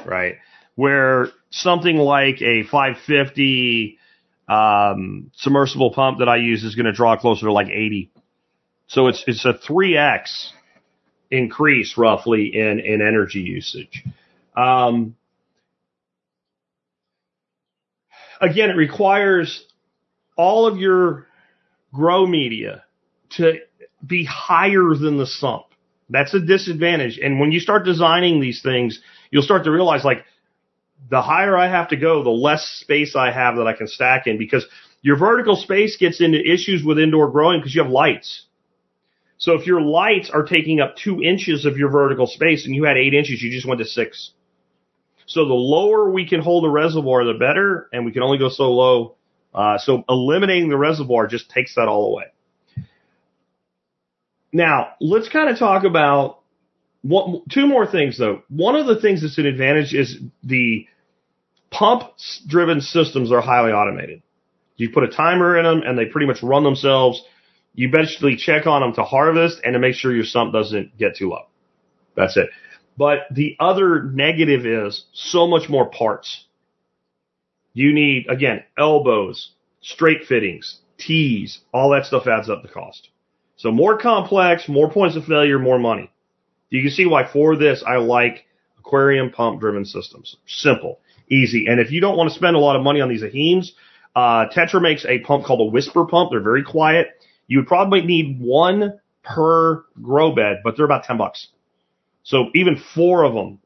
right? 0.04 0.36
Where 0.76 1.28
something 1.50 1.96
like 1.96 2.40
a 2.42 2.62
550 2.64 3.98
um, 4.48 5.30
submersible 5.34 5.92
pump 5.92 6.18
that 6.18 6.28
I 6.28 6.36
use 6.36 6.64
is 6.64 6.74
going 6.74 6.86
to 6.86 6.92
draw 6.92 7.16
closer 7.16 7.46
to 7.46 7.52
like 7.52 7.68
80. 7.68 8.10
So 8.88 9.08
it's 9.08 9.24
it's 9.26 9.44
a 9.44 9.54
3x 9.54 10.50
increase 11.30 11.96
roughly 11.96 12.50
in 12.54 12.80
in 12.80 13.00
energy 13.00 13.40
usage. 13.40 14.04
Um, 14.56 15.16
again, 18.40 18.70
it 18.70 18.76
requires 18.76 19.64
all 20.36 20.66
of 20.66 20.76
your 20.76 21.26
grow 21.92 22.26
media 22.26 22.84
to 23.30 23.54
be 24.06 24.24
higher 24.24 24.94
than 24.94 25.16
the 25.16 25.26
sump. 25.26 25.64
That's 26.10 26.34
a 26.34 26.40
disadvantage. 26.40 27.18
And 27.18 27.40
when 27.40 27.52
you 27.52 27.60
start 27.60 27.84
designing 27.84 28.40
these 28.40 28.60
things, 28.62 29.00
you'll 29.30 29.42
start 29.42 29.64
to 29.64 29.70
realize 29.70 30.04
like 30.04 30.24
the 31.12 31.20
higher 31.20 31.58
I 31.58 31.68
have 31.68 31.90
to 31.90 31.96
go, 31.96 32.24
the 32.24 32.30
less 32.30 32.62
space 32.80 33.14
I 33.14 33.30
have 33.30 33.56
that 33.56 33.66
I 33.66 33.74
can 33.74 33.86
stack 33.86 34.26
in 34.26 34.38
because 34.38 34.64
your 35.02 35.18
vertical 35.18 35.56
space 35.56 35.98
gets 35.98 36.22
into 36.22 36.40
issues 36.40 36.82
with 36.82 36.98
indoor 36.98 37.30
growing 37.30 37.60
because 37.60 37.74
you 37.74 37.82
have 37.82 37.92
lights. 37.92 38.46
So 39.36 39.52
if 39.52 39.66
your 39.66 39.82
lights 39.82 40.30
are 40.32 40.42
taking 40.42 40.80
up 40.80 40.96
two 40.96 41.22
inches 41.22 41.66
of 41.66 41.76
your 41.76 41.90
vertical 41.90 42.26
space 42.26 42.64
and 42.64 42.74
you 42.74 42.84
had 42.84 42.96
eight 42.96 43.12
inches, 43.12 43.42
you 43.42 43.50
just 43.50 43.66
went 43.66 43.80
to 43.80 43.84
six. 43.84 44.32
So 45.26 45.44
the 45.44 45.52
lower 45.52 46.10
we 46.10 46.26
can 46.26 46.40
hold 46.40 46.64
the 46.64 46.70
reservoir, 46.70 47.26
the 47.26 47.34
better, 47.34 47.90
and 47.92 48.06
we 48.06 48.12
can 48.12 48.22
only 48.22 48.38
go 48.38 48.48
so 48.48 48.72
low. 48.72 49.16
Uh, 49.54 49.76
so 49.76 50.04
eliminating 50.08 50.70
the 50.70 50.78
reservoir 50.78 51.26
just 51.26 51.50
takes 51.50 51.74
that 51.74 51.88
all 51.88 52.06
away. 52.06 52.32
Now 54.50 54.94
let's 54.98 55.28
kind 55.28 55.50
of 55.50 55.58
talk 55.58 55.84
about 55.84 56.38
one, 57.02 57.42
two 57.50 57.66
more 57.66 57.86
things 57.86 58.16
though. 58.16 58.44
One 58.48 58.76
of 58.76 58.86
the 58.86 58.98
things 58.98 59.20
that's 59.20 59.36
an 59.36 59.44
advantage 59.44 59.92
is 59.92 60.16
the 60.42 60.86
pump 61.72 62.04
driven 62.46 62.80
systems 62.80 63.32
are 63.32 63.40
highly 63.40 63.72
automated. 63.72 64.22
You 64.76 64.90
put 64.90 65.04
a 65.04 65.08
timer 65.08 65.56
in 65.56 65.64
them 65.64 65.82
and 65.84 65.98
they 65.98 66.06
pretty 66.06 66.26
much 66.26 66.42
run 66.42 66.64
themselves. 66.64 67.22
You 67.74 67.90
basically 67.90 68.36
check 68.36 68.66
on 68.66 68.82
them 68.82 68.94
to 68.94 69.02
harvest 69.02 69.60
and 69.64 69.74
to 69.74 69.78
make 69.78 69.94
sure 69.94 70.14
your 70.14 70.24
sump 70.24 70.52
doesn't 70.52 70.96
get 70.98 71.16
too 71.16 71.30
low. 71.30 71.46
That's 72.14 72.36
it. 72.36 72.50
But 72.96 73.20
the 73.30 73.56
other 73.58 74.02
negative 74.02 74.66
is 74.66 75.06
so 75.12 75.46
much 75.46 75.68
more 75.68 75.88
parts. 75.88 76.44
You 77.72 77.94
need, 77.94 78.26
again, 78.28 78.64
elbows, 78.78 79.52
straight 79.80 80.24
fittings, 80.28 80.80
tees, 80.98 81.60
all 81.72 81.90
that 81.90 82.04
stuff 82.04 82.26
adds 82.26 82.50
up 82.50 82.62
the 82.62 82.68
cost. 82.68 83.08
So 83.56 83.70
more 83.70 83.96
complex, 83.98 84.68
more 84.68 84.90
points 84.90 85.16
of 85.16 85.24
failure, 85.24 85.58
more 85.58 85.78
money. 85.78 86.10
You 86.68 86.82
can 86.82 86.90
see 86.90 87.06
why 87.06 87.30
for 87.30 87.56
this 87.56 87.82
I 87.86 87.96
like 87.96 88.44
aquarium 88.78 89.30
pump 89.30 89.60
driven 89.60 89.84
systems. 89.84 90.36
Simple, 90.46 91.00
easy. 91.32 91.66
And 91.66 91.80
if 91.80 91.90
you 91.90 92.00
don't 92.00 92.16
want 92.16 92.30
to 92.30 92.34
spend 92.34 92.56
a 92.56 92.58
lot 92.58 92.76
of 92.76 92.82
money 92.82 93.00
on 93.00 93.08
these 93.08 93.22
Eheims, 93.22 93.70
uh, 94.14 94.46
Tetra 94.54 94.80
makes 94.80 95.04
a 95.06 95.20
pump 95.20 95.44
called 95.44 95.60
a 95.60 95.70
whisper 95.72 96.04
pump. 96.04 96.30
They're 96.30 96.40
very 96.40 96.62
quiet. 96.62 97.08
You 97.46 97.58
would 97.58 97.66
probably 97.66 98.02
need 98.02 98.40
one 98.40 99.00
per 99.22 99.84
grow 100.00 100.34
bed, 100.34 100.60
but 100.64 100.76
they're 100.76 100.84
about 100.84 101.04
10 101.04 101.16
bucks. 101.16 101.48
So 102.22 102.50
even 102.54 102.80
four 102.94 103.24
of 103.24 103.34
them 103.34 103.58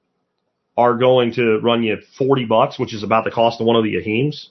are 0.76 0.96
going 0.96 1.32
to 1.34 1.58
run 1.60 1.82
you 1.82 1.98
40 2.18 2.44
bucks, 2.44 2.78
which 2.78 2.94
is 2.94 3.02
about 3.02 3.24
the 3.24 3.30
cost 3.30 3.60
of 3.60 3.66
one 3.66 3.76
of 3.76 3.84
the 3.84 3.94
Eheims. 3.94 4.48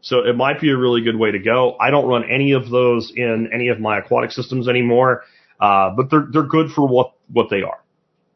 So 0.00 0.26
it 0.26 0.36
might 0.36 0.60
be 0.60 0.70
a 0.70 0.76
really 0.76 1.02
good 1.02 1.16
way 1.16 1.30
to 1.30 1.38
go. 1.38 1.76
I 1.80 1.90
don't 1.90 2.06
run 2.06 2.28
any 2.28 2.52
of 2.52 2.70
those 2.70 3.12
in 3.14 3.50
any 3.52 3.68
of 3.68 3.78
my 3.78 3.98
aquatic 3.98 4.32
systems 4.32 4.68
anymore, 4.68 5.22
uh, 5.60 5.90
but 5.90 6.10
they're 6.10 6.26
they're 6.32 6.42
good 6.42 6.72
for 6.72 6.86
what 6.88 7.12
what 7.28 7.50
they 7.50 7.62
are, 7.62 7.80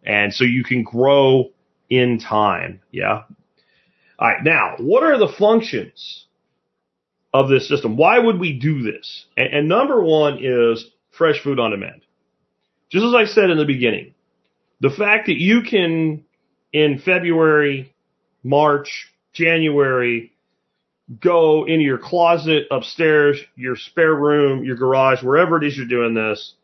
and 0.04 0.32
so 0.32 0.44
you 0.44 0.62
can 0.62 0.84
grow 0.84 1.50
in 1.90 2.20
time. 2.20 2.80
Yeah. 2.92 3.24
All 4.18 4.28
right. 4.28 4.42
Now, 4.42 4.76
what 4.78 5.02
are 5.02 5.18
the 5.18 5.32
functions 5.38 6.26
of 7.34 7.48
this 7.48 7.68
system? 7.68 7.96
Why 7.96 8.18
would 8.18 8.38
we 8.38 8.58
do 8.58 8.82
this? 8.82 9.26
And, 9.36 9.52
and 9.52 9.68
number 9.68 10.02
one 10.02 10.38
is 10.42 10.86
fresh 11.10 11.42
food 11.42 11.58
on 11.58 11.70
demand. 11.70 12.02
Just 12.90 13.04
as 13.04 13.14
I 13.14 13.24
said 13.24 13.50
in 13.50 13.58
the 13.58 13.64
beginning, 13.64 14.14
the 14.80 14.90
fact 14.90 15.26
that 15.26 15.36
you 15.36 15.62
can 15.62 16.24
in 16.72 16.98
February, 16.98 17.94
March, 18.42 19.12
January 19.32 20.32
go 21.20 21.64
into 21.64 21.84
your 21.84 21.98
closet 21.98 22.64
upstairs, 22.70 23.38
your 23.54 23.76
spare 23.76 24.14
room, 24.14 24.64
your 24.64 24.76
garage, 24.76 25.22
wherever 25.22 25.56
it 25.56 25.64
is 25.64 25.76
you're 25.76 25.86
doing 25.86 26.14
this, 26.14 26.54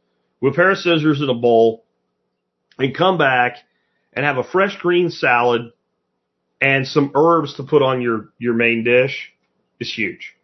with 0.41 0.55
a 0.55 0.57
pair 0.57 0.71
of 0.73 0.79
scissors 0.79 1.21
and 1.21 1.31
a 1.31 1.35
bowl, 1.35 1.85
and 2.79 2.95
come 2.95 3.19
back 3.19 3.59
and 4.13 4.25
have 4.25 4.39
a 4.39 4.45
fresh 4.45 4.77
green 4.79 5.11
salad 5.11 5.73
and 6.63 6.87
some 6.87 7.11
herbs 7.17 7.55
to 7.55 7.65
put 7.65 7.83
on 7.83 8.01
your, 8.01 8.31
your 8.39 8.55
main 8.55 8.85
dish 8.85 9.33
is 9.81 9.93
huge. 9.93 10.35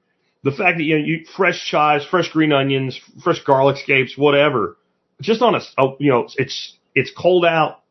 The 0.43 0.51
fact 0.51 0.79
that 0.79 0.83
you 0.83 0.99
know, 0.99 1.05
you 1.05 1.25
fresh 1.37 1.65
chives, 1.65 2.05
fresh 2.05 2.31
green 2.33 2.53
onions, 2.53 3.01
fresh 3.23 3.43
garlic 3.45 3.77
scapes, 3.77 4.19
whatever, 4.19 4.77
just 5.23 5.43
on 5.43 5.55
a, 5.55 5.61
you 6.01 6.11
know, 6.11 6.27
it's, 6.37 6.77
it's 6.95 7.13
cold 7.17 7.45
out. 7.45 7.83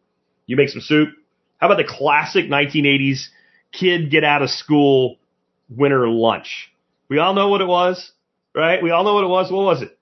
You 0.45 0.57
make 0.57 0.69
some 0.69 0.81
soup. 0.81 1.09
How 1.57 1.67
about 1.67 1.77
the 1.77 1.87
classic 1.87 2.45
1980s 2.45 3.27
kid 3.71 4.11
get 4.11 4.23
out 4.23 4.41
of 4.41 4.49
school 4.49 5.17
winter 5.69 6.07
lunch? 6.07 6.71
We 7.09 7.19
all 7.19 7.33
know 7.33 7.47
what 7.47 7.61
it 7.61 7.67
was, 7.67 8.11
right? 8.53 8.83
We 8.83 8.91
all 8.91 9.05
know 9.05 9.13
what 9.13 9.23
it 9.23 9.27
was. 9.27 9.51
What 9.51 9.63
was 9.63 9.81
it? 9.81 9.97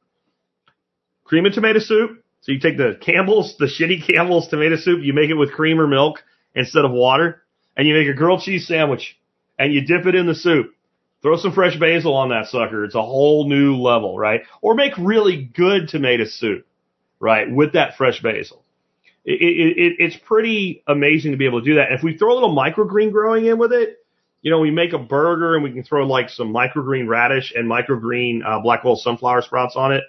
Cream 1.23 1.45
and 1.45 1.53
tomato 1.53 1.80
soup. 1.80 2.23
So 2.41 2.51
you 2.51 2.59
take 2.59 2.78
the 2.78 2.97
Campbell's, 2.99 3.55
the 3.57 3.65
shitty 3.65 4.07
Campbell's 4.07 4.47
tomato 4.47 4.78
soup, 4.78 5.01
you 5.03 5.13
make 5.13 5.30
it 5.30 5.36
with 5.36 5.51
cream 5.51 5.80
or 5.80 5.88
milk 5.88 6.23
instead 6.55 6.86
of 6.86 6.91
water, 6.91 7.41
and 7.76 7.88
you 7.88 7.93
make 7.93 8.07
a 8.07 8.13
grilled 8.13 8.41
cheese 8.41 8.67
sandwich, 8.67 9.17
and 9.57 9.73
you 9.73 9.86
dip 9.86 10.05
it 10.05 10.15
in 10.15 10.26
the 10.26 10.36
soup. 10.36 10.73
Throw 11.21 11.38
some 11.38 11.53
fresh 11.53 11.78
basil 11.80 12.13
on 12.13 12.30
that 12.30 12.47
sucker. 12.47 12.84
It's 12.84 12.93
a 12.93 13.01
whole 13.01 13.49
new 13.49 13.78
level, 13.78 14.17
right? 14.17 14.41
Or 14.61 14.76
make 14.76 14.93
really 14.97 15.43
good 15.43 15.88
tomato 15.88 16.26
soup, 16.26 16.67
right, 17.19 17.49
with 17.49 17.73
that 17.73 17.97
fresh 17.97 18.21
basil. 18.21 18.63
It, 19.23 19.41
it, 19.41 19.78
it, 19.78 19.93
it's 19.97 20.15
pretty 20.15 20.84
amazing 20.88 21.32
to 21.32 21.38
be 21.38 21.47
able 21.47 21.61
to 21.61 21.65
do 21.65 21.76
that. 21.76 21.88
And 21.89 21.97
if 21.97 22.03
we 22.03 22.15
throw 22.15 22.34
a 22.34 22.36
little 22.36 22.55
microgreen 22.55 23.11
growing 23.11 23.47
in 23.47 23.57
with 23.57 23.73
it, 23.73 23.97
you 24.43 24.51
know, 24.51 24.59
we 24.59 24.69
make 24.69 24.93
a 24.93 24.99
burger 24.99 25.55
and 25.55 25.63
we 25.63 25.71
can 25.71 25.84
throw 25.84 26.05
like 26.05 26.30
some 26.30 26.53
microgreen 26.53 27.07
radish 27.07 27.51
and 27.55 27.67
microgreen 27.67 28.45
uh, 28.45 28.59
black 28.59 28.86
oil 28.86 28.95
sunflower 28.95 29.41
sprouts 29.41 29.76
on 29.76 29.93
it, 29.93 30.03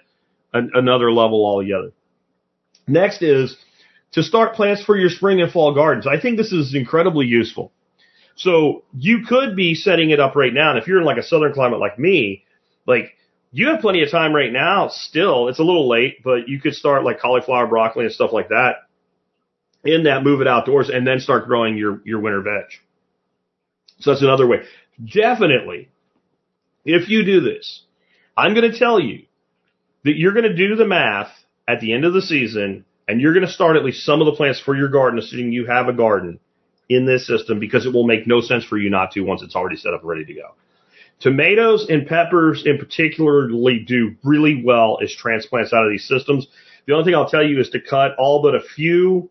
an, 0.53 0.69
another 0.75 1.11
level 1.11 1.43
altogether. 1.43 1.91
Next 2.87 3.23
is 3.23 3.57
to 4.13 4.23
start 4.23 4.55
plants 4.55 4.83
for 4.83 4.97
your 4.97 5.09
spring 5.09 5.41
and 5.41 5.51
fall 5.51 5.73
gardens. 5.73 6.07
I 6.07 6.19
think 6.19 6.37
this 6.37 6.51
is 6.51 6.73
incredibly 6.73 7.25
useful. 7.25 7.71
So 8.35 8.83
you 8.93 9.25
could 9.27 9.55
be 9.55 9.73
setting 9.75 10.11
it 10.11 10.19
up 10.19 10.35
right 10.35 10.53
now. 10.53 10.69
And 10.71 10.79
if 10.79 10.87
you're 10.87 10.99
in 10.99 11.05
like 11.05 11.17
a 11.17 11.23
southern 11.23 11.53
climate 11.53 11.79
like 11.79 11.97
me, 11.97 12.43
like 12.85 13.15
you 13.51 13.69
have 13.69 13.81
plenty 13.81 14.03
of 14.03 14.11
time 14.11 14.33
right 14.33 14.51
now 14.51 14.89
still. 14.89 15.47
It's 15.47 15.59
a 15.59 15.63
little 15.63 15.89
late, 15.89 16.23
but 16.23 16.47
you 16.47 16.59
could 16.61 16.73
start 16.73 17.03
like 17.03 17.19
cauliflower, 17.19 17.67
broccoli 17.67 18.05
and 18.05 18.13
stuff 18.13 18.31
like 18.31 18.49
that 18.49 18.87
in 19.83 20.03
that, 20.03 20.23
move 20.23 20.41
it 20.41 20.47
outdoors 20.47 20.89
and 20.89 21.05
then 21.05 21.19
start 21.19 21.47
growing 21.47 21.77
your, 21.77 22.01
your 22.05 22.19
winter 22.19 22.41
veg. 22.41 22.65
So 23.99 24.11
that's 24.11 24.23
another 24.23 24.47
way. 24.47 24.63
Definitely, 25.03 25.89
if 26.85 27.09
you 27.09 27.23
do 27.23 27.41
this, 27.41 27.83
I'm 28.35 28.53
going 28.53 28.71
to 28.71 28.77
tell 28.77 28.99
you 28.99 29.25
that 30.03 30.17
you're 30.17 30.33
going 30.33 30.43
to 30.43 30.55
do 30.55 30.75
the 30.75 30.85
math 30.85 31.31
at 31.67 31.79
the 31.79 31.93
end 31.93 32.05
of 32.05 32.13
the 32.13 32.21
season 32.21 32.85
and 33.07 33.21
you're 33.21 33.33
going 33.33 33.45
to 33.45 33.51
start 33.51 33.77
at 33.77 33.85
least 33.85 34.05
some 34.05 34.21
of 34.21 34.25
the 34.25 34.33
plants 34.33 34.59
for 34.59 34.75
your 34.75 34.89
garden, 34.89 35.19
assuming 35.19 35.51
you 35.51 35.65
have 35.65 35.87
a 35.87 35.93
garden 35.93 36.39
in 36.89 37.05
this 37.05 37.25
system 37.25 37.59
because 37.59 37.85
it 37.85 37.93
will 37.93 38.05
make 38.05 38.27
no 38.27 38.41
sense 38.41 38.63
for 38.63 38.77
you 38.77 38.89
not 38.89 39.11
to 39.11 39.21
once 39.21 39.41
it's 39.41 39.55
already 39.55 39.77
set 39.77 39.93
up 39.93 40.01
and 40.01 40.09
ready 40.09 40.25
to 40.25 40.33
go. 40.33 40.55
Tomatoes 41.19 41.87
and 41.89 42.05
peppers 42.05 42.63
in 42.65 42.77
particularly 42.77 43.79
do 43.79 44.15
really 44.23 44.61
well 44.63 44.99
as 45.01 45.13
transplants 45.13 45.73
out 45.73 45.85
of 45.85 45.91
these 45.91 46.07
systems. 46.07 46.47
The 46.85 46.93
only 46.93 47.05
thing 47.05 47.15
I'll 47.15 47.29
tell 47.29 47.45
you 47.45 47.59
is 47.59 47.69
to 47.71 47.81
cut 47.81 48.11
all 48.17 48.41
but 48.41 48.55
a 48.55 48.61
few 48.61 49.29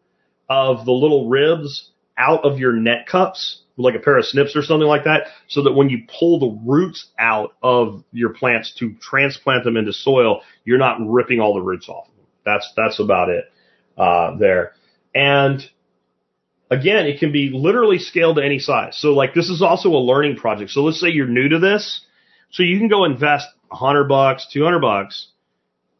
of 0.48 0.84
the 0.84 0.92
little 0.92 1.28
ribs 1.28 1.90
out 2.18 2.44
of 2.44 2.58
your 2.58 2.72
net 2.72 3.06
cups, 3.06 3.62
like 3.76 3.94
a 3.94 3.98
pair 3.98 4.16
of 4.16 4.24
snips 4.24 4.56
or 4.56 4.62
something 4.62 4.88
like 4.88 5.04
that, 5.04 5.28
so 5.48 5.62
that 5.62 5.74
when 5.74 5.88
you 5.88 5.98
pull 6.18 6.40
the 6.40 6.60
roots 6.64 7.08
out 7.18 7.54
of 7.62 8.02
your 8.10 8.30
plants 8.30 8.74
to 8.78 8.94
transplant 9.00 9.64
them 9.64 9.76
into 9.76 9.92
soil, 9.92 10.40
you're 10.64 10.78
not 10.78 10.98
ripping 11.00 11.40
all 11.40 11.54
the 11.54 11.60
roots 11.60 11.88
off. 11.88 12.08
That's 12.44 12.72
that's 12.76 12.98
about 12.98 13.28
it 13.28 13.44
uh, 13.96 14.36
there. 14.38 14.72
And 15.14 15.62
again, 16.70 17.06
it 17.06 17.20
can 17.20 17.32
be 17.32 17.50
literally 17.52 17.98
scaled 17.98 18.36
to 18.36 18.44
any 18.44 18.58
size. 18.58 18.96
So 18.98 19.12
like 19.12 19.34
this 19.34 19.48
is 19.48 19.62
also 19.62 19.90
a 19.90 20.02
learning 20.02 20.36
project. 20.36 20.70
So 20.70 20.82
let's 20.82 21.00
say 21.00 21.08
you're 21.08 21.26
new 21.26 21.48
to 21.48 21.58
this, 21.58 22.02
so 22.50 22.62
you 22.62 22.78
can 22.78 22.88
go 22.88 23.04
invest 23.04 23.46
hundred 23.70 24.04
bucks, 24.04 24.48
two 24.52 24.64
hundred 24.64 24.80
bucks. 24.80 25.28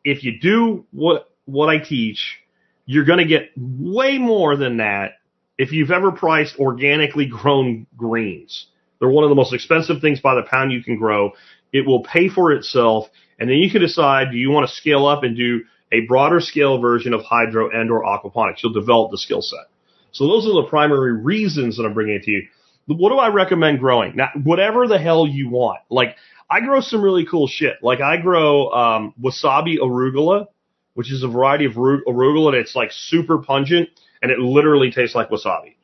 If 0.04 0.22
you 0.22 0.38
do 0.40 0.86
what 0.92 1.30
what 1.46 1.68
I 1.68 1.78
teach, 1.78 2.38
you're 2.84 3.04
going 3.04 3.18
to 3.18 3.26
get 3.26 3.50
way 3.56 4.18
more 4.18 4.56
than 4.56 4.78
that 4.78 5.12
if 5.58 5.72
you've 5.72 5.90
ever 5.90 6.12
priced 6.12 6.58
organically 6.58 7.26
grown 7.26 7.86
greens. 7.96 8.66
They're 8.98 9.08
one 9.08 9.24
of 9.24 9.30
the 9.30 9.36
most 9.36 9.52
expensive 9.52 10.00
things 10.00 10.20
by 10.20 10.34
the 10.34 10.42
pound 10.42 10.72
you 10.72 10.82
can 10.82 10.96
grow. 10.98 11.32
It 11.72 11.86
will 11.86 12.02
pay 12.02 12.28
for 12.28 12.52
itself. 12.52 13.08
And 13.38 13.48
then 13.50 13.56
you 13.58 13.70
can 13.70 13.82
decide, 13.82 14.30
do 14.30 14.38
you 14.38 14.50
want 14.50 14.68
to 14.68 14.74
scale 14.74 15.06
up 15.06 15.22
and 15.22 15.36
do 15.36 15.64
a 15.92 16.00
broader 16.06 16.40
scale 16.40 16.78
version 16.78 17.14
of 17.14 17.22
hydro 17.22 17.70
and 17.70 17.90
or 17.90 18.04
aquaponics? 18.04 18.62
You'll 18.62 18.72
develop 18.72 19.10
the 19.10 19.18
skill 19.18 19.42
set. 19.42 19.66
So 20.12 20.26
those 20.26 20.46
are 20.46 20.62
the 20.62 20.68
primary 20.68 21.12
reasons 21.12 21.76
that 21.76 21.84
I'm 21.84 21.94
bringing 21.94 22.16
it 22.16 22.22
to 22.24 22.30
you. 22.30 22.48
What 22.86 23.10
do 23.10 23.16
I 23.16 23.28
recommend 23.28 23.80
growing? 23.80 24.16
Now, 24.16 24.30
whatever 24.42 24.86
the 24.86 24.98
hell 24.98 25.26
you 25.26 25.50
want. 25.50 25.80
Like, 25.90 26.16
I 26.48 26.60
grow 26.60 26.80
some 26.80 27.02
really 27.02 27.26
cool 27.26 27.48
shit. 27.48 27.74
Like, 27.82 28.00
I 28.00 28.16
grow 28.16 28.70
um, 28.70 29.14
wasabi 29.20 29.78
arugula, 29.78 30.46
which 30.94 31.12
is 31.12 31.22
a 31.22 31.28
variety 31.28 31.66
of 31.66 31.72
arugula, 31.72 32.48
and 32.48 32.56
it's 32.56 32.76
like 32.76 32.90
super 32.92 33.38
pungent, 33.38 33.90
and 34.22 34.30
it 34.30 34.38
literally 34.38 34.90
tastes 34.90 35.14
like 35.14 35.30
wasabi. 35.30 35.74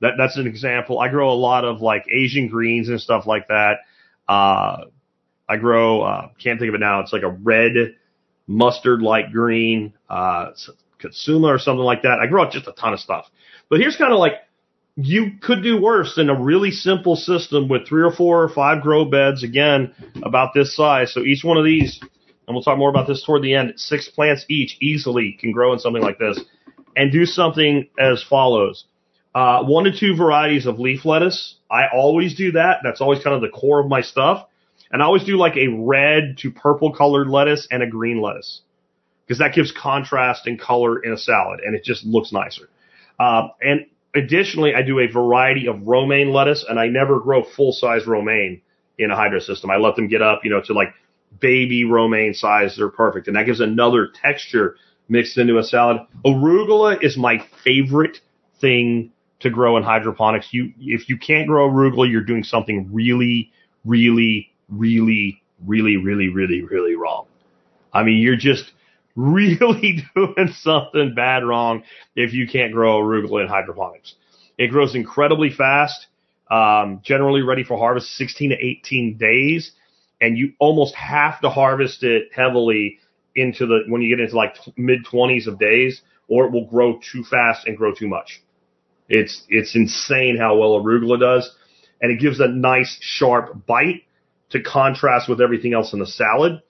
That 0.00 0.14
that's 0.18 0.36
an 0.36 0.46
example. 0.46 0.98
I 0.98 1.08
grow 1.08 1.32
a 1.32 1.38
lot 1.38 1.64
of 1.64 1.80
like 1.80 2.06
Asian 2.10 2.48
greens 2.48 2.88
and 2.88 3.00
stuff 3.00 3.26
like 3.26 3.48
that. 3.48 3.78
Uh, 4.28 4.86
I 5.48 5.56
grow, 5.56 6.02
uh, 6.02 6.28
can't 6.42 6.58
think 6.58 6.68
of 6.68 6.74
it 6.74 6.80
now. 6.80 7.00
It's 7.00 7.12
like 7.12 7.22
a 7.22 7.30
red 7.30 7.72
mustard 8.50 9.00
like 9.00 9.30
green, 9.30 9.94
uh, 10.08 10.50
Katsuma 10.98 11.46
or 11.46 11.58
something 11.58 11.84
like 11.84 12.02
that. 12.02 12.18
I 12.20 12.26
grow 12.26 12.50
just 12.50 12.66
a 12.66 12.72
ton 12.72 12.92
of 12.92 13.00
stuff. 13.00 13.26
But 13.68 13.78
here's 13.80 13.96
kind 13.96 14.12
of 14.12 14.18
like, 14.18 14.32
you 14.96 15.38
could 15.40 15.62
do 15.62 15.80
worse 15.80 16.16
than 16.16 16.28
a 16.28 16.38
really 16.38 16.72
simple 16.72 17.14
system 17.14 17.68
with 17.68 17.86
three 17.86 18.02
or 18.02 18.10
four 18.10 18.42
or 18.42 18.48
five 18.48 18.82
grow 18.82 19.04
beds, 19.04 19.44
again, 19.44 19.94
about 20.24 20.52
this 20.52 20.74
size. 20.74 21.14
So 21.14 21.20
each 21.20 21.44
one 21.44 21.56
of 21.56 21.64
these, 21.64 22.00
and 22.02 22.54
we'll 22.54 22.64
talk 22.64 22.76
more 22.76 22.90
about 22.90 23.06
this 23.06 23.22
toward 23.24 23.42
the 23.42 23.54
end, 23.54 23.74
six 23.76 24.08
plants 24.08 24.44
each 24.48 24.76
easily 24.80 25.38
can 25.40 25.52
grow 25.52 25.72
in 25.72 25.78
something 25.78 26.02
like 26.02 26.18
this. 26.18 26.40
And 26.96 27.12
do 27.12 27.24
something 27.24 27.88
as 27.98 28.22
follows. 28.28 28.84
Uh, 29.32 29.62
one 29.62 29.84
to 29.84 29.96
two 29.96 30.16
varieties 30.16 30.66
of 30.66 30.80
leaf 30.80 31.04
lettuce. 31.04 31.54
I 31.70 31.82
always 31.94 32.34
do 32.34 32.52
that. 32.52 32.78
That's 32.82 33.00
always 33.00 33.22
kind 33.22 33.36
of 33.36 33.42
the 33.42 33.48
core 33.48 33.80
of 33.80 33.86
my 33.86 34.00
stuff. 34.00 34.48
And 34.90 35.02
I 35.02 35.06
always 35.06 35.24
do 35.24 35.36
like 35.36 35.56
a 35.56 35.68
red 35.68 36.38
to 36.38 36.50
purple 36.50 36.92
colored 36.92 37.28
lettuce 37.28 37.68
and 37.70 37.82
a 37.82 37.86
green 37.86 38.20
lettuce 38.20 38.62
because 39.26 39.38
that 39.38 39.54
gives 39.54 39.70
contrast 39.72 40.46
and 40.46 40.60
color 40.60 40.98
in 41.02 41.12
a 41.12 41.18
salad 41.18 41.60
and 41.64 41.76
it 41.76 41.84
just 41.84 42.04
looks 42.04 42.32
nicer. 42.32 42.68
Uh, 43.18 43.48
and 43.62 43.86
additionally, 44.14 44.74
I 44.74 44.82
do 44.82 44.98
a 44.98 45.06
variety 45.06 45.68
of 45.68 45.86
romaine 45.86 46.32
lettuce 46.32 46.64
and 46.68 46.80
I 46.80 46.88
never 46.88 47.20
grow 47.20 47.44
full 47.44 47.72
size 47.72 48.06
romaine 48.06 48.62
in 48.98 49.10
a 49.10 49.16
hydro 49.16 49.38
system. 49.38 49.70
I 49.70 49.76
let 49.76 49.96
them 49.96 50.08
get 50.08 50.22
up, 50.22 50.40
you 50.44 50.50
know, 50.50 50.60
to 50.62 50.72
like 50.72 50.94
baby 51.38 51.84
romaine 51.84 52.34
size. 52.34 52.76
They're 52.76 52.88
perfect. 52.88 53.28
And 53.28 53.36
that 53.36 53.46
gives 53.46 53.60
another 53.60 54.08
texture 54.08 54.76
mixed 55.08 55.38
into 55.38 55.58
a 55.58 55.62
salad. 55.62 55.98
Arugula 56.24 57.02
is 57.02 57.16
my 57.16 57.44
favorite 57.64 58.18
thing 58.60 59.12
to 59.40 59.50
grow 59.50 59.76
in 59.76 59.82
hydroponics. 59.82 60.48
You, 60.52 60.72
if 60.78 61.08
you 61.08 61.18
can't 61.18 61.46
grow 61.46 61.68
arugula, 61.70 62.10
you're 62.10 62.24
doing 62.24 62.44
something 62.44 62.88
really, 62.92 63.52
really, 63.84 64.49
really, 64.70 65.42
really, 65.66 65.96
really, 65.96 66.28
really, 66.28 66.62
really 66.62 66.94
wrong. 66.94 67.26
I 67.92 68.02
mean, 68.02 68.18
you're 68.18 68.36
just 68.36 68.70
really 69.16 70.04
doing 70.14 70.52
something 70.60 71.14
bad 71.14 71.44
wrong 71.44 71.82
if 72.14 72.32
you 72.32 72.46
can't 72.48 72.72
grow 72.72 73.00
arugula 73.00 73.42
in 73.42 73.48
hydroponics. 73.48 74.14
It 74.56 74.68
grows 74.68 74.94
incredibly 74.94 75.50
fast, 75.50 76.06
um, 76.50 77.00
generally 77.02 77.42
ready 77.42 77.64
for 77.64 77.76
harvest 77.76 78.14
16 78.16 78.50
to 78.50 78.56
18 78.56 79.16
days, 79.16 79.72
and 80.20 80.36
you 80.36 80.52
almost 80.58 80.94
have 80.94 81.40
to 81.40 81.50
harvest 81.50 82.02
it 82.02 82.28
heavily 82.34 82.98
into 83.34 83.66
the 83.66 83.80
when 83.88 84.02
you 84.02 84.14
get 84.14 84.22
into 84.22 84.36
like 84.36 84.54
mid 84.76 85.04
20s 85.04 85.46
of 85.46 85.58
days, 85.58 86.02
or 86.28 86.46
it 86.46 86.52
will 86.52 86.66
grow 86.66 87.00
too 87.12 87.24
fast 87.24 87.66
and 87.66 87.76
grow 87.76 87.92
too 87.94 88.08
much. 88.08 88.42
It's 89.08 89.44
it's 89.48 89.74
insane 89.74 90.36
how 90.36 90.56
well 90.56 90.80
arugula 90.80 91.18
does, 91.18 91.52
and 92.00 92.12
it 92.12 92.20
gives 92.20 92.38
a 92.38 92.48
nice 92.48 92.98
sharp 93.00 93.66
bite 93.66 94.04
to 94.50 94.62
contrast 94.62 95.28
with 95.28 95.40
everything 95.40 95.74
else 95.74 95.92
in 95.92 95.98
the 95.98 96.06
salad. 96.06 96.60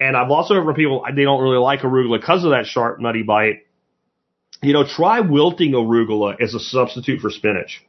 And 0.00 0.16
I've 0.16 0.30
also 0.30 0.54
heard 0.54 0.64
from 0.64 0.74
people 0.74 1.04
they 1.14 1.24
don't 1.24 1.42
really 1.42 1.58
like 1.58 1.80
arugula 1.80 2.20
because 2.20 2.44
of 2.44 2.50
that 2.50 2.66
sharp 2.66 3.00
nutty 3.00 3.22
bite. 3.22 3.60
You 4.62 4.72
know, 4.72 4.84
try 4.84 5.20
wilting 5.20 5.72
arugula 5.72 6.40
as 6.40 6.54
a 6.54 6.60
substitute 6.60 7.20
for 7.20 7.30
spinach 7.30 7.84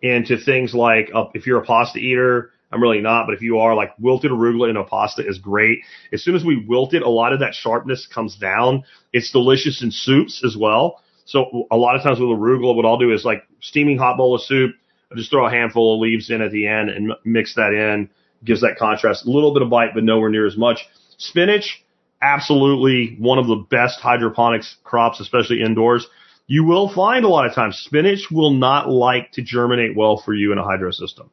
into 0.00 0.36
things 0.36 0.74
like 0.74 1.10
uh, 1.14 1.26
if 1.34 1.46
you're 1.46 1.60
a 1.60 1.64
pasta 1.64 1.98
eater. 1.98 2.50
I'm 2.72 2.82
really 2.82 3.02
not, 3.02 3.26
but 3.26 3.34
if 3.34 3.42
you 3.42 3.58
are, 3.58 3.74
like 3.74 3.92
wilted 3.98 4.30
arugula 4.30 4.70
in 4.70 4.78
a 4.78 4.84
pasta 4.84 5.26
is 5.26 5.38
great. 5.38 5.80
As 6.10 6.24
soon 6.24 6.34
as 6.34 6.42
we 6.42 6.64
wilt 6.66 6.94
it, 6.94 7.02
a 7.02 7.08
lot 7.08 7.34
of 7.34 7.40
that 7.40 7.54
sharpness 7.54 8.08
comes 8.12 8.36
down. 8.36 8.84
It's 9.12 9.30
delicious 9.30 9.82
in 9.82 9.90
soups 9.90 10.42
as 10.44 10.56
well. 10.56 11.02
So 11.26 11.66
a 11.70 11.76
lot 11.76 11.96
of 11.96 12.02
times 12.02 12.18
with 12.18 12.30
arugula, 12.30 12.74
what 12.74 12.86
I'll 12.86 12.98
do 12.98 13.12
is 13.12 13.24
like 13.24 13.44
steaming 13.60 13.98
hot 13.98 14.16
bowl 14.16 14.34
of 14.34 14.42
soup. 14.42 14.74
I 15.12 15.16
just 15.16 15.30
throw 15.30 15.46
a 15.46 15.50
handful 15.50 15.94
of 15.94 16.00
leaves 16.00 16.30
in 16.30 16.40
at 16.40 16.50
the 16.50 16.66
end 16.66 16.88
and 16.88 17.12
mix 17.24 17.54
that 17.56 17.74
in. 17.74 18.08
Gives 18.44 18.60
that 18.62 18.76
contrast. 18.78 19.26
A 19.26 19.30
little 19.30 19.52
bit 19.52 19.62
of 19.62 19.70
bite, 19.70 19.94
but 19.94 20.04
nowhere 20.04 20.30
near 20.30 20.46
as 20.46 20.56
much. 20.56 20.86
Spinach, 21.16 21.84
absolutely 22.20 23.16
one 23.18 23.38
of 23.38 23.46
the 23.46 23.64
best 23.70 24.00
hydroponics 24.00 24.76
crops, 24.84 25.20
especially 25.20 25.62
indoors. 25.62 26.06
You 26.46 26.64
will 26.64 26.92
find 26.92 27.24
a 27.24 27.28
lot 27.28 27.46
of 27.46 27.54
times 27.54 27.78
spinach 27.78 28.30
will 28.30 28.50
not 28.50 28.90
like 28.90 29.32
to 29.32 29.42
germinate 29.42 29.96
well 29.96 30.20
for 30.22 30.34
you 30.34 30.52
in 30.52 30.58
a 30.58 30.64
hydro 30.64 30.90
system. 30.90 31.30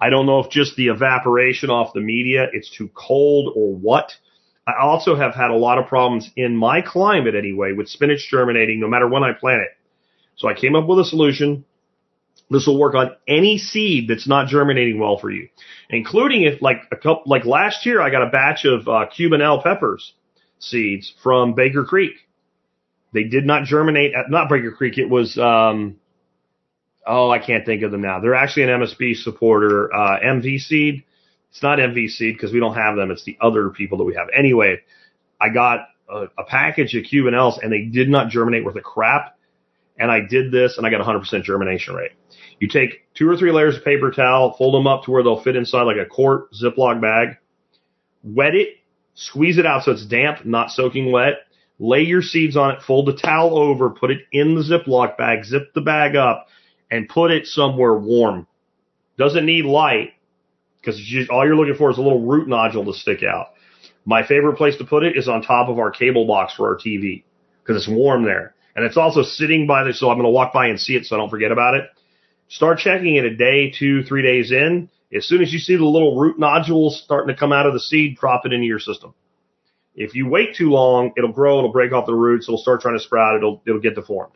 I 0.00 0.10
don't 0.10 0.26
know 0.26 0.40
if 0.40 0.50
just 0.50 0.76
the 0.76 0.88
evaporation 0.88 1.70
off 1.70 1.92
the 1.92 2.00
media, 2.00 2.46
it's 2.52 2.70
too 2.70 2.88
cold 2.94 3.52
or 3.54 3.74
what. 3.74 4.12
I 4.66 4.72
also 4.80 5.16
have 5.16 5.34
had 5.34 5.50
a 5.50 5.56
lot 5.56 5.78
of 5.78 5.88
problems 5.88 6.30
in 6.36 6.56
my 6.56 6.80
climate 6.80 7.34
anyway 7.34 7.72
with 7.72 7.88
spinach 7.88 8.28
germinating 8.30 8.80
no 8.80 8.88
matter 8.88 9.08
when 9.08 9.22
I 9.22 9.32
plant 9.32 9.62
it. 9.62 9.70
So 10.36 10.48
I 10.48 10.54
came 10.54 10.74
up 10.76 10.86
with 10.86 11.00
a 11.00 11.04
solution. 11.04 11.64
This 12.50 12.66
will 12.66 12.78
work 12.78 12.96
on 12.96 13.12
any 13.28 13.58
seed 13.58 14.08
that's 14.08 14.26
not 14.26 14.48
germinating 14.48 14.98
well 14.98 15.18
for 15.18 15.30
you, 15.30 15.48
including 15.88 16.42
if 16.42 16.60
like 16.60 16.78
a 16.90 16.96
couple, 16.96 17.22
like 17.26 17.44
last 17.44 17.86
year 17.86 18.00
I 18.00 18.10
got 18.10 18.26
a 18.26 18.30
batch 18.30 18.64
of 18.64 18.88
uh, 18.88 19.06
Cubanelle 19.16 19.62
peppers 19.62 20.14
seeds 20.58 21.12
from 21.22 21.54
Baker 21.54 21.84
Creek. 21.84 22.12
They 23.12 23.24
did 23.24 23.44
not 23.46 23.64
germinate 23.64 24.14
at, 24.14 24.30
not 24.30 24.48
Baker 24.48 24.72
Creek. 24.72 24.98
It 24.98 25.08
was, 25.08 25.38
um, 25.38 25.96
oh, 27.06 27.30
I 27.30 27.38
can't 27.38 27.64
think 27.64 27.82
of 27.82 27.92
them 27.92 28.02
now. 28.02 28.20
They're 28.20 28.34
actually 28.34 28.64
an 28.64 28.80
MSB 28.80 29.16
supporter, 29.16 29.92
uh, 29.92 30.18
MV 30.20 30.58
seed. 30.60 31.04
It's 31.50 31.62
not 31.62 31.78
MV 31.78 32.08
seed 32.10 32.34
because 32.36 32.52
we 32.52 32.60
don't 32.60 32.74
have 32.74 32.96
them. 32.96 33.10
It's 33.10 33.24
the 33.24 33.38
other 33.40 33.70
people 33.70 33.98
that 33.98 34.04
we 34.04 34.14
have. 34.14 34.28
Anyway, 34.36 34.80
I 35.40 35.48
got 35.48 35.88
a, 36.08 36.26
a 36.38 36.44
package 36.44 36.94
of 36.94 37.04
Cubanelles 37.04 37.58
and 37.62 37.72
they 37.72 37.82
did 37.82 38.08
not 38.08 38.28
germinate 38.28 38.64
worth 38.64 38.76
a 38.76 38.80
crap. 38.80 39.36
And 40.00 40.10
I 40.10 40.20
did 40.20 40.50
this 40.50 40.78
and 40.78 40.86
I 40.86 40.90
got 40.90 41.00
100% 41.00 41.44
germination 41.44 41.94
rate. 41.94 42.12
You 42.58 42.68
take 42.68 43.06
two 43.14 43.28
or 43.28 43.36
three 43.36 43.52
layers 43.52 43.76
of 43.76 43.84
paper 43.84 44.10
towel, 44.10 44.54
fold 44.56 44.74
them 44.74 44.86
up 44.86 45.04
to 45.04 45.10
where 45.10 45.22
they'll 45.22 45.42
fit 45.42 45.56
inside 45.56 45.82
like 45.82 45.98
a 45.98 46.06
quart 46.06 46.52
Ziploc 46.52 47.00
bag, 47.00 47.36
wet 48.22 48.54
it, 48.54 48.76
squeeze 49.14 49.58
it 49.58 49.66
out 49.66 49.84
so 49.84 49.92
it's 49.92 50.06
damp, 50.06 50.44
not 50.44 50.70
soaking 50.70 51.12
wet, 51.12 51.34
lay 51.78 52.00
your 52.00 52.22
seeds 52.22 52.56
on 52.56 52.72
it, 52.72 52.82
fold 52.82 53.06
the 53.06 53.16
towel 53.16 53.58
over, 53.58 53.90
put 53.90 54.10
it 54.10 54.20
in 54.32 54.54
the 54.54 54.62
Ziploc 54.62 55.18
bag, 55.18 55.44
zip 55.44 55.72
the 55.74 55.80
bag 55.82 56.16
up, 56.16 56.48
and 56.90 57.08
put 57.08 57.30
it 57.30 57.46
somewhere 57.46 57.94
warm. 57.94 58.46
Doesn't 59.18 59.44
need 59.44 59.66
light 59.66 60.14
because 60.80 60.98
all 61.30 61.44
you're 61.44 61.56
looking 61.56 61.76
for 61.76 61.90
is 61.90 61.98
a 61.98 62.02
little 62.02 62.22
root 62.22 62.48
nodule 62.48 62.86
to 62.86 62.94
stick 62.94 63.22
out. 63.22 63.48
My 64.06 64.26
favorite 64.26 64.56
place 64.56 64.76
to 64.78 64.84
put 64.84 65.02
it 65.02 65.16
is 65.16 65.28
on 65.28 65.42
top 65.42 65.68
of 65.68 65.78
our 65.78 65.90
cable 65.90 66.26
box 66.26 66.54
for 66.54 66.68
our 66.68 66.76
TV 66.76 67.24
because 67.62 67.82
it's 67.82 67.88
warm 67.88 68.24
there. 68.24 68.54
And 68.76 68.84
it's 68.84 68.96
also 68.96 69.22
sitting 69.22 69.66
by 69.66 69.84
the, 69.84 69.92
so 69.92 70.10
I'm 70.10 70.16
going 70.16 70.24
to 70.24 70.30
walk 70.30 70.52
by 70.52 70.66
and 70.66 70.80
see 70.80 70.94
it 70.94 71.06
so 71.06 71.16
I 71.16 71.18
don't 71.18 71.30
forget 71.30 71.52
about 71.52 71.74
it. 71.74 71.84
Start 72.48 72.78
checking 72.78 73.16
it 73.16 73.24
a 73.24 73.36
day, 73.36 73.70
two, 73.76 74.02
three 74.02 74.22
days 74.22 74.52
in. 74.52 74.88
As 75.14 75.26
soon 75.26 75.42
as 75.42 75.52
you 75.52 75.58
see 75.58 75.76
the 75.76 75.84
little 75.84 76.18
root 76.18 76.38
nodules 76.38 77.02
starting 77.04 77.34
to 77.34 77.38
come 77.38 77.52
out 77.52 77.66
of 77.66 77.72
the 77.72 77.80
seed, 77.80 78.16
drop 78.16 78.46
it 78.46 78.52
into 78.52 78.66
your 78.66 78.78
system. 78.78 79.14
If 79.94 80.14
you 80.14 80.28
wait 80.28 80.54
too 80.54 80.70
long, 80.70 81.12
it'll 81.16 81.32
grow, 81.32 81.58
it'll 81.58 81.72
break 81.72 81.92
off 81.92 82.06
the 82.06 82.14
roots, 82.14 82.48
it'll 82.48 82.58
start 82.58 82.80
trying 82.80 82.96
to 82.96 83.02
sprout, 83.02 83.36
it'll, 83.36 83.60
it'll 83.66 83.80
get 83.80 83.96
deformed. 83.96 84.34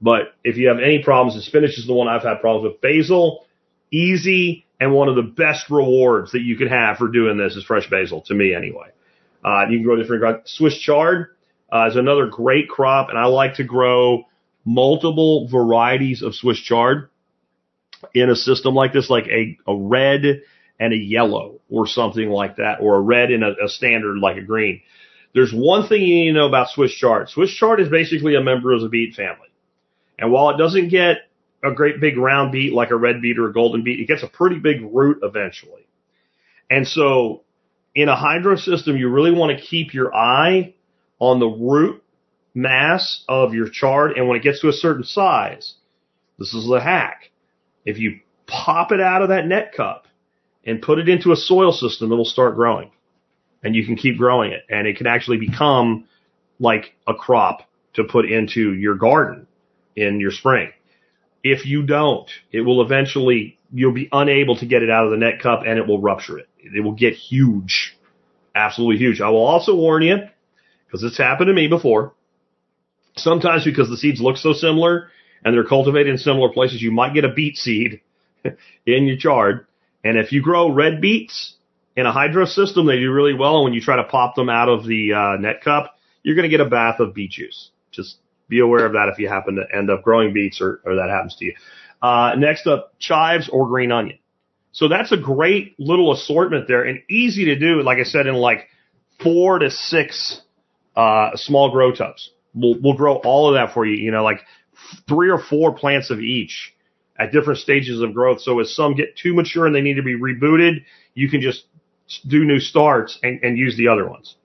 But 0.00 0.34
if 0.44 0.56
you 0.56 0.68
have 0.68 0.78
any 0.78 1.02
problems, 1.02 1.34
and 1.34 1.44
spinach 1.44 1.78
is 1.78 1.86
the 1.86 1.92
one 1.92 2.08
I've 2.08 2.22
had 2.22 2.40
problems 2.40 2.72
with. 2.72 2.80
Basil, 2.80 3.46
easy, 3.90 4.66
and 4.80 4.92
one 4.92 5.08
of 5.08 5.16
the 5.16 5.22
best 5.22 5.70
rewards 5.70 6.32
that 6.32 6.42
you 6.42 6.56
can 6.56 6.68
have 6.68 6.96
for 6.98 7.08
doing 7.08 7.36
this 7.36 7.56
is 7.56 7.64
fresh 7.64 7.88
basil, 7.88 8.22
to 8.22 8.34
me 8.34 8.54
anyway. 8.54 8.88
Uh, 9.44 9.66
you 9.70 9.78
can 9.78 9.84
grow 9.84 9.96
different, 9.96 10.48
Swiss 10.48 10.78
chard, 10.78 11.35
uh, 11.72 11.88
is 11.88 11.96
another 11.96 12.26
great 12.26 12.68
crop, 12.68 13.08
and 13.08 13.18
I 13.18 13.26
like 13.26 13.54
to 13.56 13.64
grow 13.64 14.24
multiple 14.64 15.48
varieties 15.48 16.22
of 16.22 16.34
Swiss 16.34 16.58
chard 16.58 17.08
in 18.14 18.30
a 18.30 18.36
system 18.36 18.74
like 18.74 18.92
this, 18.92 19.10
like 19.10 19.26
a, 19.26 19.56
a 19.66 19.74
red 19.74 20.42
and 20.78 20.92
a 20.92 20.96
yellow 20.96 21.60
or 21.70 21.86
something 21.86 22.28
like 22.28 22.56
that, 22.56 22.80
or 22.80 22.96
a 22.96 23.00
red 23.00 23.30
and 23.30 23.42
a, 23.42 23.64
a 23.64 23.68
standard 23.68 24.18
like 24.18 24.36
a 24.36 24.42
green. 24.42 24.82
There's 25.34 25.52
one 25.52 25.88
thing 25.88 26.02
you 26.02 26.14
need 26.14 26.26
to 26.28 26.32
know 26.32 26.46
about 26.46 26.70
Swiss 26.70 26.92
chard. 26.92 27.28
Swiss 27.28 27.50
chard 27.50 27.80
is 27.80 27.88
basically 27.88 28.36
a 28.36 28.40
member 28.40 28.72
of 28.72 28.80
the 28.80 28.88
beet 28.88 29.14
family. 29.14 29.48
And 30.18 30.32
while 30.32 30.50
it 30.50 30.56
doesn't 30.56 30.88
get 30.88 31.18
a 31.62 31.72
great 31.72 32.00
big 32.00 32.16
round 32.16 32.52
beet 32.52 32.72
like 32.72 32.90
a 32.90 32.96
red 32.96 33.20
beet 33.20 33.38
or 33.38 33.48
a 33.48 33.52
golden 33.52 33.82
beet, 33.82 34.00
it 34.00 34.06
gets 34.06 34.22
a 34.22 34.28
pretty 34.28 34.58
big 34.58 34.82
root 34.82 35.18
eventually. 35.22 35.86
And 36.70 36.86
so 36.86 37.42
in 37.94 38.08
a 38.08 38.16
hydro 38.16 38.56
system, 38.56 38.96
you 38.96 39.08
really 39.08 39.32
want 39.32 39.58
to 39.58 39.64
keep 39.64 39.94
your 39.94 40.14
eye 40.14 40.74
on 41.18 41.40
the 41.40 41.46
root 41.46 42.02
mass 42.54 43.24
of 43.28 43.54
your 43.54 43.68
chard. 43.68 44.12
And 44.16 44.28
when 44.28 44.36
it 44.36 44.42
gets 44.42 44.60
to 44.60 44.68
a 44.68 44.72
certain 44.72 45.04
size, 45.04 45.74
this 46.38 46.54
is 46.54 46.66
the 46.66 46.80
hack. 46.80 47.30
If 47.84 47.98
you 47.98 48.20
pop 48.46 48.92
it 48.92 49.00
out 49.00 49.22
of 49.22 49.28
that 49.28 49.46
net 49.46 49.72
cup 49.74 50.06
and 50.64 50.82
put 50.82 50.98
it 50.98 51.08
into 51.08 51.32
a 51.32 51.36
soil 51.36 51.72
system, 51.72 52.12
it'll 52.12 52.24
start 52.24 52.56
growing 52.56 52.90
and 53.62 53.74
you 53.74 53.84
can 53.84 53.96
keep 53.96 54.16
growing 54.16 54.52
it 54.52 54.62
and 54.68 54.86
it 54.86 54.96
can 54.96 55.06
actually 55.06 55.38
become 55.38 56.04
like 56.58 56.94
a 57.06 57.14
crop 57.14 57.68
to 57.94 58.04
put 58.04 58.30
into 58.30 58.72
your 58.72 58.94
garden 58.94 59.46
in 59.94 60.20
your 60.20 60.30
spring. 60.30 60.70
If 61.42 61.66
you 61.66 61.82
don't, 61.82 62.28
it 62.52 62.62
will 62.62 62.82
eventually, 62.82 63.58
you'll 63.72 63.92
be 63.92 64.08
unable 64.12 64.56
to 64.56 64.66
get 64.66 64.82
it 64.82 64.90
out 64.90 65.04
of 65.04 65.10
the 65.10 65.16
net 65.16 65.40
cup 65.40 65.62
and 65.66 65.78
it 65.78 65.86
will 65.86 66.00
rupture 66.00 66.38
it. 66.38 66.48
It 66.58 66.82
will 66.82 66.92
get 66.92 67.14
huge. 67.14 67.96
Absolutely 68.54 68.98
huge. 68.98 69.20
I 69.20 69.28
will 69.30 69.44
also 69.44 69.74
warn 69.74 70.02
you, 70.02 70.16
because 70.86 71.02
it's 71.02 71.18
happened 71.18 71.48
to 71.48 71.54
me 71.54 71.68
before. 71.68 72.14
Sometimes 73.16 73.64
because 73.64 73.88
the 73.88 73.96
seeds 73.96 74.20
look 74.20 74.36
so 74.36 74.52
similar 74.52 75.08
and 75.44 75.54
they're 75.54 75.64
cultivated 75.64 76.10
in 76.10 76.18
similar 76.18 76.50
places, 76.50 76.82
you 76.82 76.90
might 76.90 77.14
get 77.14 77.24
a 77.24 77.32
beet 77.32 77.56
seed 77.56 78.00
in 78.86 79.06
your 79.06 79.16
chard. 79.16 79.66
And 80.04 80.18
if 80.18 80.32
you 80.32 80.42
grow 80.42 80.70
red 80.70 81.00
beets 81.00 81.54
in 81.96 82.06
a 82.06 82.12
hydro 82.12 82.44
system, 82.44 82.86
they 82.86 82.98
do 82.98 83.10
really 83.12 83.34
well. 83.34 83.56
And 83.56 83.64
when 83.64 83.72
you 83.72 83.80
try 83.80 83.96
to 83.96 84.04
pop 84.04 84.34
them 84.34 84.48
out 84.48 84.68
of 84.68 84.86
the 84.86 85.12
uh, 85.12 85.40
net 85.40 85.62
cup, 85.62 85.98
you're 86.22 86.36
going 86.36 86.48
to 86.48 86.56
get 86.56 86.60
a 86.64 86.68
bath 86.68 87.00
of 87.00 87.14
beet 87.14 87.30
juice. 87.30 87.70
Just 87.90 88.16
be 88.48 88.60
aware 88.60 88.86
of 88.86 88.92
that 88.92 89.08
if 89.08 89.18
you 89.18 89.28
happen 89.28 89.56
to 89.56 89.64
end 89.74 89.90
up 89.90 90.02
growing 90.02 90.32
beets 90.32 90.60
or, 90.60 90.80
or 90.84 90.96
that 90.96 91.08
happens 91.08 91.36
to 91.36 91.46
you. 91.46 91.54
Uh, 92.02 92.34
next 92.36 92.66
up, 92.66 92.92
chives 92.98 93.48
or 93.48 93.66
green 93.66 93.90
onion. 93.90 94.18
So 94.72 94.88
that's 94.88 95.10
a 95.10 95.16
great 95.16 95.74
little 95.78 96.12
assortment 96.12 96.68
there 96.68 96.82
and 96.82 97.00
easy 97.08 97.46
to 97.46 97.58
do. 97.58 97.82
Like 97.82 97.98
I 97.98 98.04
said, 98.04 98.26
in 98.26 98.34
like 98.34 98.68
four 99.22 99.58
to 99.58 99.70
six 99.70 100.42
uh, 100.96 101.30
small 101.34 101.70
grow 101.70 101.92
tubs. 101.92 102.30
We'll, 102.54 102.76
we'll 102.80 102.96
grow 102.96 103.16
all 103.16 103.48
of 103.48 103.54
that 103.54 103.74
for 103.74 103.84
you. 103.84 103.96
You 103.96 104.10
know, 104.10 104.24
like 104.24 104.40
three 105.08 105.30
or 105.30 105.38
four 105.38 105.74
plants 105.74 106.10
of 106.10 106.20
each 106.20 106.74
at 107.18 107.32
different 107.32 107.60
stages 107.60 108.00
of 108.00 108.14
growth. 108.14 108.40
So 108.40 108.60
as 108.60 108.74
some 108.74 108.94
get 108.94 109.16
too 109.16 109.34
mature 109.34 109.66
and 109.66 109.74
they 109.74 109.80
need 109.80 109.94
to 109.94 110.02
be 110.02 110.16
rebooted, 110.16 110.84
you 111.14 111.28
can 111.28 111.40
just 111.40 111.64
do 112.26 112.44
new 112.44 112.60
starts 112.60 113.18
and, 113.22 113.42
and 113.42 113.58
use 113.58 113.76
the 113.76 113.88
other 113.88 114.08
ones. 114.08 114.36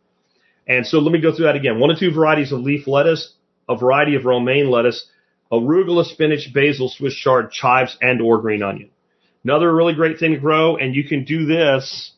And 0.68 0.86
so 0.86 1.00
let 1.00 1.12
me 1.12 1.22
go 1.22 1.36
through 1.36 1.46
that 1.46 1.56
again. 1.56 1.80
One 1.80 1.92
or 1.92 2.00
two 2.00 2.14
varieties 2.14 2.52
of 2.52 2.62
leaf 2.62 2.88
lettuce, 2.88 3.34
a 3.68 3.76
variety 3.76 4.16
of 4.16 4.26
romaine 4.26 4.70
lettuce, 4.70 5.06
arugula, 5.52 6.06
spinach, 6.06 6.54
basil, 6.54 6.90
Swiss 6.90 7.14
chard, 7.14 7.52
chives, 7.52 7.98
and 8.02 8.22
or 8.22 8.40
green 8.40 8.64
onion. 8.64 8.90
Another 9.44 9.74
really 9.74 9.94
great 9.94 10.20
thing 10.20 10.32
to 10.32 10.38
grow, 10.38 10.78
and 10.78 10.96
you 10.96 11.04
can 11.04 11.26
do 11.26 11.46
this 11.46 12.12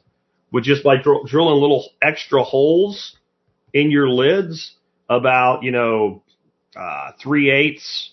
with 0.52 0.66
just 0.66 0.84
by 0.84 0.98
dr- 0.98 1.26
drilling 1.26 1.60
little 1.60 1.90
extra 2.02 2.44
holes 2.44 3.16
in 3.74 3.92
your 3.92 4.08
lids 4.08 4.76
about, 5.10 5.64
you 5.64 5.72
know, 5.72 6.24
uh, 6.76 7.12
three 7.22 7.52
eighths 7.52 8.12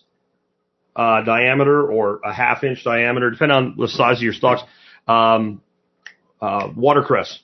uh, 0.97 1.23
diameter 1.23 1.91
or 1.91 2.21
a 2.25 2.33
half 2.33 2.65
inch 2.65 2.83
diameter, 2.85 3.31
depending 3.31 3.57
on 3.57 3.77
the 3.79 3.89
size 3.89 4.17
of 4.17 4.23
your 4.23 4.33
stalks. 4.33 4.63
Um, 5.07 5.63
uh, 6.41 6.71
watercress. 6.75 7.39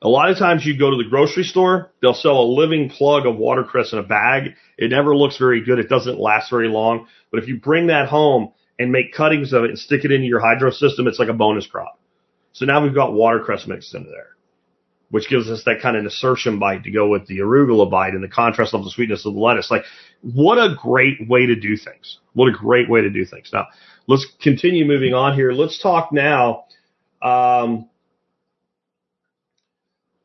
A 0.00 0.08
lot 0.08 0.30
of 0.30 0.38
times 0.38 0.64
you 0.64 0.78
go 0.78 0.90
to 0.90 0.96
the 0.96 1.08
grocery 1.08 1.42
store, 1.42 1.90
they'll 2.00 2.14
sell 2.14 2.40
a 2.40 2.44
living 2.44 2.88
plug 2.88 3.26
of 3.26 3.36
watercress 3.36 3.92
in 3.92 3.98
a 3.98 4.04
bag. 4.04 4.54
It 4.76 4.90
never 4.90 5.14
looks 5.14 5.38
very 5.38 5.64
good. 5.64 5.80
It 5.80 5.88
doesn't 5.88 6.20
last 6.20 6.50
very 6.50 6.68
long. 6.68 7.08
But 7.32 7.42
if 7.42 7.48
you 7.48 7.58
bring 7.60 7.88
that 7.88 8.08
home 8.08 8.52
and 8.78 8.92
make 8.92 9.12
cuttings 9.12 9.52
of 9.52 9.64
it 9.64 9.70
and 9.70 9.78
stick 9.78 10.04
it 10.04 10.12
into 10.12 10.26
your 10.26 10.40
hydro 10.40 10.70
system, 10.70 11.08
it's 11.08 11.18
like 11.18 11.28
a 11.28 11.34
bonus 11.34 11.66
crop. 11.66 11.98
So 12.52 12.64
now 12.64 12.82
we've 12.82 12.94
got 12.94 13.12
watercress 13.12 13.66
mixed 13.66 13.94
into 13.94 14.10
there, 14.10 14.36
which 15.10 15.28
gives 15.28 15.48
us 15.48 15.62
that 15.64 15.80
kind 15.80 15.96
of 15.96 16.04
nasturtium 16.04 16.58
bite 16.58 16.84
to 16.84 16.90
go 16.90 17.08
with 17.08 17.26
the 17.26 17.38
arugula 17.38 17.90
bite 17.90 18.14
and 18.14 18.22
the 18.22 18.28
contrast 18.28 18.74
of 18.74 18.84
the 18.84 18.90
sweetness 18.90 19.24
of 19.24 19.34
the 19.34 19.40
lettuce. 19.40 19.70
Like, 19.70 19.84
what 20.22 20.58
a 20.58 20.74
great 20.80 21.28
way 21.28 21.46
to 21.46 21.54
do 21.54 21.76
things. 21.76 22.18
What 22.34 22.48
a 22.48 22.52
great 22.52 22.90
way 22.90 23.00
to 23.00 23.10
do 23.10 23.24
things. 23.24 23.50
Now, 23.52 23.68
let's 24.06 24.26
continue 24.42 24.84
moving 24.84 25.14
on 25.14 25.34
here. 25.34 25.52
Let's 25.52 25.80
talk 25.80 26.12
now, 26.12 26.64
um, 27.22 27.88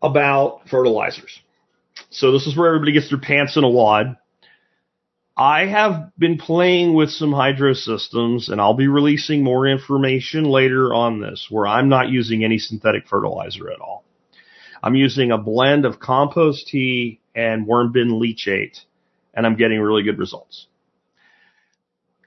about 0.02 0.68
fertilizers. 0.70 1.40
So 2.10 2.32
this 2.32 2.46
is 2.46 2.58
where 2.58 2.68
everybody 2.68 2.92
gets 2.92 3.10
their 3.10 3.20
pants 3.20 3.56
in 3.56 3.64
a 3.64 3.70
wad. 3.70 4.18
I 5.36 5.66
have 5.66 6.12
been 6.18 6.38
playing 6.38 6.94
with 6.94 7.10
some 7.10 7.32
hydro 7.32 7.74
systems 7.74 8.50
and 8.50 8.62
I'll 8.62 8.76
be 8.76 8.88
releasing 8.88 9.44
more 9.44 9.66
information 9.66 10.44
later 10.44 10.94
on 10.94 11.22
this 11.22 11.48
where 11.50 11.66
I'm 11.66 11.90
not 11.90 12.10
using 12.10 12.44
any 12.44 12.60
synthetic 12.60 13.08
fertilizer 13.08 13.72
at 13.72 13.80
all. 13.80 14.03
I'm 14.84 14.96
using 14.96 15.32
a 15.32 15.38
blend 15.38 15.86
of 15.86 16.00
compost 16.00 16.68
tea 16.68 17.22
and 17.34 17.66
worm 17.66 17.94
bin 17.94 18.10
leachate 18.10 18.82
and 19.34 19.46
I'm 19.46 19.56
getting 19.56 19.80
really 19.80 20.04
good 20.04 20.20
results. 20.20 20.68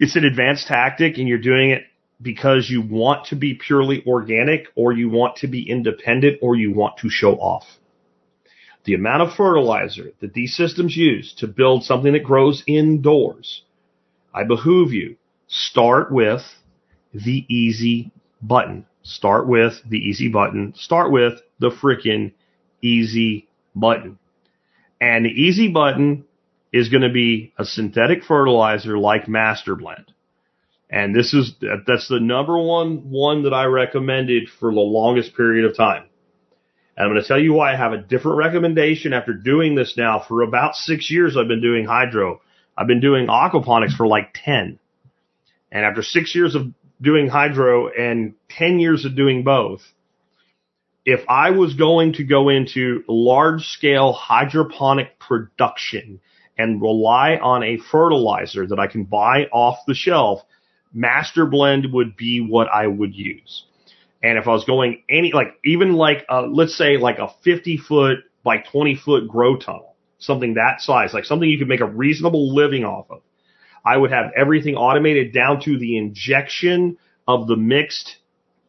It's 0.01 0.17
an 0.17 0.25
advanced 0.25 0.67
tactic 0.67 1.19
and 1.19 1.29
you're 1.29 1.39
doing 1.39 1.71
it 1.71 1.83
because 2.21 2.71
you 2.71 2.81
want 2.81 3.27
to 3.27 3.37
be 3.37 3.55
purely 3.55 4.03
organic 4.07 4.69
or 4.75 4.93
you 4.93 5.11
want 5.11 5.37
to 5.37 5.49
be 5.49 5.69
independent 5.71 6.39
or 6.43 6.57
you 6.57 6.73
want 6.73 6.97
to 6.99 7.11
show 7.11 7.35
off. 7.35 7.67
the 8.87 8.95
amount 8.95 9.21
of 9.23 9.35
fertilizer 9.35 10.13
that 10.21 10.33
these 10.33 10.57
systems 10.57 10.97
use 10.97 11.35
to 11.35 11.47
build 11.47 11.85
something 11.85 12.13
that 12.13 12.23
grows 12.25 12.63
indoors, 12.67 13.63
I 14.33 14.45
behoove 14.45 14.93
you, 14.93 15.17
start 15.49 16.11
with 16.11 16.43
the 17.13 17.45
easy 17.49 18.13
button. 18.41 18.87
Start 19.03 19.47
with 19.49 19.75
the 19.89 19.99
easy 19.99 20.29
button. 20.29 20.73
Start 20.77 21.11
with 21.11 21.35
the 21.59 21.71
freaking 21.71 22.33
easy 22.83 23.49
button. 23.75 24.19
And 25.01 25.25
the 25.25 25.31
easy 25.31 25.69
button 25.69 26.25
is 26.73 26.89
going 26.89 27.03
to 27.03 27.13
be 27.13 27.53
a 27.59 27.65
synthetic 27.65 28.25
fertilizer 28.25 28.99
like 28.99 29.29
Master 29.29 29.75
Blend. 29.75 30.13
And 30.89 31.15
this 31.15 31.35
is, 31.35 31.55
that's 31.87 32.09
the 32.09 32.21
number 32.21 32.59
one 32.59 33.11
one 33.11 33.43
that 33.43 33.53
I 33.53 33.65
recommended 33.65 34.49
for 34.61 34.73
the 34.73 34.81
longest 34.81 35.37
period 35.37 35.69
of 35.69 35.77
time. 35.77 36.05
And 36.97 37.05
I'm 37.05 37.13
going 37.13 37.23
to 37.23 37.29
tell 37.29 37.41
you 37.41 37.53
why 37.53 37.73
I 37.73 37.77
have 37.77 37.93
a 37.93 37.99
different 37.99 38.39
recommendation 38.39 39.13
after 39.13 39.35
doing 39.35 39.75
this 39.75 39.95
now 39.97 40.25
for 40.27 40.43
about 40.43 40.75
six 40.75 41.11
years. 41.11 41.37
I've 41.37 41.49
been 41.49 41.61
doing 41.61 41.85
hydro. 41.85 42.41
I've 42.77 42.87
been 42.87 43.01
doing 43.01 43.27
aquaponics 43.27 43.97
for 43.97 44.07
like 44.07 44.35
10. 44.45 44.79
And 45.73 45.85
after 45.85 46.03
six 46.03 46.35
years 46.35 46.55
of 46.55 46.69
doing 47.01 47.29
hydro 47.29 47.89
and 47.89 48.35
10 48.51 48.79
years 48.79 49.05
of 49.05 49.17
doing 49.17 49.45
both, 49.45 49.81
if 51.07 51.21
I 51.29 51.51
was 51.51 51.75
going 51.75 52.15
to 52.15 52.25
go 52.25 52.49
into 52.49 53.05
large 53.07 53.63
scale 53.69 54.13
hydroponic 54.13 55.21
production 55.21 56.21
and 56.59 56.83
rely 56.83 57.37
on 57.37 57.63
a 57.63 57.79
fertilizer 57.79 58.67
that 58.67 58.81
I 58.81 58.89
can 58.89 59.05
buy 59.05 59.45
off 59.53 59.79
the 59.87 59.95
shelf, 59.95 60.41
Master 60.93 61.47
Blend 61.47 61.93
would 61.93 62.17
be 62.17 62.41
what 62.41 62.67
I 62.69 62.89
would 62.89 63.15
use. 63.15 63.65
And 64.21 64.37
if 64.37 64.49
I 64.49 64.51
was 64.51 64.65
going 64.65 65.05
any, 65.09 65.31
like, 65.33 65.55
even 65.65 65.93
like, 65.93 66.27
uh, 66.29 66.47
let's 66.49 66.77
say 66.77 66.97
like 66.97 67.19
a 67.19 67.29
50 67.45 67.77
foot 67.77 68.19
by 68.43 68.59
20 68.59 68.97
foot 68.97 69.29
grow 69.29 69.57
tunnel, 69.57 69.95
something 70.19 70.55
that 70.55 70.81
size, 70.81 71.15
like 71.15 71.25
something 71.25 71.49
you 71.49 71.59
could 71.59 71.69
make 71.69 71.81
a 71.81 71.87
reasonable 71.87 72.53
living 72.53 72.85
off 72.85 73.07
of, 73.11 73.21
I 73.85 73.97
would 73.97 74.11
have 74.11 74.33
everything 74.37 74.75
automated 74.75 75.33
down 75.33 75.61
to 75.63 75.79
the 75.79 75.99
injection 75.99 76.99
of 77.29 77.47
the 77.47 77.57
mixed 77.57 78.17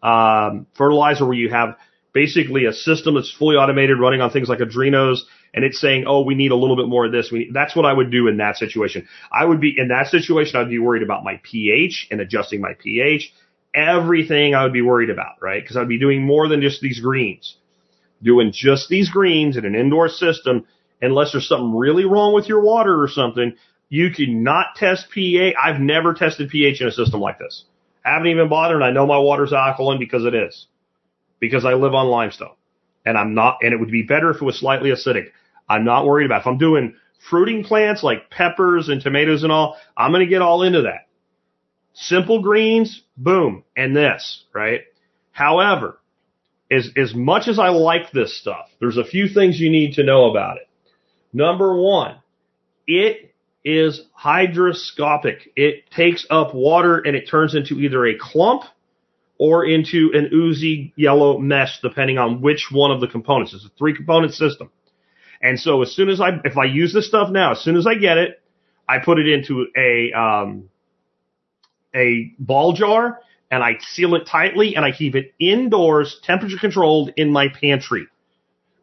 um, 0.03 0.67
fertilizer 0.75 1.25
where 1.25 1.33
you 1.33 1.49
have 1.49 1.77
basically 2.17 2.65
a 2.65 2.73
system 2.73 3.13
that's 3.13 3.31
fully 3.31 3.57
automated 3.57 3.99
running 3.99 4.21
on 4.21 4.31
things 4.31 4.49
like 4.49 4.57
Arduinos 4.57 5.19
and 5.53 5.63
it's 5.63 5.79
saying, 5.79 6.05
oh, 6.07 6.23
we 6.23 6.33
need 6.33 6.49
a 6.49 6.55
little 6.55 6.75
bit 6.75 6.87
more 6.87 7.05
of 7.05 7.11
this. 7.11 7.31
That's 7.53 7.75
what 7.75 7.85
I 7.85 7.93
would 7.93 8.09
do 8.09 8.27
in 8.27 8.37
that 8.37 8.57
situation. 8.57 9.07
I 9.31 9.45
would 9.45 9.61
be 9.61 9.75
in 9.77 9.89
that 9.89 10.07
situation. 10.07 10.59
I'd 10.59 10.67
be 10.67 10.79
worried 10.79 11.03
about 11.03 11.23
my 11.23 11.39
pH 11.43 12.07
and 12.09 12.19
adjusting 12.19 12.59
my 12.59 12.73
pH. 12.73 13.31
Everything 13.75 14.55
I 14.55 14.63
would 14.63 14.73
be 14.73 14.81
worried 14.81 15.11
about, 15.11 15.35
right? 15.43 15.61
Because 15.61 15.77
I'd 15.77 15.87
be 15.87 15.99
doing 15.99 16.25
more 16.25 16.47
than 16.47 16.59
just 16.61 16.81
these 16.81 16.99
greens. 16.99 17.55
Doing 18.23 18.51
just 18.51 18.89
these 18.89 19.11
greens 19.11 19.55
in 19.55 19.63
an 19.63 19.75
indoor 19.75 20.09
system, 20.09 20.65
unless 20.99 21.33
there's 21.33 21.47
something 21.47 21.75
really 21.75 22.05
wrong 22.05 22.33
with 22.33 22.49
your 22.49 22.61
water 22.61 22.99
or 22.99 23.07
something, 23.09 23.53
you 23.89 24.09
cannot 24.09 24.75
test 24.75 25.11
pH. 25.11 25.53
I've 25.63 25.79
never 25.79 26.15
tested 26.15 26.49
pH 26.49 26.81
in 26.81 26.87
a 26.87 26.91
system 26.91 27.21
like 27.21 27.37
this. 27.37 27.63
I 28.03 28.13
haven't 28.13 28.29
even 28.29 28.49
bothered. 28.49 28.81
I 28.81 28.89
know 28.89 29.05
my 29.05 29.19
water's 29.19 29.53
alkaline 29.53 29.99
because 29.99 30.25
it 30.25 30.33
is. 30.33 30.65
Because 31.39 31.65
I 31.65 31.73
live 31.73 31.93
on 31.93 32.07
limestone. 32.07 32.55
And 33.05 33.17
I'm 33.17 33.33
not, 33.33 33.59
and 33.61 33.73
it 33.73 33.79
would 33.79 33.91
be 33.91 34.03
better 34.03 34.31
if 34.31 34.37
it 34.37 34.45
was 34.45 34.59
slightly 34.59 34.89
acidic. 34.89 35.27
I'm 35.69 35.85
not 35.85 36.05
worried 36.05 36.25
about. 36.25 36.41
If 36.41 36.47
I'm 36.47 36.57
doing 36.57 36.95
fruiting 37.29 37.63
plants 37.63 38.03
like 38.03 38.29
peppers 38.29 38.89
and 38.89 39.01
tomatoes 39.01 39.43
and 39.43 39.51
all, 39.51 39.77
I'm 39.95 40.11
going 40.11 40.25
to 40.25 40.29
get 40.29 40.41
all 40.41 40.63
into 40.63 40.83
that. 40.83 41.07
Simple 41.93 42.41
greens, 42.41 43.01
boom, 43.15 43.63
and 43.75 43.95
this, 43.95 44.43
right? 44.53 44.81
However, 45.31 45.99
as, 46.71 46.89
as 46.95 47.13
much 47.15 47.47
as 47.47 47.59
I 47.59 47.69
like 47.69 48.11
this 48.11 48.39
stuff, 48.39 48.69
there's 48.79 48.97
a 48.97 49.05
few 49.05 49.27
things 49.27 49.59
you 49.59 49.71
need 49.71 49.93
to 49.93 50.03
know 50.03 50.29
about 50.29 50.57
it. 50.57 50.67
Number 51.33 51.75
one, 51.75 52.17
it 52.85 53.33
is 53.63 54.01
hygroscopic. 54.17 55.47
It 55.55 55.89
takes 55.91 56.25
up 56.29 56.53
water 56.53 56.97
and 56.99 57.15
it 57.15 57.29
turns 57.29 57.55
into 57.55 57.79
either 57.79 58.05
a 58.05 58.17
clump 58.17 58.63
or 59.39 59.65
into 59.65 60.11
an 60.13 60.29
oozy 60.33 60.93
yellow 60.95 61.37
mesh, 61.37 61.79
depending 61.81 62.17
on 62.17 62.41
which 62.41 62.69
one 62.71 62.91
of 62.91 63.01
the 63.01 63.07
components. 63.07 63.53
It's 63.53 63.65
a 63.65 63.69
three 63.77 63.95
component 63.95 64.33
system. 64.33 64.69
And 65.41 65.59
so 65.59 65.81
as 65.81 65.91
soon 65.91 66.09
as 66.09 66.19
I, 66.19 66.39
if 66.43 66.57
I 66.57 66.65
use 66.65 66.93
this 66.93 67.07
stuff 67.07 67.29
now, 67.29 67.51
as 67.51 67.59
soon 67.59 67.77
as 67.77 67.85
I 67.85 67.95
get 67.95 68.17
it, 68.17 68.41
I 68.89 68.99
put 68.99 69.19
it 69.19 69.27
into 69.27 69.67
a, 69.77 70.11
um, 70.17 70.69
a 71.95 72.33
ball 72.39 72.73
jar 72.73 73.19
and 73.51 73.63
I 73.63 73.77
seal 73.79 74.15
it 74.15 74.25
tightly 74.25 74.75
and 74.75 74.83
I 74.83 74.91
keep 74.91 75.15
it 75.15 75.33
indoors, 75.39 76.19
temperature 76.23 76.57
controlled 76.59 77.11
in 77.15 77.31
my 77.31 77.47
pantry. 77.49 78.07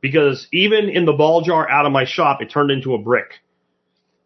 Because 0.01 0.47
even 0.53 0.89
in 0.89 1.07
the 1.07 1.13
ball 1.13 1.41
jar 1.41 1.69
out 1.69 1.87
of 1.87 1.93
my 1.93 2.05
shop, 2.05 2.43
it 2.43 2.51
turned 2.51 2.71
into 2.71 2.95
a 2.95 2.99
brick. 2.99 3.41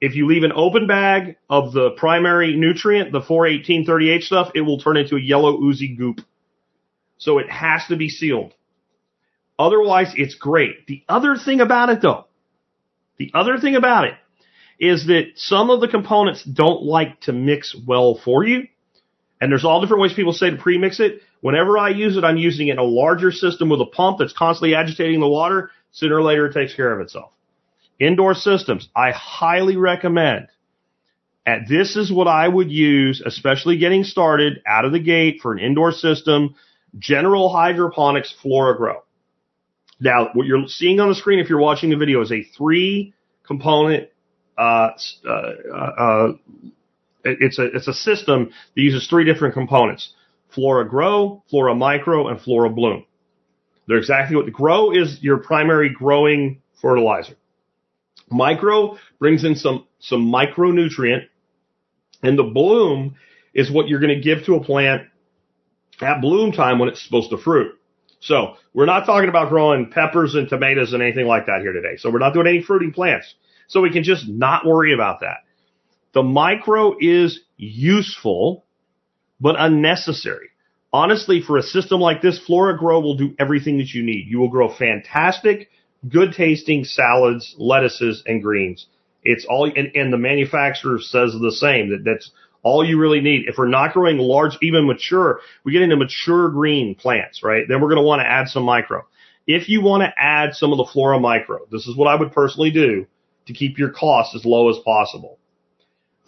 If 0.01 0.15
you 0.15 0.27
leave 0.27 0.45
an 0.45 0.53
open 0.55 0.87
bag 0.87 1.37
of 1.51 1.73
the 1.73 1.91
primary 1.91 2.57
nutrient, 2.57 3.11
the 3.11 3.21
41838 3.21 4.23
stuff, 4.23 4.53
it 4.55 4.61
will 4.61 4.79
turn 4.79 4.97
into 4.97 5.17
a 5.17 5.21
yellow 5.21 5.61
oozy 5.61 5.97
goop. 5.97 6.21
So 7.19 7.39
it 7.39 7.51
has 7.51 7.83
to 7.89 7.97
be 7.97 8.09
sealed. 8.09 8.55
Otherwise, 9.59 10.13
it's 10.17 10.37
great. 10.37 10.87
The 10.87 11.03
other 11.09 11.37
thing 11.37 11.61
about 11.61 11.91
it 11.91 12.01
though, 12.01 12.27
the 13.19 13.33
other 13.35 13.59
thing 13.59 13.75
about 13.75 14.05
it 14.05 14.15
is 14.79 15.07
that 15.09 15.33
some 15.35 15.71
of 15.71 15.81
the 15.81 15.89
components 15.89 16.45
don't 16.45 16.85
like 16.85 17.21
to 17.23 17.33
mix 17.33 17.75
well 17.75 18.21
for 18.25 18.45
you. 18.45 18.69
And 19.41 19.51
there's 19.51 19.65
all 19.65 19.81
different 19.81 20.03
ways 20.03 20.13
people 20.15 20.33
say 20.33 20.51
to 20.51 20.57
premix 20.57 21.01
it. 21.01 21.23
Whenever 21.41 21.77
I 21.79 21.91
use 21.91 22.17
it, 22.17 22.25
I'm 22.25 22.37
using 22.37 22.69
it 22.69 22.73
in 22.73 22.79
a 22.79 22.85
larger 22.85 23.33
system 23.33 23.69
with 23.69 23.81
a 23.81 23.87
pump 23.87 24.19
that's 24.19 24.33
constantly 24.33 24.75
agitating 24.75 25.21
the 25.21 25.29
water. 25.29 25.71
Sooner 25.93 26.17
or 26.17 26.23
later, 26.23 26.47
it 26.47 26.55
takes 26.55 26.75
care 26.75 26.93
of 26.93 27.01
itself. 27.01 27.33
Indoor 27.99 28.35
systems, 28.35 28.89
I 28.95 29.11
highly 29.13 29.77
recommend. 29.77 30.49
And 31.45 31.67
this 31.67 31.97
is 31.97 32.13
what 32.13 32.29
I 32.29 32.47
would 32.47 32.71
use, 32.71 33.23
especially 33.25 33.79
getting 33.79 34.05
started 34.05 34.61
out 34.67 34.85
of 34.85 34.93
the 34.93 34.99
gate 34.99 35.41
for 35.43 35.53
an 35.53 35.59
indoor 35.59 35.93
system. 35.93 36.55
General 36.99 37.49
Hydroponics 37.49 38.35
FloraGrow. 38.45 39.01
Now, 40.01 40.29
what 40.35 40.47
you're 40.47 40.69
seeing 40.69 41.01
on 41.01 41.09
the 41.09 41.15
screen, 41.15 41.39
if 41.39 41.49
you're 41.49 41.59
watching 41.59 41.91
the 41.91 41.97
video, 41.97 42.21
is 42.21 42.31
a 42.31 42.45
three 42.57 43.15
component, 43.47 44.11
uh, 44.57 44.91
uh, 45.27 45.33
uh, 45.73 46.33
it's 47.25 47.59
a, 47.59 47.65
it's 47.65 47.89
a 47.89 47.95
system 47.95 48.51
that 48.75 48.81
uses 48.81 49.09
three 49.09 49.25
different 49.25 49.55
components. 49.55 50.13
Flora 50.55 50.89
Grow, 50.89 51.43
Flora 51.51 51.75
Micro, 51.75 52.29
and 52.29 52.41
Flora 52.41 52.71
Bloom. 52.71 53.05
They're 53.87 53.99
exactly 53.99 54.37
what 54.37 54.45
the 54.45 54.51
grow 54.51 54.93
is 54.93 55.19
your 55.23 55.39
primary 55.39 55.89
growing 55.89 56.63
fertilizer. 56.81 57.37
Micro 58.31 58.99
brings 59.19 59.45
in 59.45 59.55
some, 59.55 59.87
some 60.01 60.31
micronutrient 60.31 61.27
and 62.23 62.39
the 62.39 62.45
bloom 62.45 63.15
is 63.55 63.71
what 63.71 63.89
you're 63.89 64.01
going 64.01 64.15
to 64.15 64.21
give 64.21 64.45
to 64.47 64.55
a 64.55 64.65
plant 64.65 65.03
at 66.01 66.21
bloom 66.21 66.53
time 66.53 66.79
when 66.79 66.89
it's 66.89 67.05
supposed 67.05 67.31
to 67.31 67.39
fruit. 67.39 67.75
So 68.21 68.55
we're 68.75 68.87
not 68.87 69.07
talking 69.07 69.29
about 69.29 69.49
growing 69.49 69.91
peppers 69.91 70.35
and 70.35 70.49
tomatoes 70.49 70.93
and 70.93 71.03
anything 71.03 71.27
like 71.27 71.47
that 71.47 71.61
here 71.63 71.73
today. 71.73 71.97
So 71.97 72.11
we're 72.11 72.19
not 72.19 72.35
doing 72.35 72.47
any 72.47 72.63
fruiting 72.63 72.93
plants. 72.93 73.35
So 73.69 73.81
we 73.81 73.91
can 73.91 74.03
just 74.03 74.29
not 74.29 74.67
worry 74.67 74.93
about 74.93 75.21
that. 75.21 75.39
The 76.15 76.23
micro 76.23 76.97
is 76.99 77.41
useful, 77.57 78.65
but 79.41 79.57
unnecessary. 79.59 80.49
Honestly, 80.93 81.43
for 81.43 81.59
a 81.59 81.63
system 81.63 82.01
like 82.01 82.23
this, 82.23 82.39
Flora 82.39 82.77
Grow 82.79 83.01
will 83.01 83.17
do 83.17 83.35
everything 83.39 83.79
that 83.79 83.93
you 83.93 84.03
need. 84.03 84.27
You 84.27 84.39
will 84.39 84.49
grow 84.49 84.73
fantastic, 84.75 85.69
good 86.07 86.33
tasting 86.33 86.85
salads, 86.85 87.55
lettuces, 87.59 88.23
and 88.27 88.43
greens. 88.43 88.87
It's 89.25 89.45
all, 89.49 89.65
and, 89.65 89.91
and 89.95 90.13
the 90.13 90.19
manufacturer 90.19 90.99
says 91.01 91.33
the 91.33 91.53
same, 91.53 91.91
that 91.91 92.05
that's 92.05 92.31
all 92.63 92.85
you 92.85 92.99
really 92.99 93.21
need. 93.21 93.49
If 93.49 93.59
we're 93.59 93.69
not 93.69 93.93
growing 93.93 94.19
large, 94.19 94.57
even 94.63 94.87
mature, 94.87 95.41
we 95.65 95.73
get 95.73 95.83
into 95.83 95.97
mature 95.97 96.51
green 96.51 96.95
plants, 96.95 97.43
right? 97.43 97.65
Then 97.69 97.81
we're 97.81 97.89
going 97.89 98.03
to 98.03 98.07
want 98.07 98.21
to 98.21 98.29
add 98.29 98.49
some 98.49 98.65
micro. 98.65 99.07
If 99.47 99.69
you 99.69 99.81
want 99.81 100.03
to 100.03 100.13
add 100.17 100.55
some 100.55 100.73
of 100.73 100.79
the 100.79 100.85
flora 100.85 101.19
micro, 101.19 101.67
this 101.71 101.87
is 101.87 101.97
what 101.97 102.09
I 102.09 102.15
would 102.15 102.33
personally 102.33 102.71
do 102.71 103.07
to 103.47 103.53
keep 103.53 103.79
your 103.79 103.91
costs 103.91 104.35
as 104.35 104.45
low 104.45 104.69
as 104.69 104.77
possible. 104.85 105.39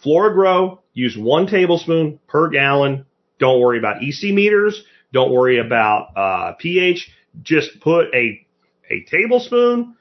Flora 0.01 0.33
Grow, 0.33 0.81
use 0.93 1.15
one 1.15 1.45
tablespoon 1.45 2.19
per 2.27 2.49
gallon. 2.49 3.05
Don't 3.39 3.61
worry 3.61 3.77
about 3.77 4.01
EC 4.03 4.33
meters. 4.33 4.83
Don't 5.13 5.31
worry 5.31 5.59
about 5.59 6.17
uh, 6.17 6.53
pH. 6.53 7.11
Just 7.43 7.79
put 7.79 8.07
a 8.15 8.45
a 8.91 9.03
tablespoon 9.09 9.95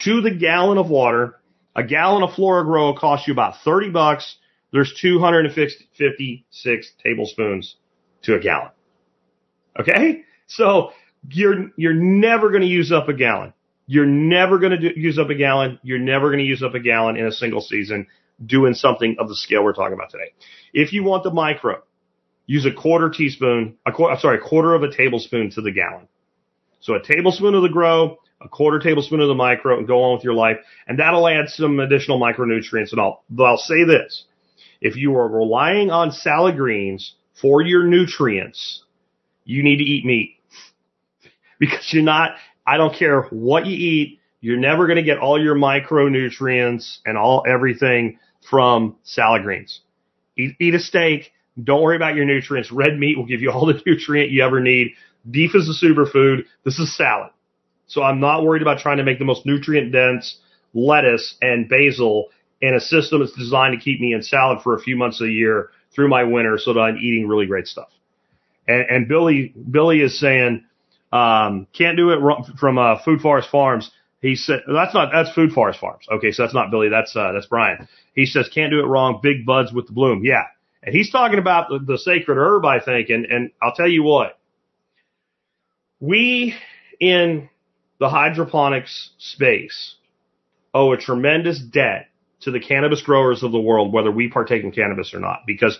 to 0.00 0.20
the 0.20 0.30
gallon 0.30 0.78
of 0.78 0.90
water. 0.90 1.40
A 1.76 1.82
gallon 1.82 2.22
of 2.22 2.34
Flora 2.34 2.94
costs 2.98 3.26
you 3.26 3.32
about 3.32 3.54
30 3.64 3.90
bucks. 3.90 4.36
There's 4.72 4.92
256 5.00 6.92
tablespoons 7.02 7.76
to 8.22 8.34
a 8.34 8.40
gallon. 8.40 8.70
Okay? 9.78 10.22
So 10.46 10.90
you're, 11.30 11.70
you're 11.76 11.94
never 11.94 12.50
going 12.50 12.62
to 12.62 12.68
use 12.68 12.92
up 12.92 13.08
a 13.08 13.14
gallon. 13.14 13.54
You're 13.86 14.06
never 14.06 14.58
going 14.58 14.80
to 14.80 14.98
use 14.98 15.18
up 15.18 15.30
a 15.30 15.34
gallon. 15.34 15.78
You're 15.82 15.98
never 15.98 16.28
going 16.28 16.38
to 16.38 16.44
use 16.44 16.62
up 16.62 16.74
a 16.74 16.80
gallon 16.80 17.16
in 17.16 17.26
a 17.26 17.32
single 17.32 17.60
season 17.60 18.06
doing 18.44 18.74
something 18.74 19.16
of 19.18 19.28
the 19.28 19.36
scale 19.36 19.62
we're 19.62 19.74
talking 19.74 19.94
about 19.94 20.10
today. 20.10 20.32
If 20.72 20.92
you 20.92 21.04
want 21.04 21.22
the 21.22 21.30
micro, 21.30 21.82
use 22.46 22.66
a 22.66 22.72
quarter 22.72 23.10
teaspoon, 23.10 23.76
a 23.86 23.92
quarter, 23.92 24.18
sorry, 24.20 24.38
a 24.38 24.40
quarter 24.40 24.74
of 24.74 24.82
a 24.82 24.90
tablespoon 24.90 25.50
to 25.50 25.60
the 25.60 25.70
gallon. 25.70 26.08
So 26.80 26.94
a 26.94 27.02
tablespoon 27.02 27.54
of 27.54 27.62
the 27.62 27.68
grow, 27.68 28.18
a 28.40 28.48
quarter 28.48 28.78
tablespoon 28.78 29.20
of 29.20 29.28
the 29.28 29.34
micro, 29.34 29.78
and 29.78 29.86
go 29.86 30.02
on 30.02 30.14
with 30.14 30.24
your 30.24 30.34
life. 30.34 30.58
And 30.86 30.98
that'll 30.98 31.26
add 31.26 31.48
some 31.48 31.80
additional 31.80 32.20
micronutrients. 32.20 32.92
And 32.92 33.00
I'll, 33.00 33.22
but 33.30 33.44
I'll 33.44 33.56
say 33.56 33.84
this. 33.84 34.24
If 34.80 34.96
you 34.96 35.16
are 35.16 35.28
relying 35.28 35.90
on 35.90 36.12
salad 36.12 36.56
greens 36.56 37.14
for 37.40 37.62
your 37.62 37.84
nutrients, 37.84 38.84
you 39.44 39.62
need 39.62 39.78
to 39.78 39.84
eat 39.84 40.04
meat. 40.04 40.36
Because 41.60 41.88
you're 41.92 42.02
not, 42.02 42.32
I 42.66 42.76
don't 42.76 42.94
care 42.94 43.22
what 43.30 43.64
you 43.64 43.76
eat, 43.76 44.18
you're 44.40 44.58
never 44.58 44.86
going 44.86 44.96
to 44.96 45.02
get 45.04 45.18
all 45.18 45.40
your 45.40 45.54
micronutrients 45.54 46.98
and 47.06 47.16
all 47.16 47.44
everything 47.48 48.18
from 48.50 48.96
salad 49.04 49.44
greens. 49.44 49.80
Eat, 50.36 50.56
eat 50.60 50.74
a 50.74 50.80
steak. 50.80 51.32
Don't 51.62 51.80
worry 51.80 51.96
about 51.96 52.16
your 52.16 52.24
nutrients. 52.26 52.72
Red 52.72 52.98
meat 52.98 53.16
will 53.16 53.24
give 53.24 53.40
you 53.40 53.50
all 53.50 53.66
the 53.66 53.80
nutrient 53.86 54.30
you 54.30 54.44
ever 54.44 54.60
need. 54.60 54.94
Beef 55.30 55.54
is 55.54 55.68
a 55.68 55.86
superfood. 55.86 56.44
This 56.64 56.78
is 56.78 56.94
salad. 56.94 57.30
So 57.86 58.02
I'm 58.02 58.20
not 58.20 58.42
worried 58.44 58.62
about 58.62 58.78
trying 58.78 58.98
to 58.98 59.04
make 59.04 59.18
the 59.18 59.24
most 59.24 59.46
nutrient 59.46 59.92
dense 59.92 60.38
lettuce 60.72 61.36
and 61.40 61.68
basil 61.68 62.28
in 62.60 62.74
a 62.74 62.80
system 62.80 63.20
that's 63.20 63.32
designed 63.32 63.78
to 63.78 63.84
keep 63.84 64.00
me 64.00 64.12
in 64.12 64.22
salad 64.22 64.62
for 64.62 64.74
a 64.74 64.80
few 64.80 64.96
months 64.96 65.20
a 65.20 65.28
year 65.28 65.70
through 65.94 66.08
my 66.08 66.24
winter 66.24 66.58
so 66.58 66.72
that 66.72 66.80
I'm 66.80 66.96
eating 66.96 67.28
really 67.28 67.46
great 67.46 67.66
stuff. 67.66 67.88
And, 68.66 68.86
and 68.88 69.08
Billy, 69.08 69.54
Billy 69.70 70.00
is 70.00 70.18
saying, 70.18 70.64
um, 71.12 71.66
can't 71.72 71.96
do 71.96 72.10
it 72.10 72.18
from, 72.58 72.78
uh, 72.78 73.02
Food 73.04 73.20
Forest 73.20 73.50
Farms. 73.50 73.90
He 74.20 74.34
said, 74.34 74.62
that's 74.66 74.94
not, 74.94 75.10
that's 75.12 75.30
Food 75.32 75.52
Forest 75.52 75.78
Farms. 75.78 76.06
Okay. 76.10 76.32
So 76.32 76.42
that's 76.42 76.54
not 76.54 76.70
Billy. 76.70 76.88
That's, 76.88 77.14
uh, 77.14 77.32
that's 77.32 77.46
Brian. 77.46 77.86
He 78.14 78.24
says, 78.26 78.48
can't 78.52 78.70
do 78.70 78.80
it 78.80 78.86
wrong. 78.86 79.20
Big 79.22 79.44
buds 79.44 79.72
with 79.72 79.86
the 79.86 79.92
bloom. 79.92 80.22
Yeah. 80.24 80.44
And 80.82 80.94
he's 80.94 81.10
talking 81.10 81.38
about 81.38 81.68
the, 81.68 81.78
the 81.78 81.98
sacred 81.98 82.36
herb, 82.36 82.64
I 82.64 82.80
think. 82.80 83.10
And, 83.10 83.26
and 83.26 83.50
I'll 83.62 83.74
tell 83.74 83.88
you 83.88 84.02
what, 84.02 84.38
we 86.00 86.54
in 86.98 87.48
the 88.04 88.10
hydroponics 88.10 89.12
space 89.16 89.94
owe 90.74 90.92
a 90.92 90.96
tremendous 90.98 91.58
debt 91.58 92.08
to 92.42 92.50
the 92.50 92.60
cannabis 92.60 93.00
growers 93.00 93.42
of 93.42 93.50
the 93.50 93.58
world, 93.58 93.94
whether 93.94 94.10
we 94.10 94.28
partake 94.28 94.62
in 94.62 94.70
cannabis 94.70 95.14
or 95.14 95.20
not, 95.20 95.38
because 95.46 95.78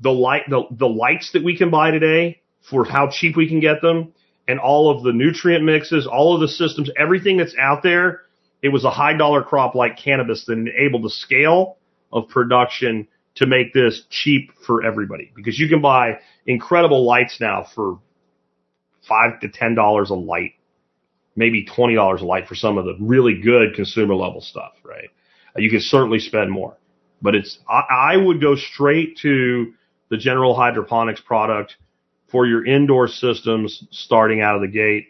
the 0.00 0.08
light, 0.08 0.44
the, 0.48 0.62
the 0.70 0.88
lights 0.88 1.32
that 1.34 1.44
we 1.44 1.58
can 1.58 1.68
buy 1.68 1.90
today 1.90 2.40
for 2.70 2.86
how 2.86 3.10
cheap 3.10 3.36
we 3.36 3.46
can 3.46 3.60
get 3.60 3.82
them 3.82 4.14
and 4.48 4.58
all 4.58 4.90
of 4.90 5.02
the 5.04 5.12
nutrient 5.12 5.62
mixes, 5.62 6.06
all 6.06 6.34
of 6.34 6.40
the 6.40 6.48
systems, 6.48 6.88
everything 6.98 7.36
that's 7.36 7.54
out 7.60 7.82
there, 7.82 8.22
it 8.62 8.70
was 8.70 8.86
a 8.86 8.90
high 8.90 9.12
dollar 9.12 9.42
crop 9.42 9.74
like 9.74 9.98
cannabis 9.98 10.46
that 10.46 10.54
enabled 10.54 11.04
the 11.04 11.10
scale 11.10 11.76
of 12.14 12.30
production 12.30 13.06
to 13.34 13.44
make 13.44 13.74
this 13.74 14.04
cheap 14.08 14.52
for 14.66 14.82
everybody. 14.86 15.32
Because 15.36 15.58
you 15.58 15.68
can 15.68 15.82
buy 15.82 16.20
incredible 16.46 17.04
lights 17.04 17.42
now 17.42 17.66
for 17.74 17.98
five 19.06 19.38
to 19.40 19.50
ten 19.50 19.74
dollars 19.74 20.08
a 20.08 20.14
light, 20.14 20.52
maybe 21.38 21.64
twenty 21.64 21.94
dollars 21.94 22.20
a 22.20 22.26
light 22.26 22.48
for 22.48 22.56
some 22.56 22.76
of 22.76 22.84
the 22.84 22.96
really 23.00 23.40
good 23.40 23.74
consumer 23.74 24.14
level 24.14 24.40
stuff, 24.40 24.72
right? 24.82 25.08
Uh, 25.56 25.60
you 25.60 25.70
can 25.70 25.80
certainly 25.80 26.18
spend 26.18 26.50
more, 26.50 26.76
but 27.22 27.34
it's 27.34 27.58
I, 27.68 28.12
I 28.12 28.16
would 28.16 28.40
go 28.40 28.56
straight 28.56 29.18
to 29.18 29.72
the 30.10 30.16
general 30.16 30.54
hydroponics 30.54 31.20
product 31.20 31.76
for 32.30 32.46
your 32.46 32.64
indoor 32.66 33.08
systems 33.08 33.84
starting 33.90 34.42
out 34.42 34.56
of 34.56 34.62
the 34.62 34.68
gate. 34.68 35.08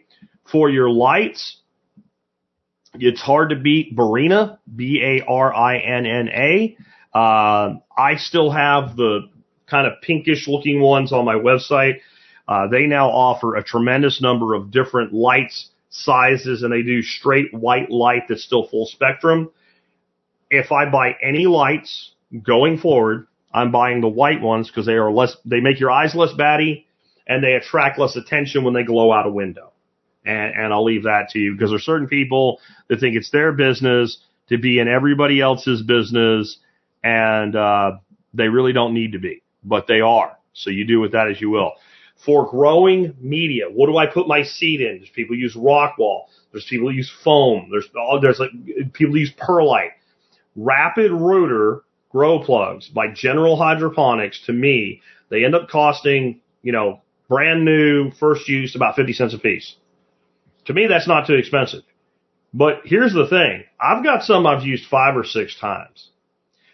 For 0.51 0.69
your 0.69 0.89
lights, 0.89 1.57
it's 2.93 3.21
hard 3.21 3.49
to 3.49 3.55
beat 3.55 3.95
Barrina, 3.95 4.57
B-A-R-I-N-N-A. 4.75 6.77
Uh, 7.13 7.75
I 7.97 8.15
still 8.17 8.51
have 8.51 8.95
the 8.95 9.29
kind 9.67 9.87
of 9.87 9.93
pinkish 10.01 10.47
looking 10.47 10.81
ones 10.81 11.11
on 11.11 11.25
my 11.25 11.35
website. 11.35 11.99
Uh, 12.47 12.67
they 12.67 12.87
now 12.87 13.09
offer 13.09 13.55
a 13.55 13.63
tremendous 13.63 14.21
number 14.21 14.55
of 14.55 14.71
different 14.71 15.13
lights, 15.13 15.69
sizes, 16.03 16.63
and 16.63 16.71
they 16.71 16.81
do 16.81 17.01
straight 17.01 17.53
white 17.53 17.89
light 17.89 18.23
that's 18.27 18.43
still 18.43 18.67
full 18.67 18.85
spectrum. 18.85 19.51
If 20.49 20.71
I 20.71 20.89
buy 20.89 21.15
any 21.21 21.45
lights 21.45 22.11
going 22.43 22.77
forward, 22.79 23.27
I'm 23.53 23.71
buying 23.71 24.01
the 24.01 24.07
white 24.07 24.41
ones 24.41 24.67
because 24.67 24.85
they 24.85 24.93
are 24.93 25.11
less, 25.11 25.35
they 25.45 25.59
make 25.59 25.79
your 25.79 25.91
eyes 25.91 26.15
less 26.15 26.33
batty 26.33 26.87
and 27.27 27.43
they 27.43 27.53
attract 27.53 27.99
less 27.99 28.15
attention 28.15 28.63
when 28.63 28.73
they 28.73 28.83
glow 28.83 29.11
out 29.11 29.27
a 29.27 29.31
window. 29.31 29.71
And, 30.25 30.53
and 30.55 30.73
I'll 30.73 30.83
leave 30.83 31.03
that 31.03 31.29
to 31.31 31.39
you 31.39 31.53
because 31.53 31.69
there's 31.69 31.85
certain 31.85 32.07
people 32.07 32.59
that 32.87 32.99
think 32.99 33.15
it's 33.15 33.31
their 33.31 33.51
business 33.51 34.17
to 34.49 34.57
be 34.57 34.79
in 34.79 34.87
everybody 34.87 35.41
else's 35.41 35.81
business 35.81 36.57
and, 37.03 37.55
uh, 37.55 37.91
they 38.33 38.47
really 38.47 38.73
don't 38.73 38.93
need 38.93 39.13
to 39.13 39.19
be, 39.19 39.41
but 39.63 39.87
they 39.87 40.01
are. 40.01 40.37
So 40.53 40.69
you 40.69 40.85
do 40.85 40.99
with 40.99 41.13
that 41.13 41.29
as 41.29 41.41
you 41.41 41.49
will. 41.49 41.73
For 42.25 42.49
growing 42.49 43.15
media, 43.19 43.65
what 43.71 43.87
do 43.87 43.97
I 43.97 44.05
put 44.05 44.27
my 44.27 44.43
seed 44.43 44.81
in? 44.81 44.97
There's 44.97 45.09
people 45.09 45.37
use 45.37 45.55
rockwool. 45.55 46.25
There's 46.51 46.65
people 46.65 46.93
use 46.93 47.11
foam. 47.23 47.69
There's 47.71 47.87
all, 47.95 48.19
there's 48.21 48.39
like 48.39 48.51
people 48.93 49.17
use 49.17 49.31
perlite. 49.37 49.91
Rapid 50.55 51.11
rooter 51.11 51.83
grow 52.09 52.43
plugs 52.43 52.87
by 52.89 53.07
General 53.07 53.55
Hydroponics 53.55 54.45
to 54.47 54.53
me, 54.53 55.01
they 55.29 55.45
end 55.45 55.55
up 55.55 55.69
costing, 55.69 56.41
you 56.63 56.71
know, 56.71 57.01
brand 57.27 57.63
new, 57.63 58.11
first 58.11 58.47
use, 58.49 58.75
about 58.75 58.95
50 58.95 59.13
cents 59.13 59.33
a 59.33 59.39
piece. 59.39 59.75
To 60.65 60.73
me, 60.73 60.87
that's 60.87 61.07
not 61.07 61.27
too 61.27 61.35
expensive. 61.35 61.83
But 62.53 62.81
here's 62.83 63.13
the 63.13 63.27
thing. 63.27 63.63
I've 63.79 64.03
got 64.03 64.23
some 64.23 64.47
I've 64.47 64.63
used 64.63 64.87
five 64.89 65.15
or 65.15 65.23
six 65.23 65.55
times. 65.59 66.09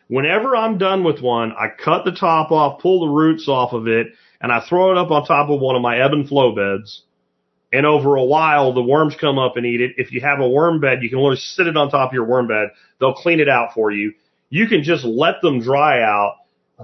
Whenever 0.08 0.56
I'm 0.56 0.78
done 0.78 1.04
with 1.04 1.22
one, 1.22 1.52
I 1.52 1.68
cut 1.68 2.06
the 2.06 2.12
top 2.12 2.52
off, 2.52 2.82
pull 2.82 3.02
the 3.02 3.14
roots 3.14 3.50
off 3.50 3.74
of 3.74 3.88
it, 3.88 4.08
and 4.42 4.52
I 4.52 4.66
throw 4.68 4.92
it 4.92 4.98
up 4.98 5.12
on 5.12 5.26
top 5.26 5.50
of 5.50 5.60
one 5.60 5.76
of 5.76 5.82
my 5.82 6.00
ebb 6.00 6.14
and 6.14 6.28
flow 6.28 6.56
beds. 6.56 7.04
And 7.74 7.86
over 7.86 8.16
a 8.16 8.24
while, 8.24 8.74
the 8.74 8.82
worms 8.82 9.16
come 9.20 9.38
up 9.38 9.58
and 9.58 9.66
eat 9.66 9.82
it. 9.82 9.94
If 9.98 10.12
you 10.12 10.22
have 10.22 10.40
a 10.40 10.48
worm 10.48 10.80
bed, 10.80 11.04
you 11.04 11.10
can 11.10 11.18
literally 11.18 11.38
sit 11.38 11.68
it 11.68 11.76
on 11.76 11.90
top 11.90 12.10
of 12.10 12.14
your 12.14 12.26
worm 12.26 12.48
bed. 12.48 12.70
They'll 13.00 13.14
clean 13.14 13.40
it 13.40 13.50
out 13.50 13.74
for 13.74 13.92
you. 13.92 14.14
You 14.50 14.68
can 14.68 14.84
just 14.84 15.04
let 15.04 15.42
them 15.42 15.60
dry 15.60 16.02
out, 16.02 16.36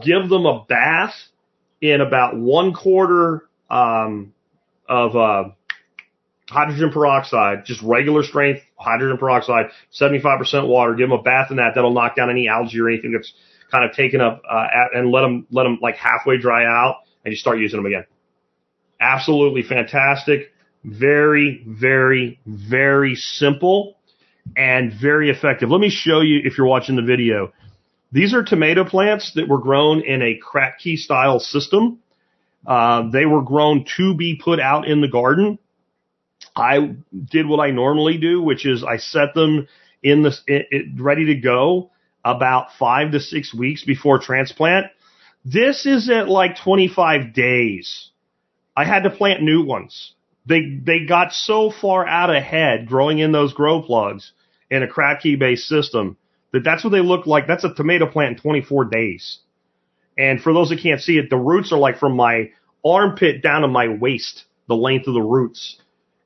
give 0.01 0.27
them 0.27 0.45
a 0.45 0.65
bath 0.67 1.13
in 1.79 2.01
about 2.01 2.37
one 2.37 2.73
quarter 2.73 3.47
um, 3.69 4.33
of 4.89 5.15
uh, 5.15 5.43
hydrogen 6.49 6.91
peroxide, 6.91 7.65
just 7.65 7.81
regular 7.81 8.23
strength 8.23 8.61
hydrogen 8.75 9.17
peroxide, 9.17 9.67
75% 9.93 10.67
water. 10.67 10.95
Give 10.95 11.09
them 11.09 11.19
a 11.19 11.21
bath 11.21 11.51
in 11.51 11.57
that. 11.57 11.73
That'll 11.75 11.93
knock 11.93 12.15
down 12.15 12.29
any 12.29 12.47
algae 12.47 12.81
or 12.81 12.89
anything 12.89 13.13
that's 13.13 13.33
kind 13.71 13.85
of 13.89 13.95
taken 13.95 14.19
up, 14.19 14.41
uh, 14.49 14.65
at, 14.73 14.97
and 14.97 15.11
let 15.11 15.21
them, 15.21 15.47
let 15.51 15.63
them 15.63 15.79
like 15.81 15.95
halfway 15.95 16.37
dry 16.37 16.65
out 16.65 16.97
and 17.23 17.31
you 17.31 17.37
start 17.37 17.59
using 17.59 17.77
them 17.77 17.85
again. 17.85 18.05
Absolutely 18.99 19.63
fantastic. 19.63 20.51
Very, 20.83 21.63
very, 21.67 22.39
very 22.45 23.15
simple 23.15 23.97
and 24.55 24.93
very 24.93 25.29
effective. 25.29 25.69
Let 25.69 25.81
me 25.81 25.89
show 25.89 26.21
you 26.21 26.41
if 26.43 26.57
you're 26.57 26.67
watching 26.67 26.95
the 26.95 27.01
video. 27.01 27.53
These 28.11 28.33
are 28.33 28.43
tomato 28.43 28.83
plants 28.83 29.33
that 29.35 29.47
were 29.47 29.59
grown 29.59 30.01
in 30.01 30.21
a 30.21 30.39
Kratky 30.39 30.97
style 30.97 31.39
system. 31.39 31.99
Uh, 32.65 33.09
they 33.09 33.25
were 33.25 33.41
grown 33.41 33.85
to 33.97 34.15
be 34.15 34.39
put 34.43 34.59
out 34.59 34.87
in 34.87 35.01
the 35.01 35.07
garden. 35.07 35.59
I 36.55 36.95
did 37.31 37.47
what 37.47 37.59
I 37.59 37.71
normally 37.71 38.17
do, 38.17 38.41
which 38.41 38.65
is 38.65 38.83
I 38.83 38.97
set 38.97 39.33
them 39.33 39.67
in 40.03 40.23
the 40.23 40.35
it, 40.47 40.67
it, 40.71 40.85
ready 41.01 41.25
to 41.27 41.35
go 41.35 41.91
about 42.25 42.73
five 42.77 43.11
to 43.11 43.19
six 43.19 43.53
weeks 43.53 43.83
before 43.83 44.19
transplant. 44.19 44.87
This 45.43 45.85
is 45.85 46.09
at 46.09 46.29
like 46.29 46.57
25 46.57 47.33
days. 47.33 48.09
I 48.75 48.85
had 48.85 49.03
to 49.03 49.09
plant 49.09 49.41
new 49.41 49.65
ones. 49.65 50.13
They 50.45 50.79
they 50.83 51.05
got 51.05 51.33
so 51.33 51.71
far 51.71 52.07
out 52.07 52.33
ahead 52.33 52.87
growing 52.87 53.19
in 53.19 53.31
those 53.31 53.53
grow 53.53 53.81
plugs 53.81 54.31
in 54.69 54.83
a 54.83 54.87
Kratky 54.87 55.37
based 55.37 55.67
system 55.67 56.17
that 56.51 56.63
that's 56.63 56.83
what 56.83 56.91
they 56.91 57.01
look 57.01 57.25
like. 57.25 57.47
That's 57.47 57.63
a 57.63 57.73
tomato 57.73 58.05
plant 58.07 58.37
in 58.37 58.41
24 58.41 58.85
days. 58.85 59.39
And 60.17 60.41
for 60.41 60.53
those 60.53 60.69
that 60.69 60.79
can't 60.79 61.01
see 61.01 61.17
it, 61.17 61.29
the 61.29 61.37
roots 61.37 61.71
are 61.71 61.79
like 61.79 61.97
from 61.97 62.15
my 62.15 62.51
armpit 62.83 63.41
down 63.41 63.61
to 63.61 63.67
my 63.67 63.87
waist, 63.87 64.43
the 64.67 64.75
length 64.75 65.07
of 65.07 65.13
the 65.13 65.21
roots. 65.21 65.79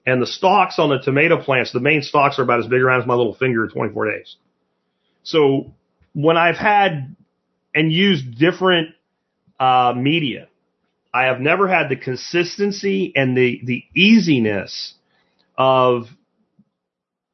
And 0.05 0.21
the 0.21 0.27
stalks 0.27 0.77
on 0.79 0.89
the 0.89 0.99
tomato 0.99 1.41
plants, 1.41 1.71
the 1.71 1.79
main 1.79 2.01
stalks 2.01 2.37
are 2.39 2.43
about 2.43 2.59
as 2.59 2.67
big 2.67 2.81
around 2.81 3.01
as 3.01 3.07
my 3.07 3.15
little 3.15 3.35
finger 3.35 3.63
in 3.65 3.71
24 3.71 4.11
days. 4.11 4.35
So 5.23 5.73
when 6.13 6.37
I've 6.37 6.57
had 6.57 7.15
and 7.73 7.91
used 7.91 8.37
different 8.37 8.89
uh, 9.59 9.93
media, 9.95 10.47
I 11.13 11.25
have 11.25 11.39
never 11.39 11.67
had 11.67 11.89
the 11.89 11.95
consistency 11.95 13.13
and 13.15 13.37
the 13.37 13.61
the 13.63 13.83
easiness 13.95 14.93
of 15.57 16.07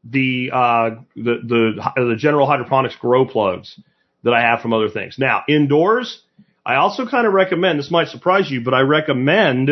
the 0.03 0.51
uh, 0.53 0.89
the 1.15 1.39
the 1.43 1.91
the 1.95 2.15
general 2.17 2.47
hydroponics 2.47 2.95
grow 2.95 3.25
plugs 3.25 3.79
that 4.23 4.33
I 4.33 4.41
have 4.41 4.61
from 4.61 4.73
other 4.73 4.89
things. 4.89 5.17
Now 5.17 5.43
indoors, 5.47 6.21
I 6.65 6.75
also 6.75 7.07
kind 7.07 7.25
of 7.25 7.33
recommend, 7.33 7.79
this 7.79 7.89
might 7.89 8.09
surprise 8.09 8.51
you, 8.51 8.61
but 8.61 8.73
I 8.73 8.81
recommend 8.81 9.69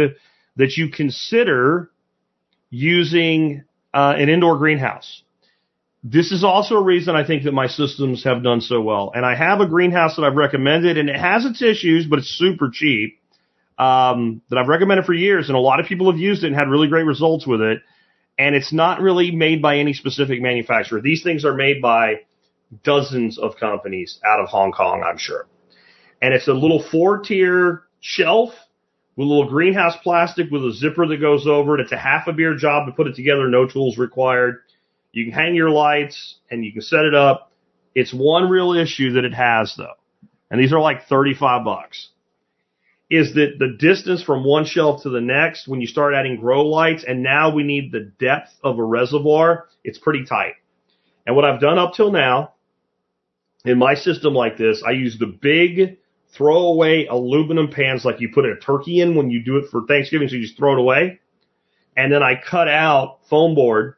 that 0.56 0.78
you 0.78 0.89
consider 0.89 1.91
using 2.70 3.64
uh, 3.93 4.16
an 4.18 4.30
indoor 4.30 4.58
greenhouse. 4.58 5.24
This 6.04 6.32
is 6.32 6.43
also 6.43 6.76
a 6.76 6.84
reason 6.84 7.16
I 7.16 7.26
think 7.26 7.43
that 7.43 7.54
my 7.54 7.68
systems 7.68 8.24
have 8.24 8.41
done 8.43 8.62
so 8.62 8.80
well. 8.82 9.12
And 9.14 9.26
I 9.26 9.36
have 9.36 9.60
a 9.60 9.68
greenhouse 9.68 10.16
that 10.16 10.24
I've 10.24 10.36
recommended, 10.36 10.97
and 10.97 11.10
it 11.10 11.18
has 11.18 11.45
its 11.45 11.62
issues, 11.62 12.06
but 12.06 12.20
it's 12.20 12.30
super 12.30 12.70
cheap. 12.72 13.20
Um, 13.78 14.41
that 14.50 14.58
I've 14.58 14.68
recommended 14.68 15.06
for 15.06 15.14
years, 15.14 15.47
and 15.47 15.56
a 15.56 15.62
lot 15.62 15.80
of 15.80 15.86
people 15.86 16.12
have 16.12 16.20
used 16.20 16.43
it 16.43 16.47
and 16.47 16.56
had 16.56 16.70
really 16.70 16.89
great 16.89 17.06
results 17.06 17.47
with 17.47 17.62
it. 17.62 17.82
and 18.39 18.56
it's 18.56 18.72
not 18.72 19.02
really 19.02 19.32
made 19.32 19.62
by 19.62 19.78
any 19.78 19.93
specific 19.93 20.41
manufacturer. 20.41 21.02
These 21.02 21.24
things 21.24 21.43
are 21.43 21.54
made 21.54 21.82
by 21.82 22.22
dozens 22.84 23.38
of 23.38 23.58
companies 23.58 24.20
out 24.26 24.39
of 24.39 24.47
Hong 24.47 24.72
Kong, 24.72 25.04
I'm 25.06 25.18
sure. 25.18 25.45
And 26.22 26.34
it's 26.34 26.47
a 26.47 26.54
little 26.54 26.82
four 26.82 27.20
tier 27.20 27.84
shelf 28.00 28.52
with 29.18 29.26
a 29.26 29.30
little 29.30 29.50
greenhouse 29.50 29.97
plastic 30.02 30.50
with 30.50 30.64
a 30.64 30.72
zipper 30.74 31.06
that 31.08 31.18
goes 31.20 31.45
over 31.45 31.76
it. 31.76 31.82
It's 31.82 31.91
a 31.91 31.97
half 31.97 32.28
a 32.28 32.34
beer 32.34 32.56
job 32.56 32.88
to 32.88 32.93
put 32.93 33.08
it 33.08 33.16
together, 33.16 33.50
no 33.50 33.68
tools 33.68 33.97
required. 33.97 34.62
You 35.12 35.26
can 35.26 35.34
hang 35.34 35.55
your 35.55 35.70
lights 35.70 36.36
and 36.49 36.64
you 36.64 36.72
can 36.72 36.82
set 36.82 37.05
it 37.05 37.16
up. 37.16 37.51
It's 37.95 38.14
one 38.14 38.49
real 38.49 38.74
issue 38.74 39.14
that 39.14 39.26
it 39.26 39.34
has 39.34 39.74
though, 39.78 39.95
and 40.49 40.62
these 40.62 40.72
are 40.72 40.80
like 40.80 41.07
35 41.07 41.66
bucks, 41.66 42.10
is 43.10 43.34
that 43.34 43.55
the 43.57 43.76
distance 43.80 44.22
from 44.22 44.45
one 44.45 44.66
shelf 44.66 45.03
to 45.03 45.10
the 45.10 45.22
next 45.22 45.68
when 45.68 45.82
you 45.82 45.88
start 45.88 46.14
adding 46.14 46.39
grow 46.39 46.66
lights 46.66 47.03
and 47.07 47.24
now 47.24 47.53
we 47.53 47.64
need 47.64 47.91
the 47.91 48.12
depth 48.20 48.51
of 48.64 48.78
a 48.78 48.84
reservoir, 48.84 49.68
it's 49.84 49.97
pretty 49.97 50.24
tight. 50.26 50.53
And 51.26 51.36
what 51.36 51.45
I've 51.45 51.60
done 51.60 51.80
up 51.80 51.93
till 51.95 52.12
now 52.12 52.53
in 53.66 53.78
my 53.78 53.95
system 53.95 54.34
like 54.34 54.57
this, 54.57 54.84
I 54.88 54.91
use 54.91 55.18
the 55.20 55.38
big 55.41 55.97
throwaway 56.38 57.07
aluminum 57.07 57.70
pans 57.70 58.05
like 58.05 58.22
you 58.22 58.30
put 58.34 58.45
a 58.45 58.55
turkey 58.57 59.01
in 59.01 59.16
when 59.16 59.32
you 59.32 59.43
do 59.43 59.57
it 59.57 59.66
for 59.72 59.86
Thanksgiving, 59.88 60.28
so 60.28 60.36
you 60.36 60.43
just 60.43 60.57
throw 60.57 60.74
it 60.74 60.80
away. 60.80 61.20
And 61.97 62.12
then 62.12 62.24
I 62.24 62.39
cut 62.39 62.68
out 62.68 63.20
foam 63.30 63.55
board 63.55 63.95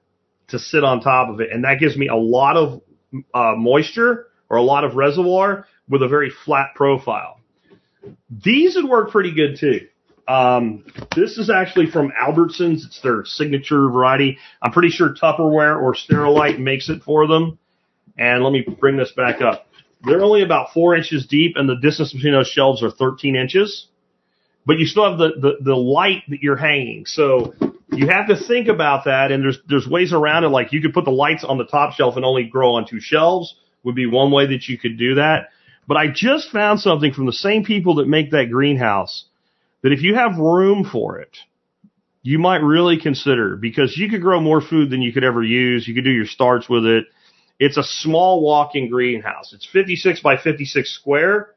to 0.52 0.60
sit 0.60 0.84
on 0.84 1.02
top 1.02 1.30
of 1.30 1.42
it, 1.42 1.52
and 1.52 1.64
that 1.64 1.80
gives 1.80 1.98
me 1.98 2.08
a 2.08 2.16
lot 2.16 2.58
of 2.58 2.82
uh, 3.34 3.54
moisture 3.58 4.28
or 4.50 4.58
a 4.58 4.62
lot 4.64 4.84
of 4.84 4.96
reservoir 4.96 5.66
with 5.90 6.02
a 6.02 6.08
very 6.08 6.32
flat 6.46 6.76
profile. 6.76 7.40
These 8.30 8.76
would 8.76 8.86
work 8.86 9.12
pretty 9.12 9.34
good 9.34 9.58
too. 9.60 9.88
Um, 10.28 10.86
this 11.16 11.38
is 11.38 11.50
actually 11.50 11.92
from 11.92 12.12
Albertsons. 12.12 12.86
It's 12.86 13.02
their 13.02 13.26
signature 13.26 13.90
variety. 13.90 14.38
I'm 14.62 14.72
pretty 14.72 14.90
sure 14.90 15.10
Tupperware 15.10 15.82
or 15.82 15.94
Sterilite 15.94 16.60
makes 16.60 16.90
it 16.90 17.04
for 17.04 17.28
them. 17.28 17.60
And 18.18 18.44
let 18.44 18.54
me 18.54 18.66
bring 18.80 18.98
this 18.98 19.12
back 19.12 19.42
up. 19.42 19.68
They're 20.04 20.24
only 20.24 20.44
about 20.44 20.74
four 20.74 20.96
inches 20.96 21.28
deep, 21.28 21.54
and 21.58 21.68
the 21.68 21.76
distance 21.76 22.14
between 22.14 22.34
those 22.34 22.48
shelves 22.48 22.82
are 22.82 22.92
13 22.92 23.36
inches. 23.36 23.88
But 24.66 24.80
you 24.80 24.86
still 24.86 25.10
have 25.10 25.18
the, 25.18 25.32
the, 25.40 25.58
the 25.64 25.76
light 25.76 26.24
that 26.30 26.42
you're 26.42 26.56
hanging. 26.56 27.06
So 27.06 27.54
you 27.92 28.08
have 28.08 28.28
to 28.28 28.38
think 28.38 28.68
about 28.68 29.06
that, 29.06 29.32
and 29.32 29.44
there's 29.44 29.60
there's 29.68 29.88
ways 29.88 30.14
around 30.14 30.44
it. 30.44 30.50
Like 30.50 30.72
you 30.72 30.82
could 30.82 30.94
put 30.94 31.06
the 31.06 31.12
lights 31.12 31.44
on 31.44 31.58
the 31.58 31.66
top 31.66 31.94
shelf 31.94 32.16
and 32.16 32.26
only 32.26 32.46
grow 32.46 32.76
on 32.76 32.88
two 32.88 33.00
shelves 33.00 33.56
would 33.84 33.96
be 33.96 34.06
one 34.06 34.32
way 34.32 34.48
that 34.48 34.68
you 34.68 34.78
could 34.78 34.98
do 34.98 35.16
that. 35.16 35.50
But 35.88 35.98
I 35.98 36.08
just 36.14 36.52
found 36.52 36.80
something 36.80 37.14
from 37.14 37.26
the 37.26 37.34
same 37.34 37.66
people 37.66 37.96
that 37.96 38.08
make 38.08 38.32
that 38.32 38.50
greenhouse 38.52 39.26
that 39.82 39.92
if 39.92 40.02
you 40.02 40.16
have 40.16 40.38
room 40.38 40.88
for 40.90 41.20
it, 41.20 41.36
you 42.22 42.38
might 42.40 42.62
really 42.62 43.00
consider 43.00 43.56
because 43.56 43.98
you 43.98 44.10
could 44.10 44.22
grow 44.22 44.40
more 44.40 44.62
food 44.62 44.90
than 44.90 45.02
you 45.02 45.12
could 45.12 45.24
ever 45.24 45.44
use. 45.44 45.88
You 45.88 45.96
could 45.96 46.04
do 46.04 46.12
your 46.12 46.28
starts 46.28 46.70
with 46.70 46.86
it. 46.86 47.06
It's 47.60 47.78
a 47.78 47.84
small 47.84 48.42
walk-in 48.42 48.90
greenhouse. 48.90 49.54
It's 49.54 49.68
56 49.72 50.22
by 50.22 50.38
56 50.38 50.90
square, 50.96 51.56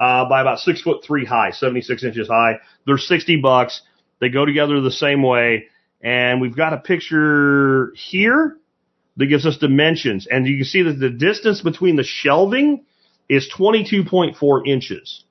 uh, 0.00 0.28
by 0.28 0.40
about 0.40 0.58
six 0.58 0.82
foot 0.82 1.04
three 1.04 1.24
high, 1.24 1.50
76 1.50 2.02
inches 2.02 2.28
high. 2.28 2.58
They're 2.86 2.98
60 2.98 3.36
bucks. 3.40 3.82
They 4.20 4.30
go 4.30 4.44
together 4.44 4.80
the 4.80 4.90
same 4.90 5.22
way. 5.22 5.66
And 6.06 6.40
we've 6.40 6.56
got 6.56 6.72
a 6.72 6.76
picture 6.76 7.92
here 7.96 8.56
that 9.16 9.26
gives 9.26 9.44
us 9.44 9.56
dimensions. 9.58 10.28
And 10.30 10.46
you 10.46 10.58
can 10.58 10.64
see 10.64 10.82
that 10.82 11.00
the 11.00 11.10
distance 11.10 11.62
between 11.62 11.96
the 11.96 12.04
shelving 12.04 12.84
is 13.28 13.52
22.4 13.58 14.68
inches. 14.68 15.24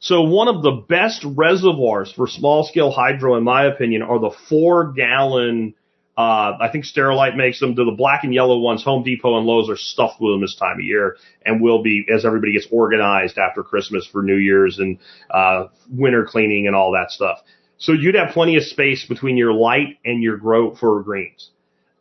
So 0.00 0.22
one 0.22 0.48
of 0.48 0.64
the 0.64 0.84
best 0.88 1.24
reservoirs 1.24 2.12
for 2.12 2.26
small 2.26 2.64
scale 2.64 2.90
hydro, 2.90 3.36
in 3.36 3.44
my 3.44 3.66
opinion, 3.66 4.02
are 4.02 4.18
the 4.18 4.34
four 4.48 4.92
gallon 4.92 5.74
uh, 6.18 6.58
I 6.60 6.68
think 6.72 6.84
Sterilite 6.84 7.36
makes 7.36 7.60
them. 7.60 7.76
The 7.76 7.94
black 7.96 8.24
and 8.24 8.34
yellow 8.34 8.58
ones, 8.58 8.82
Home 8.82 9.04
Depot 9.04 9.38
and 9.38 9.46
Lowe's 9.46 9.70
are 9.70 9.76
stuffed 9.76 10.20
with 10.20 10.34
them 10.34 10.40
this 10.40 10.56
time 10.56 10.78
of 10.78 10.84
year 10.84 11.16
and 11.46 11.62
will 11.62 11.80
be 11.80 12.04
as 12.12 12.24
everybody 12.24 12.54
gets 12.54 12.66
organized 12.72 13.38
after 13.38 13.62
Christmas 13.62 14.04
for 14.04 14.24
New 14.24 14.34
Year's 14.34 14.80
and 14.80 14.98
uh, 15.30 15.66
winter 15.88 16.24
cleaning 16.24 16.66
and 16.66 16.74
all 16.74 16.90
that 16.90 17.12
stuff. 17.12 17.38
So 17.78 17.92
you'd 17.92 18.16
have 18.16 18.30
plenty 18.30 18.56
of 18.56 18.64
space 18.64 19.06
between 19.06 19.36
your 19.36 19.52
light 19.52 19.98
and 20.04 20.22
your 20.22 20.36
grow 20.36 20.74
for 20.74 21.02
greens. 21.02 21.50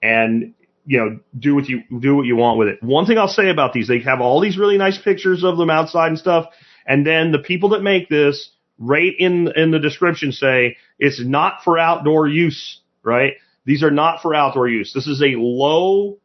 And 0.02 0.54
you 0.86 0.98
know, 1.00 1.20
do 1.38 1.54
what 1.54 1.68
you 1.68 1.84
do 2.00 2.16
what 2.16 2.26
you 2.26 2.36
want 2.36 2.58
with 2.58 2.70
it. 2.70 2.82
One 2.82 3.06
thing 3.06 3.18
I'll 3.18 3.28
say 3.28 3.50
about 3.50 3.74
these, 3.74 3.88
they 3.88 4.00
have 4.00 4.22
all 4.22 4.40
these 4.40 4.58
really 4.58 4.78
nice 4.78 4.98
pictures 4.98 5.44
of 5.44 5.58
them 5.58 5.70
outside 5.70 6.08
and 6.08 6.18
stuff. 6.18 6.46
And 6.86 7.06
then 7.06 7.32
the 7.32 7.40
people 7.40 7.70
that 7.70 7.84
make 7.84 8.08
this, 8.08 8.50
right 8.80 9.14
in 9.20 9.52
in 9.56 9.72
the 9.72 9.80
description, 9.80 10.32
say 10.32 10.78
it's 10.98 11.22
not 11.24 11.64
for 11.64 11.78
outdoor 11.78 12.28
use, 12.28 12.80
right? 13.04 13.34
These 13.66 13.84
are 13.84 13.92
not 13.92 14.22
for 14.22 14.34
outdoor 14.34 14.70
use. 14.70 14.94
This 14.94 15.08
is 15.08 15.22
a 15.22 15.36
low 15.38 16.20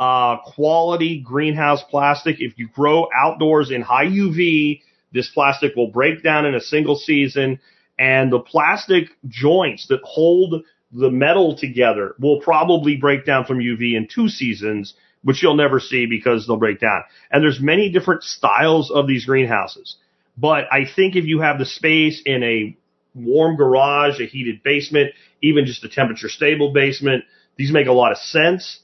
uh, 0.00 0.38
quality 0.38 1.20
greenhouse 1.20 1.82
plastic. 1.88 2.40
If 2.40 2.58
you 2.58 2.68
grow 2.68 3.08
outdoors 3.14 3.70
in 3.70 3.82
high 3.82 4.06
UV, 4.06 4.82
this 5.12 5.30
plastic 5.30 5.76
will 5.76 5.92
break 5.92 6.24
down 6.24 6.44
in 6.44 6.56
a 6.56 6.60
single 6.60 6.96
season, 6.96 7.60
and 7.98 8.32
the 8.32 8.40
plastic 8.40 9.08
joints 9.26 9.88
that 9.88 10.00
hold 10.04 10.62
the 10.92 11.10
metal 11.10 11.56
together 11.56 12.14
will 12.18 12.40
probably 12.40 12.96
break 12.96 13.26
down 13.26 13.44
from 13.44 13.58
UV 13.58 13.94
in 13.94 14.08
two 14.12 14.28
seasons, 14.28 14.94
which 15.22 15.42
you'll 15.42 15.56
never 15.56 15.80
see 15.80 16.06
because 16.06 16.46
they'll 16.46 16.56
break 16.56 16.80
down. 16.80 17.02
And 17.30 17.42
there's 17.42 17.60
many 17.60 17.90
different 17.90 18.22
styles 18.22 18.90
of 18.90 19.06
these 19.06 19.26
greenhouses. 19.26 19.96
But 20.36 20.64
I 20.72 20.84
think 20.84 21.16
if 21.16 21.24
you 21.24 21.40
have 21.40 21.58
the 21.58 21.66
space 21.66 22.22
in 22.24 22.42
a 22.42 22.76
warm 23.14 23.56
garage, 23.56 24.20
a 24.20 24.26
heated 24.26 24.62
basement, 24.62 25.10
even 25.42 25.66
just 25.66 25.84
a 25.84 25.88
temperature 25.88 26.28
stable 26.28 26.72
basement. 26.72 27.24
These 27.56 27.72
make 27.72 27.86
a 27.86 27.92
lot 27.92 28.12
of 28.12 28.18
sense. 28.18 28.80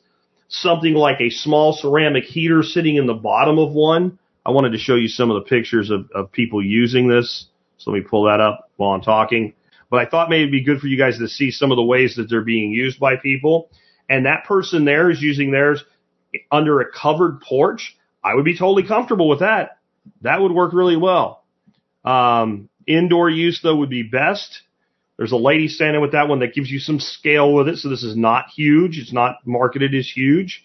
Something 0.48 0.94
like 0.94 1.20
a 1.20 1.30
small 1.30 1.72
ceramic 1.72 2.24
heater 2.24 2.62
sitting 2.62 2.96
in 2.96 3.06
the 3.06 3.14
bottom 3.14 3.58
of 3.58 3.72
one. 3.72 4.18
I 4.44 4.50
wanted 4.50 4.72
to 4.72 4.78
show 4.78 4.94
you 4.94 5.08
some 5.08 5.30
of 5.30 5.42
the 5.42 5.48
pictures 5.48 5.90
of, 5.90 6.10
of 6.14 6.32
people 6.32 6.64
using 6.64 7.08
this. 7.08 7.46
So 7.78 7.90
let 7.90 7.98
me 7.98 8.06
pull 8.08 8.24
that 8.24 8.40
up 8.40 8.70
while 8.76 8.90
I'm 8.90 9.00
talking. 9.02 9.54
But 9.90 10.06
I 10.06 10.10
thought 10.10 10.28
maybe 10.28 10.42
it'd 10.42 10.52
be 10.52 10.64
good 10.64 10.80
for 10.80 10.86
you 10.86 10.98
guys 10.98 11.18
to 11.18 11.28
see 11.28 11.50
some 11.50 11.70
of 11.70 11.76
the 11.76 11.82
ways 11.84 12.16
that 12.16 12.28
they're 12.28 12.42
being 12.42 12.72
used 12.72 12.98
by 12.98 13.16
people. 13.16 13.70
And 14.08 14.26
that 14.26 14.44
person 14.44 14.84
there 14.84 15.10
is 15.10 15.22
using 15.22 15.50
theirs 15.50 15.84
under 16.50 16.80
a 16.80 16.90
covered 16.90 17.40
porch. 17.40 17.96
I 18.22 18.34
would 18.34 18.44
be 18.44 18.58
totally 18.58 18.86
comfortable 18.86 19.28
with 19.28 19.40
that. 19.40 19.78
That 20.22 20.40
would 20.40 20.52
work 20.52 20.72
really 20.72 20.96
well. 20.96 21.44
Um, 22.04 22.68
indoor 22.86 23.30
use 23.30 23.60
though 23.62 23.76
would 23.76 23.90
be 23.90 24.02
best. 24.02 24.62
There's 25.16 25.32
a 25.32 25.36
lady 25.36 25.68
standing 25.68 26.02
with 26.02 26.12
that 26.12 26.28
one 26.28 26.40
that 26.40 26.54
gives 26.54 26.70
you 26.70 26.80
some 26.80 26.98
scale 26.98 27.54
with 27.54 27.68
it. 27.68 27.78
So 27.78 27.88
this 27.88 28.02
is 28.02 28.16
not 28.16 28.46
huge. 28.54 28.98
It's 28.98 29.12
not 29.12 29.36
marketed 29.46 29.94
as 29.94 30.10
huge. 30.10 30.64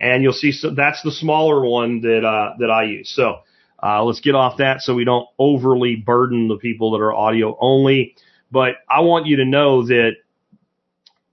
And 0.00 0.22
you'll 0.22 0.32
see 0.32 0.50
so 0.50 0.70
that's 0.70 1.02
the 1.02 1.12
smaller 1.12 1.64
one 1.64 2.00
that, 2.00 2.24
uh, 2.24 2.54
that 2.58 2.70
I 2.70 2.84
use. 2.84 3.12
So, 3.14 3.40
uh, 3.82 4.04
let's 4.04 4.20
get 4.20 4.34
off 4.34 4.58
that 4.58 4.80
so 4.80 4.94
we 4.94 5.04
don't 5.04 5.26
overly 5.38 5.96
burden 5.96 6.48
the 6.48 6.56
people 6.56 6.92
that 6.92 6.98
are 6.98 7.12
audio 7.12 7.56
only. 7.60 8.14
But 8.50 8.76
I 8.88 9.00
want 9.00 9.26
you 9.26 9.36
to 9.36 9.44
know 9.44 9.86
that 9.86 10.12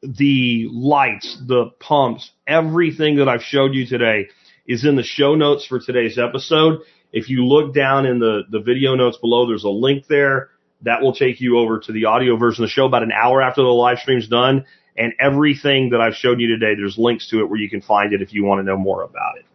the 0.02 0.68
lights, 0.72 1.41
the 1.45 1.72
pumps, 1.80 2.32
everything 2.47 3.18
that 3.18 3.28
I've 3.28 3.43
showed 3.43 3.76
you 3.76 3.86
today 3.86 4.30
is 4.66 4.86
in 4.86 4.95
the 4.95 5.04
show 5.04 5.36
notes 5.36 5.66
for 5.66 5.80
today's 5.80 6.18
episode. 6.18 6.80
If 7.12 7.30
you 7.30 7.45
look 7.45 7.74
down 7.74 8.06
in 8.06 8.20
the, 8.20 8.43
the 8.50 8.60
video 8.60 8.95
notes 8.95 9.18
below, 9.18 9.47
there's 9.47 9.64
a 9.64 9.70
link 9.70 10.08
there 10.08 10.50
that 10.84 11.02
will 11.02 11.14
take 11.14 11.41
you 11.41 11.60
over 11.60 11.80
to 11.80 11.91
the 11.91 12.06
audio 12.06 12.38
version 12.38 12.64
of 12.64 12.70
the 12.70 12.72
show 12.72 12.86
about 12.86 13.04
an 13.04 13.12
hour 13.12 13.41
after 13.41 13.62
the 13.62 13.68
live 13.68 14.00
stream's 14.00 14.28
done. 14.28 14.66
And 14.95 15.14
everything 15.20 15.89
that 15.89 16.02
I've 16.02 16.16
showed 16.16 16.39
you 16.39 16.47
today, 16.47 16.76
there's 16.76 16.97
links 16.97 17.30
to 17.30 17.39
it 17.39 17.50
where 17.50 17.60
you 17.60 17.70
can 17.70 17.82
find 17.82 18.14
it 18.14 18.22
if 18.22 18.34
you 18.34 18.43
want 18.43 18.60
to 18.60 18.64
know 18.64 18.78
more 18.78 19.04
about 19.04 19.38
it. 19.38 19.45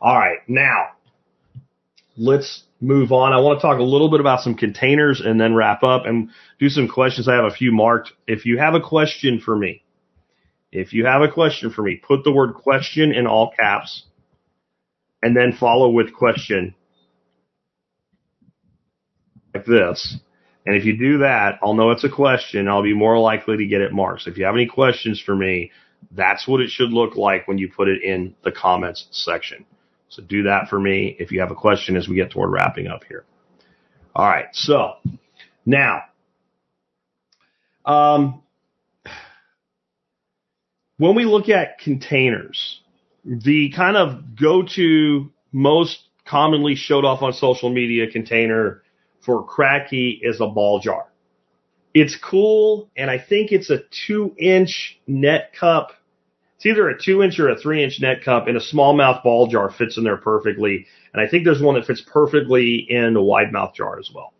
All 0.00 0.16
right. 0.16 0.38
Now 0.48 0.95
let's 2.16 2.64
move 2.80 3.12
on. 3.12 3.32
I 3.32 3.40
want 3.40 3.60
to 3.60 3.62
talk 3.66 3.78
a 3.78 3.82
little 3.82 4.10
bit 4.10 4.20
about 4.20 4.40
some 4.40 4.54
containers 4.54 5.20
and 5.20 5.40
then 5.40 5.54
wrap 5.54 5.82
up 5.82 6.06
and 6.06 6.30
do 6.58 6.68
some 6.68 6.88
questions. 6.88 7.28
I 7.28 7.34
have 7.34 7.44
a 7.44 7.50
few 7.50 7.72
marked. 7.72 8.12
If 8.26 8.44
you 8.46 8.58
have 8.58 8.74
a 8.74 8.80
question 8.80 9.40
for 9.40 9.56
me, 9.56 9.82
if 10.72 10.92
you 10.92 11.06
have 11.06 11.22
a 11.22 11.30
question 11.30 11.70
for 11.70 11.82
me, 11.82 11.96
put 11.96 12.24
the 12.24 12.32
word 12.32 12.54
question 12.54 13.12
in 13.12 13.26
all 13.26 13.52
caps 13.58 14.04
and 15.22 15.36
then 15.36 15.52
follow 15.52 15.90
with 15.90 16.12
question 16.12 16.74
like 19.54 19.64
this. 19.64 20.18
And 20.66 20.74
if 20.76 20.84
you 20.84 20.98
do 20.98 21.18
that, 21.18 21.58
I'll 21.62 21.74
know 21.74 21.92
it's 21.92 22.04
a 22.04 22.10
question. 22.10 22.68
I'll 22.68 22.82
be 22.82 22.94
more 22.94 23.18
likely 23.18 23.56
to 23.56 23.66
get 23.66 23.80
it 23.80 23.92
marked. 23.92 24.22
So 24.22 24.30
if 24.30 24.36
you 24.36 24.44
have 24.44 24.54
any 24.54 24.66
questions 24.66 25.22
for 25.24 25.34
me, 25.34 25.70
that's 26.10 26.46
what 26.46 26.60
it 26.60 26.68
should 26.68 26.90
look 26.90 27.16
like 27.16 27.46
when 27.48 27.56
you 27.56 27.70
put 27.70 27.88
it 27.88 28.02
in 28.02 28.34
the 28.44 28.52
comments 28.52 29.06
section. 29.12 29.64
So 30.08 30.22
do 30.22 30.44
that 30.44 30.68
for 30.68 30.78
me 30.78 31.16
if 31.18 31.32
you 31.32 31.40
have 31.40 31.50
a 31.50 31.56
question 31.56 31.96
as 31.96 32.08
we 32.08 32.16
get 32.16 32.30
toward 32.30 32.50
wrapping 32.50 32.86
up 32.86 33.04
here. 33.04 33.24
All 34.14 34.26
right. 34.26 34.46
So 34.52 34.94
now, 35.64 36.02
um, 37.84 38.42
when 40.98 41.14
we 41.14 41.24
look 41.24 41.48
at 41.48 41.78
containers, 41.78 42.80
the 43.24 43.70
kind 43.70 43.96
of 43.96 44.36
go-to 44.36 45.30
most 45.52 45.98
commonly 46.24 46.74
showed 46.74 47.04
off 47.04 47.22
on 47.22 47.32
social 47.32 47.70
media 47.70 48.10
container 48.10 48.82
for 49.20 49.46
Kratky 49.46 50.18
is 50.22 50.40
a 50.40 50.46
ball 50.46 50.80
jar. 50.80 51.06
It's 51.92 52.16
cool, 52.16 52.90
and 52.96 53.10
I 53.10 53.18
think 53.18 53.52
it's 53.52 53.70
a 53.70 53.80
two 54.06 54.34
inch 54.38 54.98
net 55.06 55.52
cup 55.58 55.92
It's 56.56 56.66
either 56.66 56.88
a 56.88 56.98
two 56.98 57.22
inch 57.22 57.38
or 57.38 57.50
a 57.50 57.56
three 57.56 57.84
inch 57.84 58.00
net 58.00 58.24
cup, 58.24 58.48
and 58.48 58.56
a 58.56 58.60
smallmouth 58.60 59.22
ball 59.22 59.46
jar 59.46 59.70
fits 59.70 59.98
in 59.98 60.04
there 60.04 60.16
perfectly. 60.16 60.86
And 61.12 61.20
I 61.20 61.28
think 61.28 61.44
there's 61.44 61.60
one 61.60 61.74
that 61.74 61.86
fits 61.86 62.02
perfectly 62.06 62.86
in 62.88 63.14
a 63.14 63.22
wide 63.22 63.52
mouth 63.52 63.74
jar 63.74 63.98
as 63.98 64.10
well. 64.14 64.32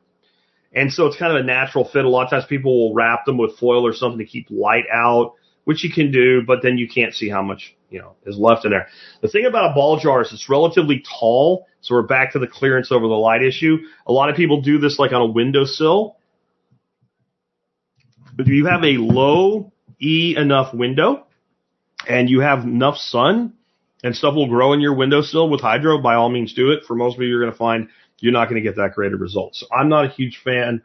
And 0.73 0.93
so 0.93 1.07
it's 1.07 1.17
kind 1.17 1.37
of 1.37 1.43
a 1.43 1.47
natural 1.47 1.85
fit. 1.85 2.05
A 2.05 2.09
lot 2.09 2.25
of 2.25 2.31
times 2.31 2.45
people 2.47 2.89
will 2.89 2.95
wrap 2.95 3.25
them 3.25 3.39
with 3.39 3.59
foil 3.59 3.87
or 3.87 3.95
something 3.95 4.19
to 4.19 4.25
keep 4.25 4.49
light 4.51 4.85
out, 4.93 5.35
which 5.65 5.85
you 5.85 5.91
can 5.91 6.11
do, 6.11 6.43
but 6.43 6.63
then 6.63 6.79
you 6.79 6.89
can't 6.89 7.15
see 7.15 7.29
how 7.29 7.43
much, 7.43 7.75
you 7.91 7.99
know, 7.99 8.15
is 8.25 8.37
left 8.39 8.65
in 8.65 8.71
there. 8.71 8.89
The 9.21 9.29
thing 9.29 9.47
about 9.47 9.71
a 9.71 9.75
ball 9.75 9.99
jar 9.99 10.23
is 10.23 10.33
it's 10.33 10.49
relatively 10.49 11.03
tall. 11.19 11.67
So 11.81 11.95
we're 11.95 12.03
back 12.03 12.33
to 12.33 12.39
the 12.39 12.47
clearance 12.47 12.93
over 12.93 13.07
the 13.07 13.15
light 13.15 13.43
issue. 13.43 13.79
A 14.07 14.13
lot 14.13 14.29
of 14.29 14.37
people 14.37 14.61
do 14.61 14.79
this 14.79 14.99
like 14.99 15.13
on 15.13 15.21
a 15.21 15.27
windowsill. 15.27 16.17
But 18.35 18.47
if 18.47 18.53
you 18.53 18.67
have 18.67 18.85
a 18.85 18.99
low 18.99 19.73
E 20.01 20.35
enough 20.37 20.75
window 20.75 21.27
and 22.09 22.31
you 22.31 22.41
have 22.41 22.65
enough 22.65 22.97
sun 22.97 23.55
and 24.05 24.15
stuff 24.15 24.35
will 24.35 24.49
grow 24.49 24.73
in 24.73 24.81
your 24.81 24.95
windowsill 24.95 25.49
with 25.49 25.61
hydro, 25.61 26.01
by 26.01 26.15
all 26.15 26.29
means 26.29 26.55
do 26.55 26.71
it. 26.71 26.85
For 26.87 26.95
most 26.95 27.17
of 27.17 27.23
you, 27.23 27.29
you're 27.29 27.41
going 27.41 27.53
to 27.53 27.59
find 27.59 27.89
you're 28.19 28.33
not 28.33 28.49
going 28.49 28.63
to 28.63 28.67
get 28.67 28.77
that 28.77 28.95
great 28.95 29.13
of 29.13 29.21
results. 29.21 29.61
So 29.61 29.67
I'm 29.75 29.89
not 29.89 30.05
a 30.07 30.09
huge 30.09 30.41
fan 30.43 30.83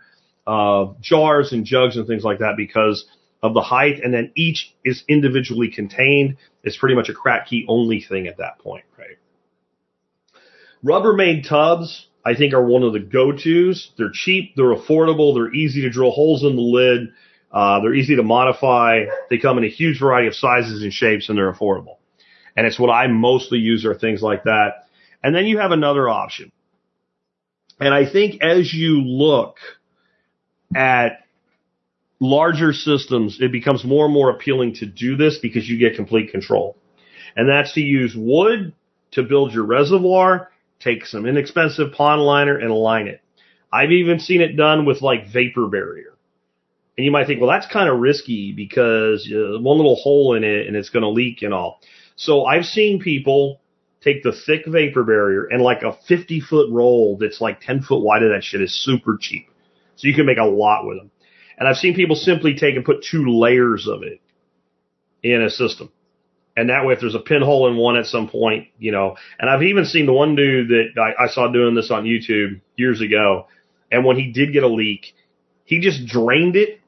of 0.48 1.00
jars 1.02 1.54
and 1.54 1.66
jugs 1.66 1.98
and 1.98 2.08
things 2.08 2.24
like 2.24 2.40
that 2.40 2.56
because 2.58 3.06
of 3.44 3.54
the 3.54 3.62
height, 3.62 4.02
and 4.04 4.14
then 4.14 4.32
each 4.36 4.76
is 4.86 5.04
individually 5.08 5.70
contained. 5.70 6.38
It's 6.64 6.78
pretty 6.78 6.96
much 6.96 7.10
a 7.10 7.14
Kratky 7.14 7.64
only 7.68 8.02
thing 8.02 8.28
at 8.28 8.38
that 8.38 8.60
point, 8.60 8.86
right? 8.98 9.18
Rubbermaid 10.84 11.48
tubs, 11.48 12.08
I 12.26 12.36
think, 12.36 12.54
are 12.54 12.64
one 12.64 12.84
of 12.84 12.94
the 12.94 13.00
go-tos. 13.00 13.92
They're 13.98 14.12
cheap, 14.14 14.56
they're 14.56 14.76
affordable, 14.76 15.34
they're 15.34 15.54
easy 15.54 15.82
to 15.82 15.90
drill 15.90 16.12
holes 16.12 16.44
in 16.44 16.56
the 16.56 16.62
lid, 16.62 17.14
uh, 17.52 17.82
they're 17.82 17.94
easy 17.94 18.16
to 18.16 18.24
modify. 18.24 19.06
They 19.30 19.38
come 19.38 19.58
in 19.58 19.64
a 19.64 19.70
huge 19.70 20.00
variety 20.00 20.28
of 20.28 20.36
sizes 20.36 20.84
and 20.84 20.94
shapes, 20.94 21.30
and 21.30 21.38
they're 21.38 21.52
affordable. 21.52 21.98
And 22.56 22.66
it's 22.66 22.80
what 22.80 22.90
I 22.90 23.08
mostly 23.08 23.60
use 23.60 23.86
are 23.86 23.94
things 23.96 24.22
like 24.22 24.44
that. 24.44 24.88
And 25.24 25.36
then 25.36 25.46
you 25.46 25.60
have 25.60 25.72
another 25.72 26.10
option. 26.10 26.52
And 27.80 27.94
I 27.94 28.10
think 28.10 28.42
as 28.42 28.74
you 28.74 29.02
look 29.02 29.58
at 30.76 31.26
larger 32.20 32.72
systems, 32.72 33.40
it 33.42 33.52
becomes 33.52 33.84
more 33.84 34.06
and 34.06 34.14
more 34.14 34.30
appealing 34.30 34.76
to 34.76 34.86
do 34.86 35.18
this 35.18 35.40
because 35.40 35.68
you 35.68 35.78
get 35.78 35.96
complete 35.96 36.32
control. 36.32 36.78
And 37.36 37.50
that's 37.50 37.74
to 37.74 37.82
use 37.82 38.14
wood 38.16 38.74
to 39.12 39.24
build 39.24 39.54
your 39.54 39.66
reservoir, 39.66 40.52
take 40.80 41.06
some 41.06 41.26
inexpensive 41.26 41.94
pond 41.94 42.22
liner 42.22 42.58
and 42.58 42.72
line 42.72 43.08
it. 43.08 43.22
I've 43.74 43.92
even 43.92 44.20
seen 44.20 44.42
it 44.42 44.56
done 44.56 44.86
with 44.86 45.02
like 45.02 45.32
vapor 45.32 45.68
barrier. 45.68 46.11
And 47.02 47.06
you 47.08 47.12
might 47.12 47.26
think, 47.26 47.42
well, 47.42 47.50
that's 47.50 47.66
kind 47.66 47.90
of 47.90 47.98
risky 47.98 48.52
because 48.52 49.28
uh, 49.28 49.58
one 49.60 49.78
little 49.78 49.96
hole 49.96 50.36
in 50.36 50.44
it 50.44 50.68
and 50.68 50.76
it's 50.76 50.92
going 50.92 51.02
to 51.02 51.10
leak 51.10 51.42
and 51.42 51.52
all. 51.52 51.80
So 52.16 52.46
I've 52.46 52.64
seen 52.64 53.02
people 53.02 53.60
take 54.04 54.22
the 54.22 54.32
thick 54.32 54.68
vapor 54.68 55.04
barrier 55.04 55.46
and 55.46 55.64
like 55.64 55.82
a 55.82 55.98
50 56.08 56.42
foot 56.42 56.70
roll 56.70 57.18
that's 57.18 57.42
like 57.42 57.60
10 57.60 57.82
foot 57.82 58.04
wide 58.04 58.22
of 58.22 58.30
that 58.30 58.44
shit 58.44 58.62
is 58.62 58.72
super 58.86 59.18
cheap. 59.20 59.48
So 59.96 60.10
you 60.10 60.14
can 60.14 60.28
make 60.28 60.38
a 60.38 60.44
lot 60.44 60.86
with 60.86 61.00
them. 61.00 61.10
And 61.58 61.68
I've 61.68 61.78
seen 61.78 61.96
people 61.96 62.16
simply 62.16 62.54
take 62.54 62.76
and 62.76 62.86
put 62.86 63.04
two 63.04 63.26
layers 63.28 63.88
of 63.88 64.04
it 64.04 64.22
in 65.24 65.42
a 65.42 65.50
system. 65.50 65.92
And 66.56 66.70
that 66.70 66.86
way, 66.86 66.94
if 66.94 67.00
there's 67.00 67.16
a 67.16 67.20
pinhole 67.20 67.68
in 67.68 67.78
one 67.78 67.98
at 67.98 68.06
some 68.06 68.30
point, 68.30 68.68
you 68.78 68.92
know, 68.92 69.16
and 69.40 69.50
I've 69.50 69.64
even 69.64 69.86
seen 69.86 70.06
the 70.06 70.14
one 70.14 70.36
dude 70.36 70.68
that 70.68 71.02
I, 71.02 71.24
I 71.24 71.28
saw 71.30 71.52
doing 71.52 71.74
this 71.74 71.90
on 71.90 72.04
YouTube 72.04 72.62
years 72.76 73.02
ago. 73.02 73.48
And 73.92 74.06
when 74.06 74.18
he 74.18 74.32
did 74.32 74.54
get 74.54 74.62
a 74.62 74.68
leak, 74.68 75.16
he 75.66 75.80
just 75.80 76.06
drained 76.06 76.56
it, 76.56 76.81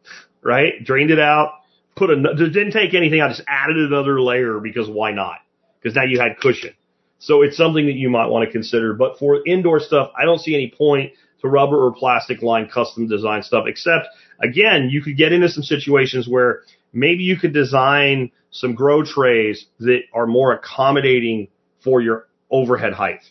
right? 0.43 0.83
Drained 0.83 1.11
it 1.11 1.19
out, 1.19 1.53
put 1.95 2.09
a, 2.09 2.15
didn't 2.35 2.71
take 2.71 2.93
anything 2.93 3.19
out, 3.19 3.29
just 3.29 3.43
added 3.47 3.77
another 3.77 4.21
layer 4.21 4.59
because 4.59 4.89
why 4.89 5.11
not? 5.11 5.37
Because 5.81 5.95
now 5.95 6.03
you 6.03 6.19
had 6.19 6.37
cushion. 6.39 6.73
So 7.19 7.41
it's 7.41 7.55
something 7.55 7.85
that 7.85 7.93
you 7.93 8.09
might 8.09 8.27
want 8.27 8.45
to 8.45 8.51
consider. 8.51 8.93
But 8.93 9.17
for 9.17 9.41
indoor 9.45 9.79
stuff, 9.79 10.11
I 10.17 10.25
don't 10.25 10.39
see 10.39 10.53
any 10.55 10.73
point 10.77 11.13
to 11.41 11.47
rubber 11.47 11.85
or 11.85 11.93
plastic 11.93 12.41
line 12.41 12.69
custom 12.69 13.07
design 13.07 13.43
stuff, 13.43 13.65
except 13.67 14.07
again, 14.39 14.89
you 14.89 15.01
could 15.01 15.17
get 15.17 15.31
into 15.31 15.49
some 15.49 15.63
situations 15.63 16.27
where 16.27 16.61
maybe 16.91 17.23
you 17.23 17.37
could 17.37 17.53
design 17.53 18.31
some 18.51 18.75
grow 18.75 19.03
trays 19.03 19.65
that 19.79 20.01
are 20.13 20.27
more 20.27 20.53
accommodating 20.53 21.47
for 21.83 22.01
your 22.01 22.27
overhead 22.49 22.93
height. 22.93 23.21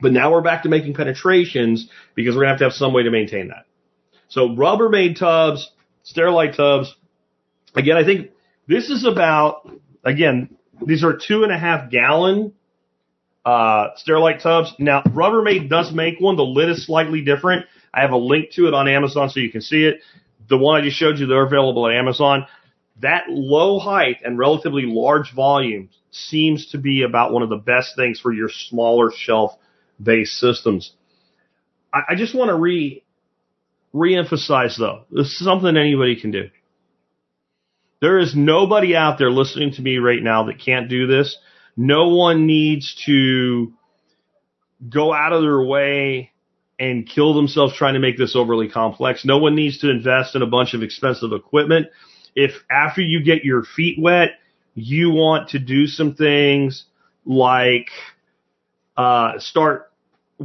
But 0.00 0.12
now 0.12 0.32
we're 0.32 0.40
back 0.40 0.64
to 0.64 0.68
making 0.68 0.94
penetrations 0.94 1.88
because 2.14 2.34
we're 2.34 2.42
gonna 2.42 2.52
have 2.52 2.58
to 2.58 2.64
have 2.64 2.72
some 2.72 2.92
way 2.92 3.04
to 3.04 3.10
maintain 3.10 3.48
that. 3.48 3.66
So 4.28 4.48
Rubbermaid 4.48 5.18
tubs, 5.18 5.70
Sterilite 6.04 6.56
tubs. 6.56 6.94
Again, 7.74 7.96
I 7.96 8.04
think 8.04 8.30
this 8.66 8.90
is 8.90 9.04
about, 9.04 9.70
again, 10.04 10.56
these 10.84 11.04
are 11.04 11.16
two 11.16 11.44
and 11.44 11.52
a 11.52 11.58
half 11.58 11.90
gallon 11.90 12.52
uh, 13.44 13.88
Sterilite 13.96 14.42
tubs. 14.42 14.72
Now, 14.78 15.02
Rubbermaid 15.02 15.68
does 15.68 15.92
make 15.92 16.20
one. 16.20 16.36
The 16.36 16.42
lid 16.42 16.70
is 16.70 16.86
slightly 16.86 17.22
different. 17.22 17.66
I 17.92 18.00
have 18.00 18.12
a 18.12 18.16
link 18.16 18.52
to 18.52 18.68
it 18.68 18.74
on 18.74 18.88
Amazon 18.88 19.30
so 19.30 19.40
you 19.40 19.50
can 19.50 19.60
see 19.60 19.84
it. 19.84 20.00
The 20.48 20.58
one 20.58 20.80
I 20.80 20.84
just 20.84 20.96
showed 20.96 21.18
you, 21.18 21.26
they're 21.26 21.46
available 21.46 21.88
at 21.88 21.94
Amazon. 21.94 22.46
That 23.00 23.24
low 23.28 23.78
height 23.78 24.18
and 24.24 24.38
relatively 24.38 24.84
large 24.86 25.32
volume 25.34 25.90
seems 26.10 26.70
to 26.70 26.78
be 26.78 27.02
about 27.02 27.32
one 27.32 27.42
of 27.42 27.48
the 27.48 27.56
best 27.56 27.96
things 27.96 28.20
for 28.20 28.32
your 28.32 28.48
smaller 28.48 29.10
shelf 29.10 29.56
based 30.02 30.34
systems. 30.38 30.92
I, 31.92 32.02
I 32.10 32.14
just 32.14 32.34
want 32.34 32.50
to 32.50 32.56
re 32.56 33.02
reemphasize 33.94 34.78
though, 34.78 35.04
this 35.10 35.26
is 35.26 35.38
something 35.38 35.76
anybody 35.76 36.20
can 36.20 36.30
do. 36.30 36.50
There 38.00 38.18
is 38.18 38.34
nobody 38.34 38.96
out 38.96 39.18
there 39.18 39.30
listening 39.30 39.72
to 39.74 39.82
me 39.82 39.98
right 39.98 40.22
now 40.22 40.44
that 40.44 40.58
can't 40.58 40.88
do 40.88 41.06
this. 41.06 41.36
No 41.76 42.08
one 42.08 42.46
needs 42.46 43.00
to 43.06 43.72
go 44.88 45.12
out 45.12 45.32
of 45.32 45.42
their 45.42 45.62
way 45.62 46.32
and 46.78 47.08
kill 47.08 47.34
themselves 47.34 47.76
trying 47.76 47.94
to 47.94 48.00
make 48.00 48.18
this 48.18 48.34
overly 48.34 48.68
complex. 48.68 49.24
No 49.24 49.38
one 49.38 49.54
needs 49.54 49.78
to 49.78 49.90
invest 49.90 50.34
in 50.34 50.42
a 50.42 50.46
bunch 50.46 50.74
of 50.74 50.82
expensive 50.82 51.32
equipment. 51.32 51.86
If 52.34 52.52
after 52.68 53.00
you 53.00 53.22
get 53.22 53.44
your 53.44 53.62
feet 53.62 53.98
wet, 54.00 54.30
you 54.74 55.10
want 55.10 55.50
to 55.50 55.60
do 55.60 55.86
some 55.86 56.14
things 56.14 56.86
like 57.24 57.88
uh, 58.96 59.38
start 59.38 59.91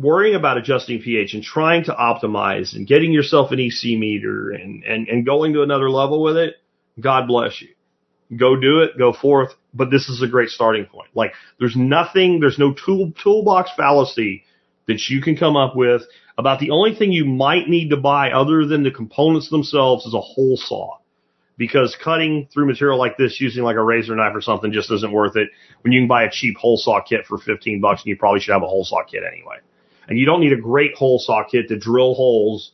worrying 0.02 0.36
about 0.36 0.58
adjusting 0.58 1.02
pH 1.02 1.34
and 1.34 1.43
trying 1.43 1.84
to 1.86 1.93
optimize 1.93 2.76
and 2.76 2.88
getting 2.88 3.12
yourself 3.12 3.52
an 3.52 3.60
EC 3.60 3.98
meter 3.98 4.52
and, 4.52 4.84
and, 4.84 5.08
and 5.08 5.26
going 5.26 5.54
to 5.54 5.64
another 5.64 5.89
level 5.89 6.22
with 6.22 6.38
it, 6.38 6.56
God 7.00 7.28
bless 7.28 7.62
you. 7.62 7.70
Go 8.36 8.56
do 8.60 8.80
it, 8.80 8.98
go 8.98 9.14
forth. 9.14 9.52
But 9.74 9.91
this 9.91 10.10
is 10.10 10.22
a 10.22 10.28
great 10.28 10.50
starting 10.50 10.86
point. 10.86 11.10
Like 11.14 11.34
there's 11.60 11.76
nothing, 11.76 12.39
there's 12.39 12.60
no 12.60 12.74
tool, 12.74 13.14
toolbox 13.24 13.72
fallacy 13.78 14.43
that 14.88 15.08
you 15.10 15.22
can 15.22 15.38
come 15.38 15.56
up 15.56 15.76
with 15.76 16.02
about 16.38 16.60
the 16.60 16.72
only 16.72 16.95
thing 16.95 17.12
you 17.12 17.26
might 17.26 17.68
need 17.68 17.89
to 17.89 17.98
buy 17.98 18.32
other 18.32 18.66
than 18.66 18.84
the 18.84 18.91
components 18.91 19.50
themselves 19.50 20.06
is 20.06 20.14
a 20.14 20.22
hole 20.22 20.58
saw. 20.58 20.98
Because 21.58 21.98
cutting 22.04 22.48
through 22.54 22.68
material 22.68 23.00
like 23.00 23.18
this 23.18 23.41
using 23.41 23.64
like 23.64 23.78
a 23.78 23.84
razor 23.84 24.16
knife 24.16 24.36
or 24.36 24.41
something 24.41 24.72
just 24.72 24.91
isn't 24.91 25.12
worth 25.12 25.36
it 25.36 25.50
when 25.82 25.91
you 25.91 26.02
can 26.02 26.08
buy 26.08 26.24
a 26.24 26.32
cheap 26.32 26.56
hole 26.58 26.78
saw 26.78 27.02
kit 27.02 27.26
for 27.26 27.39
15 27.39 27.82
bucks 27.82 28.02
and 28.02 28.10
you 28.10 28.18
probably 28.18 28.39
should 28.39 28.54
have 28.54 28.62
a 28.62 28.68
hole 28.68 28.86
saw 28.86 29.04
kit 29.04 29.24
anyway. 29.24 29.58
And 30.08 30.18
you 30.18 30.26
don't 30.26 30.39
need 30.39 30.53
a 30.53 30.62
great 30.62 30.95
hole 30.95 31.20
saw 31.20 31.43
kit 31.43 31.68
to 31.70 31.78
drill 31.78 32.14
holes 32.14 32.72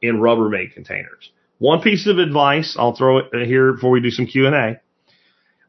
in 0.00 0.16
Rubbermaid 0.16 0.72
containers. 0.74 1.30
One 1.58 1.82
piece 1.82 2.06
of 2.06 2.18
advice, 2.18 2.76
I'll 2.78 2.96
throw 2.96 3.18
it 3.18 3.46
here 3.46 3.74
before 3.74 3.90
we 3.90 4.00
do 4.00 4.10
some 4.10 4.26
Q&A. 4.26 4.80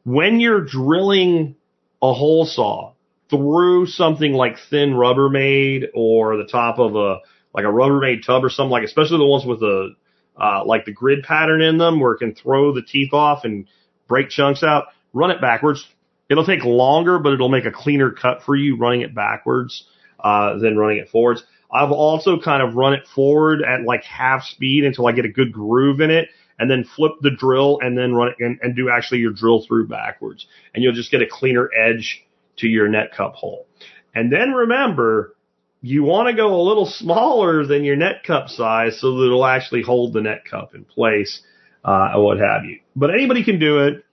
When 0.04 0.40
you're 0.40 0.64
drilling 0.64 1.56
a 2.00 2.14
hole 2.14 2.46
saw 2.46 2.94
through 3.28 3.86
something 3.86 4.32
like 4.32 4.56
thin 4.70 4.94
Rubbermaid 4.94 5.88
or 5.94 6.38
the 6.38 6.46
top 6.46 6.78
of 6.78 6.96
a, 6.96 7.18
like 7.54 7.64
a 7.64 7.68
Rubbermaid 7.68 8.24
tub 8.24 8.44
or 8.44 8.50
something 8.50 8.70
like, 8.70 8.84
especially 8.84 9.18
the 9.18 9.26
ones 9.26 9.44
with 9.44 9.60
the, 9.60 9.94
uh, 10.40 10.64
like 10.64 10.86
the 10.86 10.92
grid 10.92 11.24
pattern 11.24 11.60
in 11.60 11.76
them 11.76 12.00
where 12.00 12.12
it 12.12 12.18
can 12.18 12.34
throw 12.34 12.72
the 12.72 12.82
teeth 12.82 13.12
off 13.12 13.44
and 13.44 13.66
break 14.08 14.30
chunks 14.30 14.62
out, 14.62 14.86
run 15.12 15.30
it 15.30 15.40
backwards. 15.40 15.86
It'll 16.30 16.46
take 16.46 16.64
longer, 16.64 17.18
but 17.18 17.34
it'll 17.34 17.50
make 17.50 17.66
a 17.66 17.70
cleaner 17.70 18.10
cut 18.10 18.42
for 18.42 18.56
you 18.56 18.76
running 18.76 19.02
it 19.02 19.14
backwards, 19.14 19.84
uh, 20.22 20.58
than 20.58 20.76
running 20.76 20.98
it 20.98 21.08
forwards. 21.08 21.42
I've 21.72 21.90
also 21.90 22.38
kind 22.38 22.62
of 22.62 22.74
run 22.74 22.92
it 22.92 23.06
forward 23.14 23.62
at 23.62 23.82
like 23.82 24.04
half 24.04 24.44
speed 24.44 24.84
until 24.84 25.06
I 25.06 25.12
get 25.12 25.24
a 25.24 25.30
good 25.30 25.52
groove 25.52 26.00
in 26.00 26.10
it 26.10 26.28
and 26.58 26.70
then 26.70 26.84
flip 26.84 27.12
the 27.20 27.30
drill 27.30 27.78
and 27.80 27.96
then 27.96 28.14
run 28.14 28.28
it 28.28 28.34
and, 28.38 28.58
and 28.62 28.76
do 28.76 28.90
actually 28.90 29.18
your 29.20 29.32
drill 29.32 29.64
through 29.66 29.88
backwards. 29.88 30.46
And 30.74 30.84
you'll 30.84 30.92
just 30.92 31.10
get 31.10 31.22
a 31.22 31.26
cleaner 31.28 31.70
edge 31.74 32.24
to 32.58 32.68
your 32.68 32.88
net 32.88 33.12
cup 33.16 33.34
hole. 33.34 33.66
And 34.14 34.30
then 34.30 34.52
remember, 34.52 35.34
you 35.80 36.04
want 36.04 36.28
to 36.28 36.34
go 36.34 36.54
a 36.54 36.62
little 36.62 36.86
smaller 36.86 37.66
than 37.66 37.84
your 37.84 37.96
net 37.96 38.22
cup 38.24 38.48
size 38.48 39.00
so 39.00 39.16
that 39.16 39.26
it'll 39.26 39.46
actually 39.46 39.82
hold 39.82 40.12
the 40.12 40.20
net 40.20 40.44
cup 40.44 40.74
in 40.74 40.84
place, 40.84 41.42
uh, 41.84 42.12
or 42.14 42.24
what 42.24 42.38
have 42.38 42.64
you. 42.64 42.78
But 42.94 43.10
anybody 43.10 43.42
can 43.44 43.58
do 43.58 43.80
it. 43.86 44.04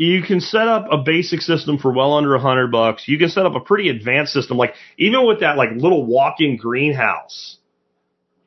You 0.00 0.22
can 0.22 0.40
set 0.40 0.66
up 0.66 0.86
a 0.90 0.96
basic 0.96 1.42
system 1.42 1.76
for 1.76 1.92
well 1.92 2.14
under 2.14 2.34
a 2.34 2.40
hundred 2.40 2.72
bucks. 2.72 3.06
You 3.06 3.18
can 3.18 3.28
set 3.28 3.44
up 3.44 3.54
a 3.54 3.60
pretty 3.60 3.90
advanced 3.90 4.32
system, 4.32 4.56
like 4.56 4.72
even 4.96 5.26
with 5.26 5.40
that 5.40 5.58
like 5.58 5.68
little 5.76 6.06
walk-in 6.06 6.56
greenhouse 6.56 7.58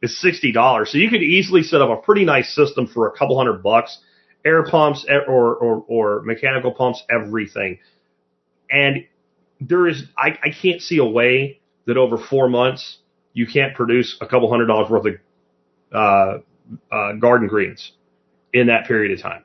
is 0.01 0.19
sixty 0.19 0.51
dollars. 0.51 0.91
So 0.91 0.97
you 0.97 1.11
could 1.11 1.21
easily 1.21 1.61
set 1.61 1.79
up 1.79 1.91
a 1.91 2.01
pretty 2.01 2.25
nice 2.25 2.55
system 2.55 2.87
for 2.87 3.07
a 3.07 3.11
couple 3.11 3.37
hundred 3.37 3.61
bucks 3.61 3.99
air 4.43 4.65
pumps 4.65 5.05
or, 5.27 5.53
or, 5.55 5.85
or 5.87 6.21
mechanical 6.23 6.71
pumps, 6.71 7.03
everything. 7.07 7.77
And 8.71 9.05
there 9.61 9.87
is, 9.87 10.03
I, 10.17 10.29
I 10.43 10.49
can't 10.49 10.81
see 10.81 10.97
a 10.97 11.05
way 11.05 11.61
that 11.85 11.97
over 11.97 12.17
four 12.17 12.49
months 12.49 12.97
you 13.33 13.45
can't 13.45 13.75
produce 13.75 14.17
a 14.21 14.25
couple 14.25 14.49
hundred 14.49 14.65
dollars 14.65 14.89
worth 14.89 15.05
of 15.05 15.13
uh, 15.93 16.93
uh, 16.93 17.13
garden 17.13 17.47
greens 17.47 17.91
in 18.51 18.67
that 18.67 18.87
period 18.87 19.11
of 19.17 19.21
time. 19.21 19.43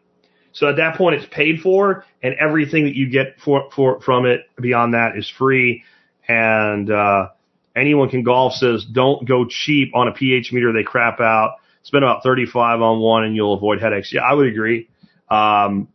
So 0.53 0.68
at 0.68 0.76
that 0.76 0.96
point, 0.96 1.16
it's 1.16 1.26
paid 1.30 1.61
for, 1.61 2.05
and 2.22 2.34
everything 2.34 2.84
that 2.84 2.94
you 2.94 3.11
get 3.11 3.40
for, 3.44 3.70
for 3.74 4.01
from 4.01 4.26
it 4.26 4.42
beyond 4.61 4.94
that 4.94 5.16
is 5.16 5.28
free. 5.28 5.84
And 6.26 6.90
uh, 6.90 7.28
anyone 7.76 8.09
can 8.09 8.22
golf 8.22 8.55
says 8.55 8.84
don't 8.84 9.26
go 9.26 9.46
cheap 9.49 9.94
on 9.94 10.09
a 10.09 10.12
pH 10.12 10.53
meter; 10.53 10.72
they 10.72 10.82
crap 10.82 11.20
out. 11.20 11.57
Spend 11.82 12.05
about 12.05 12.22
35 12.22 12.82
on 12.82 13.01
one, 13.01 13.24
and 13.24 13.34
you'll 13.34 13.55
avoid 13.55 13.80
headaches. 13.80 14.12
Yeah, 14.12 14.22
I 14.22 14.34
would 14.34 14.46
agree. 14.46 14.88
Um, 15.30 15.88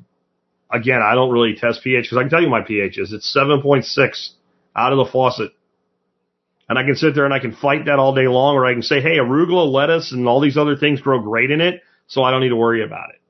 again, 0.71 1.01
I 1.01 1.13
don't 1.13 1.31
really 1.31 1.55
test 1.55 1.83
pH 1.83 2.05
because 2.05 2.17
I 2.17 2.21
can 2.21 2.29
tell 2.29 2.41
you 2.41 2.49
my 2.49 2.61
pH 2.61 2.97
is. 2.97 3.13
It's 3.13 3.35
7.6 3.35 4.29
out 4.75 4.91
of 4.91 4.97
the 4.97 5.11
faucet. 5.11 5.51
And 6.69 6.79
I 6.79 6.83
can 6.83 6.95
sit 6.95 7.13
there 7.13 7.25
and 7.25 7.33
I 7.33 7.39
can 7.39 7.53
fight 7.53 7.85
that 7.85 7.99
all 7.99 8.15
day 8.15 8.27
long, 8.27 8.55
or 8.55 8.65
I 8.65 8.73
can 8.73 8.81
say, 8.81 9.01
hey, 9.01 9.17
arugula, 9.17 9.71
lettuce, 9.71 10.11
and 10.11 10.27
all 10.27 10.39
these 10.39 10.57
other 10.57 10.75
things 10.75 11.01
grow 11.01 11.19
great 11.19 11.51
in 11.51 11.61
it, 11.61 11.81
so 12.07 12.23
I 12.23 12.31
don't 12.31 12.41
need 12.41 12.49
to 12.49 12.55
worry 12.55 12.83
about 12.83 13.09
it. 13.09 13.21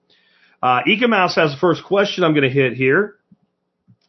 Uh, 0.64 0.82
Ecomouse 0.88 1.36
has 1.36 1.52
the 1.52 1.58
first 1.60 1.84
question 1.84 2.24
I'm 2.24 2.32
going 2.32 2.48
to 2.48 2.50
hit 2.50 2.72
here. 2.72 3.16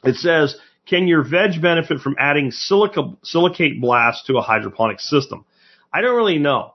It 0.04 0.14
says, 0.14 0.56
can 0.86 1.08
your 1.08 1.24
veg 1.24 1.60
benefit 1.60 1.98
from 1.98 2.14
adding 2.16 2.52
silica, 2.52 3.12
silicate 3.24 3.80
blast 3.80 4.26
to 4.26 4.36
a 4.36 4.40
hydroponic 4.40 5.00
system? 5.00 5.44
I 5.92 6.00
don't 6.00 6.14
really 6.14 6.38
know. 6.38 6.74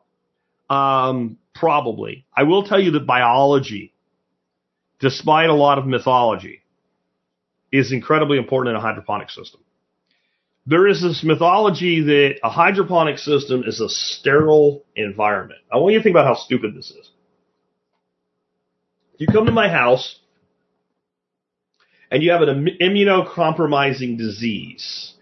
Um, 0.70 1.38
probably. 1.56 2.26
I 2.36 2.44
will 2.44 2.64
tell 2.64 2.78
you 2.78 2.92
that 2.92 3.08
biology, 3.08 3.94
despite 5.00 5.50
a 5.50 5.54
lot 5.54 5.80
of 5.80 5.88
mythology, 5.88 6.62
is 7.72 7.94
incredibly 7.94 8.38
important 8.38 8.72
in 8.72 8.76
a 8.76 8.82
hydroponic 8.82 9.30
system. 9.30 9.62
There 10.66 10.88
is 10.88 11.02
this 11.02 11.24
mythology 11.24 12.02
that 12.02 12.40
a 12.44 12.50
hydroponic 12.50 13.18
system 13.18 13.64
is 13.66 13.80
a 13.80 13.88
sterile 13.88 14.84
environment. 14.98 15.62
I 15.72 15.78
want 15.78 15.94
you 15.94 16.00
to 16.00 16.04
think 16.04 16.16
about 16.16 16.28
how 16.28 16.36
stupid 16.36 16.76
this 16.76 16.92
is. 16.92 17.10
You 19.20 19.28
come 19.28 19.46
to 19.46 19.52
my 19.52 19.70
house 19.70 20.18
and 22.10 22.24
you 22.24 22.32
have 22.32 22.42
an 22.42 22.68
immunocompromising 22.82 24.18
disease. 24.18 25.14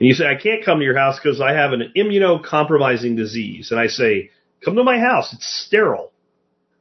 And 0.00 0.08
you 0.08 0.14
say, 0.14 0.26
I 0.26 0.36
can't 0.36 0.64
come 0.64 0.78
to 0.78 0.84
your 0.84 0.96
house 0.96 1.18
because 1.22 1.40
I 1.40 1.52
have 1.52 1.72
an 1.72 1.92
immunocompromising 1.96 3.16
disease. 3.16 3.70
And 3.70 3.78
I 3.78 3.88
say, 3.88 4.30
come 4.64 4.76
to 4.76 4.84
my 4.84 4.98
house. 4.98 5.32
It's 5.32 5.46
sterile. 5.66 6.12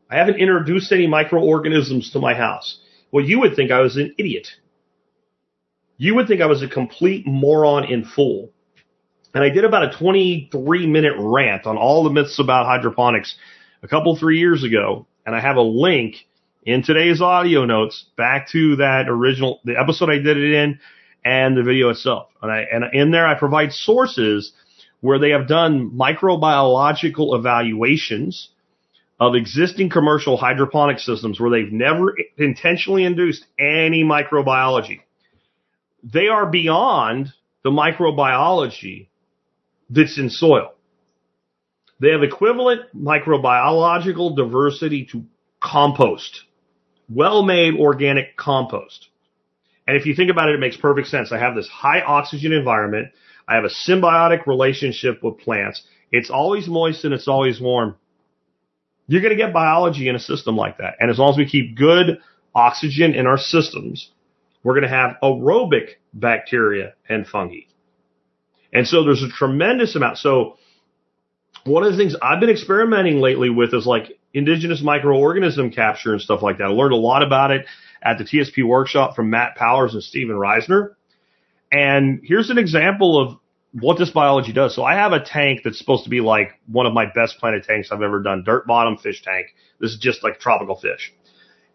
I 0.10 0.18
haven't 0.18 0.38
introduced 0.38 0.92
any 0.92 1.08
microorganisms 1.08 2.12
to 2.12 2.20
my 2.20 2.34
house. 2.34 2.80
Well, 3.12 3.26
you 3.26 3.40
would 3.42 3.56
think 3.56 3.72
I 3.72 3.82
was 3.82 3.98
an 3.98 4.16
idiot. 4.18 4.48
You 5.98 6.16
would 6.16 6.28
think 6.28 6.42
I 6.42 6.46
was 6.46 6.64
a 6.64 6.70
complete 6.70 7.26
moron 7.28 7.84
in 7.84 8.06
fool. 8.06 8.52
And 9.34 9.44
I 9.44 9.50
did 9.50 9.66
about 9.66 9.94
a 9.94 9.98
23 9.98 10.88
minute 10.88 11.14
rant 11.18 11.66
on 11.66 11.76
all 11.76 12.04
the 12.04 12.12
myths 12.12 12.40
about 12.40 12.66
hydroponics 12.66 13.36
a 13.84 13.88
couple, 13.88 14.16
three 14.16 14.40
years 14.40 14.64
ago. 14.64 15.07
And 15.28 15.36
I 15.36 15.42
have 15.42 15.58
a 15.58 15.62
link 15.62 16.26
in 16.64 16.84
today's 16.84 17.22
audio 17.22 17.66
notes 17.66 18.06
back 18.16 18.50
to 18.52 18.78
that 18.78 19.10
original, 19.10 19.60
the 19.66 19.78
episode 19.78 20.10
I 20.10 20.20
did 20.20 20.38
it 20.38 20.54
in 20.54 20.80
and 21.26 21.58
the 21.58 21.64
video 21.64 21.90
itself. 21.90 22.30
And 22.42 22.50
I, 22.50 22.66
and 22.72 22.86
in 22.94 23.12
there 23.12 23.28
I 23.28 23.36
provide 23.36 23.74
sources 23.74 24.54
where 25.02 25.20
they 25.20 25.32
have 25.32 25.50
done 25.50 25.92
microbiological 25.92 27.38
evaluations 27.38 28.52
of 29.20 29.36
existing 29.36 29.90
commercial 29.90 30.38
hydroponic 30.38 31.00
systems 31.00 31.42
where 31.42 31.50
they've 31.50 31.74
never 31.74 32.16
intentionally 32.38 33.04
induced 33.04 33.46
any 33.60 34.06
microbiology. 34.06 35.02
They 36.04 36.30
are 36.30 36.46
beyond 36.46 37.34
the 37.66 37.72
microbiology 37.72 39.10
that's 39.90 40.18
in 40.18 40.30
soil. 40.30 40.74
They 42.00 42.12
have 42.12 42.24
equivalent 42.24 42.82
microbiological 42.96 44.36
diversity 44.36 45.06
to 45.12 45.24
compost, 45.62 46.44
well-made 47.10 47.76
organic 47.80 48.38
compost. 48.38 49.10
And 49.88 49.98
if 49.98 50.06
you 50.06 50.14
think 50.16 50.30
about 50.30 50.50
it, 50.50 50.56
it 50.56 50.60
makes 50.60 50.78
perfect 50.78 51.08
sense. 51.08 51.32
I 51.32 51.40
have 51.40 51.56
this 51.56 51.68
high 51.68 52.02
oxygen 52.02 52.52
environment. 52.52 53.10
I 53.48 53.56
have 53.56 53.64
a 53.64 53.70
symbiotic 53.70 54.46
relationship 54.46 55.24
with 55.24 55.40
plants. 55.40 55.82
It's 56.12 56.30
always 56.30 56.68
moist 56.68 57.06
and 57.06 57.14
it's 57.14 57.28
always 57.28 57.60
warm. 57.60 57.96
You're 59.08 59.22
going 59.22 59.36
to 59.36 59.42
get 59.42 59.54
biology 59.54 60.10
in 60.10 60.16
a 60.16 60.20
system 60.20 60.58
like 60.58 60.80
that. 60.80 60.96
And 61.00 61.10
as 61.10 61.18
long 61.18 61.32
as 61.32 61.38
we 61.38 61.50
keep 61.50 61.78
good 61.78 62.20
oxygen 62.54 63.14
in 63.14 63.26
our 63.26 63.38
systems, 63.38 64.12
we're 64.64 64.74
going 64.74 64.84
to 64.84 64.90
have 64.90 65.16
aerobic 65.24 65.92
bacteria 66.14 66.94
and 67.08 67.26
fungi. 67.26 67.62
And 68.74 68.86
so 68.86 69.06
there's 69.06 69.24
a 69.24 69.30
tremendous 69.30 69.96
amount. 69.96 70.18
So 70.18 70.58
one 71.68 71.84
of 71.84 71.92
the 71.92 71.98
things 71.98 72.16
I've 72.22 72.40
been 72.40 72.50
experimenting 72.50 73.20
lately 73.20 73.50
with 73.50 73.74
is 73.74 73.86
like 73.86 74.20
indigenous 74.34 74.82
microorganism 74.82 75.74
capture 75.74 76.14
and 76.14 76.22
stuff 76.22 76.42
like 76.42 76.58
that. 76.58 76.66
I 76.66 76.68
learned 76.68 76.94
a 76.94 76.98
lot 76.98 77.24
about 77.24 77.52
it 77.52 77.66
at 78.02 78.18
the 78.18 78.24
TSP 78.24 78.66
workshop 78.66 79.16
from 79.16 79.30
Matt 79.30 79.56
Powers 79.56 79.94
and 79.94 80.04
Stephen 80.04 80.36
Reisner. 80.36 80.96
And 81.72 82.22
here's 82.24 82.50
an 82.50 82.58
example 82.58 83.20
of 83.20 83.38
what 83.74 83.98
this 83.98 84.10
biology 84.10 84.54
does. 84.54 84.76
So 84.76 84.84
I 84.84 84.96
have 84.96 85.12
a 85.12 85.24
tank 85.24 85.62
that's 85.64 85.78
supposed 85.78 86.06
to 86.06 86.10
be 86.10 86.22
like 86.22 86.52
one 86.68 86.86
of 86.86 86.94
my 86.94 87.06
best 87.06 87.38
planted 87.40 87.64
tanks 87.64 87.90
I've 87.92 88.02
ever 88.02 88.22
done, 88.22 88.44
dirt 88.44 88.66
bottom 88.66 88.98
fish 88.98 89.22
tank. 89.22 89.48
This 89.80 89.92
is 89.92 90.00
just 90.00 90.24
like 90.24 90.40
tropical 90.40 90.76
fish. 90.76 91.14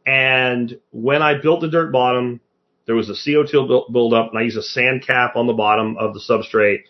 And 0.07 0.81
when 0.91 1.23
I 1.23 1.41
built 1.41 1.61
the 1.61 1.69
dirt 1.69 1.93
bottom, 1.93 2.41
there 2.87 2.97
was 2.97 3.09
a 3.09 3.13
CO2 3.13 3.93
buildup 3.93 4.31
and 4.31 4.39
I 4.39 4.43
used 4.43 4.59
a 4.59 4.63
sand 4.63 5.05
cap 5.07 5.37
on 5.37 5.47
the 5.47 5.53
bottom 5.53 5.97
of 5.99 6.15
the 6.15 6.21
substrate 6.21 6.81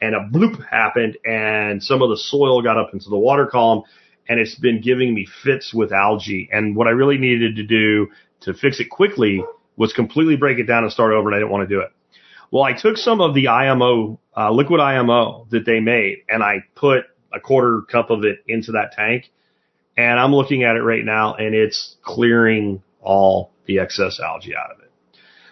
and 0.00 0.14
a 0.14 0.20
bloop 0.20 0.66
happened 0.66 1.18
and 1.24 1.82
some 1.82 2.02
of 2.02 2.10
the 2.10 2.16
soil 2.16 2.62
got 2.62 2.78
up 2.78 2.90
into 2.92 3.08
the 3.08 3.18
water 3.18 3.46
column 3.46 3.82
and 4.28 4.38
it's 4.40 4.54
been 4.54 4.80
giving 4.80 5.14
me 5.14 5.26
fits 5.42 5.74
with 5.74 5.92
algae. 5.92 6.48
And 6.52 6.76
what 6.76 6.86
I 6.86 6.90
really 6.90 7.18
needed 7.18 7.56
to 7.56 7.64
do 7.64 8.08
to 8.42 8.54
fix 8.54 8.80
it 8.80 8.88
quickly 8.90 9.44
was 9.76 9.92
completely 9.92 10.36
break 10.36 10.58
it 10.58 10.64
down 10.64 10.84
and 10.84 10.92
start 10.92 11.12
over 11.12 11.28
and 11.28 11.34
I 11.34 11.38
didn't 11.38 11.50
want 11.50 11.68
to 11.68 11.74
do 11.74 11.80
it. 11.80 11.90
Well, 12.50 12.64
I 12.64 12.72
took 12.72 12.96
some 12.96 13.20
of 13.20 13.34
the 13.34 13.48
IMO, 13.48 14.18
uh, 14.36 14.50
liquid 14.50 14.80
IMO 14.80 15.46
that 15.50 15.64
they 15.66 15.80
made 15.80 16.18
and 16.28 16.42
I 16.42 16.64
put 16.74 17.04
a 17.32 17.40
quarter 17.40 17.82
cup 17.82 18.10
of 18.10 18.24
it 18.24 18.38
into 18.46 18.72
that 18.72 18.92
tank 18.92 19.30
and 19.96 20.18
I'm 20.18 20.34
looking 20.34 20.64
at 20.64 20.76
it 20.76 20.82
right 20.82 21.04
now 21.04 21.34
and 21.34 21.54
it's 21.54 21.96
clearing 22.02 22.82
all 23.00 23.52
the 23.66 23.78
excess 23.78 24.20
algae 24.20 24.56
out 24.56 24.70
of 24.72 24.80
it. 24.80 24.90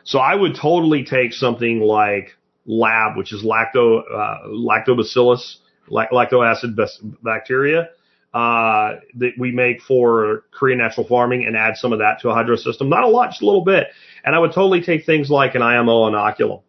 So 0.04 0.18
I 0.18 0.34
would 0.34 0.54
totally 0.54 1.04
take 1.04 1.32
something 1.32 1.80
like 1.80 2.36
lab, 2.68 3.16
which 3.16 3.32
is 3.32 3.42
lacto, 3.42 4.02
uh, 4.02 4.46
lactobacillus, 4.48 5.56
lacto 5.90 6.46
acid 6.46 6.78
bacteria, 7.22 7.88
uh, 8.34 8.96
that 9.14 9.32
we 9.38 9.50
make 9.50 9.80
for 9.82 10.44
Korean 10.52 10.78
natural 10.78 11.06
farming 11.06 11.46
and 11.46 11.56
add 11.56 11.76
some 11.76 11.92
of 11.92 11.98
that 11.98 12.20
to 12.20 12.28
a 12.28 12.34
hydro 12.34 12.56
system. 12.56 12.88
Not 12.88 13.04
a 13.04 13.08
lot, 13.08 13.30
just 13.30 13.42
a 13.42 13.46
little 13.46 13.64
bit. 13.64 13.88
And 14.24 14.36
I 14.36 14.38
would 14.38 14.52
totally 14.52 14.82
take 14.82 15.06
things 15.06 15.30
like 15.30 15.54
an 15.54 15.62
IMO 15.62 16.10
inoculum 16.10 16.62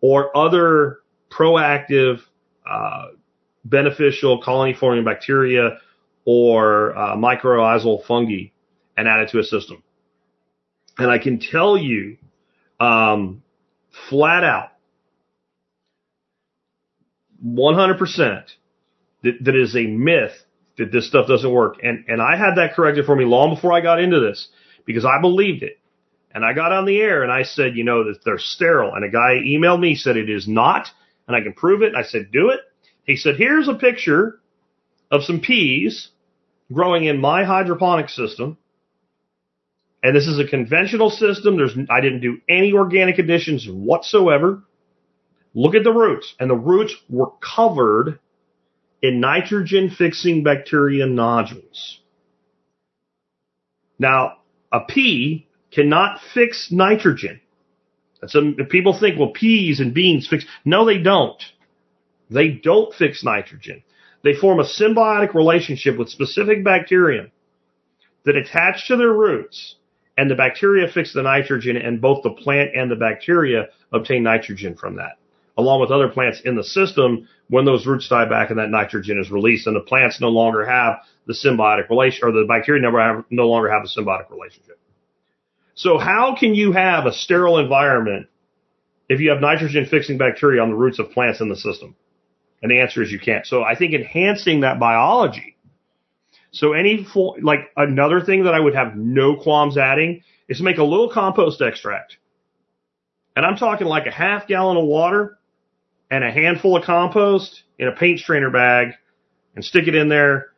or 0.00 0.36
other 0.36 0.98
proactive, 1.30 2.20
uh, 2.68 3.06
beneficial 3.64 4.42
colony 4.42 4.74
forming 4.74 5.04
bacteria 5.04 5.78
or 6.24 6.96
uh, 6.96 7.16
mycorrhizal 7.16 8.04
fungi 8.04 8.50
and 8.96 9.08
add 9.08 9.20
it 9.20 9.30
to 9.30 9.38
a 9.38 9.44
system. 9.44 9.82
And 10.98 11.10
I 11.10 11.18
can 11.18 11.38
tell 11.38 11.76
you, 11.76 12.16
um, 12.80 13.42
flat 14.08 14.44
out, 14.44 14.70
100% 17.44 18.44
that, 19.22 19.74
a 19.76 19.86
myth 19.86 20.32
that 20.78 20.92
this 20.92 21.06
stuff 21.08 21.28
doesn't 21.28 21.52
work. 21.52 21.76
And, 21.82 22.04
and 22.08 22.20
I 22.20 22.36
had 22.36 22.56
that 22.56 22.74
corrected 22.74 23.06
for 23.06 23.14
me 23.14 23.24
long 23.24 23.54
before 23.54 23.72
I 23.72 23.80
got 23.80 24.00
into 24.00 24.20
this 24.20 24.48
because 24.84 25.04
I 25.04 25.20
believed 25.20 25.62
it. 25.62 25.78
And 26.32 26.44
I 26.44 26.52
got 26.52 26.72
on 26.72 26.84
the 26.84 27.00
air 27.00 27.22
and 27.22 27.30
I 27.30 27.44
said, 27.44 27.76
you 27.76 27.84
know, 27.84 28.04
that 28.04 28.24
they're 28.24 28.38
sterile. 28.38 28.94
And 28.94 29.04
a 29.04 29.08
guy 29.08 29.40
emailed 29.44 29.80
me, 29.80 29.94
said 29.94 30.16
it 30.16 30.28
is 30.28 30.48
not, 30.48 30.88
and 31.28 31.36
I 31.36 31.40
can 31.40 31.52
prove 31.52 31.82
it. 31.82 31.94
I 31.94 32.02
said, 32.02 32.32
do 32.32 32.50
it. 32.50 32.60
He 33.04 33.16
said, 33.16 33.36
here's 33.36 33.68
a 33.68 33.74
picture 33.74 34.40
of 35.10 35.22
some 35.22 35.40
peas 35.40 36.08
growing 36.72 37.04
in 37.04 37.20
my 37.20 37.44
hydroponic 37.44 38.08
system. 38.08 38.58
And 40.02 40.14
this 40.14 40.26
is 40.26 40.38
a 40.38 40.46
conventional 40.46 41.08
system. 41.08 41.56
There's, 41.56 41.76
I 41.88 42.00
didn't 42.00 42.20
do 42.20 42.38
any 42.48 42.72
organic 42.72 43.18
additions 43.18 43.66
whatsoever. 43.70 44.64
Look 45.54 45.74
at 45.74 45.84
the 45.84 45.92
roots. 45.92 46.34
And 46.38 46.50
the 46.50 46.56
roots 46.56 46.94
were 47.08 47.30
covered 47.40 48.18
in 49.00 49.20
nitrogen 49.20 49.90
fixing 49.90 50.42
bacteria 50.42 51.06
nodules. 51.06 52.00
Now, 53.98 54.38
a 54.72 54.80
pea 54.80 55.46
cannot 55.70 56.20
fix 56.32 56.72
nitrogen. 56.72 57.40
Some 58.26 58.56
people 58.70 58.98
think, 58.98 59.18
well, 59.18 59.30
peas 59.30 59.80
and 59.80 59.92
beans 59.92 60.26
fix. 60.26 60.44
No, 60.64 60.84
they 60.86 60.98
don't. 60.98 61.40
They 62.30 62.48
don't 62.48 62.94
fix 62.94 63.22
nitrogen. 63.22 63.82
They 64.22 64.34
form 64.34 64.58
a 64.58 64.64
symbiotic 64.64 65.34
relationship 65.34 65.98
with 65.98 66.08
specific 66.08 66.64
bacteria 66.64 67.26
that 68.24 68.36
attach 68.36 68.88
to 68.88 68.96
their 68.96 69.12
roots 69.12 69.76
and 70.16 70.30
the 70.30 70.34
bacteria 70.34 70.88
fix 70.88 71.12
the 71.12 71.22
nitrogen 71.22 71.76
and 71.76 72.00
both 72.00 72.22
the 72.22 72.30
plant 72.30 72.70
and 72.74 72.90
the 72.90 72.96
bacteria 72.96 73.68
obtain 73.92 74.22
nitrogen 74.22 74.74
from 74.74 74.96
that 74.96 75.18
along 75.56 75.80
with 75.80 75.90
other 75.90 76.08
plants 76.08 76.40
in 76.44 76.56
the 76.56 76.64
system 76.64 77.28
when 77.48 77.64
those 77.64 77.86
roots 77.86 78.08
die 78.08 78.28
back 78.28 78.50
and 78.50 78.58
that 78.58 78.70
nitrogen 78.70 79.20
is 79.20 79.30
released 79.30 79.66
and 79.66 79.76
the 79.76 79.80
plants 79.80 80.20
no 80.20 80.28
longer 80.28 80.64
have 80.64 80.96
the 81.26 81.34
symbiotic 81.34 81.88
relation 81.88 82.26
or 82.26 82.32
the 82.32 82.44
bacteria 82.46 82.82
never 82.82 83.00
have, 83.00 83.24
no 83.30 83.46
longer 83.46 83.70
have 83.70 83.82
a 83.82 83.86
symbiotic 84.00 84.30
relationship. 84.30 84.78
So 85.74 85.98
how 85.98 86.36
can 86.38 86.54
you 86.54 86.72
have 86.72 87.06
a 87.06 87.12
sterile 87.12 87.58
environment 87.58 88.28
if 89.08 89.20
you 89.20 89.30
have 89.30 89.40
nitrogen 89.40 89.86
fixing 89.86 90.18
bacteria 90.18 90.62
on 90.62 90.70
the 90.70 90.76
roots 90.76 90.98
of 90.98 91.10
plants 91.10 91.40
in 91.40 91.48
the 91.48 91.56
system? 91.56 91.96
And 92.62 92.70
the 92.70 92.80
answer 92.80 93.02
is 93.02 93.12
you 93.12 93.18
can't. 93.18 93.46
So 93.46 93.62
I 93.62 93.74
think 93.74 93.92
enhancing 93.92 94.60
that 94.60 94.80
biology. 94.80 95.56
So 96.52 96.72
any 96.72 97.06
like 97.42 97.70
another 97.76 98.20
thing 98.20 98.44
that 98.44 98.54
I 98.54 98.60
would 98.60 98.74
have 98.74 98.96
no 98.96 99.36
qualms 99.36 99.76
adding 99.76 100.22
is 100.48 100.60
make 100.60 100.78
a 100.78 100.84
little 100.84 101.10
compost 101.10 101.60
extract. 101.60 102.16
And 103.36 103.44
I'm 103.44 103.56
talking 103.56 103.88
like 103.88 104.06
a 104.06 104.12
half 104.12 104.46
gallon 104.46 104.76
of 104.76 104.84
water 104.84 105.38
and 106.10 106.24
a 106.24 106.30
handful 106.30 106.76
of 106.76 106.84
compost 106.84 107.62
in 107.78 107.88
a 107.88 107.92
paint 107.92 108.20
strainer 108.20 108.50
bag 108.50 108.94
and 109.54 109.64
stick 109.64 109.88
it 109.88 109.94
in 109.94 110.08
there 110.08 110.52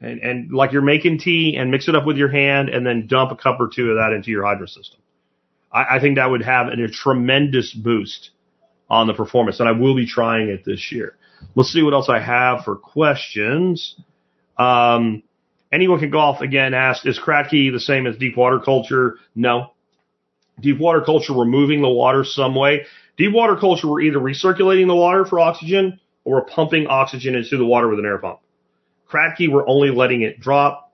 and, 0.00 0.20
and 0.20 0.52
like 0.52 0.72
you're 0.72 0.82
making 0.82 1.18
tea 1.18 1.56
and 1.56 1.70
mix 1.70 1.88
it 1.88 1.94
up 1.94 2.06
with 2.06 2.16
your 2.16 2.28
hand 2.28 2.68
and 2.68 2.86
then 2.86 3.06
dump 3.06 3.32
a 3.32 3.36
cup 3.36 3.58
or 3.60 3.68
two 3.68 3.90
of 3.90 3.96
that 3.96 4.12
into 4.14 4.30
your 4.30 4.44
hydro 4.44 4.66
system. 4.66 5.00
I, 5.72 5.96
I 5.96 6.00
think 6.00 6.16
that 6.16 6.30
would 6.30 6.42
have 6.42 6.68
a 6.68 6.88
tremendous 6.88 7.72
boost 7.72 8.30
on 8.90 9.06
the 9.06 9.14
performance 9.14 9.60
and 9.60 9.68
I 9.68 9.72
will 9.72 9.94
be 9.94 10.06
trying 10.06 10.48
it 10.48 10.64
this 10.64 10.92
year. 10.92 11.16
Let's 11.54 11.72
see 11.72 11.82
what 11.82 11.94
else 11.94 12.08
I 12.08 12.20
have 12.20 12.64
for 12.64 12.76
questions. 12.76 13.96
Um, 14.56 15.22
anyone 15.72 15.98
can 15.98 16.10
golf 16.10 16.40
again 16.40 16.74
asked, 16.74 17.06
is 17.06 17.18
Kratky 17.18 17.72
the 17.72 17.80
same 17.80 18.06
as 18.06 18.16
deep 18.16 18.36
water 18.36 18.60
culture? 18.60 19.18
No. 19.34 19.72
Deep 20.60 20.78
water 20.78 21.00
culture, 21.00 21.34
we're 21.34 21.44
the 21.82 21.88
water 21.88 22.24
some 22.24 22.54
way. 22.54 22.86
Deep 23.16 23.32
water 23.32 23.56
culture, 23.56 23.88
we're 23.88 24.00
either 24.00 24.18
recirculating 24.18 24.86
the 24.86 24.94
water 24.94 25.24
for 25.24 25.38
oxygen 25.38 26.00
or 26.24 26.36
we're 26.36 26.44
pumping 26.44 26.86
oxygen 26.86 27.34
into 27.34 27.56
the 27.56 27.64
water 27.64 27.88
with 27.88 27.98
an 27.98 28.04
air 28.04 28.18
pump. 28.18 28.40
Kratky, 29.08 29.50
we're 29.50 29.68
only 29.68 29.90
letting 29.90 30.22
it 30.22 30.40
drop. 30.40 30.92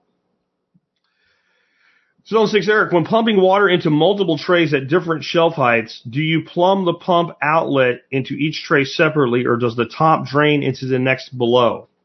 Zone 2.27 2.47
6 2.47 2.69
Eric, 2.69 2.93
when 2.93 3.03
pumping 3.03 3.41
water 3.41 3.67
into 3.67 3.89
multiple 3.89 4.37
trays 4.37 4.73
at 4.73 4.87
different 4.87 5.23
shelf 5.23 5.55
heights, 5.55 6.01
do 6.07 6.21
you 6.21 6.43
plumb 6.43 6.85
the 6.85 6.93
pump 6.93 7.35
outlet 7.41 8.01
into 8.11 8.35
each 8.35 8.63
tray 8.63 8.85
separately 8.85 9.45
or 9.45 9.57
does 9.57 9.75
the 9.75 9.87
top 9.87 10.27
drain 10.27 10.61
into 10.61 10.85
the 10.85 10.99
next 10.99 11.37
below? 11.37 11.87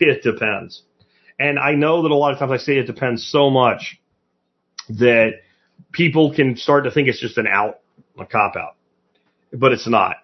It 0.00 0.24
depends. 0.24 0.82
And 1.38 1.56
I 1.56 1.72
know 1.72 2.02
that 2.02 2.10
a 2.10 2.16
lot 2.16 2.32
of 2.32 2.38
times 2.40 2.50
I 2.50 2.56
say 2.56 2.78
it 2.78 2.86
depends 2.86 3.24
so 3.24 3.48
much 3.48 4.00
that 4.88 5.34
people 5.92 6.34
can 6.34 6.56
start 6.56 6.84
to 6.84 6.90
think 6.90 7.06
it's 7.06 7.20
just 7.20 7.38
an 7.38 7.46
out, 7.46 7.78
a 8.18 8.26
cop 8.26 8.56
out, 8.56 8.74
but 9.54 9.72
it's 9.72 9.86
not. 9.86 10.16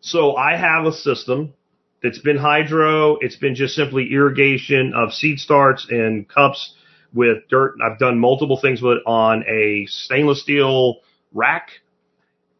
So 0.00 0.36
I 0.36 0.56
have 0.56 0.84
a 0.86 0.92
system 0.92 1.54
that's 2.02 2.18
been 2.18 2.36
hydro. 2.36 3.16
It's 3.20 3.36
been 3.36 3.54
just 3.54 3.74
simply 3.74 4.12
irrigation 4.12 4.92
of 4.94 5.12
seed 5.12 5.38
starts 5.38 5.86
and 5.88 6.28
cups 6.28 6.74
with 7.12 7.48
dirt. 7.48 7.76
I've 7.82 7.98
done 7.98 8.18
multiple 8.18 8.58
things 8.60 8.82
with 8.82 8.98
it 8.98 9.02
on 9.06 9.44
a 9.48 9.86
stainless 9.86 10.42
steel 10.42 10.96
rack 11.32 11.70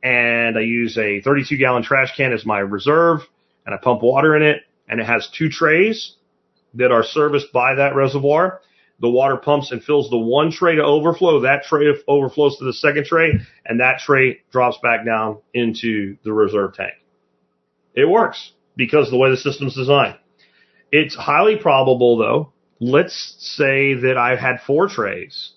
and 0.03 0.57
I 0.59 0.63
use 0.63 0.97
a 0.99 1.21
32 1.21 1.57
gallon 1.57 1.83
trash 1.83 2.17
can 2.17 2.33
as 2.33 2.45
my 2.45 2.59
reserve 2.59 3.21
and 3.67 3.75
I 3.75 3.79
pump 3.79 4.03
water 4.03 4.37
in 4.37 4.43
it 4.43 4.63
and 4.89 5.01
it 5.01 5.07
has 5.07 5.29
two 5.37 5.49
trays 5.49 6.15
that 6.75 6.93
are 6.93 7.05
serviced 7.05 7.53
by 7.53 7.75
that 7.77 7.95
reservoir 7.95 8.61
the 9.01 9.11
water 9.11 9.37
pumps 9.37 9.73
and 9.73 9.83
fills 9.83 10.09
the 10.11 10.19
one 10.19 10.51
tray 10.51 10.77
to 10.77 10.83
overflow. 10.83 11.41
That 11.41 11.65
tray 11.65 11.87
overflows 12.07 12.59
to 12.59 12.65
the 12.65 12.73
second 12.73 13.07
tray, 13.07 13.41
and 13.67 13.81
that 13.81 13.99
tray 13.99 14.41
drops 14.53 14.79
back 14.83 15.05
down 15.05 15.39
into 15.53 16.17
the 16.25 16.33
reserve 16.33 16.75
tank. 16.75 16.95
It 17.95 18.09
works 18.09 18.53
because 18.77 19.11
the 19.11 19.17
way 19.17 19.31
the 19.31 19.37
system's 19.37 19.75
designed. 19.75 20.17
It's 20.91 21.15
highly 21.15 21.57
probable, 21.57 22.17
though. 22.19 22.53
Let's 22.81 23.37
say 23.39 23.95
that 23.95 24.17
I 24.17 24.37
had 24.37 24.61
four 24.67 24.89
trays. 24.89 25.53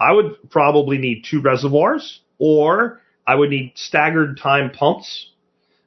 I 0.00 0.12
would 0.12 0.50
probably 0.50 0.98
need 0.98 1.24
two 1.28 1.40
reservoirs, 1.40 2.20
or 2.38 3.00
I 3.26 3.34
would 3.36 3.50
need 3.50 3.72
staggered 3.74 4.38
time 4.38 4.70
pumps 4.70 5.30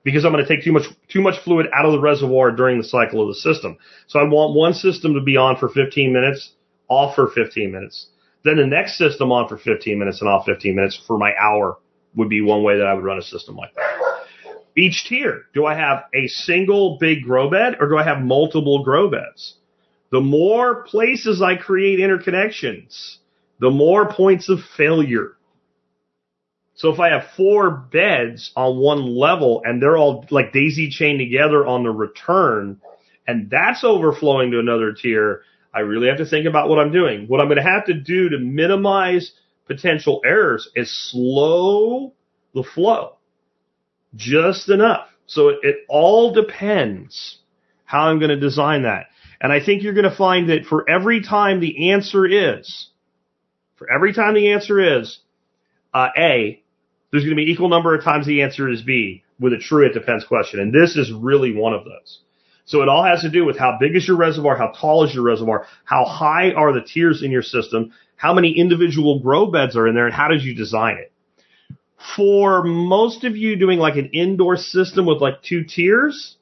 because 0.07 0.23
I'm 0.23 0.31
going 0.31 0.41
to 0.41 0.47
take 0.47 0.63
too 0.63 0.71
much 0.71 0.85
too 1.09 1.19
much 1.19 1.37
fluid 1.43 1.67
out 1.75 1.85
of 1.85 1.91
the 1.91 1.99
reservoir 1.99 2.51
during 2.51 2.77
the 2.77 2.83
cycle 2.85 3.21
of 3.21 3.27
the 3.27 3.35
system. 3.35 3.77
So 4.07 4.19
I 4.19 4.23
want 4.23 4.55
one 4.55 4.73
system 4.73 5.15
to 5.15 5.21
be 5.21 5.35
on 5.35 5.57
for 5.57 5.67
15 5.67 6.13
minutes, 6.13 6.53
off 6.87 7.13
for 7.13 7.27
15 7.27 7.73
minutes. 7.73 8.07
Then 8.45 8.55
the 8.55 8.65
next 8.65 8.97
system 8.97 9.33
on 9.33 9.49
for 9.49 9.57
15 9.57 9.99
minutes 9.99 10.21
and 10.21 10.29
off 10.29 10.45
15 10.45 10.73
minutes 10.73 10.97
for 11.05 11.17
my 11.17 11.33
hour 11.37 11.77
would 12.15 12.29
be 12.29 12.39
one 12.39 12.63
way 12.63 12.77
that 12.77 12.87
I 12.87 12.93
would 12.93 13.03
run 13.03 13.17
a 13.17 13.21
system 13.21 13.57
like 13.57 13.75
that. 13.75 14.55
Each 14.77 15.03
tier, 15.09 15.41
do 15.53 15.65
I 15.65 15.75
have 15.75 16.05
a 16.15 16.27
single 16.27 16.97
big 17.01 17.23
grow 17.23 17.49
bed 17.49 17.75
or 17.81 17.89
do 17.89 17.97
I 17.97 18.05
have 18.05 18.21
multiple 18.21 18.85
grow 18.85 19.09
beds? 19.09 19.55
The 20.13 20.21
more 20.21 20.83
places 20.83 21.41
I 21.41 21.57
create 21.57 21.99
interconnections, 21.99 23.17
the 23.59 23.71
more 23.71 24.09
points 24.09 24.47
of 24.47 24.59
failure 24.77 25.35
so 26.77 26.93
if 26.93 26.99
I 26.99 27.09
have 27.09 27.31
four 27.35 27.71
beds 27.71 28.51
on 28.55 28.77
one 28.77 29.03
level 29.03 29.63
and 29.65 29.81
they're 29.81 29.97
all 29.97 30.25
like 30.29 30.53
daisy 30.53 30.89
chained 30.89 31.17
together 31.17 31.65
on 31.65 31.83
the 31.83 31.89
return 31.89 32.79
and 33.27 33.49
that's 33.49 33.83
overflowing 33.83 34.51
to 34.51 34.59
another 34.59 34.93
tier, 34.93 35.41
I 35.73 35.79
really 35.79 36.07
have 36.07 36.17
to 36.17 36.25
think 36.25 36.45
about 36.45 36.69
what 36.69 36.77
I'm 36.77 36.91
doing. 36.91 37.27
What 37.27 37.41
I'm 37.41 37.47
going 37.47 37.57
to 37.57 37.63
have 37.63 37.85
to 37.85 37.95
do 37.95 38.29
to 38.29 38.37
minimize 38.37 39.31
potential 39.65 40.21
errors 40.23 40.69
is 40.75 40.91
slow 41.11 42.13
the 42.53 42.63
flow 42.63 43.17
just 44.15 44.69
enough. 44.69 45.07
So 45.25 45.49
it, 45.49 45.57
it 45.63 45.75
all 45.89 46.31
depends 46.31 47.39
how 47.85 48.01
I'm 48.01 48.19
going 48.19 48.29
to 48.29 48.39
design 48.39 48.83
that. 48.83 49.07
And 49.41 49.51
I 49.51 49.65
think 49.65 49.81
you're 49.81 49.93
going 49.93 50.09
to 50.09 50.15
find 50.15 50.49
that 50.51 50.65
for 50.65 50.87
every 50.87 51.23
time 51.23 51.59
the 51.59 51.91
answer 51.91 52.25
is, 52.25 52.89
for 53.77 53.91
every 53.91 54.13
time 54.13 54.35
the 54.35 54.51
answer 54.51 54.99
is, 54.99 55.19
uh, 55.93 56.09
A, 56.17 56.61
there's 57.11 57.23
going 57.23 57.35
to 57.35 57.43
be 57.43 57.51
equal 57.51 57.69
number 57.69 57.95
of 57.95 58.03
times 58.03 58.25
the 58.25 58.41
answer 58.41 58.69
is 58.69 58.81
B 58.81 59.23
with 59.39 59.53
a 59.53 59.57
true 59.57 59.85
it 59.85 59.93
depends 59.93 60.25
question. 60.25 60.59
And 60.59 60.73
this 60.73 60.97
is 60.97 61.11
really 61.11 61.53
one 61.53 61.73
of 61.73 61.85
those. 61.85 62.21
So 62.65 62.81
it 62.81 62.89
all 62.89 63.03
has 63.03 63.21
to 63.21 63.29
do 63.29 63.45
with 63.45 63.57
how 63.57 63.77
big 63.79 63.95
is 63.95 64.07
your 64.07 64.17
reservoir, 64.17 64.57
how 64.57 64.73
tall 64.77 65.05
is 65.05 65.13
your 65.13 65.23
reservoir, 65.23 65.65
how 65.85 66.03
high 66.03 66.51
are 66.51 66.73
the 66.73 66.81
tiers 66.81 67.23
in 67.23 67.31
your 67.31 67.41
system, 67.41 67.93
how 68.17 68.33
many 68.33 68.57
individual 68.57 69.19
grow 69.19 69.45
beds 69.45 69.77
are 69.77 69.87
in 69.87 69.95
there, 69.95 70.05
and 70.05 70.13
how 70.13 70.27
did 70.27 70.43
you 70.43 70.53
design 70.53 70.97
it. 70.97 71.13
For 72.15 72.63
most 72.63 73.23
of 73.23 73.37
you 73.37 73.55
doing 73.55 73.79
like 73.79 73.95
an 73.95 74.09
indoor 74.11 74.57
system 74.57 75.05
with 75.05 75.21
like 75.21 75.41
two 75.43 75.63
tiers, 75.63 76.35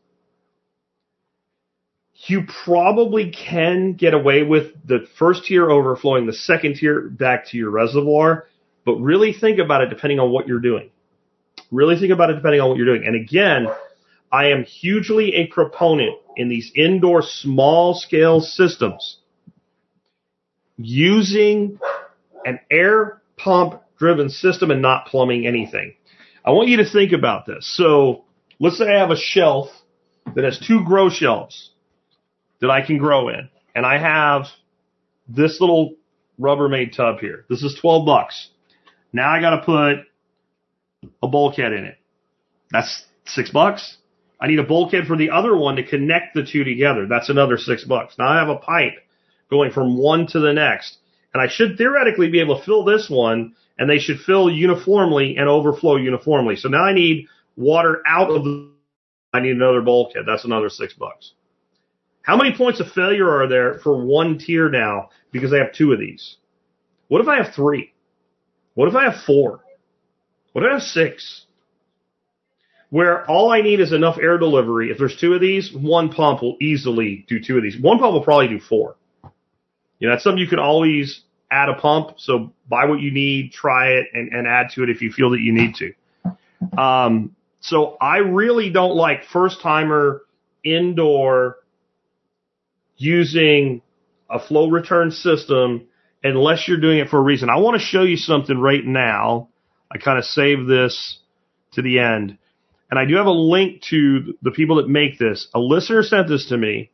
you 2.28 2.46
probably 2.66 3.32
can 3.32 3.94
get 3.94 4.16
away 4.16 4.42
with 4.42 4.74
the 4.84 5.08
first 5.20 5.46
tier 5.46 5.70
overflowing 5.70 6.26
the 6.26 6.34
second 6.34 6.78
tier 6.78 7.02
back 7.02 7.48
to 7.50 7.58
your 7.58 7.70
reservoir 7.70 8.48
but 8.86 8.96
really 8.96 9.34
think 9.34 9.60
about 9.60 9.82
it 9.82 9.90
depending 9.90 10.20
on 10.20 10.32
what 10.32 10.48
you're 10.48 10.60
doing. 10.60 10.92
Really 11.72 11.98
think 11.98 12.14
about 12.14 12.30
it 12.30 12.36
depending 12.36 12.62
on 12.62 12.70
what 12.70 12.78
you're 12.78 12.86
doing. 12.86 13.06
And 13.06 13.16
again, 13.16 13.68
I 14.32 14.48
am 14.48 14.64
hugely 14.64 15.36
a 15.36 15.48
proponent 15.48 16.18
in 16.36 16.50
these 16.50 16.72
indoor 16.76 17.22
small 17.22 17.96
scale 17.96 18.42
systems 18.42 19.20
using 20.78 21.80
an 22.46 22.60
air 22.70 23.22
pump 23.38 23.82
driven 23.98 24.30
system 24.30 24.72
and 24.72 24.82
not 24.82 25.08
plumbing 25.08 25.48
anything. 25.48 25.96
I 26.44 26.52
want 26.52 26.68
you 26.68 26.78
to 26.78 26.90
think 26.90 27.12
about 27.14 27.46
this. 27.46 27.66
So 27.76 28.26
let's 28.60 28.78
say 28.78 28.86
I 28.86 29.00
have 29.00 29.12
a 29.12 29.18
shelf 29.18 29.70
that 30.36 30.44
has 30.44 30.60
two 30.60 30.84
grow 30.84 31.10
shelves 31.10 31.72
that 32.62 32.70
I 32.70 32.86
can 32.86 32.98
grow 32.98 33.30
in 33.30 33.50
and 33.74 33.86
I 33.86 33.98
have 33.98 34.48
this 35.28 35.60
little 35.60 35.96
Rubbermaid 36.40 36.96
tub 36.96 37.20
here. 37.20 37.46
This 37.50 37.64
is 37.64 37.78
12 37.80 38.06
bucks. 38.06 38.50
Now 39.16 39.32
I 39.32 39.40
got 39.40 39.52
to 39.52 39.62
put 39.64 41.10
a 41.24 41.28
bulkhead 41.30 41.72
in 41.72 41.86
it. 41.86 41.98
That's 42.70 43.06
six 43.26 43.50
bucks. 43.50 43.98
I 44.42 44.48
need 44.48 44.60
a 44.60 44.64
bulkhead 44.64 45.08
for 45.08 45.16
the 45.16 45.30
other 45.30 45.56
one 45.56 45.78
to 45.78 45.88
connect 45.88 46.36
the 46.36 46.44
two 46.44 46.66
together. 46.66 47.08
That's 47.08 47.30
another 47.30 47.58
six 47.58 47.86
bucks. 47.86 48.16
Now 48.20 48.28
I 48.28 48.40
have 48.40 48.50
a 48.50 48.58
pipe 48.58 48.96
going 49.50 49.72
from 49.72 49.98
one 49.98 50.28
to 50.28 50.42
the 50.42 50.52
next. 50.52 50.98
And 51.34 51.42
I 51.42 51.48
should 51.48 51.78
theoretically 51.78 52.30
be 52.30 52.42
able 52.42 52.60
to 52.60 52.66
fill 52.66 52.84
this 52.84 53.10
one 53.10 53.56
and 53.80 53.90
they 53.90 54.00
should 54.00 54.20
fill 54.20 54.50
uniformly 54.50 55.38
and 55.38 55.48
overflow 55.48 55.96
uniformly. 55.96 56.58
So 56.58 56.68
now 56.68 56.84
I 56.84 56.94
need 56.94 57.28
water 57.56 58.04
out 58.06 58.30
of 58.30 58.44
the, 58.44 58.70
I 59.34 59.40
need 59.40 59.52
another 59.52 59.82
bulkhead. 59.82 60.24
That's 60.28 60.44
another 60.44 60.70
six 60.70 60.94
bucks. 60.94 61.32
How 62.22 62.36
many 62.36 62.54
points 62.54 62.82
of 62.82 62.92
failure 62.92 63.30
are 63.30 63.48
there 63.48 63.80
for 63.80 64.06
one 64.06 64.40
tier 64.40 64.68
now 64.68 65.12
because 65.32 65.54
I 65.54 65.60
have 65.60 65.72
two 65.72 65.94
of 65.94 66.00
these? 66.00 66.36
What 67.08 67.22
if 67.22 67.30
I 67.30 67.42
have 67.42 67.56
three? 67.56 67.94
What 68.76 68.88
if 68.88 68.96
I 68.96 69.06
have 69.06 69.24
four? 69.26 69.62
What 70.54 70.64
if 70.64 70.70
I 70.70 70.74
have 70.74 70.84
six? 70.84 71.46
Where 72.90 73.30
all 73.30 73.52
I 73.52 73.62
need 73.62 73.80
is 73.80 73.92
enough 73.92 74.18
air 74.22 74.38
delivery. 74.38 74.92
If 74.92 74.98
there's 74.98 75.18
two 75.18 75.34
of 75.34 75.42
these, 75.42 75.74
one 75.74 76.10
pump 76.10 76.42
will 76.42 76.56
easily 76.62 77.26
do 77.28 77.42
two 77.42 77.58
of 77.58 77.64
these. 77.64 77.78
One 77.80 77.98
pump 77.98 78.14
will 78.14 78.24
probably 78.24 78.48
do 78.48 78.60
four. 78.60 78.96
You 80.00 80.08
know, 80.08 80.14
that's 80.14 80.24
something 80.24 80.40
you 80.40 80.48
can 80.48 80.60
always 80.60 81.22
add 81.50 81.70
a 81.70 81.74
pump. 81.74 82.20
So 82.20 82.54
buy 82.70 82.86
what 82.86 83.00
you 83.00 83.12
need, 83.12 83.52
try 83.52 83.94
it, 83.94 84.08
and, 84.14 84.32
and 84.32 84.48
add 84.48 84.68
to 84.76 84.84
it 84.84 84.90
if 84.90 85.02
you 85.02 85.12
feel 85.12 85.32
that 85.32 85.42
you 85.42 85.52
need 85.54 85.76
to. 85.76 86.82
Um, 86.82 87.36
so 87.62 87.98
I 88.00 88.18
really 88.18 88.70
don't 88.70 88.96
like 88.96 89.26
first 89.26 89.62
timer 89.62 90.22
indoor 90.64 91.58
using 92.98 93.82
a 94.30 94.40
flow 94.40 94.70
return 94.70 95.12
system 95.12 95.88
unless 96.26 96.68
you're 96.68 96.80
doing 96.80 97.00
it 97.00 97.10
for 97.10 97.18
a 97.18 97.22
reason. 97.22 97.50
I 97.50 97.58
want 97.58 97.80
to 97.80 97.86
show 97.86 98.04
you 98.04 98.18
something 98.18 98.58
right 98.58 98.84
now. 98.84 99.50
I 99.92 99.98
kind 99.98 100.18
of 100.18 100.26
saved 100.26 100.68
this 100.68 101.20
to 101.74 101.82
the 101.82 102.00
end. 102.00 102.38
And 102.90 103.00
I 103.00 103.06
do 103.06 103.16
have 103.16 103.26
a 103.26 103.32
link 103.32 103.82
to 103.90 104.36
the 104.42 104.52
people 104.52 104.78
that 104.78 104.88
make 104.88 105.18
this. 105.20 105.48
A 105.54 105.60
listener 105.60 106.04
sent 106.04 106.28
this 106.28 106.50
to 106.50 106.58
me. 106.58 106.92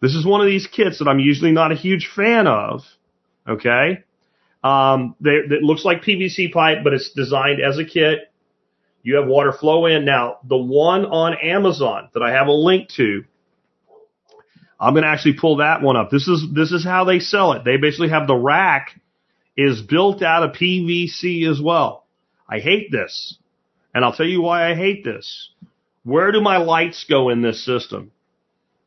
This 0.00 0.14
is 0.14 0.24
one 0.24 0.40
of 0.40 0.46
these 0.46 0.66
kits 0.66 0.98
that 0.98 1.08
I'm 1.08 1.18
usually 1.18 1.52
not 1.52 1.72
a 1.72 1.76
huge 1.76 2.10
fan 2.14 2.46
of. 2.46 2.82
Okay. 3.48 4.04
Um, 4.62 5.14
they, 5.20 5.30
it 5.30 5.62
looks 5.62 5.84
like 5.84 6.02
PVC 6.02 6.52
pipe, 6.52 6.78
but 6.84 6.92
it's 6.92 7.10
designed 7.12 7.60
as 7.60 7.78
a 7.78 7.84
kit. 7.84 8.32
You 9.02 9.16
have 9.16 9.26
water 9.26 9.52
flow 9.52 9.86
in. 9.86 10.04
Now, 10.04 10.38
the 10.46 10.56
one 10.56 11.06
on 11.06 11.34
Amazon 11.42 12.10
that 12.12 12.22
I 12.22 12.32
have 12.32 12.48
a 12.48 12.52
link 12.52 12.88
to, 12.96 13.24
I'm 14.80 14.94
going 14.94 15.04
to 15.04 15.10
actually 15.10 15.34
pull 15.34 15.56
that 15.56 15.82
one 15.82 15.96
up. 15.96 16.10
This 16.10 16.26
is, 16.26 16.46
this 16.54 16.72
is 16.72 16.82
how 16.82 17.04
they 17.04 17.18
sell 17.20 17.52
it. 17.52 17.64
They 17.64 17.76
basically 17.76 18.08
have 18.08 18.26
the 18.26 18.34
rack 18.34 18.98
is 19.56 19.82
built 19.82 20.22
out 20.22 20.42
of 20.42 20.56
PVC 20.56 21.48
as 21.50 21.60
well. 21.60 22.06
I 22.48 22.60
hate 22.60 22.90
this. 22.90 23.36
And 23.94 24.04
I'll 24.04 24.14
tell 24.14 24.26
you 24.26 24.40
why 24.40 24.70
I 24.70 24.74
hate 24.74 25.04
this. 25.04 25.50
Where 26.02 26.32
do 26.32 26.40
my 26.40 26.56
lights 26.56 27.04
go 27.08 27.28
in 27.28 27.42
this 27.42 27.64
system? 27.64 28.12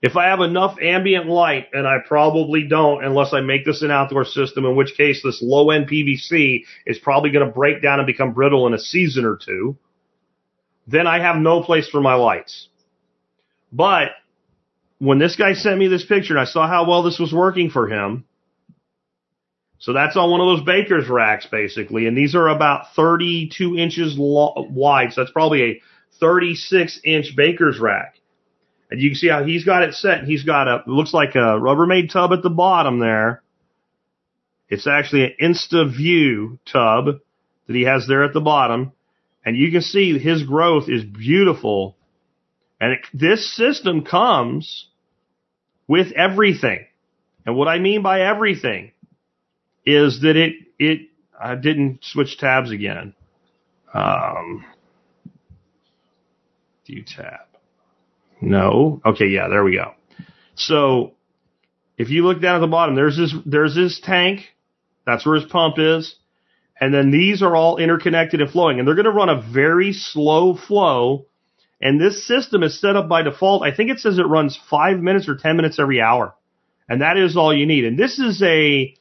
If 0.02 0.18
I 0.18 0.30
have 0.30 0.42
enough 0.42 0.78
ambient 0.82 1.28
light, 1.28 1.68
and 1.72 1.88
I 1.88 1.98
probably 2.06 2.68
don't 2.68 3.06
unless 3.06 3.32
I 3.34 3.42
make 3.42 3.64
this 3.64 3.84
an 3.84 3.92
outdoor 3.92 4.26
system, 4.26 4.66
in 4.66 4.76
which 4.76 4.98
case 4.98 5.22
this 5.24 5.42
low 5.42 5.70
end 5.70 5.90
PVC 5.90 6.64
is 6.86 7.00
probably 7.00 7.30
going 7.30 7.46
to 7.46 7.54
break 7.54 7.82
down 7.82 8.00
and 8.00 8.08
become 8.08 8.34
brittle 8.34 8.68
in 8.68 8.74
a 8.74 8.80
season 8.80 9.24
or 9.24 9.38
two, 9.38 9.78
then 10.88 11.08
I 11.08 11.20
have 11.20 11.38
no 11.38 11.64
place 11.64 11.88
for 11.88 12.02
my 12.02 12.16
lights. 12.16 12.68
But 13.72 14.10
when 15.00 15.20
this 15.20 15.36
guy 15.36 15.54
sent 15.54 15.78
me 15.78 15.88
this 15.88 16.06
picture 16.06 16.34
and 16.34 16.42
I 16.42 16.46
saw 16.46 16.68
how 16.68 16.88
well 16.88 17.04
this 17.04 17.20
was 17.20 17.34
working 17.34 17.70
for 17.70 17.88
him, 17.88 18.26
so 19.80 19.92
that's 19.92 20.16
on 20.16 20.32
one 20.32 20.40
of 20.40 20.48
those 20.48 20.66
baker's 20.66 21.10
racks 21.10 21.46
basically, 21.46 22.08
and 22.08 22.18
these 22.18 22.36
are 22.36 22.48
about 22.48 22.94
32 22.96 23.78
inches 23.78 24.16
lo- 24.18 24.68
wide, 24.70 25.14
so 25.14 25.22
that's 25.22 25.34
probably 25.34 25.62
a 25.64 25.82
36 26.20 27.02
inch 27.04 27.36
baker's 27.36 27.80
rack. 27.80 28.16
And 28.90 29.02
you 29.02 29.10
can 29.10 29.16
see 29.16 29.28
how 29.28 29.44
he's 29.44 29.66
got 29.66 29.84
it 29.84 29.96
set. 29.96 30.24
He's 30.26 30.44
got 30.44 30.68
a, 30.68 30.84
looks 30.86 31.14
like 31.14 31.36
a 31.36 31.60
Rubbermaid 31.60 32.12
tub 32.12 32.32
at 32.32 32.44
the 32.44 32.50
bottom 32.50 33.00
there. 33.00 33.42
It's 34.70 34.88
actually 34.88 35.26
an 35.26 35.54
InstaView 35.54 36.60
tub 36.72 37.06
that 37.68 37.76
he 37.76 37.84
has 37.84 38.08
there 38.08 38.24
at 38.24 38.34
the 38.34 38.42
bottom. 38.42 38.92
And 39.46 39.58
you 39.58 39.72
can 39.72 39.82
see 39.82 40.18
his 40.18 40.44
growth 40.44 40.90
is 40.90 41.04
beautiful. 41.04 41.98
And 42.84 42.92
it, 42.92 43.00
this 43.14 43.56
system 43.56 44.04
comes 44.04 44.88
with 45.88 46.12
everything. 46.12 46.86
And 47.46 47.56
what 47.56 47.70
I 47.70 47.80
mean 47.80 48.02
by 48.02 48.24
everything 48.24 48.92
is 49.86 50.20
that 50.24 50.36
it, 50.36 50.56
it, 50.78 51.08
I 51.42 51.56
didn't 51.56 52.04
switch 52.04 52.38
tabs 52.38 52.72
again. 52.72 53.16
Um, 53.94 54.66
you 56.86 57.06
tab. 57.06 57.48
No. 58.42 59.02
Okay, 59.06 59.28
yeah, 59.28 59.48
there 59.48 59.64
we 59.64 59.78
go. 59.78 59.94
So 60.56 61.14
if 61.98 62.10
you 62.10 62.26
look 62.28 62.42
down 62.42 62.58
at 62.58 62.60
the 62.60 62.68
bottom, 62.68 62.96
there's 62.96 63.16
this 63.16 63.34
there's 63.46 63.76
this 63.76 64.02
tank. 64.04 64.42
That's 65.06 65.26
where 65.26 65.36
his 65.36 65.50
pump 65.50 65.76
is. 65.78 66.16
And 66.82 66.94
then 66.94 67.12
these 67.12 67.44
are 67.44 67.56
all 67.56 67.78
interconnected 67.78 68.42
and 68.42 68.52
flowing. 68.52 68.80
And 68.80 68.86
they're 68.86 68.96
going 68.96 69.06
to 69.06 69.12
run 69.12 69.30
a 69.30 69.42
very 69.42 69.94
slow 69.94 70.58
flow. 70.58 71.28
And 71.84 72.00
this 72.00 72.26
system 72.26 72.64
is 72.64 72.80
set 72.80 72.96
up 72.96 73.10
by 73.10 73.24
default. 73.24 73.62
I 73.62 73.76
think 73.76 73.92
it 73.92 74.00
says 74.00 74.18
it 74.18 74.24
runs 74.24 74.58
five 74.70 75.00
minutes 75.00 75.28
or 75.28 75.36
10 75.36 75.58
minutes 75.58 75.80
every 75.80 76.00
hour. 76.00 76.34
And 76.88 77.02
that 77.02 77.18
is 77.18 77.36
all 77.36 77.54
you 77.54 77.66
need. 77.66 77.84
And 77.84 78.00
this 78.00 78.20
is 78.20 78.42
a 78.42 78.96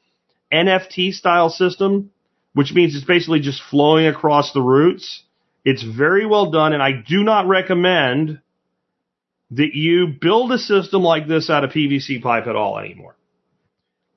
NFT 0.52 1.12
style 1.12 1.48
system, 1.48 2.10
which 2.54 2.72
means 2.72 2.96
it's 2.96 3.04
basically 3.04 3.38
just 3.38 3.62
flowing 3.70 4.08
across 4.08 4.52
the 4.52 4.60
roots. 4.60 5.22
It's 5.64 5.84
very 5.84 6.26
well 6.26 6.50
done. 6.50 6.72
And 6.72 6.82
I 6.82 6.90
do 6.90 7.22
not 7.22 7.46
recommend 7.46 8.40
that 9.52 9.74
you 9.74 10.08
build 10.20 10.50
a 10.50 10.58
system 10.58 11.02
like 11.02 11.28
this 11.28 11.50
out 11.50 11.62
of 11.62 11.70
PVC 11.70 12.20
pipe 12.20 12.48
at 12.48 12.56
all 12.56 12.80
anymore. 12.80 13.14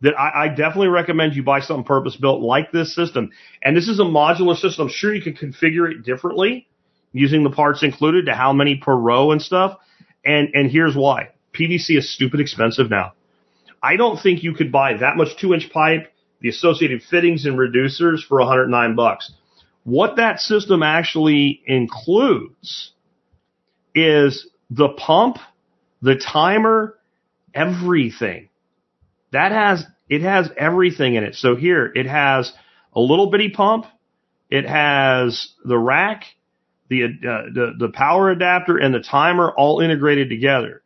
That 0.02 0.20
I, 0.20 0.46
I 0.46 0.48
definitely 0.48 0.88
recommend 0.88 1.36
you 1.36 1.44
buy 1.44 1.60
something 1.60 1.86
purpose 1.86 2.16
built 2.16 2.42
like 2.42 2.72
this 2.72 2.96
system. 2.96 3.30
And 3.62 3.78
this 3.78 3.88
is 3.88 4.00
a 4.00 4.04
modular 4.04 4.56
system. 4.56 4.88
I'm 4.88 4.92
sure 4.92 5.14
you 5.14 5.22
can 5.22 5.36
configure 5.36 5.92
it 5.92 6.04
differently 6.04 6.68
using 7.16 7.44
the 7.44 7.50
parts 7.50 7.82
included 7.82 8.26
to 8.26 8.34
how 8.34 8.52
many 8.52 8.76
per 8.76 8.94
row 8.94 9.32
and 9.32 9.42
stuff. 9.42 9.78
And, 10.26 10.50
and 10.54 10.70
here's 10.70 10.96
why. 10.96 11.30
PVC 11.54 11.98
is 11.98 12.14
stupid 12.14 12.42
expensive 12.42 12.90
now. 12.90 13.14
I 13.82 13.96
don't 13.96 14.22
think 14.22 14.44
you 14.44 14.54
could 14.54 14.72
buy 14.72 14.98
that 14.98 15.16
much 15.16 15.38
two 15.40 15.54
inch 15.54 15.72
pipe, 15.72 16.12
the 16.42 16.50
associated 16.50 17.04
fittings 17.04 17.46
and 17.46 17.58
reducers 17.58 18.20
for 18.28 18.40
109 18.40 18.96
bucks. 18.96 19.32
What 19.86 20.18
that 20.18 20.40
system 20.40 20.84
actually 20.84 21.62
includes 21.66 22.92
is 23.94 24.50
the 24.70 24.90
pump, 24.90 25.38
the 26.02 26.16
timer, 26.16 26.98
everything. 27.54 28.50
That 29.32 29.54
has, 29.54 29.86
it 30.10 30.22
has 30.22 30.50
everything 30.58 31.16
in 31.16 31.24
it. 31.24 31.36
So 31.36 31.56
here, 31.56 31.90
it 31.96 32.08
has 32.08 32.52
a 32.94 33.00
little 33.00 33.32
bitty 33.32 33.50
pump. 33.50 33.86
It 34.50 34.68
has 34.68 35.50
the 35.64 35.78
rack, 35.78 36.26
the, 36.90 37.03
uh, 37.03 37.07
the, 37.53 37.74
the 37.78 37.90
power 37.90 38.30
adapter 38.30 38.78
and 38.78 38.94
the 38.94 38.99
timer 38.99 39.52
all 39.52 39.80
integrated 39.80 40.30
together. 40.30 40.82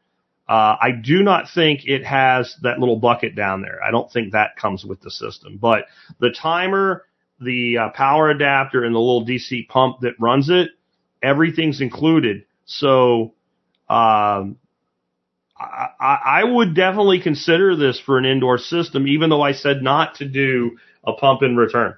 Uh, 0.48 0.76
I 0.82 0.92
do 0.92 1.22
not 1.22 1.46
think 1.54 1.82
it 1.86 2.04
has 2.06 2.56
that 2.64 2.80
little 2.80 2.96
bucket 2.96 3.36
down 3.36 3.62
there. 3.62 3.80
I 3.84 3.92
don't 3.92 4.12
think 4.12 4.32
that 4.32 4.56
comes 4.56 4.84
with 4.84 5.00
the 5.02 5.12
system, 5.12 5.58
but 5.62 5.86
the 6.20 6.32
timer, 6.32 7.06
the 7.40 7.78
uh, 7.78 7.90
power 7.90 8.32
adapter 8.32 8.84
and 8.84 8.96
the 8.96 9.00
little 9.00 9.26
DC 9.26 9.68
pump 9.68 10.00
that 10.02 10.14
runs 10.20 10.50
it, 10.50 10.70
everything's 11.22 11.82
included. 11.82 12.46
So 12.66 13.34
um, 13.90 14.58
I, 15.60 16.20
I 16.26 16.44
would 16.44 16.74
definitely 16.74 17.20
consider 17.22 17.76
this 17.76 18.00
for 18.00 18.18
an 18.18 18.26
indoor 18.26 18.58
system, 18.58 19.08
even 19.08 19.30
though 19.30 19.42
I 19.42 19.52
said 19.52 19.84
not 19.84 20.16
to 20.16 20.26
do 20.26 20.78
a 21.04 21.14
pump 21.14 21.44
in 21.44 21.58
return. 21.58 21.96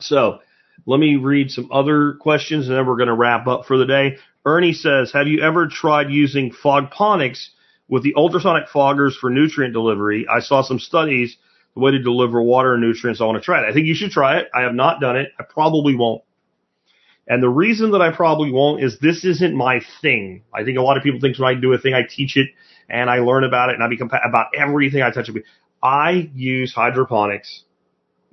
So 0.00 0.40
let 0.86 1.00
me 1.00 1.16
read 1.16 1.50
some 1.50 1.70
other 1.72 2.14
questions 2.20 2.68
and 2.68 2.76
then 2.76 2.86
we're 2.86 2.96
going 2.96 3.08
to 3.08 3.14
wrap 3.14 3.46
up 3.46 3.66
for 3.66 3.78
the 3.78 3.86
day. 3.86 4.16
Ernie 4.44 4.72
says, 4.72 5.12
have 5.12 5.26
you 5.26 5.42
ever 5.42 5.66
tried 5.66 6.10
using 6.10 6.52
fogponics 6.52 7.48
with 7.88 8.02
the 8.02 8.14
ultrasonic 8.16 8.68
foggers 8.68 9.14
for 9.18 9.30
nutrient 9.30 9.72
delivery? 9.72 10.26
I 10.30 10.40
saw 10.40 10.62
some 10.62 10.78
studies 10.78 11.36
the 11.74 11.80
way 11.80 11.92
to 11.92 12.02
deliver 12.02 12.42
water 12.42 12.74
and 12.74 12.82
nutrients. 12.82 13.20
I 13.20 13.24
want 13.24 13.38
to 13.38 13.44
try 13.44 13.62
it. 13.62 13.68
I 13.68 13.72
think 13.72 13.86
you 13.86 13.94
should 13.94 14.10
try 14.10 14.38
it. 14.38 14.48
I 14.54 14.62
have 14.62 14.74
not 14.74 15.00
done 15.00 15.16
it. 15.16 15.32
I 15.38 15.44
probably 15.44 15.96
won't. 15.96 16.22
And 17.26 17.42
the 17.42 17.48
reason 17.48 17.92
that 17.92 18.02
I 18.02 18.14
probably 18.14 18.52
won't 18.52 18.82
is 18.82 18.98
this 18.98 19.24
isn't 19.24 19.54
my 19.54 19.80
thing. 20.02 20.42
I 20.52 20.62
think 20.62 20.76
a 20.76 20.82
lot 20.82 20.98
of 20.98 21.02
people 21.02 21.20
think 21.20 21.38
when 21.38 21.48
I 21.48 21.58
do 21.58 21.72
a 21.72 21.78
thing, 21.78 21.94
I 21.94 22.02
teach 22.02 22.36
it 22.36 22.48
and 22.90 23.08
I 23.08 23.20
learn 23.20 23.44
about 23.44 23.70
it 23.70 23.76
and 23.76 23.82
I 23.82 23.88
become 23.88 24.10
about 24.24 24.48
everything 24.54 25.00
I 25.00 25.10
touch. 25.10 25.30
I 25.82 26.30
use 26.34 26.74
hydroponics 26.74 27.64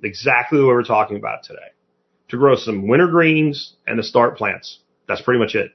exactly 0.02 0.58
way 0.58 0.66
we're 0.66 0.82
talking 0.82 1.16
about 1.16 1.44
today 1.44 1.60
to 2.32 2.38
grow 2.38 2.56
some 2.56 2.88
winter 2.88 3.08
greens 3.08 3.74
and 3.86 3.98
to 3.98 4.02
start 4.02 4.38
plants. 4.38 4.78
That's 5.06 5.20
pretty 5.20 5.38
much 5.38 5.54
it. 5.54 5.70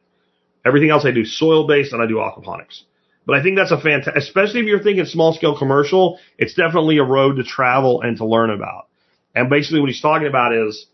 Everything 0.65 0.89
else 0.89 1.05
I 1.05 1.11
do 1.11 1.23
soil 1.23 1.67
based 1.67 1.93
and 1.93 2.01
I 2.01 2.07
do 2.07 2.15
aquaponics. 2.15 2.81
But 3.27 3.37
I 3.37 3.43
think 3.43 3.57
that's 3.57 3.71
a 3.71 3.79
fantastic, 3.79 4.15
especially 4.15 4.61
if 4.61 4.65
you're 4.65 4.81
thinking 4.81 5.05
small 5.05 5.33
scale 5.33 5.55
commercial, 5.55 6.17
it's 6.39 6.55
definitely 6.55 6.97
a 6.97 7.03
road 7.03 7.35
to 7.35 7.43
travel 7.43 8.01
and 8.01 8.17
to 8.17 8.25
learn 8.25 8.49
about. 8.49 8.87
And 9.35 9.51
basically 9.51 9.81
what 9.81 9.89
he's 9.89 10.01
talking 10.01 10.27
about 10.27 10.51
is 10.51 10.87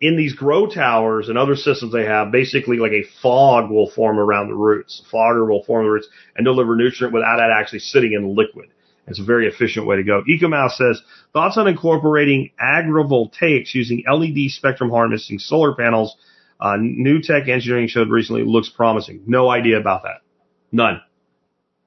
in 0.00 0.16
these 0.16 0.34
grow 0.34 0.66
towers 0.66 1.28
and 1.28 1.36
other 1.36 1.54
systems 1.54 1.92
they 1.92 2.06
have, 2.06 2.32
basically 2.32 2.78
like 2.78 2.92
a 2.92 3.04
fog 3.22 3.70
will 3.70 3.90
form 3.90 4.18
around 4.18 4.48
the 4.48 4.54
roots. 4.54 5.02
Fogger 5.10 5.44
will 5.44 5.64
form 5.64 5.84
the 5.84 5.90
roots 5.90 6.08
and 6.34 6.46
deliver 6.46 6.76
nutrient 6.76 7.12
without 7.12 7.40
it 7.40 7.52
actually 7.54 7.80
sitting 7.80 8.14
in 8.14 8.34
liquid. 8.34 8.70
It's 9.06 9.20
a 9.20 9.24
very 9.24 9.46
efficient 9.46 9.86
way 9.86 9.96
to 9.96 10.02
go. 10.02 10.22
EcoMouse 10.28 10.72
says, 10.72 11.02
thoughts 11.32 11.58
on 11.58 11.68
incorporating 11.68 12.50
agrivoltaics 12.60 13.74
using 13.74 14.02
LED 14.10 14.50
spectrum 14.50 14.90
harnessing 14.90 15.38
solar 15.38 15.74
panels. 15.74 16.16
Uh, 16.58 16.76
new 16.78 17.20
tech 17.20 17.48
engineering 17.48 17.88
showed 17.88 18.08
recently 18.08 18.42
looks 18.44 18.70
promising. 18.70 19.22
No 19.26 19.50
idea 19.50 19.78
about 19.78 20.04
that. 20.04 20.22
None. 20.72 21.00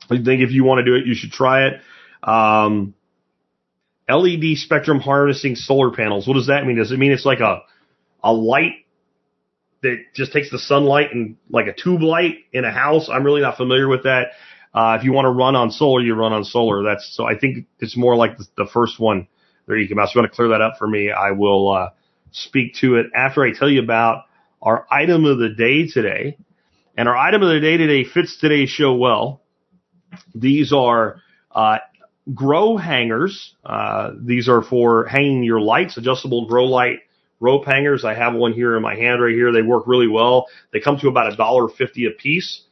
I 0.09 0.23
think 0.23 0.41
if 0.41 0.51
you 0.51 0.63
want 0.63 0.79
to 0.79 0.85
do 0.85 0.95
it, 0.95 1.07
you 1.07 1.15
should 1.15 1.31
try 1.31 1.67
it. 1.67 1.81
Um, 2.21 2.93
LED 4.07 4.57
spectrum 4.57 4.99
harnessing 4.99 5.55
solar 5.55 5.91
panels. 5.91 6.27
What 6.27 6.35
does 6.35 6.47
that 6.47 6.65
mean? 6.65 6.77
Does 6.77 6.91
it 6.91 6.99
mean 6.99 7.11
it's 7.11 7.25
like 7.25 7.39
a 7.39 7.61
a 8.23 8.31
light 8.31 8.85
that 9.83 9.97
just 10.13 10.33
takes 10.33 10.49
the 10.49 10.59
sunlight 10.59 11.13
and 11.13 11.37
like 11.49 11.67
a 11.67 11.73
tube 11.73 12.01
light 12.01 12.35
in 12.51 12.65
a 12.65 12.71
house. 12.71 13.09
I'm 13.11 13.23
really 13.23 13.41
not 13.41 13.57
familiar 13.57 13.87
with 13.87 14.03
that. 14.03 14.27
Uh, 14.77 14.97
if 14.97 15.03
you 15.03 15.11
want 15.11 15.25
to 15.25 15.31
run 15.31 15.55
on 15.55 15.71
solar, 15.71 16.01
you 16.01 16.13
run 16.13 16.33
on 16.33 16.43
solar. 16.43 16.83
That's 16.83 17.05
so 17.15 17.25
I 17.25 17.35
think 17.37 17.65
it's 17.79 17.97
more 17.97 18.15
like 18.15 18.37
the, 18.37 18.45
the 18.57 18.67
first 18.71 18.99
one 18.99 19.27
there 19.67 19.77
you 19.77 19.93
go. 19.93 19.95
So 20.05 20.11
you 20.15 20.21
want 20.21 20.31
to 20.31 20.35
clear 20.35 20.49
that 20.49 20.61
up 20.61 20.75
for 20.79 20.87
me? 20.87 21.11
I 21.11 21.31
will 21.31 21.71
uh, 21.71 21.89
speak 22.31 22.75
to 22.75 22.95
it 22.95 23.07
after 23.13 23.43
I 23.43 23.51
tell 23.51 23.69
you 23.69 23.83
about 23.83 24.23
our 24.61 24.87
item 24.89 25.25
of 25.25 25.37
the 25.37 25.49
day 25.49 25.87
today. 25.87 26.37
And 26.97 27.07
our 27.07 27.15
item 27.15 27.43
of 27.43 27.49
the 27.49 27.59
day 27.59 27.77
today 27.77 28.03
fits 28.05 28.37
today's 28.37 28.69
show 28.69 28.95
well. 28.95 29.41
These 30.33 30.73
are 30.73 31.21
uh, 31.51 31.79
grow 32.33 32.77
hangers. 32.77 33.53
Uh, 33.63 34.11
these 34.19 34.49
are 34.49 34.63
for 34.63 35.05
hanging 35.05 35.43
your 35.43 35.59
lights, 35.59 35.97
adjustable 35.97 36.47
grow 36.47 36.65
light 36.65 36.99
rope 37.39 37.65
hangers. 37.65 38.03
I 38.03 38.15
have 38.15 38.33
one 38.33 38.53
here 38.53 38.75
in 38.75 38.81
my 38.81 38.95
hand 38.95 39.21
right 39.21 39.33
here. 39.33 39.51
They 39.51 39.61
work 39.61 39.83
really 39.85 40.07
well. 40.07 40.47
They 40.71 40.79
come 40.79 40.97
to 40.99 41.07
about 41.07 41.31
a 41.31 41.35
dollar 41.35 41.67
fifty 41.67 42.05
a 42.05 42.11
piece. 42.11 42.63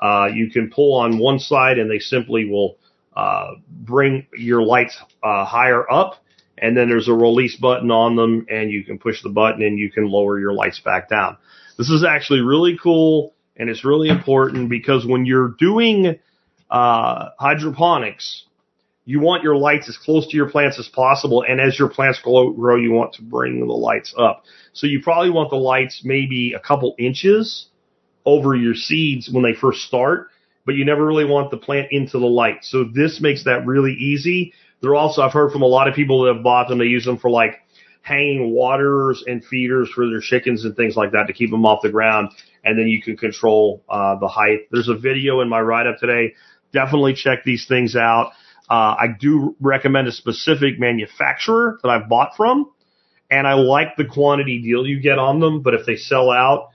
Uh, 0.00 0.28
you 0.32 0.50
can 0.50 0.70
pull 0.70 0.98
on 0.98 1.18
one 1.18 1.38
side 1.38 1.78
and 1.78 1.90
they 1.90 1.98
simply 1.98 2.44
will 2.44 2.76
uh, 3.14 3.52
bring 3.68 4.26
your 4.36 4.62
lights 4.62 4.98
uh, 5.22 5.44
higher 5.44 5.90
up. 5.90 6.16
And 6.58 6.76
then 6.76 6.88
there's 6.88 7.08
a 7.08 7.14
release 7.14 7.56
button 7.56 7.90
on 7.90 8.14
them 8.16 8.46
and 8.48 8.70
you 8.70 8.84
can 8.84 8.98
push 8.98 9.22
the 9.22 9.28
button 9.28 9.62
and 9.62 9.78
you 9.78 9.90
can 9.90 10.08
lower 10.08 10.38
your 10.38 10.52
lights 10.52 10.80
back 10.80 11.08
down. 11.08 11.36
This 11.76 11.90
is 11.90 12.04
actually 12.04 12.40
really 12.40 12.78
cool 12.80 13.34
and 13.56 13.68
it's 13.68 13.84
really 13.84 14.08
important 14.08 14.68
because 14.68 15.04
when 15.04 15.26
you're 15.26 15.54
doing 15.58 16.18
uh, 16.70 17.28
hydroponics, 17.38 18.44
you 19.04 19.20
want 19.20 19.42
your 19.42 19.56
lights 19.56 19.88
as 19.88 19.96
close 19.96 20.28
to 20.28 20.36
your 20.36 20.48
plants 20.48 20.78
as 20.78 20.88
possible. 20.88 21.44
And 21.46 21.60
as 21.60 21.78
your 21.78 21.88
plants 21.88 22.20
grow, 22.20 22.52
grow, 22.52 22.76
you 22.76 22.92
want 22.92 23.14
to 23.14 23.22
bring 23.22 23.58
the 23.60 23.72
lights 23.72 24.14
up. 24.16 24.44
So 24.72 24.86
you 24.86 25.02
probably 25.02 25.30
want 25.30 25.50
the 25.50 25.56
lights 25.56 26.02
maybe 26.04 26.54
a 26.54 26.60
couple 26.60 26.94
inches 26.98 27.66
over 28.24 28.54
your 28.54 28.74
seeds 28.74 29.28
when 29.30 29.42
they 29.42 29.54
first 29.54 29.80
start, 29.82 30.28
but 30.64 30.74
you 30.74 30.84
never 30.84 31.04
really 31.04 31.24
want 31.24 31.50
the 31.50 31.56
plant 31.56 31.88
into 31.90 32.18
the 32.18 32.26
light. 32.26 32.58
So 32.62 32.84
this 32.84 33.20
makes 33.20 33.44
that 33.44 33.66
really 33.66 33.92
easy. 33.92 34.52
They're 34.80 34.94
also, 34.94 35.22
I've 35.22 35.32
heard 35.32 35.52
from 35.52 35.62
a 35.62 35.66
lot 35.66 35.88
of 35.88 35.94
people 35.94 36.24
that 36.24 36.34
have 36.34 36.42
bought 36.42 36.68
them. 36.68 36.78
They 36.78 36.86
use 36.86 37.04
them 37.04 37.18
for 37.18 37.30
like 37.30 37.60
hanging 38.02 38.50
waters 38.50 39.22
and 39.26 39.44
feeders 39.44 39.88
for 39.94 40.08
their 40.08 40.20
chickens 40.20 40.64
and 40.64 40.74
things 40.74 40.96
like 40.96 41.12
that 41.12 41.28
to 41.28 41.32
keep 41.32 41.50
them 41.50 41.64
off 41.64 41.82
the 41.82 41.90
ground. 41.90 42.30
And 42.64 42.78
then 42.78 42.88
you 42.88 43.00
can 43.00 43.16
control 43.16 43.82
uh, 43.88 44.18
the 44.18 44.28
height. 44.28 44.68
There's 44.70 44.88
a 44.88 44.96
video 44.96 45.40
in 45.40 45.48
my 45.48 45.60
write 45.60 45.86
up 45.86 45.98
today. 45.98 46.34
Definitely 46.72 47.14
check 47.14 47.44
these 47.44 47.66
things 47.66 47.96
out. 47.96 48.32
Uh, 48.68 48.96
I 48.98 49.06
do 49.18 49.56
recommend 49.60 50.08
a 50.08 50.12
specific 50.12 50.78
manufacturer 50.78 51.78
that 51.82 51.88
I've 51.88 52.08
bought 52.08 52.36
from, 52.36 52.70
and 53.30 53.46
I 53.46 53.54
like 53.54 53.96
the 53.96 54.04
quantity 54.04 54.62
deal 54.62 54.86
you 54.86 55.00
get 55.00 55.18
on 55.18 55.40
them. 55.40 55.62
But 55.62 55.74
if 55.74 55.84
they 55.86 55.96
sell 55.96 56.30
out, 56.30 56.70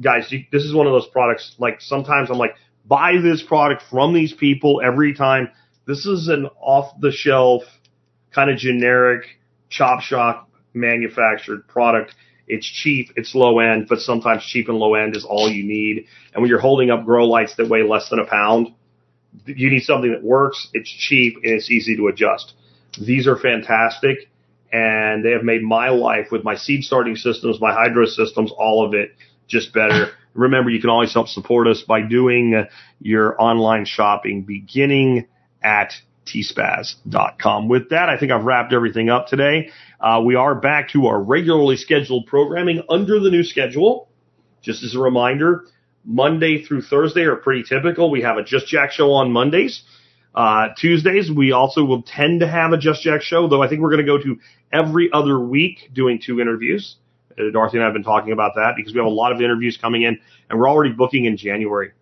guys, 0.00 0.32
this 0.52 0.64
is 0.64 0.74
one 0.74 0.86
of 0.86 0.92
those 0.92 1.06
products. 1.08 1.54
Like 1.58 1.80
sometimes 1.80 2.30
I'm 2.30 2.38
like, 2.38 2.56
buy 2.84 3.14
this 3.22 3.42
product 3.42 3.82
from 3.90 4.14
these 4.14 4.32
people 4.32 4.80
every 4.84 5.14
time. 5.14 5.50
This 5.86 6.06
is 6.06 6.28
an 6.28 6.48
off 6.60 7.00
the 7.00 7.12
shelf, 7.12 7.62
kind 8.34 8.50
of 8.50 8.58
generic 8.58 9.24
chop 9.68 10.00
shop 10.00 10.50
manufactured 10.74 11.66
product. 11.68 12.14
It's 12.48 12.66
cheap, 12.66 13.10
it's 13.16 13.34
low 13.34 13.58
end, 13.58 13.86
but 13.88 13.98
sometimes 13.98 14.44
cheap 14.44 14.68
and 14.68 14.78
low 14.78 14.94
end 14.94 15.16
is 15.16 15.24
all 15.24 15.48
you 15.48 15.64
need. 15.64 16.06
And 16.32 16.42
when 16.42 16.48
you're 16.48 16.60
holding 16.60 16.90
up 16.90 17.04
grow 17.04 17.26
lights 17.26 17.56
that 17.56 17.68
weigh 17.68 17.82
less 17.82 18.08
than 18.08 18.20
a 18.20 18.26
pound, 18.26 18.68
you 19.46 19.70
need 19.70 19.82
something 19.82 20.12
that 20.12 20.22
works, 20.22 20.68
it's 20.72 20.88
cheap, 20.88 21.36
and 21.42 21.54
it's 21.54 21.70
easy 21.70 21.96
to 21.96 22.06
adjust. 22.06 22.54
These 23.00 23.26
are 23.26 23.36
fantastic, 23.36 24.30
and 24.72 25.24
they 25.24 25.32
have 25.32 25.42
made 25.42 25.62
my 25.62 25.88
life 25.88 26.28
with 26.30 26.44
my 26.44 26.54
seed 26.54 26.84
starting 26.84 27.16
systems, 27.16 27.60
my 27.60 27.72
hydro 27.72 28.06
systems, 28.06 28.52
all 28.56 28.86
of 28.86 28.94
it 28.94 29.10
just 29.46 29.72
better. 29.72 30.10
Remember, 30.34 30.70
you 30.70 30.80
can 30.80 30.90
always 30.90 31.12
help 31.12 31.28
support 31.28 31.66
us 31.66 31.82
by 31.82 32.02
doing 32.02 32.66
your 33.00 33.40
online 33.40 33.84
shopping 33.84 34.42
beginning 34.42 35.26
at 35.62 35.94
tspaz.com. 36.26 37.68
With 37.68 37.90
that, 37.90 38.08
I 38.08 38.18
think 38.18 38.32
I've 38.32 38.44
wrapped 38.44 38.72
everything 38.72 39.08
up 39.08 39.28
today. 39.28 39.70
Uh, 40.00 40.22
we 40.24 40.34
are 40.34 40.54
back 40.54 40.90
to 40.90 41.06
our 41.06 41.20
regularly 41.20 41.76
scheduled 41.76 42.26
programming 42.26 42.82
under 42.88 43.20
the 43.20 43.30
new 43.30 43.42
schedule. 43.42 44.08
Just 44.62 44.82
as 44.82 44.94
a 44.94 44.98
reminder, 44.98 45.64
Monday 46.04 46.62
through 46.62 46.82
Thursday 46.82 47.22
are 47.22 47.36
pretty 47.36 47.62
typical. 47.62 48.10
We 48.10 48.22
have 48.22 48.36
a 48.36 48.44
Just 48.44 48.66
Jack 48.66 48.92
show 48.92 49.12
on 49.12 49.32
Mondays. 49.32 49.82
Uh, 50.34 50.68
Tuesdays, 50.76 51.30
we 51.30 51.52
also 51.52 51.84
will 51.84 52.02
tend 52.02 52.40
to 52.40 52.48
have 52.48 52.72
a 52.72 52.78
Just 52.78 53.02
Jack 53.02 53.22
show, 53.22 53.48
though 53.48 53.62
I 53.62 53.68
think 53.68 53.80
we're 53.80 53.90
going 53.90 54.04
to 54.04 54.12
go 54.12 54.18
to 54.18 54.38
every 54.72 55.10
other 55.12 55.38
week 55.40 55.90
doing 55.94 56.20
two 56.24 56.40
interviews. 56.40 56.96
Uh, 57.38 57.50
Dorothy 57.52 57.78
and 57.78 57.84
I 57.84 57.86
have 57.86 57.94
been 57.94 58.02
talking 58.02 58.32
about 58.32 58.52
that 58.56 58.74
because 58.76 58.92
we 58.92 58.98
have 58.98 59.06
a 59.06 59.10
lot 59.10 59.32
of 59.32 59.40
interviews 59.40 59.78
coming 59.80 60.02
in 60.02 60.18
and 60.48 60.58
we're 60.58 60.68
already 60.68 60.92
booking 60.92 61.24
in 61.24 61.36
January. 61.36 61.92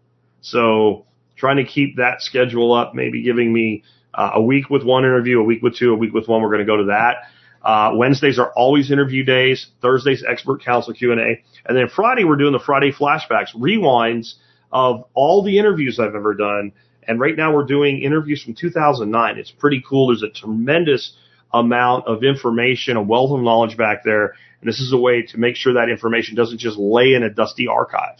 So 0.41 1.07
trying 1.37 1.57
to 1.57 1.65
keep 1.65 1.97
that 1.97 2.21
schedule 2.21 2.73
up, 2.73 2.95
maybe 2.95 3.23
giving 3.23 3.53
me 3.53 3.83
uh, 4.13 4.33
a 4.35 4.43
week 4.43 4.71
with 4.71 4.85
one 4.85 5.05
interview, 5.05 5.41
a 5.41 5.45
week 5.45 5.63
with 5.63 5.77
two, 5.77 5.93
a 5.93 5.97
week 5.97 6.13
with 6.13 6.29
one. 6.29 6.43
We're 6.43 6.49
going 6.49 6.61
to 6.61 6.67
go 6.67 6.77
to 6.77 6.85
that. 6.85 7.17
Uh, 7.63 7.93
Wednesdays 7.95 8.39
are 8.39 8.53
always 8.53 8.91
interview 8.91 9.25
days. 9.25 9.69
Thursdays, 9.81 10.23
expert 10.29 10.63
council 10.63 10.93
Q&A. 10.93 11.43
And 11.67 11.77
then 11.77 11.89
Friday, 11.89 12.25
we're 12.25 12.37
doing 12.37 12.53
the 12.53 12.59
Friday 12.59 12.93
flashbacks, 12.93 13.55
rewinds 13.57 14.35
of 14.71 15.05
all 15.15 15.43
the 15.43 15.59
interviews 15.59 15.99
I've 15.99 16.15
ever 16.15 16.35
done. 16.35 16.73
And 17.09 17.19
right 17.19 17.37
now 17.37 17.55
we're 17.55 17.65
doing 17.65 18.03
interviews 18.03 18.43
from 18.43 18.55
2009. 18.55 19.39
It's 19.39 19.51
pretty 19.51 19.83
cool. 19.89 20.09
There's 20.09 20.23
a 20.23 20.29
tremendous 20.29 21.17
amount 21.55 22.07
of 22.07 22.25
information, 22.25 22.97
a 22.97 23.03
wealth 23.03 23.31
of 23.31 23.41
knowledge 23.41 23.77
back 23.77 24.05
there. 24.05 24.35
And 24.61 24.69
this 24.69 24.81
is 24.81 24.93
a 24.93 24.99
way 24.99 25.23
to 25.23 25.39
make 25.39 25.57
sure 25.57 25.75
that 25.75 25.89
information 25.89 26.35
doesn't 26.35 26.59
just 26.59 26.77
lay 26.77 27.15
in 27.15 27.23
a 27.23 27.31
dusty 27.31 27.69
archive. 27.69 28.19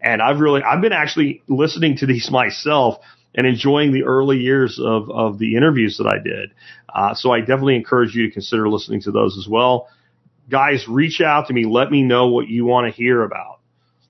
And 0.00 0.20
I've 0.20 0.38
really, 0.38 0.62
I've 0.62 0.82
been 0.82 0.92
actually 0.92 1.42
listening 1.48 1.96
to 1.98 2.06
these 2.06 2.30
myself 2.30 2.98
and 3.34 3.46
enjoying 3.46 3.92
the 3.92 4.04
early 4.04 4.38
years 4.38 4.80
of, 4.82 5.10
of 5.10 5.38
the 5.38 5.56
interviews 5.56 5.98
that 5.98 6.06
I 6.06 6.22
did. 6.22 6.50
Uh, 6.94 7.14
so 7.14 7.30
I 7.30 7.40
definitely 7.40 7.76
encourage 7.76 8.14
you 8.14 8.26
to 8.26 8.32
consider 8.32 8.68
listening 8.68 9.02
to 9.02 9.10
those 9.10 9.36
as 9.36 9.48
well. 9.48 9.88
Guys, 10.48 10.86
reach 10.88 11.20
out 11.20 11.48
to 11.48 11.52
me. 11.52 11.66
Let 11.66 11.90
me 11.90 12.02
know 12.02 12.28
what 12.28 12.48
you 12.48 12.64
want 12.64 12.86
to 12.86 12.96
hear 12.96 13.22
about. 13.22 13.55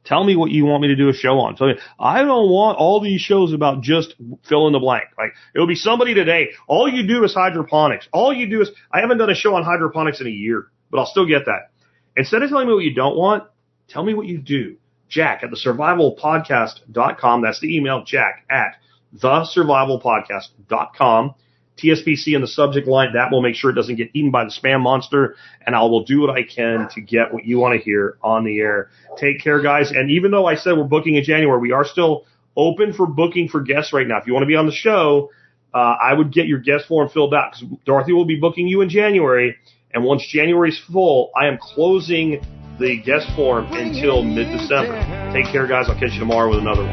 Tell 0.06 0.22
me 0.22 0.36
what 0.36 0.52
you 0.52 0.64
want 0.64 0.82
me 0.82 0.88
to 0.88 0.96
do 0.96 1.08
a 1.08 1.12
show 1.12 1.40
on. 1.40 1.56
Tell 1.56 1.66
me, 1.66 1.74
I 1.98 2.22
don't 2.22 2.48
want 2.48 2.78
all 2.78 3.00
these 3.00 3.20
shows 3.20 3.52
about 3.52 3.82
just 3.82 4.14
fill 4.48 4.68
in 4.68 4.72
the 4.72 4.78
blank. 4.78 5.06
Like, 5.18 5.32
it'll 5.54 5.66
be 5.66 5.74
somebody 5.74 6.14
today. 6.14 6.50
All 6.68 6.88
you 6.88 7.08
do 7.08 7.24
is 7.24 7.34
hydroponics. 7.34 8.08
All 8.12 8.32
you 8.32 8.48
do 8.48 8.62
is, 8.62 8.70
I 8.92 9.00
haven't 9.00 9.18
done 9.18 9.30
a 9.30 9.34
show 9.34 9.56
on 9.56 9.64
hydroponics 9.64 10.20
in 10.20 10.28
a 10.28 10.30
year, 10.30 10.68
but 10.90 10.98
I'll 10.98 11.06
still 11.06 11.26
get 11.26 11.46
that. 11.46 11.70
Instead 12.16 12.42
of 12.42 12.50
telling 12.50 12.68
me 12.68 12.74
what 12.74 12.84
you 12.84 12.94
don't 12.94 13.16
want, 13.16 13.44
tell 13.88 14.04
me 14.04 14.14
what 14.14 14.26
you 14.26 14.38
do. 14.38 14.76
Jack 15.08 15.42
at 15.42 15.50
the 15.50 15.56
survivalpodcast.com. 15.56 17.42
That's 17.42 17.58
the 17.60 17.76
email, 17.76 18.04
jack 18.04 18.44
at 18.48 18.76
thesurvivalpodcast.com. 19.16 21.34
TSPC 21.76 22.34
in 22.34 22.40
the 22.40 22.46
subject 22.46 22.86
line. 22.86 23.12
That 23.14 23.30
will 23.30 23.42
make 23.42 23.54
sure 23.54 23.70
it 23.70 23.74
doesn't 23.74 23.96
get 23.96 24.10
eaten 24.14 24.30
by 24.30 24.44
the 24.44 24.50
spam 24.50 24.80
monster. 24.80 25.36
And 25.64 25.74
I 25.74 25.82
will 25.82 26.04
do 26.04 26.20
what 26.20 26.30
I 26.30 26.42
can 26.42 26.88
to 26.94 27.00
get 27.00 27.32
what 27.32 27.44
you 27.44 27.58
want 27.58 27.78
to 27.78 27.84
hear 27.84 28.18
on 28.22 28.44
the 28.44 28.58
air. 28.58 28.90
Take 29.18 29.42
care, 29.42 29.62
guys. 29.62 29.90
And 29.90 30.10
even 30.10 30.30
though 30.30 30.46
I 30.46 30.56
said 30.56 30.76
we're 30.76 30.84
booking 30.84 31.16
in 31.16 31.24
January, 31.24 31.60
we 31.60 31.72
are 31.72 31.84
still 31.84 32.24
open 32.56 32.92
for 32.92 33.06
booking 33.06 33.48
for 33.48 33.60
guests 33.60 33.92
right 33.92 34.06
now. 34.06 34.18
If 34.18 34.26
you 34.26 34.32
want 34.32 34.44
to 34.44 34.48
be 34.48 34.56
on 34.56 34.66
the 34.66 34.72
show, 34.72 35.30
uh, 35.74 35.96
I 36.02 36.14
would 36.14 36.32
get 36.32 36.46
your 36.46 36.58
guest 36.58 36.86
form 36.88 37.08
filled 37.10 37.34
out 37.34 37.52
because 37.52 37.78
Dorothy 37.84 38.12
will 38.12 38.24
be 38.24 38.36
booking 38.36 38.66
you 38.66 38.80
in 38.80 38.88
January. 38.88 39.56
And 39.92 40.04
once 40.04 40.26
January's 40.26 40.80
full, 40.90 41.30
I 41.36 41.46
am 41.48 41.58
closing 41.60 42.40
the 42.78 43.00
guest 43.02 43.26
form 43.34 43.66
until 43.72 44.22
mid-December. 44.22 45.32
Take 45.32 45.52
care, 45.52 45.66
guys. 45.66 45.86
I'll 45.88 45.98
catch 45.98 46.12
you 46.12 46.20
tomorrow 46.20 46.50
with 46.50 46.58
another 46.60 46.82
one. 46.82 46.92